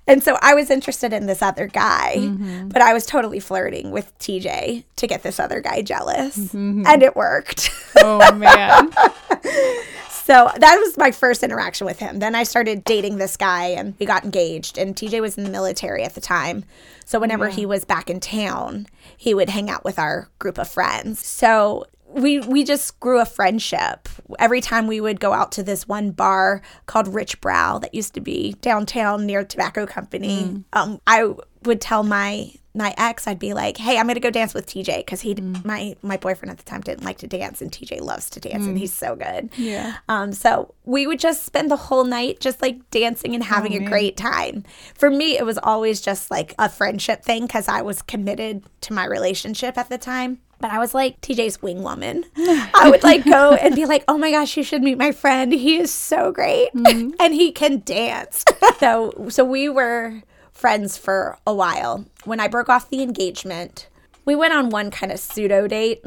And 0.07 0.23
so 0.23 0.37
I 0.41 0.53
was 0.53 0.69
interested 0.69 1.11
in 1.11 1.25
this 1.25 1.41
other 1.41 1.65
guy, 1.65 2.13
mm-hmm. 2.17 2.69
but 2.69 2.83
I 2.83 2.93
was 2.93 3.07
totally 3.07 3.39
flirting 3.39 3.89
with 3.89 4.17
TJ 4.19 4.83
to 4.95 5.07
get 5.07 5.23
this 5.23 5.39
other 5.39 5.59
guy 5.59 5.81
jealous. 5.81 6.37
Mm-hmm. 6.37 6.83
And 6.85 7.01
it 7.01 7.15
worked. 7.15 7.71
Oh 7.97 8.31
man. 8.35 8.91
So 10.25 10.49
that 10.57 10.79
was 10.79 10.97
my 10.97 11.11
first 11.11 11.43
interaction 11.43 11.85
with 11.85 11.99
him. 11.99 12.17
Then 12.17 12.33
I 12.33 12.41
started 12.41 12.83
dating 12.83 13.17
this 13.17 13.37
guy 13.37 13.67
and 13.67 13.93
we 13.99 14.07
got 14.07 14.23
engaged. 14.23 14.75
And 14.75 14.95
TJ 14.95 15.21
was 15.21 15.37
in 15.37 15.43
the 15.43 15.51
military 15.51 16.01
at 16.01 16.15
the 16.15 16.19
time. 16.21 16.65
So 17.05 17.19
whenever 17.19 17.49
he 17.49 17.63
was 17.63 17.85
back 17.85 18.09
in 18.09 18.19
town, 18.19 18.87
he 19.15 19.35
would 19.35 19.51
hang 19.51 19.69
out 19.69 19.85
with 19.85 19.99
our 19.99 20.27
group 20.39 20.57
of 20.57 20.67
friends. 20.67 21.23
So 21.23 21.85
we 22.07 22.39
we 22.39 22.63
just 22.63 22.99
grew 22.99 23.19
a 23.19 23.25
friendship. 23.25 24.07
Every 24.39 24.61
time 24.61 24.87
we 24.87 25.01
would 25.01 25.19
go 25.19 25.33
out 25.33 25.51
to 25.53 25.63
this 25.63 25.87
one 25.87 26.11
bar 26.11 26.61
called 26.85 27.07
Richbrau 27.07 27.81
that 27.81 27.93
used 27.93 28.13
to 28.13 28.21
be 28.21 28.53
downtown 28.61 29.25
near 29.25 29.43
Tobacco 29.43 29.85
Company, 29.85 30.63
um, 30.73 31.01
I 31.07 31.33
would 31.63 31.81
tell 31.81 32.03
my 32.03 32.51
my 32.75 32.93
ex, 32.97 33.25
I'd 33.25 33.39
be 33.39 33.53
like, 33.53 33.77
"Hey, 33.77 33.97
I'm 33.97 34.05
gonna 34.05 34.19
go 34.19 34.29
dance 34.29 34.53
with 34.53 34.65
TJ 34.65 34.97
because 34.97 35.21
he 35.21 35.33
my 35.63 35.95
my 36.01 36.17
boyfriend 36.17 36.51
at 36.51 36.57
the 36.57 36.63
time 36.63 36.81
didn't 36.81 37.05
like 37.05 37.17
to 37.19 37.27
dance, 37.27 37.61
and 37.61 37.71
TJ 37.71 38.01
loves 38.01 38.29
to 38.31 38.39
dance, 38.39 38.65
and 38.65 38.77
he's 38.77 38.93
so 38.93 39.15
good." 39.15 39.49
Yeah. 39.55 39.95
Um, 40.09 40.33
so 40.33 40.73
we 40.83 41.07
would 41.07 41.19
just 41.19 41.45
spend 41.45 41.71
the 41.71 41.77
whole 41.77 42.03
night 42.03 42.39
just 42.41 42.61
like 42.61 42.89
dancing 42.91 43.33
and 43.33 43.43
having 43.43 43.73
a 43.75 43.79
man. 43.79 43.89
great 43.89 44.17
time. 44.17 44.63
For 44.93 45.09
me, 45.09 45.37
it 45.37 45.45
was 45.45 45.57
always 45.63 46.01
just 46.01 46.29
like 46.29 46.53
a 46.59 46.69
friendship 46.69 47.23
thing 47.23 47.43
because 47.43 47.67
I 47.67 47.81
was 47.81 48.01
committed 48.01 48.63
to 48.81 48.93
my 48.93 49.05
relationship 49.05 49.77
at 49.77 49.89
the 49.89 49.97
time. 49.97 50.39
But 50.59 50.71
I 50.71 50.79
was 50.79 50.93
like 50.93 51.19
TJ's 51.21 51.61
wing 51.61 51.83
woman. 51.83 52.25
I 52.37 52.87
would 52.89 53.03
like 53.03 53.25
go 53.25 53.53
and 53.53 53.75
be 53.75 53.85
like, 53.85 54.03
"Oh 54.07 54.17
my 54.17 54.31
gosh, 54.31 54.57
you 54.57 54.63
should 54.63 54.81
meet 54.81 54.97
my 54.97 55.11
friend. 55.11 55.51
He 55.51 55.77
is 55.77 55.91
so 55.91 56.31
great, 56.31 56.73
mm-hmm. 56.73 57.11
and 57.19 57.33
he 57.33 57.51
can 57.51 57.81
dance." 57.85 58.43
so, 58.79 59.27
so 59.29 59.43
we 59.43 59.69
were 59.69 60.21
friends 60.51 60.97
for 60.97 61.37
a 61.45 61.53
while. 61.53 62.05
When 62.23 62.39
I 62.39 62.47
broke 62.47 62.69
off 62.69 62.89
the 62.89 63.03
engagement, 63.03 63.87
we 64.23 64.35
went 64.35 64.53
on 64.53 64.69
one 64.69 64.91
kind 64.91 65.11
of 65.11 65.19
pseudo 65.19 65.67
date. 65.67 66.03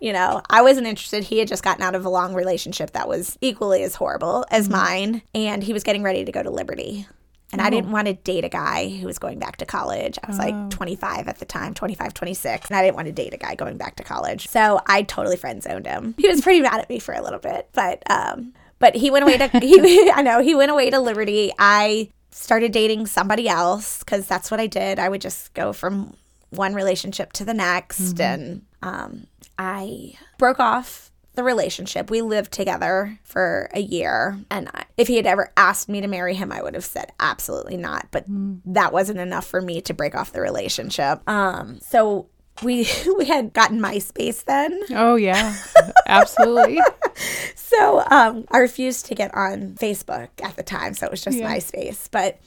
You 0.00 0.12
know, 0.12 0.42
I 0.48 0.62
wasn't 0.62 0.86
interested. 0.86 1.24
He 1.24 1.38
had 1.38 1.48
just 1.48 1.64
gotten 1.64 1.82
out 1.82 1.96
of 1.96 2.04
a 2.04 2.08
long 2.08 2.32
relationship 2.32 2.92
that 2.92 3.08
was 3.08 3.36
equally 3.40 3.82
as 3.82 3.96
horrible 3.96 4.46
as 4.50 4.68
mm-hmm. 4.68 4.76
mine, 4.76 5.22
and 5.34 5.64
he 5.64 5.72
was 5.72 5.82
getting 5.82 6.04
ready 6.04 6.24
to 6.24 6.32
go 6.32 6.42
to 6.42 6.50
Liberty. 6.50 7.06
And 7.52 7.62
I 7.62 7.70
didn't 7.70 7.90
want 7.92 8.06
to 8.08 8.12
date 8.12 8.44
a 8.44 8.48
guy 8.50 8.88
who 8.90 9.06
was 9.06 9.18
going 9.18 9.38
back 9.38 9.56
to 9.56 9.64
college. 9.66 10.18
I 10.22 10.26
was 10.28 10.38
Oh. 10.38 10.42
like 10.42 10.70
25 10.70 11.28
at 11.28 11.38
the 11.38 11.46
time, 11.46 11.72
25, 11.72 12.12
26. 12.12 12.68
And 12.68 12.76
I 12.76 12.82
didn't 12.82 12.96
want 12.96 13.06
to 13.06 13.12
date 13.12 13.32
a 13.32 13.38
guy 13.38 13.54
going 13.54 13.78
back 13.78 13.96
to 13.96 14.04
college. 14.04 14.48
So 14.48 14.80
I 14.86 15.02
totally 15.02 15.36
friend 15.38 15.62
zoned 15.62 15.86
him. 15.86 16.14
He 16.18 16.28
was 16.28 16.42
pretty 16.42 16.60
mad 16.60 16.78
at 16.80 16.90
me 16.90 16.98
for 16.98 17.14
a 17.14 17.22
little 17.22 17.38
bit, 17.38 17.68
but, 17.72 18.02
um, 18.10 18.52
but 18.78 18.94
he 18.96 19.10
went 19.10 19.22
away 19.24 19.38
to, 19.38 19.48
he, 19.60 20.10
I 20.10 20.20
know, 20.20 20.40
he 20.42 20.54
went 20.54 20.70
away 20.70 20.90
to 20.90 21.00
Liberty. 21.00 21.50
I 21.58 22.10
started 22.30 22.70
dating 22.70 23.06
somebody 23.06 23.48
else 23.48 24.00
because 24.00 24.26
that's 24.26 24.50
what 24.50 24.60
I 24.60 24.66
did. 24.66 24.98
I 24.98 25.08
would 25.08 25.22
just 25.22 25.54
go 25.54 25.72
from 25.72 26.14
one 26.50 26.74
relationship 26.74 27.32
to 27.34 27.44
the 27.46 27.54
next. 27.54 28.20
And 28.20 28.62
um, 28.82 29.26
I 29.58 30.14
broke 30.36 30.60
off 30.60 31.07
the 31.38 31.44
relationship. 31.44 32.10
We 32.10 32.20
lived 32.20 32.50
together 32.50 33.16
for 33.22 33.70
a 33.72 33.78
year. 33.78 34.38
And 34.50 34.68
I, 34.74 34.86
if 34.96 35.06
he 35.06 35.14
had 35.14 35.26
ever 35.26 35.52
asked 35.56 35.88
me 35.88 36.00
to 36.00 36.08
marry 36.08 36.34
him, 36.34 36.50
I 36.50 36.60
would 36.60 36.74
have 36.74 36.84
said 36.84 37.12
absolutely 37.20 37.76
not. 37.76 38.08
But 38.10 38.24
that 38.26 38.92
wasn't 38.92 39.20
enough 39.20 39.46
for 39.46 39.62
me 39.62 39.80
to 39.82 39.94
break 39.94 40.16
off 40.16 40.32
the 40.32 40.40
relationship. 40.40 41.20
Um, 41.30 41.78
so 41.80 42.26
we 42.62 42.88
we 43.18 43.24
had 43.26 43.52
gotten 43.52 43.80
MySpace 43.80 44.44
then. 44.44 44.80
Oh, 44.90 45.16
yeah. 45.16 45.56
Absolutely. 46.06 46.80
So 47.54 48.02
um, 48.10 48.46
I 48.50 48.58
refused 48.58 49.06
to 49.06 49.14
get 49.14 49.34
on 49.34 49.74
Facebook 49.74 50.28
at 50.42 50.56
the 50.56 50.62
time, 50.62 50.94
so 50.94 51.04
it 51.06 51.10
was 51.10 51.22
just 51.22 51.36
Yeah. 51.36 51.52
MySpace. 51.54 52.08
But 52.10 52.38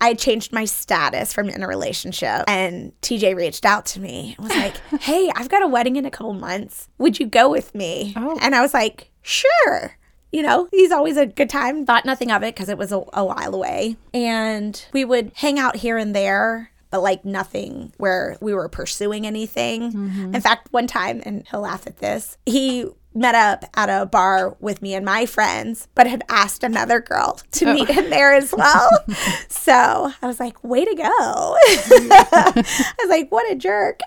I 0.00 0.14
changed 0.14 0.52
my 0.54 0.64
status 0.64 1.32
from 1.34 1.48
in 1.50 1.62
a 1.62 1.68
relationship, 1.68 2.44
and 2.48 2.92
TJ 3.02 3.36
reached 3.36 3.66
out 3.66 3.84
to 3.86 4.00
me 4.00 4.36
and 4.38 4.48
was 4.48 4.56
like, 4.56 4.76
"Hey, 5.02 5.30
I've 5.36 5.50
got 5.50 5.62
a 5.62 5.66
wedding 5.68 5.96
in 5.96 6.06
a 6.06 6.10
couple 6.10 6.32
months. 6.32 6.88
Would 6.98 7.20
you 7.20 7.26
go 7.26 7.50
with 7.50 7.74
me?" 7.74 8.14
Oh. 8.16 8.38
And 8.40 8.54
I 8.54 8.62
was 8.62 8.72
like, 8.72 9.10
"Sure." 9.22 9.96
You 10.32 10.42
know, 10.42 10.68
he's 10.70 10.92
always 10.92 11.16
a 11.18 11.26
good 11.26 11.50
time. 11.50 11.84
Thought 11.84 12.04
nothing 12.06 12.30
of 12.30 12.42
it 12.42 12.54
because 12.54 12.68
it 12.68 12.78
was 12.78 12.90
a, 12.92 13.02
a 13.12 13.24
while 13.24 13.54
away, 13.54 13.96
and 14.14 14.82
we 14.92 15.04
would 15.04 15.32
hang 15.34 15.58
out 15.58 15.76
here 15.76 15.98
and 15.98 16.14
there. 16.16 16.69
But 16.90 17.02
like 17.02 17.24
nothing 17.24 17.92
where 17.98 18.36
we 18.40 18.52
were 18.52 18.68
pursuing 18.68 19.26
anything. 19.26 19.92
In 20.34 20.40
fact, 20.40 20.68
one 20.72 20.86
time, 20.86 21.22
and 21.24 21.46
he'll 21.48 21.60
laugh 21.60 21.86
at 21.86 21.98
this, 21.98 22.36
he 22.46 22.86
met 23.14 23.34
up 23.34 23.64
at 23.74 23.88
a 23.88 24.06
bar 24.06 24.56
with 24.60 24.82
me 24.82 24.94
and 24.94 25.04
my 25.04 25.26
friends, 25.26 25.88
but 25.94 26.06
had 26.06 26.22
asked 26.28 26.62
another 26.62 27.00
girl 27.00 27.40
to 27.52 27.72
meet 27.74 27.88
him 27.88 28.08
there 28.08 28.32
as 28.32 28.52
well. 28.52 28.88
so 29.48 30.12
I 30.22 30.26
was 30.26 30.38
like, 30.38 30.62
way 30.62 30.84
to 30.84 30.94
go. 30.94 31.02
I 31.08 32.64
was 33.00 33.08
like, 33.08 33.30
what 33.32 33.50
a 33.50 33.56
jerk. 33.56 34.00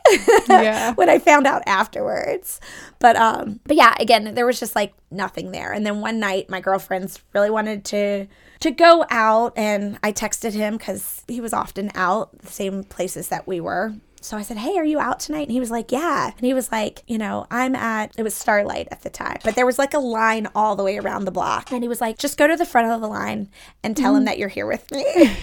Yeah. 0.47 0.93
when 0.95 1.09
I 1.09 1.19
found 1.19 1.47
out 1.47 1.63
afterwards. 1.65 2.61
But 2.99 3.17
um 3.17 3.59
but 3.65 3.75
yeah, 3.75 3.93
again, 3.99 4.35
there 4.35 4.45
was 4.45 4.59
just 4.59 4.75
like 4.75 4.93
nothing 5.11 5.51
there. 5.51 5.73
And 5.73 5.85
then 5.85 5.99
one 5.99 6.19
night 6.19 6.49
my 6.49 6.61
girlfriends 6.61 7.21
really 7.33 7.49
wanted 7.49 7.83
to 7.85 8.27
to 8.63 8.71
go 8.71 9.05
out 9.09 9.53
and 9.55 9.99
I 10.03 10.11
texted 10.11 10.53
him 10.53 10.77
cuz 10.77 11.23
he 11.27 11.39
was 11.39 11.53
often 11.53 11.91
out 11.95 12.37
the 12.39 12.51
same 12.51 12.83
places 12.83 13.29
that 13.29 13.47
we 13.47 13.59
were. 13.59 13.93
So 14.23 14.37
I 14.37 14.41
said, 14.41 14.57
Hey, 14.57 14.77
are 14.77 14.85
you 14.85 14.99
out 14.99 15.19
tonight? 15.19 15.43
And 15.43 15.51
he 15.51 15.59
was 15.59 15.69
like, 15.69 15.91
Yeah. 15.91 16.31
And 16.35 16.45
he 16.45 16.53
was 16.53 16.71
like, 16.71 17.03
You 17.07 17.17
know, 17.17 17.45
I'm 17.51 17.75
at, 17.75 18.13
it 18.17 18.23
was 18.23 18.33
Starlight 18.33 18.87
at 18.89 19.01
the 19.01 19.09
time, 19.09 19.39
but 19.43 19.55
there 19.55 19.65
was 19.65 19.77
like 19.77 19.93
a 19.93 19.99
line 19.99 20.47
all 20.55 20.75
the 20.75 20.83
way 20.83 20.97
around 20.97 21.25
the 21.25 21.31
block. 21.31 21.71
And 21.71 21.83
he 21.83 21.89
was 21.89 21.99
like, 21.99 22.17
Just 22.17 22.37
go 22.37 22.47
to 22.47 22.55
the 22.55 22.65
front 22.65 22.89
of 22.89 23.01
the 23.01 23.07
line 23.07 23.49
and 23.83 23.97
tell 23.97 24.15
him 24.15 24.19
mm-hmm. 24.19 24.25
that 24.25 24.37
you're 24.37 24.49
here 24.49 24.65
with 24.65 24.89
me. 24.91 25.05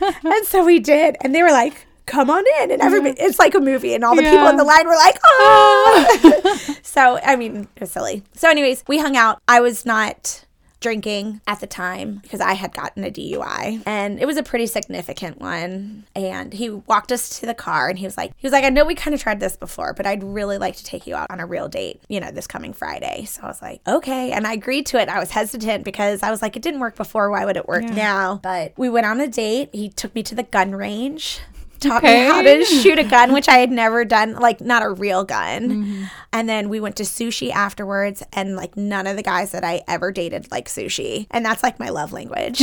and 0.00 0.46
so 0.46 0.64
we 0.64 0.78
did. 0.78 1.16
And 1.20 1.34
they 1.34 1.42
were 1.42 1.50
like, 1.50 1.86
Come 2.06 2.30
on 2.30 2.44
in. 2.60 2.70
And 2.70 2.80
everybody, 2.80 3.20
it's 3.20 3.38
like 3.38 3.54
a 3.54 3.60
movie. 3.60 3.94
And 3.94 4.04
all 4.04 4.14
the 4.14 4.22
people 4.22 4.46
in 4.46 4.56
the 4.56 4.64
line 4.64 4.86
were 4.86 4.94
like, 4.94 5.18
Oh. 5.24 6.58
so, 6.82 7.18
I 7.24 7.34
mean, 7.34 7.68
it 7.74 7.80
was 7.80 7.90
silly. 7.90 8.22
So, 8.34 8.48
anyways, 8.48 8.84
we 8.86 8.98
hung 8.98 9.16
out. 9.16 9.42
I 9.48 9.60
was 9.60 9.84
not 9.84 10.44
drinking 10.80 11.40
at 11.46 11.60
the 11.60 11.66
time 11.66 12.16
because 12.22 12.40
I 12.40 12.52
had 12.54 12.72
gotten 12.72 13.02
a 13.04 13.10
DUI 13.10 13.82
and 13.84 14.20
it 14.20 14.26
was 14.26 14.36
a 14.36 14.42
pretty 14.42 14.66
significant 14.66 15.40
one. 15.40 16.04
And 16.14 16.52
he 16.52 16.70
walked 16.70 17.10
us 17.12 17.40
to 17.40 17.46
the 17.46 17.54
car 17.54 17.88
and 17.88 17.98
he 17.98 18.04
was 18.04 18.16
like, 18.16 18.32
he 18.36 18.46
was 18.46 18.52
like, 18.52 18.64
I 18.64 18.68
know 18.68 18.84
we 18.84 18.94
kind 18.94 19.14
of 19.14 19.20
tried 19.20 19.40
this 19.40 19.56
before, 19.56 19.92
but 19.92 20.06
I'd 20.06 20.22
really 20.22 20.58
like 20.58 20.76
to 20.76 20.84
take 20.84 21.06
you 21.06 21.14
out 21.16 21.30
on 21.30 21.40
a 21.40 21.46
real 21.46 21.68
date, 21.68 22.00
you 22.08 22.20
know, 22.20 22.30
this 22.30 22.46
coming 22.46 22.72
Friday. 22.72 23.24
So 23.24 23.42
I 23.42 23.46
was 23.46 23.60
like, 23.62 23.80
okay. 23.88 24.30
And 24.32 24.46
I 24.46 24.52
agreed 24.52 24.86
to 24.86 25.00
it. 25.00 25.08
I 25.08 25.18
was 25.18 25.30
hesitant 25.30 25.84
because 25.84 26.22
I 26.22 26.30
was 26.30 26.42
like, 26.42 26.54
it 26.56 26.62
didn't 26.62 26.80
work 26.80 26.96
before. 26.96 27.30
Why 27.30 27.44
would 27.44 27.56
it 27.56 27.66
work 27.66 27.82
Yeah. 27.82 27.94
now? 27.94 28.40
But 28.42 28.72
we 28.76 28.88
went 28.88 29.06
on 29.06 29.20
a 29.20 29.28
date. 29.28 29.70
He 29.72 29.88
took 29.88 30.14
me 30.14 30.22
to 30.24 30.34
the 30.34 30.42
gun 30.44 30.72
range. 30.74 31.40
Taught 31.80 32.04
Okay. 32.04 32.24
me 32.24 32.28
how 32.28 32.42
to 32.42 32.64
shoot 32.64 32.98
a 32.98 33.04
gun, 33.04 33.32
which 33.32 33.48
I 33.48 33.58
had 33.58 33.70
never 33.84 34.04
done, 34.04 34.34
like 34.34 34.60
not 34.60 34.82
a 34.82 34.90
real 34.90 35.24
gun. 35.24 35.68
Mm-hmm. 35.68 36.04
And 36.32 36.48
then 36.48 36.68
we 36.68 36.80
went 36.80 36.96
to 36.96 37.04
sushi 37.04 37.50
afterwards, 37.50 38.22
and 38.32 38.56
like 38.56 38.76
none 38.76 39.06
of 39.06 39.16
the 39.16 39.22
guys 39.22 39.52
that 39.52 39.64
I 39.64 39.82
ever 39.88 40.12
dated 40.12 40.50
like 40.50 40.68
sushi. 40.68 41.26
And 41.30 41.44
that's 41.44 41.62
like 41.62 41.78
my 41.78 41.88
love 41.88 42.12
language. 42.12 42.58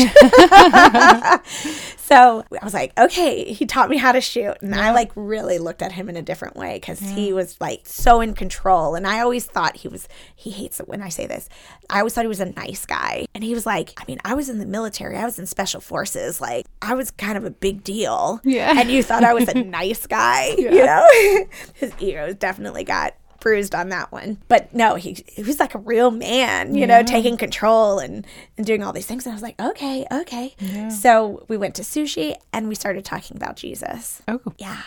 so 1.98 2.44
I 2.52 2.64
was 2.64 2.74
like, 2.74 2.98
okay, 3.00 3.52
he 3.54 3.66
taught 3.66 3.90
me 3.90 3.98
how 3.98 4.12
to 4.12 4.22
shoot. 4.22 4.56
And 4.62 4.76
I 4.76 4.92
like 4.92 5.12
really 5.16 5.58
looked 5.58 5.82
at 5.82 5.94
him 5.94 6.10
in 6.10 6.18
a 6.18 6.22
different 6.22 6.56
way 6.56 6.76
because 6.76 7.00
he 7.00 7.34
was 7.34 7.60
like 7.60 7.82
so 7.86 8.22
in 8.22 8.34
control. 8.34 8.96
And 8.96 9.08
I 9.08 9.22
always 9.22 9.46
thought 9.46 9.78
he 9.78 9.88
was, 9.88 10.08
he 10.36 10.52
hates 10.52 10.80
it 10.80 10.88
when 10.88 11.02
I 11.02 11.10
say 11.10 11.26
this. 11.26 11.50
I 11.90 12.00
always 12.00 12.14
thought 12.14 12.24
he 12.24 12.28
was 12.30 12.40
a 12.40 12.52
nice 12.52 12.86
guy. 12.86 13.26
And 13.34 13.44
he 13.44 13.54
was 13.54 13.66
like, 13.66 13.94
I 13.98 14.04
mean, 14.08 14.20
I 14.24 14.34
was 14.34 14.50
in 14.50 14.60
the 14.60 14.66
military, 14.66 15.18
I 15.18 15.26
was 15.26 15.40
in 15.40 15.46
special 15.46 15.82
forces. 15.82 16.40
Like, 16.40 16.66
I 16.82 16.94
was 16.94 17.12
kind 17.12 17.38
of 17.38 17.46
a 17.46 17.52
big 17.52 17.84
deal. 17.84 18.40
Yeah. 18.44 18.80
And 18.80 18.92
you 18.92 19.02
thought 19.06 19.24
I 19.24 19.34
was 19.34 19.48
a 19.48 19.54
nice 19.64 20.06
guy, 20.06 20.54
you 20.58 20.70
know? 20.72 21.08
His 21.76 21.94
ego's 22.00 22.36
definitely 22.36 22.84
got 22.84 23.16
bruised 23.40 23.76
on 23.76 23.90
that 23.90 24.12
one. 24.12 24.40
But 24.48 24.74
no, 24.74 24.96
he, 24.96 25.24
he 25.28 25.44
was 25.44 25.60
like 25.60 25.76
a 25.76 25.80
real 25.80 26.10
man, 26.12 26.74
you 26.76 26.88
know, 26.88 27.04
taking 27.04 27.38
control 27.38 28.00
and, 28.00 28.26
and 28.58 28.66
doing 28.66 28.84
all 28.84 28.92
these 28.92 29.06
things. 29.06 29.26
And 29.26 29.34
I 29.34 29.36
was 29.36 29.44
like, 29.44 29.60
okay, 29.62 30.06
okay. 30.12 30.56
Yeah. 30.60 30.90
So 30.90 31.46
we 31.48 31.56
went 31.56 31.76
to 31.76 31.84
sushi 31.84 32.36
and 32.52 32.68
we 32.68 32.76
started 32.76 33.06
talking 33.06 33.38
about 33.38 33.56
Jesus. 33.56 34.22
Oh, 34.28 34.42
Yeah. 34.58 34.82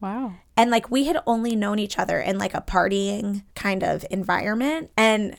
wow. 0.00 0.34
And 0.56 0.70
like 0.70 0.90
we 0.90 1.04
had 1.04 1.18
only 1.26 1.56
known 1.56 1.78
each 1.80 1.98
other 1.98 2.20
in 2.20 2.38
like 2.38 2.54
a 2.54 2.60
partying 2.60 3.42
kind 3.56 3.82
of 3.82 4.06
environment. 4.10 4.90
And 4.96 5.36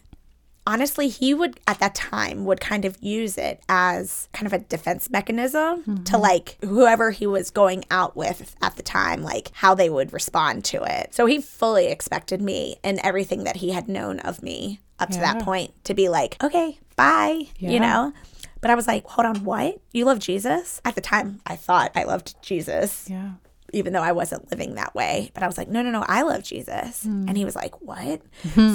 honestly, 0.67 1.07
he 1.07 1.33
would 1.33 1.59
at 1.65 1.79
that 1.79 1.95
time 1.95 2.45
would 2.45 2.59
kind 2.59 2.83
of 2.83 2.97
use 3.01 3.37
it 3.37 3.63
as 3.69 4.27
kind 4.33 4.45
of 4.45 4.53
a 4.53 4.59
defense 4.59 5.09
mechanism 5.09 5.83
to 5.83 5.91
mm-hmm. 5.91 6.21
like 6.21 6.57
whoever 6.63 7.09
he 7.09 7.25
was 7.25 7.49
going 7.49 7.85
out 7.89 8.15
with 8.17 8.55
at 8.61 8.75
the 8.75 8.83
time, 8.83 9.23
like 9.23 9.49
how 9.53 9.73
they 9.73 9.89
would 9.89 10.11
respond 10.11 10.65
to 10.65 10.83
it. 10.83 11.15
So 11.15 11.25
he 11.25 11.39
fully 11.39 11.87
expected 11.87 12.41
me 12.41 12.75
and 12.83 12.99
everything 13.01 13.45
that 13.45 13.55
he 13.55 13.71
had 13.71 13.87
known 13.87 14.19
of 14.19 14.43
me 14.43 14.81
up 14.99 15.09
to 15.11 15.19
that 15.19 15.41
point 15.43 15.71
to 15.85 15.93
be 15.93 16.09
like, 16.09 16.41
okay, 16.43 16.77
bye, 16.95 17.43
you 17.57 17.79
know? 17.79 18.13
But 18.59 18.71
I 18.71 18.75
was 18.75 18.87
like, 18.87 19.05
hold 19.05 19.25
on, 19.25 19.45
what? 19.45 19.79
You 19.93 20.05
love 20.05 20.19
Jesus? 20.19 20.81
At 20.83 20.95
the 20.95 21.01
time, 21.01 21.39
I 21.45 21.55
thought 21.55 21.91
I 21.95 22.03
loved 22.03 22.35
Jesus 22.41 23.07
Yeah. 23.09 23.33
Even 23.77 23.93
though 23.93 24.01
I 24.01 24.11
wasn't 24.11 24.49
living 24.51 24.75
that 24.75 24.95
way. 24.95 25.31
But 25.33 25.43
I 25.43 25.47
was 25.47 25.57
like, 25.57 25.69
no, 25.69 25.81
no, 25.81 25.91
no, 25.91 26.03
I 26.07 26.23
love 26.23 26.43
Jesus. 26.43 27.03
Hmm. 27.03 27.25
And 27.27 27.37
he 27.37 27.45
was 27.45 27.55
like, 27.55 27.79
what? 27.81 28.21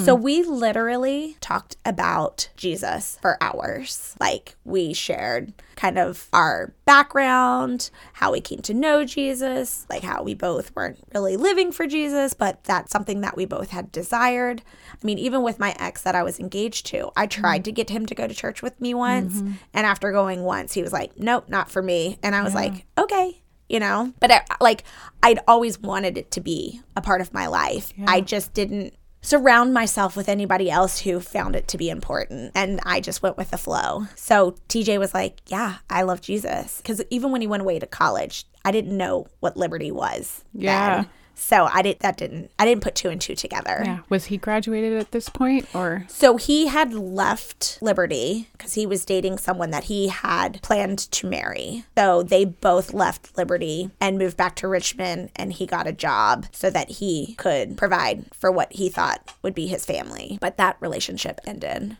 So 0.03 0.15
we 0.15 0.43
literally 0.43 1.37
talked 1.41 1.77
about 1.85 2.49
Jesus 2.55 3.17
for 3.21 3.37
hours. 3.41 4.15
Like 4.19 4.55
we 4.63 4.93
shared 4.93 5.53
kind 5.75 5.97
of 5.97 6.27
our 6.33 6.73
background, 6.85 7.89
how 8.13 8.31
we 8.31 8.41
came 8.41 8.59
to 8.61 8.73
know 8.73 9.03
Jesus, 9.03 9.85
like 9.89 10.03
how 10.03 10.23
we 10.23 10.33
both 10.33 10.75
weren't 10.75 10.99
really 11.13 11.35
living 11.35 11.71
for 11.71 11.87
Jesus, 11.87 12.33
but 12.33 12.63
that's 12.63 12.91
something 12.91 13.21
that 13.21 13.35
we 13.35 13.45
both 13.45 13.71
had 13.71 13.91
desired. 13.91 14.61
I 14.91 15.05
mean, 15.05 15.17
even 15.17 15.43
with 15.43 15.59
my 15.59 15.75
ex 15.79 16.01
that 16.03 16.15
I 16.15 16.23
was 16.23 16.39
engaged 16.39 16.85
to, 16.87 17.11
I 17.15 17.27
tried 17.27 17.65
to 17.65 17.71
get 17.71 17.89
him 17.89 18.05
to 18.05 18.15
go 18.15 18.27
to 18.27 18.33
church 18.33 18.61
with 18.61 18.79
me 18.79 18.93
once. 18.93 19.39
And 19.73 19.85
after 19.85 20.11
going 20.11 20.43
once, 20.43 20.73
he 20.73 20.81
was 20.81 20.93
like, 20.93 21.17
nope, 21.17 21.49
not 21.49 21.69
for 21.69 21.81
me. 21.81 22.19
And 22.23 22.35
I 22.35 22.43
was 22.43 22.55
like, 22.55 22.85
okay 22.97 23.42
you 23.73 23.79
know? 23.79 24.13
But 24.19 24.31
I, 24.31 24.41
like 24.61 24.83
i'd 25.23 25.39
always 25.47 25.79
wanted 25.79 26.17
it 26.17 26.29
to 26.31 26.41
be 26.41 26.81
a 26.95 27.01
part 27.01 27.21
of 27.21 27.33
my 27.33 27.47
life. 27.47 27.91
I 28.07 28.21
just 28.21 28.53
didn't 28.53 28.93
surround 29.21 29.73
myself 29.73 30.17
with 30.17 30.27
anybody 30.27 30.69
else 30.69 30.99
who 30.99 31.19
found 31.21 31.55
it 31.55 31.65
to 31.69 31.77
be 31.77 31.89
important 31.89 32.51
and 32.55 32.81
i 32.85 32.99
just 32.99 33.23
went 33.23 33.37
with 33.37 33.51
the 33.51 33.57
flow. 33.57 34.05
So 34.15 34.55
tj 34.69 34.99
was 34.99 35.13
like 35.13 35.41
yeah 35.47 35.77
i 35.89 36.03
love 36.03 36.21
jesus. 36.21 36.77
Because 36.77 37.01
even 37.09 37.31
when 37.31 37.41
he 37.41 37.47
went 37.47 37.61
away 37.61 37.79
to 37.79 37.87
college 37.87 38.45
i 38.65 38.71
didn't 38.71 38.95
know 38.97 39.27
what 39.39 39.57
liberty 39.57 39.91
was 39.91 40.43
Yeah. 40.53 40.95
then. 40.95 41.09
So 41.35 41.67
i 41.73 41.81
didn't 41.81 41.99
that 41.99 42.17
didn't 42.17 42.51
i 42.59 42.65
didn't 42.65 42.83
put 42.83 42.95
two 42.95 43.09
and 43.09 43.19
two 43.21 43.35
together 43.35 43.81
Yeah. 43.85 43.99
Was 44.09 44.25
he 44.25 44.37
graduated 44.37 44.93
at 44.93 45.11
this 45.11 45.29
point 45.29 45.67
or? 45.75 46.05
so 46.07 46.37
he 46.37 46.67
had 46.67 46.93
left 46.93 47.77
Liberty 47.81 48.47
because 48.53 48.73
he 48.73 48.85
was 48.85 49.05
dating 49.05 49.37
someone 49.37 49.71
that 49.71 49.85
he 49.85 50.07
had 50.09 50.61
planned 50.61 50.99
to 50.99 51.27
marry. 51.27 51.83
So 51.97 52.23
they 52.23 52.45
both 52.45 52.93
left 52.93 53.37
Liberty 53.37 53.89
and 53.99 54.17
moved 54.17 54.37
back 54.37 54.55
to 54.57 54.67
Richmond, 54.67 55.29
and 55.35 55.51
he 55.53 55.65
got 55.65 55.87
a 55.87 55.91
job 55.91 56.45
so 56.51 56.69
that 56.69 56.89
he 56.89 57.35
could 57.35 57.77
provide 57.77 58.25
for 58.33 58.51
what 58.51 58.71
he 58.73 58.89
thought 58.89 59.33
would 59.41 59.53
be 59.55 59.67
his 59.67 59.85
family. 59.85 60.37
But 60.41 60.57
that 60.57 60.77
relationship 60.79 61.39
ended 61.45 61.97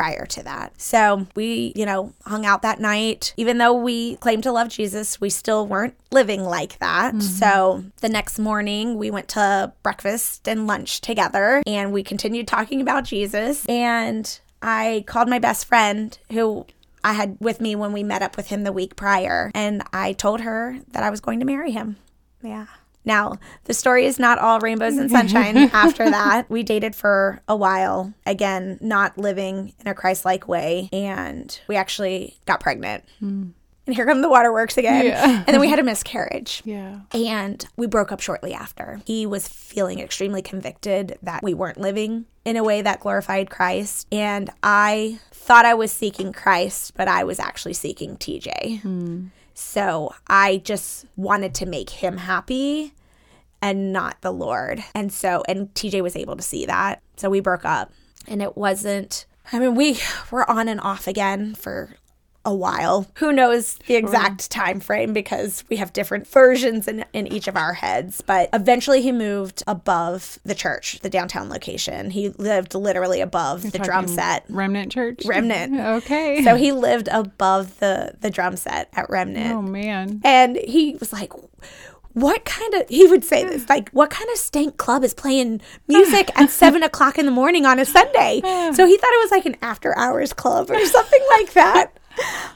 prior 0.00 0.24
to 0.24 0.42
that. 0.42 0.72
So 0.80 1.26
we, 1.36 1.74
you 1.76 1.84
know, 1.84 2.14
hung 2.24 2.46
out 2.46 2.62
that 2.62 2.80
night. 2.80 3.34
Even 3.36 3.58
though 3.58 3.74
we 3.74 4.16
claimed 4.16 4.42
to 4.44 4.50
love 4.50 4.70
Jesus, 4.70 5.20
we 5.20 5.28
still 5.28 5.66
weren't 5.66 5.94
living 6.10 6.42
like 6.42 6.78
that. 6.78 7.12
Mm-hmm. 7.12 7.20
So 7.20 7.84
the 8.00 8.08
next 8.08 8.38
morning, 8.38 8.96
we 8.96 9.10
went 9.10 9.28
to 9.28 9.74
breakfast 9.82 10.48
and 10.48 10.66
lunch 10.66 11.02
together 11.02 11.62
and 11.66 11.92
we 11.92 12.02
continued 12.02 12.48
talking 12.48 12.80
about 12.80 13.04
Jesus. 13.04 13.66
And 13.66 14.40
I 14.62 15.04
called 15.06 15.28
my 15.28 15.38
best 15.38 15.66
friend 15.66 16.16
who 16.32 16.64
I 17.04 17.12
had 17.12 17.36
with 17.38 17.60
me 17.60 17.76
when 17.76 17.92
we 17.92 18.02
met 18.02 18.22
up 18.22 18.38
with 18.38 18.48
him 18.48 18.64
the 18.64 18.72
week 18.72 18.96
prior, 18.96 19.50
and 19.54 19.82
I 19.92 20.14
told 20.14 20.40
her 20.40 20.78
that 20.92 21.02
I 21.02 21.10
was 21.10 21.20
going 21.20 21.40
to 21.40 21.46
marry 21.46 21.72
him. 21.72 21.96
Yeah. 22.42 22.66
Now, 23.04 23.38
the 23.64 23.74
story 23.74 24.04
is 24.04 24.18
not 24.18 24.38
all 24.38 24.60
rainbows 24.60 24.96
and 24.96 25.10
sunshine 25.10 25.56
after 25.72 26.08
that. 26.08 26.50
We 26.50 26.62
dated 26.62 26.94
for 26.94 27.40
a 27.48 27.56
while, 27.56 28.12
again, 28.26 28.78
not 28.80 29.16
living 29.16 29.72
in 29.80 29.86
a 29.86 29.94
Christ 29.94 30.24
like 30.24 30.46
way, 30.48 30.88
and 30.92 31.58
we 31.66 31.76
actually 31.76 32.36
got 32.46 32.60
pregnant. 32.60 33.04
Mm. 33.22 33.52
And 33.86 33.96
here 33.96 34.06
come 34.06 34.22
the 34.22 34.28
waterworks 34.28 34.76
again. 34.76 35.06
Yeah. 35.06 35.38
And 35.38 35.48
then 35.48 35.60
we 35.60 35.68
had 35.68 35.80
a 35.80 35.82
miscarriage. 35.82 36.62
Yeah. 36.70 37.00
And 37.12 37.66
we 37.76 37.88
broke 37.88 38.12
up 38.12 38.20
shortly 38.20 38.52
after. 38.54 39.00
He 39.04 39.26
was 39.26 39.48
feeling 39.48 39.98
extremely 39.98 40.42
convicted 40.42 41.18
that 41.22 41.42
we 41.42 41.54
weren't 41.54 41.80
living 41.80 42.26
in 42.44 42.56
a 42.56 42.62
way 42.62 42.82
that 42.82 43.00
glorified 43.00 43.50
Christ. 43.50 44.06
And 44.12 44.50
I 44.62 45.18
thought 45.32 45.64
I 45.64 45.74
was 45.74 45.90
seeking 45.90 46.32
Christ, 46.32 46.92
but 46.94 47.08
I 47.08 47.24
was 47.24 47.40
actually 47.40 47.72
seeking 47.72 48.16
TJ. 48.16 48.82
Mm. 48.82 49.30
So 49.60 50.14
I 50.26 50.56
just 50.64 51.04
wanted 51.16 51.54
to 51.56 51.66
make 51.66 51.90
him 51.90 52.16
happy 52.16 52.94
and 53.60 53.92
not 53.92 54.20
the 54.22 54.32
Lord. 54.32 54.82
And 54.94 55.12
so, 55.12 55.42
and 55.46 55.72
TJ 55.74 56.02
was 56.02 56.16
able 56.16 56.34
to 56.36 56.42
see 56.42 56.64
that. 56.66 57.02
So 57.16 57.28
we 57.28 57.40
broke 57.40 57.64
up. 57.64 57.92
And 58.26 58.42
it 58.42 58.56
wasn't, 58.56 59.26
I 59.52 59.58
mean, 59.58 59.74
we 59.74 60.00
were 60.30 60.50
on 60.50 60.66
and 60.66 60.80
off 60.80 61.06
again 61.06 61.54
for 61.54 61.96
a 62.44 62.54
while. 62.54 63.06
Who 63.14 63.32
knows 63.32 63.74
the 63.86 63.96
exact 63.96 64.50
time 64.50 64.80
frame 64.80 65.12
because 65.12 65.62
we 65.68 65.76
have 65.76 65.92
different 65.92 66.26
versions 66.26 66.88
in, 66.88 67.04
in 67.12 67.26
each 67.26 67.48
of 67.48 67.56
our 67.56 67.74
heads. 67.74 68.22
But 68.22 68.48
eventually 68.52 69.02
he 69.02 69.12
moved 69.12 69.62
above 69.66 70.38
the 70.44 70.54
church, 70.54 71.00
the 71.00 71.10
downtown 71.10 71.50
location. 71.50 72.10
He 72.10 72.30
lived 72.30 72.74
literally 72.74 73.20
above 73.20 73.64
You're 73.64 73.72
the 73.72 73.78
drum 73.78 74.08
set. 74.08 74.44
Remnant 74.48 74.90
Church? 74.90 75.24
Remnant. 75.26 75.78
Okay. 75.78 76.42
So 76.42 76.54
he 76.56 76.72
lived 76.72 77.08
above 77.12 77.78
the 77.78 78.14
the 78.20 78.30
drum 78.30 78.56
set 78.56 78.88
at 78.94 79.10
Remnant. 79.10 79.54
Oh 79.54 79.62
man. 79.62 80.20
And 80.24 80.56
he 80.56 80.96
was 80.96 81.12
like 81.12 81.32
what 82.12 82.44
kind 82.44 82.74
of 82.74 82.88
he 82.88 83.06
would 83.06 83.24
say 83.24 83.44
this 83.44 83.68
like 83.68 83.88
what 83.90 84.10
kind 84.10 84.28
of 84.30 84.36
stank 84.36 84.76
club 84.76 85.04
is 85.04 85.14
playing 85.14 85.60
music 85.86 86.30
at 86.34 86.50
seven 86.50 86.82
o'clock 86.82 87.18
in 87.18 87.24
the 87.24 87.30
morning 87.30 87.64
on 87.64 87.78
a 87.78 87.84
sunday 87.84 88.40
so 88.74 88.84
he 88.84 88.96
thought 88.96 89.12
it 89.12 89.22
was 89.22 89.30
like 89.30 89.46
an 89.46 89.56
after 89.62 89.96
hours 89.96 90.32
club 90.32 90.70
or 90.70 90.84
something 90.86 91.20
like 91.38 91.52
that 91.52 91.99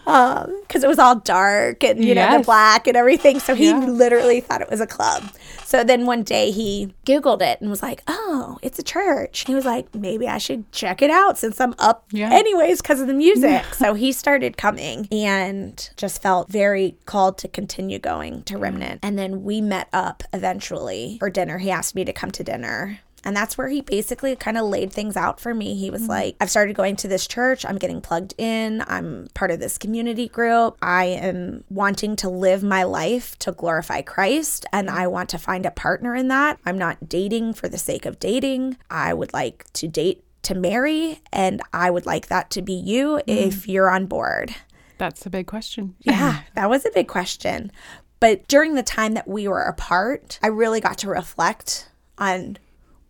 because 0.04 0.46
um, 0.46 0.84
it 0.84 0.86
was 0.86 0.98
all 0.98 1.16
dark 1.16 1.82
and 1.82 2.04
you 2.04 2.14
yes. 2.14 2.30
know 2.30 2.38
the 2.38 2.44
black 2.44 2.86
and 2.86 2.96
everything. 2.96 3.40
So 3.40 3.54
he 3.54 3.70
yeah. 3.70 3.78
literally 3.78 4.40
thought 4.40 4.60
it 4.60 4.70
was 4.70 4.80
a 4.80 4.86
club. 4.86 5.24
So 5.64 5.82
then 5.82 6.06
one 6.06 6.22
day 6.22 6.50
he 6.50 6.94
googled 7.06 7.42
it 7.42 7.60
and 7.60 7.70
was 7.70 7.82
like, 7.82 8.02
"Oh, 8.06 8.58
it's 8.62 8.78
a 8.78 8.82
church." 8.82 9.44
He 9.46 9.54
was 9.54 9.64
like, 9.64 9.92
"Maybe 9.94 10.28
I 10.28 10.38
should 10.38 10.70
check 10.72 11.02
it 11.02 11.10
out 11.10 11.38
since 11.38 11.60
I'm 11.60 11.74
up 11.78 12.04
yeah. 12.10 12.30
anyways 12.32 12.82
because 12.82 13.00
of 13.00 13.06
the 13.06 13.14
music." 13.14 13.64
so 13.74 13.94
he 13.94 14.12
started 14.12 14.56
coming 14.56 15.08
and 15.10 15.90
just 15.96 16.22
felt 16.22 16.48
very 16.48 16.96
called 17.06 17.38
to 17.38 17.48
continue 17.48 17.98
going 17.98 18.42
to 18.44 18.58
Remnant. 18.58 19.00
And 19.02 19.18
then 19.18 19.42
we 19.42 19.60
met 19.60 19.88
up 19.92 20.22
eventually 20.32 21.16
for 21.18 21.30
dinner. 21.30 21.58
He 21.58 21.70
asked 21.70 21.94
me 21.94 22.04
to 22.04 22.12
come 22.12 22.30
to 22.32 22.44
dinner 22.44 23.00
and 23.24 23.34
that's 23.34 23.56
where 23.56 23.68
he 23.68 23.80
basically 23.80 24.36
kind 24.36 24.58
of 24.58 24.66
laid 24.66 24.92
things 24.92 25.16
out 25.16 25.40
for 25.40 25.54
me. 25.54 25.74
He 25.74 25.90
was 25.90 26.02
mm-hmm. 26.02 26.10
like, 26.10 26.36
I've 26.40 26.50
started 26.50 26.76
going 26.76 26.96
to 26.96 27.08
this 27.08 27.26
church. 27.26 27.64
I'm 27.64 27.78
getting 27.78 28.00
plugged 28.00 28.34
in. 28.38 28.84
I'm 28.86 29.28
part 29.34 29.50
of 29.50 29.60
this 29.60 29.78
community 29.78 30.28
group. 30.28 30.76
I 30.82 31.06
am 31.06 31.64
wanting 31.70 32.16
to 32.16 32.28
live 32.28 32.62
my 32.62 32.82
life 32.84 33.38
to 33.40 33.52
glorify 33.52 34.02
Christ. 34.02 34.66
And 34.72 34.90
I 34.90 35.06
want 35.06 35.30
to 35.30 35.38
find 35.38 35.64
a 35.64 35.70
partner 35.70 36.14
in 36.14 36.28
that. 36.28 36.58
I'm 36.66 36.78
not 36.78 37.08
dating 37.08 37.54
for 37.54 37.68
the 37.68 37.78
sake 37.78 38.06
of 38.06 38.20
dating. 38.20 38.76
I 38.90 39.14
would 39.14 39.32
like 39.32 39.64
to 39.74 39.88
date 39.88 40.22
to 40.42 40.54
marry. 40.54 41.20
And 41.32 41.62
I 41.72 41.90
would 41.90 42.06
like 42.06 42.26
that 42.26 42.50
to 42.50 42.62
be 42.62 42.74
you 42.74 43.20
mm-hmm. 43.26 43.30
if 43.30 43.66
you're 43.66 43.90
on 43.90 44.06
board. 44.06 44.54
That's 44.98 45.26
a 45.26 45.30
big 45.30 45.46
question. 45.46 45.96
yeah, 46.00 46.42
that 46.54 46.68
was 46.68 46.84
a 46.84 46.90
big 46.90 47.08
question. 47.08 47.72
But 48.20 48.46
during 48.48 48.74
the 48.74 48.82
time 48.82 49.14
that 49.14 49.28
we 49.28 49.48
were 49.48 49.62
apart, 49.62 50.38
I 50.42 50.46
really 50.46 50.80
got 50.80 50.98
to 50.98 51.08
reflect 51.08 51.88
on 52.16 52.58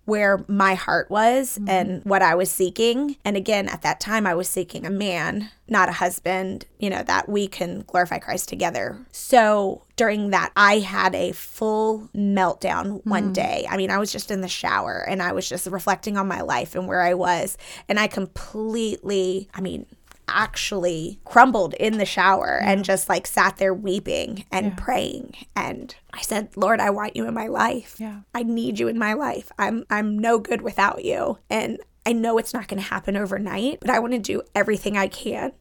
where 0.04 0.44
my 0.48 0.74
heart 0.74 1.10
was 1.10 1.58
mm-hmm. 1.58 1.68
and 1.68 2.04
what 2.04 2.22
I 2.22 2.34
was 2.34 2.50
seeking. 2.50 3.16
And 3.24 3.36
again, 3.36 3.68
at 3.68 3.82
that 3.82 4.00
time, 4.00 4.26
I 4.26 4.34
was 4.34 4.48
seeking 4.48 4.84
a 4.84 4.90
man, 4.90 5.50
not 5.68 5.88
a 5.88 5.92
husband, 5.92 6.66
you 6.78 6.90
know, 6.90 7.02
that 7.04 7.28
we 7.28 7.48
can 7.48 7.80
glorify 7.86 8.18
Christ 8.18 8.48
together. 8.48 8.98
So 9.12 9.82
during 9.96 10.30
that, 10.30 10.52
I 10.56 10.80
had 10.80 11.14
a 11.14 11.32
full 11.32 12.10
meltdown 12.14 13.04
one 13.06 13.24
mm-hmm. 13.24 13.32
day. 13.32 13.66
I 13.68 13.76
mean, 13.76 13.90
I 13.90 13.98
was 13.98 14.12
just 14.12 14.30
in 14.30 14.40
the 14.40 14.48
shower 14.48 15.04
and 15.08 15.22
I 15.22 15.32
was 15.32 15.48
just 15.48 15.66
reflecting 15.66 16.18
on 16.18 16.28
my 16.28 16.42
life 16.42 16.74
and 16.74 16.86
where 16.86 17.02
I 17.02 17.14
was. 17.14 17.56
And 17.88 17.98
I 17.98 18.06
completely, 18.06 19.48
I 19.54 19.60
mean, 19.60 19.86
actually 20.28 21.20
crumbled 21.24 21.74
in 21.74 21.98
the 21.98 22.06
shower 22.06 22.60
yeah. 22.62 22.70
and 22.70 22.84
just 22.84 23.08
like 23.08 23.26
sat 23.26 23.56
there 23.56 23.74
weeping 23.74 24.44
and 24.50 24.66
yeah. 24.66 24.74
praying 24.76 25.34
and 25.54 25.94
I 26.12 26.20
said, 26.20 26.56
"Lord, 26.56 26.80
I 26.80 26.90
want 26.90 27.16
you 27.16 27.26
in 27.26 27.34
my 27.34 27.48
life. 27.48 27.96
Yeah. 27.98 28.20
I 28.34 28.44
need 28.44 28.78
you 28.78 28.88
in 28.88 28.98
my 28.98 29.14
life. 29.14 29.50
I'm 29.58 29.84
I'm 29.90 30.18
no 30.18 30.38
good 30.38 30.62
without 30.62 31.04
you." 31.04 31.38
And 31.50 31.78
I 32.06 32.12
know 32.12 32.38
it's 32.38 32.54
not 32.54 32.68
going 32.68 32.80
to 32.80 32.88
happen 32.88 33.16
overnight, 33.16 33.80
but 33.80 33.90
I 33.90 33.98
want 33.98 34.12
to 34.12 34.18
do 34.18 34.42
everything 34.54 34.96
I 34.96 35.08
can 35.08 35.52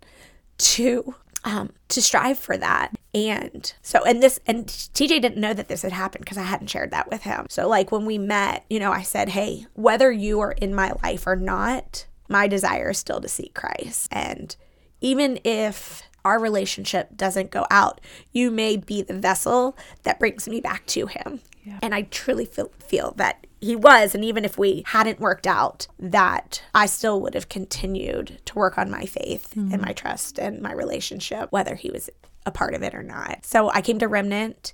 to 0.57 1.15
um, 1.43 1.71
to 1.89 2.01
strive 2.01 2.39
for 2.39 2.57
that. 2.57 2.93
And 3.13 3.71
so, 3.81 4.03
and 4.05 4.23
this, 4.23 4.39
and 4.47 4.65
TJ 4.65 5.21
didn't 5.21 5.37
know 5.37 5.53
that 5.53 5.67
this 5.67 5.81
had 5.81 5.91
happened 5.91 6.23
because 6.23 6.37
I 6.37 6.43
hadn't 6.43 6.67
shared 6.67 6.91
that 6.91 7.09
with 7.09 7.23
him. 7.23 7.47
So, 7.49 7.67
like 7.67 7.91
when 7.91 8.05
we 8.05 8.17
met, 8.17 8.65
you 8.69 8.79
know, 8.79 8.91
I 8.91 9.01
said, 9.01 9.29
Hey, 9.29 9.65
whether 9.73 10.11
you 10.11 10.39
are 10.39 10.53
in 10.53 10.73
my 10.73 10.93
life 11.03 11.27
or 11.27 11.35
not, 11.35 12.05
my 12.33 12.47
desire 12.47 12.89
is 12.89 12.97
still 12.97 13.21
to 13.21 13.29
seek 13.29 13.53
Christ. 13.53 14.09
And 14.11 14.55
even 14.99 15.39
if 15.43 16.01
our 16.25 16.39
relationship 16.39 17.15
doesn't 17.15 17.51
go 17.51 17.67
out, 17.69 18.01
you 18.31 18.49
may 18.49 18.75
be 18.75 19.03
the 19.03 19.13
vessel 19.13 19.77
that 20.01 20.19
brings 20.19 20.47
me 20.47 20.59
back 20.59 20.85
to 20.87 21.05
him. 21.05 21.41
Yeah. 21.63 21.77
And 21.83 21.93
I 21.93 22.01
truly 22.03 22.45
feel, 22.45 22.71
feel 22.79 23.13
that 23.17 23.45
he 23.61 23.75
was. 23.75 24.15
And 24.15 24.25
even 24.25 24.43
if 24.43 24.57
we 24.57 24.83
hadn't 24.87 25.19
worked 25.19 25.45
out, 25.45 25.87
that 25.99 26.63
I 26.73 26.87
still 26.87 27.21
would 27.21 27.35
have 27.35 27.49
continued 27.49 28.39
to 28.45 28.55
work 28.55 28.77
on 28.77 28.89
my 28.89 29.05
faith 29.05 29.53
mm-hmm. 29.55 29.71
and 29.71 29.81
my 29.81 29.93
trust 29.93 30.39
and 30.39 30.59
my 30.59 30.73
relationship, 30.73 31.51
whether 31.51 31.75
he 31.75 31.91
was 31.91 32.09
a 32.45 32.51
part 32.51 32.73
of 32.73 32.83
it 32.83 32.95
or 32.95 33.03
not. 33.03 33.45
So 33.45 33.69
I 33.69 33.81
came 33.81 33.99
to 33.99 34.07
Remnant 34.07 34.73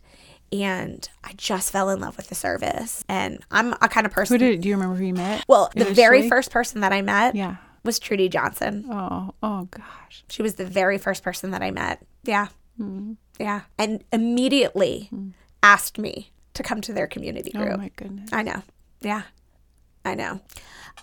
and 0.52 1.08
I 1.24 1.34
just 1.34 1.72
fell 1.72 1.90
in 1.90 2.00
love 2.00 2.18
with 2.18 2.28
the 2.28 2.36
service. 2.36 3.04
And 3.08 3.44
I'm 3.52 3.74
a 3.74 3.90
kind 3.90 4.06
of 4.06 4.12
person. 4.12 4.40
Who 4.40 4.52
did 4.52 4.62
do 4.62 4.70
you 4.70 4.76
remember 4.76 4.96
who 4.96 5.06
you 5.06 5.14
met? 5.14 5.46
Well, 5.48 5.72
the 5.76 5.86
very 5.86 6.28
first 6.30 6.52
person 6.52 6.82
that 6.82 6.94
I 6.94 7.02
met, 7.02 7.36
yeah, 7.36 7.58
was 7.84 8.00
Trudy 8.00 8.30
Johnson. 8.30 8.86
Oh, 8.90 9.34
oh 9.44 9.68
gosh, 9.72 10.24
she 10.30 10.42
was 10.42 10.56
the 10.56 10.66
very 10.66 10.98
first 10.98 11.24
person 11.24 11.52
that 11.52 11.62
I 11.62 11.72
met. 11.72 12.06
Yeah, 12.24 12.48
mm. 12.80 13.18
yeah, 13.40 13.62
and 13.78 14.04
immediately 14.12 15.10
mm. 15.14 15.34
asked 15.64 15.98
me 15.98 16.32
to 16.54 16.64
come 16.64 16.82
to 16.82 16.94
their 16.94 17.08
community 17.08 17.52
group. 17.52 17.70
Oh 17.74 17.78
my 17.78 17.92
goodness, 17.96 18.30
I 18.34 18.44
know. 18.44 18.64
Yeah, 19.02 19.24
I 20.04 20.16
know. 20.16 20.42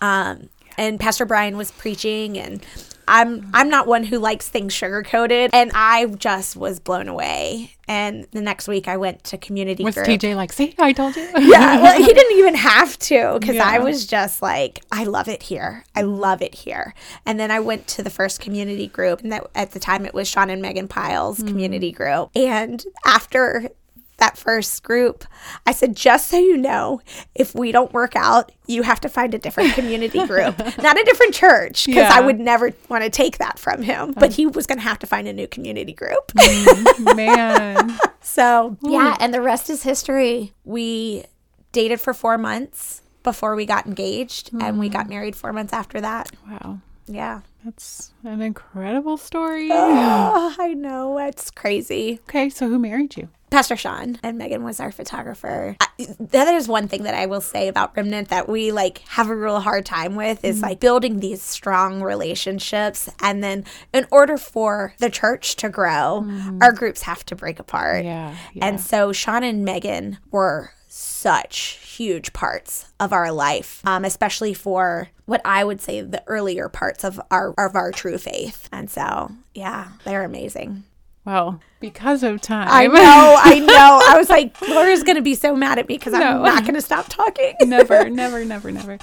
Um, 0.01 0.49
and 0.77 0.99
Pastor 0.99 1.25
Brian 1.25 1.57
was 1.57 1.71
preaching 1.71 2.37
and 2.37 2.63
I'm 3.07 3.49
I'm 3.53 3.69
not 3.69 3.87
one 3.87 4.03
who 4.03 4.19
likes 4.19 4.49
things 4.49 4.73
sugar 4.73 5.03
coated, 5.03 5.51
and 5.53 5.71
I 5.73 6.05
just 6.05 6.55
was 6.55 6.79
blown 6.79 7.07
away. 7.07 7.71
And 7.89 8.27
the 8.31 8.41
next 8.41 8.67
week, 8.67 8.89
I 8.89 8.97
went 8.97 9.23
to 9.25 9.37
community. 9.37 9.83
Was 9.83 9.95
group. 9.95 10.07
TJ 10.07 10.35
like, 10.35 10.51
"See, 10.51 10.75
I 10.77 10.91
told 10.91 11.15
you"? 11.15 11.23
yeah, 11.37 11.81
well, 11.81 11.97
he 11.97 12.05
didn't 12.13 12.37
even 12.37 12.55
have 12.55 12.99
to 12.99 13.37
because 13.39 13.55
yeah. 13.55 13.67
I 13.67 13.79
was 13.79 14.05
just 14.05 14.41
like, 14.41 14.83
"I 14.91 15.05
love 15.05 15.27
it 15.27 15.43
here. 15.43 15.85
I 15.95 16.01
love 16.01 16.41
it 16.41 16.53
here." 16.53 16.93
And 17.25 17.39
then 17.39 17.49
I 17.49 17.59
went 17.59 17.87
to 17.87 18.03
the 18.03 18.09
first 18.09 18.41
community 18.41 18.87
group, 18.87 19.21
and 19.21 19.31
that 19.31 19.47
at 19.55 19.71
the 19.71 19.79
time 19.79 20.05
it 20.05 20.13
was 20.13 20.27
Sean 20.27 20.49
and 20.49 20.61
Megan 20.61 20.87
Piles 20.87 21.39
mm. 21.39 21.47
community 21.47 21.91
group. 21.91 22.29
And 22.35 22.83
after 23.05 23.69
that 24.17 24.37
first 24.37 24.83
group, 24.83 25.25
I 25.65 25.71
said, 25.71 25.95
just 25.95 26.27
so 26.27 26.37
you 26.37 26.57
know, 26.57 27.01
if 27.35 27.53
we 27.53 27.71
don't 27.71 27.93
work 27.93 28.15
out, 28.15 28.51
you 28.65 28.81
have 28.81 28.99
to 29.01 29.09
find 29.09 29.33
a 29.33 29.37
different 29.37 29.73
community 29.73 30.25
group, 30.25 30.57
not 30.79 30.99
a 30.99 31.03
different 31.03 31.33
church, 31.33 31.85
because 31.85 32.09
yeah. 32.09 32.13
I 32.13 32.21
would 32.21 32.39
never 32.39 32.71
want 32.89 33.03
to 33.03 33.09
take 33.09 33.37
that 33.37 33.59
from 33.59 33.81
him. 33.81 34.13
But 34.13 34.33
he 34.33 34.47
was 34.47 34.65
going 34.65 34.79
to 34.79 34.83
have 34.83 34.99
to 34.99 35.07
find 35.07 35.27
a 35.27 35.33
new 35.33 35.47
community 35.47 35.93
group. 35.93 36.31
Mm, 36.33 37.15
man. 37.15 37.97
so, 38.21 38.77
yeah, 38.81 39.15
and 39.19 39.33
the 39.33 39.41
rest 39.41 39.69
is 39.69 39.83
history. 39.83 40.53
We 40.65 41.25
dated 41.71 42.01
for 42.01 42.13
four 42.13 42.37
months 42.37 43.03
before 43.23 43.55
we 43.55 43.65
got 43.65 43.85
engaged, 43.85 44.51
mm. 44.51 44.63
and 44.63 44.79
we 44.79 44.89
got 44.89 45.05
mm. 45.05 45.11
married 45.11 45.35
four 45.35 45.53
months 45.53 45.73
after 45.73 46.01
that. 46.01 46.29
Wow. 46.49 46.79
Yeah. 47.07 47.41
That's 47.63 48.13
an 48.23 48.41
incredible 48.41 49.17
story. 49.17 49.69
Oh, 49.71 50.55
I 50.59 50.73
know. 50.73 51.17
It's 51.17 51.51
crazy. 51.51 52.19
Okay, 52.23 52.49
so 52.49 52.69
who 52.69 52.79
married 52.79 53.17
you? 53.17 53.29
Pastor 53.49 53.77
Sean 53.77 54.19
and 54.23 54.37
Megan 54.37 54.63
was 54.63 54.79
our 54.79 54.91
photographer. 54.91 55.77
I, 55.79 55.87
that 56.19 56.53
is 56.53 56.67
one 56.67 56.87
thing 56.87 57.03
that 57.03 57.13
I 57.13 57.27
will 57.27 57.41
say 57.41 57.69
about 57.69 57.95
Remnant 57.95 58.27
that 58.27 58.49
we 58.49 58.71
like 58.71 58.99
have 59.07 59.29
a 59.29 59.35
real 59.35 59.61
hard 59.61 59.85
time 59.85 60.15
with 60.15 60.43
is 60.43 60.57
mm-hmm. 60.57 60.65
like 60.65 60.79
building 60.79 61.19
these 61.19 61.41
strong 61.41 62.01
relationships. 62.01 63.09
And 63.21 63.43
then 63.43 63.63
in 63.93 64.05
order 64.11 64.37
for 64.37 64.93
the 64.97 65.09
church 65.09 65.55
to 65.57 65.69
grow, 65.69 66.25
mm-hmm. 66.25 66.61
our 66.61 66.73
groups 66.73 67.03
have 67.03 67.25
to 67.27 67.35
break 67.35 67.59
apart. 67.59 68.03
Yeah, 68.03 68.35
yeah. 68.53 68.65
And 68.65 68.81
so 68.81 69.13
Sean 69.13 69.43
and 69.43 69.63
Megan 69.63 70.17
were 70.29 70.71
such 70.89 71.79
huge 71.97 72.33
parts 72.33 72.91
of 72.99 73.13
our 73.13 73.31
life, 73.31 73.81
um, 73.85 74.03
especially 74.03 74.53
for 74.53 75.09
what 75.25 75.41
I 75.45 75.63
would 75.63 75.81
say 75.81 76.01
the 76.01 76.23
earlier 76.27 76.69
parts 76.69 77.03
of 77.03 77.19
our 77.31 77.53
of 77.57 77.75
our 77.75 77.91
true 77.91 78.17
faith. 78.17 78.67
And 78.71 78.89
so, 78.89 79.31
yeah, 79.53 79.89
they're 80.03 80.23
amazing. 80.23 80.83
Well, 81.27 81.59
because 81.81 82.23
of 82.23 82.39
time. 82.39 82.69
I 82.71 82.87
know, 82.87 83.35
I 83.37 83.59
know. 83.59 84.01
I 84.07 84.17
was 84.17 84.29
like, 84.29 84.59
Laura's 84.69 85.03
going 85.03 85.17
to 85.17 85.21
be 85.21 85.35
so 85.35 85.53
mad 85.53 85.77
at 85.77 85.89
me 85.89 85.97
because 85.97 86.13
I'm 86.13 86.41
not 86.41 86.63
going 86.63 86.75
to 86.75 86.81
stop 86.81 87.07
talking. 87.09 87.53
never, 87.63 88.09
never, 88.09 88.45
never, 88.45 88.71
never. 88.71 88.97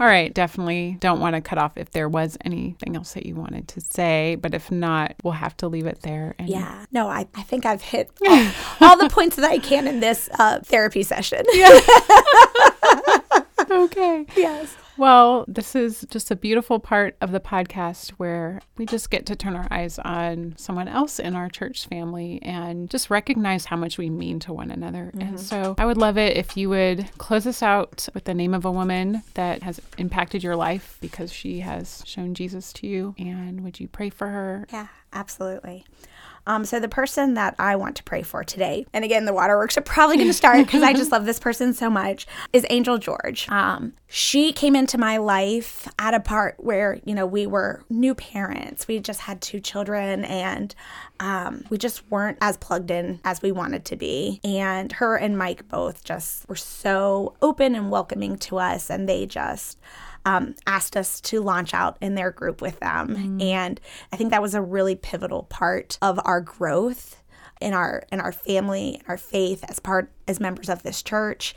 All 0.00 0.06
right, 0.08 0.34
definitely 0.34 0.96
don't 0.98 1.20
want 1.20 1.36
to 1.36 1.40
cut 1.40 1.58
off 1.58 1.76
if 1.76 1.92
there 1.92 2.08
was 2.08 2.36
anything 2.44 2.96
else 2.96 3.12
that 3.14 3.26
you 3.26 3.36
wanted 3.36 3.68
to 3.68 3.80
say, 3.80 4.36
but 4.40 4.54
if 4.54 4.72
not, 4.72 5.14
we'll 5.22 5.34
have 5.34 5.56
to 5.58 5.68
leave 5.68 5.86
it 5.86 6.00
there. 6.02 6.34
And 6.36 6.48
Yeah, 6.48 6.84
no, 6.90 7.06
I, 7.06 7.28
I 7.36 7.42
think 7.42 7.64
I've 7.64 7.82
hit 7.82 8.10
all, 8.26 8.48
all 8.80 8.96
the 8.96 9.08
points 9.08 9.36
that 9.36 9.48
I 9.48 9.58
can 9.58 9.86
in 9.86 10.00
this 10.00 10.28
uh, 10.40 10.58
therapy 10.64 11.04
session. 11.04 11.44
Okay. 13.70 14.26
yes. 14.36 14.74
Well, 14.96 15.44
this 15.48 15.74
is 15.74 16.06
just 16.10 16.30
a 16.30 16.36
beautiful 16.36 16.78
part 16.78 17.16
of 17.20 17.32
the 17.32 17.40
podcast 17.40 18.10
where 18.10 18.60
we 18.76 18.86
just 18.86 19.10
get 19.10 19.26
to 19.26 19.36
turn 19.36 19.56
our 19.56 19.66
eyes 19.70 19.98
on 19.98 20.54
someone 20.56 20.88
else 20.88 21.18
in 21.18 21.34
our 21.34 21.48
church 21.48 21.86
family 21.86 22.40
and 22.42 22.90
just 22.90 23.10
recognize 23.10 23.64
how 23.64 23.76
much 23.76 23.98
we 23.98 24.10
mean 24.10 24.38
to 24.40 24.52
one 24.52 24.70
another. 24.70 25.10
And 25.14 25.22
mm-hmm. 25.22 25.36
so 25.36 25.74
I 25.78 25.86
would 25.86 25.96
love 25.96 26.18
it 26.18 26.36
if 26.36 26.56
you 26.56 26.68
would 26.68 27.10
close 27.18 27.46
us 27.46 27.62
out 27.62 28.08
with 28.14 28.24
the 28.24 28.34
name 28.34 28.54
of 28.54 28.64
a 28.64 28.72
woman 28.72 29.22
that 29.34 29.62
has 29.62 29.80
impacted 29.98 30.42
your 30.42 30.56
life 30.56 30.98
because 31.00 31.32
she 31.32 31.60
has 31.60 32.02
shown 32.06 32.34
Jesus 32.34 32.72
to 32.74 32.86
you. 32.86 33.14
And 33.18 33.62
would 33.62 33.80
you 33.80 33.88
pray 33.88 34.10
for 34.10 34.28
her? 34.28 34.66
Yeah, 34.72 34.88
absolutely. 35.12 35.86
Um, 36.46 36.64
so 36.64 36.80
the 36.80 36.88
person 36.88 37.34
that 37.34 37.54
I 37.58 37.76
want 37.76 37.96
to 37.96 38.02
pray 38.02 38.22
for 38.22 38.42
today, 38.42 38.86
and 38.92 39.04
again, 39.04 39.24
the 39.24 39.32
waterworks 39.32 39.76
are 39.76 39.82
probably 39.82 40.16
going 40.16 40.28
to 40.28 40.34
start 40.34 40.58
because 40.58 40.82
I 40.82 40.92
just 40.92 41.12
love 41.12 41.24
this 41.24 41.38
person 41.38 41.72
so 41.72 41.88
much, 41.88 42.26
is 42.52 42.66
Angel 42.70 42.98
George. 42.98 43.48
Um, 43.48 43.94
she 44.08 44.52
came 44.52 44.74
into 44.74 44.98
my 44.98 45.16
life 45.18 45.88
at 45.98 46.14
a 46.14 46.20
part 46.20 46.56
where 46.58 46.98
you 47.04 47.14
know 47.14 47.26
we 47.26 47.46
were 47.46 47.82
new 47.88 48.14
parents. 48.14 48.88
We 48.88 48.98
just 48.98 49.20
had 49.20 49.40
two 49.40 49.60
children, 49.60 50.24
and 50.24 50.74
um, 51.20 51.64
we 51.70 51.78
just 51.78 52.08
weren't 52.10 52.38
as 52.40 52.56
plugged 52.56 52.90
in 52.90 53.20
as 53.24 53.40
we 53.40 53.52
wanted 53.52 53.84
to 53.86 53.96
be. 53.96 54.40
And 54.42 54.92
her 54.92 55.16
and 55.16 55.38
Mike 55.38 55.68
both 55.68 56.04
just 56.04 56.48
were 56.48 56.56
so 56.56 57.34
open 57.40 57.74
and 57.74 57.90
welcoming 57.90 58.36
to 58.38 58.58
us, 58.58 58.90
and 58.90 59.08
they 59.08 59.26
just 59.26 59.78
um, 60.24 60.54
asked 60.66 60.96
us 60.96 61.20
to 61.22 61.40
launch 61.40 61.74
out 61.74 61.96
in 62.00 62.14
their 62.14 62.30
group 62.30 62.60
with 62.60 62.78
them. 62.80 63.14
And 63.40 63.80
I 64.12 64.16
think 64.16 64.30
that 64.30 64.42
was 64.42 64.54
a 64.54 64.62
really 64.62 64.94
pivotal 64.94 65.44
part 65.44 65.98
of 66.00 66.20
our 66.24 66.40
growth 66.40 67.22
in 67.60 67.74
our 67.74 68.02
in 68.10 68.20
our 68.20 68.32
family, 68.32 68.96
in 68.96 69.02
our 69.08 69.16
faith 69.16 69.64
as 69.68 69.78
part 69.78 70.10
as 70.26 70.40
members 70.40 70.68
of 70.68 70.82
this 70.82 71.02
church. 71.02 71.54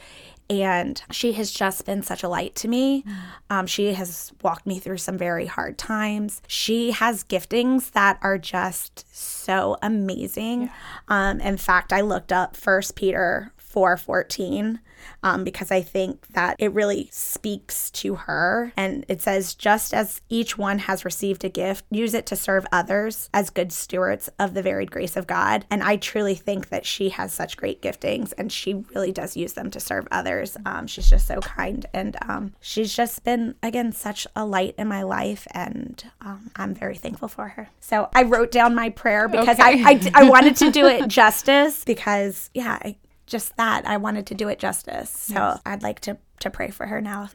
And 0.48 1.02
she 1.10 1.34
has 1.34 1.52
just 1.52 1.88
been 1.88 2.04
such 2.04 2.22
a 2.22 2.30
light 2.30 2.54
to 2.58 2.68
me. 2.68 3.04
Um, 3.50 3.66
she 3.66 3.94
has 3.94 4.32
walked 4.44 4.68
me 4.68 4.78
through 4.78 5.00
some 5.00 5.18
very 5.18 5.48
hard 5.48 5.80
times. 5.80 6.44
She 6.46 6.92
has 6.92 7.24
giftings 7.24 7.92
that 7.94 8.20
are 8.22 8.38
just 8.38 9.06
so 9.16 9.78
amazing. 9.82 10.70
Um, 11.08 11.42
in 11.42 11.58
fact, 11.58 11.92
I 11.92 12.02
looked 12.02 12.32
up 12.32 12.56
First 12.56 12.96
Peter 12.96 13.52
four 13.76 13.98
fourteen 13.98 14.80
um, 15.24 15.44
because 15.44 15.72
I 15.72 15.82
think 15.82 16.28
that 16.30 16.56
it 16.60 16.72
really 16.72 17.10
speaks 17.12 17.90
to 17.92 18.16
her. 18.16 18.72
And 18.78 19.06
it 19.08 19.22
says, 19.22 19.56
just 19.56 19.94
as 19.94 20.22
each 20.30 20.58
one 20.58 20.80
has 20.80 21.06
received 21.06 21.44
a 21.44 21.50
gift, 21.50 21.86
use 21.90 22.14
it 22.14 22.26
to 22.28 22.36
serve 22.36 22.66
others 22.72 23.30
as 23.34 23.50
good 23.50 23.72
stewards 23.72 24.30
of 24.40 24.54
the 24.54 24.62
varied 24.62 24.92
grace 24.92 25.16
of 25.16 25.28
God. 25.28 25.66
And 25.70 25.84
I 25.84 25.98
truly 25.98 26.36
think 26.36 26.70
that 26.70 26.86
she 26.86 27.10
has 27.10 27.34
such 27.34 27.58
great 27.58 27.82
giftings 27.82 28.34
and 28.38 28.52
she 28.52 28.86
really 28.94 29.12
does 29.12 29.36
use 29.36 29.54
them 29.54 29.72
to 29.72 29.80
serve 29.80 30.08
others. 30.12 30.58
Um, 30.66 30.88
she's 30.88 31.10
just 31.10 31.28
so 31.28 31.40
kind. 31.40 31.86
And 31.94 32.18
um, 32.22 32.54
she's 32.62 32.96
just 32.96 33.24
been, 33.24 33.56
again, 33.64 33.92
such 33.92 34.28
a 34.36 34.46
light 34.46 34.76
in 34.78 34.88
my 34.88 35.04
life. 35.04 35.48
And 35.52 36.04
um, 36.22 36.52
I'm 36.56 36.74
very 36.74 36.96
thankful 36.96 37.28
for 37.28 37.50
her. 37.50 37.70
So 37.80 38.10
I 38.14 38.24
wrote 38.24 38.52
down 38.52 38.76
my 38.76 38.90
prayer 38.90 39.28
because 39.28 39.60
Okay. 39.60 39.84
I, 39.84 40.00
I, 40.14 40.26
I 40.26 40.30
wanted 40.30 40.56
to 40.58 40.72
do 40.72 40.86
it 40.88 41.08
justice 41.08 41.84
because, 41.86 42.50
yeah, 42.54 42.80
I, 42.82 42.98
just 43.26 43.56
that 43.58 43.86
I 43.86 43.98
wanted 43.98 44.28
to 44.28 44.36
do 44.36 44.48
it 44.50 44.60
justice. 44.60 45.10
So 45.10 45.60
I'd 45.66 45.84
like 45.84 46.00
to 46.02 46.18
to 46.42 46.50
pray 46.50 46.70
for 46.70 46.86
her 46.86 47.02
now 47.02 47.30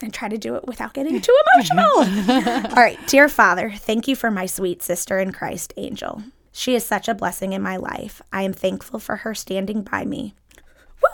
and 0.00 0.12
try 0.12 0.28
to 0.28 0.38
do 0.38 0.54
it 0.54 0.66
without 0.66 0.94
getting 0.94 1.20
too 1.22 1.36
emotional. 1.54 2.66
All 2.70 2.82
right, 2.82 2.98
dear 3.06 3.28
Father, 3.28 3.70
thank 3.70 4.08
you 4.08 4.16
for 4.16 4.30
my 4.30 4.46
sweet 4.46 4.82
sister 4.82 5.18
in 5.18 5.32
Christ, 5.32 5.72
Angel. 5.76 6.22
She 6.52 6.74
is 6.74 6.86
such 6.86 7.08
a 7.08 7.14
blessing 7.14 7.52
in 7.52 7.62
my 7.62 7.76
life. 7.76 8.22
I 8.32 8.42
am 8.42 8.52
thankful 8.52 9.00
for 9.00 9.16
her 9.16 9.34
standing 9.34 9.82
by 9.82 10.04
me. 10.04 10.34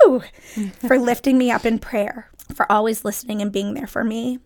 Woo! 0.05 0.23
For 0.87 0.99
lifting 0.99 1.37
me 1.37 1.51
up 1.51 1.65
in 1.65 1.81
prayer, 1.81 2.31
for 2.55 2.71
always 2.71 3.05
listening 3.05 3.43
and 3.43 3.51
being 3.51 3.75
there 3.75 3.89
for 3.89 4.05
me, 4.05 4.39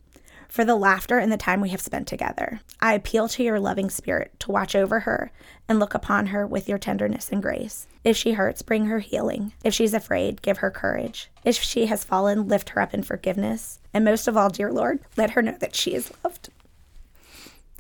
for 0.49 0.65
the 0.65 0.77
laughter 0.77 1.19
and 1.19 1.31
the 1.31 1.37
time 1.37 1.61
we 1.61 1.69
have 1.71 1.83
spent 1.83 2.07
together. 2.07 2.61
I 2.81 2.95
appeal 2.95 3.29
to 3.29 3.43
your 3.43 3.61
loving 3.61 3.91
spirit 3.91 4.33
to 4.41 4.53
watch 4.53 4.75
over 4.75 5.01
her 5.01 5.33
and 5.69 5.79
look 5.79 5.93
upon 5.93 6.29
her 6.29 6.47
with 6.47 6.69
your 6.69 6.79
tenderness 6.79 7.31
and 7.31 7.43
grace. 7.43 7.87
If 8.05 8.19
she 8.19 8.33
hurts, 8.33 8.61
bring 8.61 8.85
her 8.87 8.99
healing. 8.99 9.55
If 9.65 9.73
she's 9.73 9.95
afraid, 9.95 10.43
give 10.43 10.59
her 10.59 10.71
courage. 10.71 11.31
If 11.43 11.57
she 11.57 11.87
has 11.87 12.05
fallen, 12.05 12.49
lift 12.49 12.69
her 12.71 12.83
up 12.83 12.93
in 12.93 13.03
forgiveness. 13.03 13.81
And 13.95 14.05
most 14.05 14.29
of 14.29 14.37
all, 14.37 14.51
dear 14.51 14.71
Lord, 14.71 15.01
let 15.17 15.31
her 15.31 15.41
know 15.41 15.57
that 15.61 15.75
she 15.75 15.95
is 15.95 16.13
loved. 16.23 16.51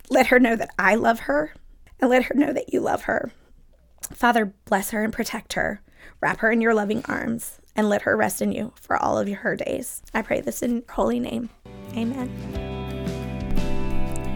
Let 0.09 0.28
her 0.28 0.38
know 0.38 0.56
that 0.56 0.70
I 0.78 0.94
love 0.94 1.20
her, 1.20 1.55
and 2.01 2.10
let 2.10 2.24
her 2.24 2.34
know 2.34 2.52
that 2.55 2.72
you 2.72 2.80
love 2.80 3.02
her. 3.02 3.32
Father, 4.12 4.55
bless 4.64 4.90
her 4.90 5.05
and 5.05 5.12
protect 5.12 5.52
her. 5.55 5.82
Wrap 6.20 6.38
her 6.38 6.51
in 6.51 6.60
your 6.60 6.74
loving 6.74 7.05
arms, 7.06 7.59
and 7.76 7.88
let 7.88 8.02
her 8.02 8.16
rest 8.16 8.40
in 8.40 8.52
you 8.52 8.72
for 8.80 8.96
all 8.96 9.18
of 9.18 9.28
her 9.28 9.56
days. 9.56 10.02
I 10.14 10.22
pray 10.22 10.40
this 10.40 10.62
in 10.62 10.76
your 10.76 10.84
holy 10.90 11.20
name. 11.20 11.51
Amen. 11.94 12.30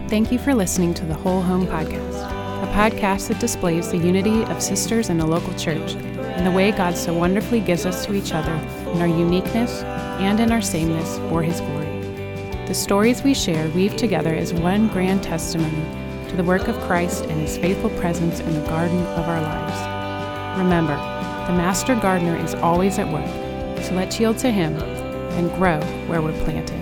Thank 0.07 0.31
you 0.31 0.39
for 0.39 0.53
listening 0.53 0.93
to 0.95 1.05
the 1.05 1.13
Whole 1.13 1.41
Home 1.41 1.67
Podcast, 1.67 2.38
a 2.61 2.67
podcast 2.73 3.29
that 3.29 3.39
displays 3.39 3.89
the 3.89 3.97
unity 3.97 4.43
of 4.43 4.61
sisters 4.61 5.09
in 5.09 5.21
a 5.21 5.25
local 5.25 5.53
church 5.53 5.95
and 5.95 6.45
the 6.45 6.51
way 6.51 6.71
God 6.71 6.97
so 6.97 7.13
wonderfully 7.13 7.61
gives 7.61 7.85
us 7.85 8.05
to 8.05 8.13
each 8.13 8.33
other 8.33 8.51
in 8.91 9.01
our 9.01 9.07
uniqueness 9.07 9.81
and 10.19 10.41
in 10.41 10.51
our 10.51 10.61
sameness 10.61 11.17
for 11.29 11.41
His 11.41 11.61
glory. 11.61 11.85
The 12.67 12.73
stories 12.73 13.23
we 13.23 13.33
share 13.33 13.69
weave 13.69 13.95
together 13.95 14.33
as 14.33 14.53
one 14.53 14.89
grand 14.89 15.23
testimony 15.23 15.83
to 16.29 16.35
the 16.35 16.43
work 16.43 16.67
of 16.67 16.77
Christ 16.81 17.23
and 17.25 17.39
His 17.39 17.57
faithful 17.57 17.91
presence 17.91 18.41
in 18.41 18.53
the 18.53 18.67
garden 18.67 19.05
of 19.07 19.27
our 19.29 19.41
lives. 19.41 20.59
Remember, 20.59 20.95
the 21.47 21.57
Master 21.57 21.95
Gardener 21.95 22.35
is 22.35 22.55
always 22.55 22.99
at 22.99 23.07
work, 23.07 23.83
so 23.83 23.95
let's 23.95 24.19
yield 24.19 24.37
to 24.39 24.51
Him 24.51 24.75
and 24.75 25.49
grow 25.55 25.79
where 26.07 26.21
we're 26.21 26.43
planted. 26.43 26.78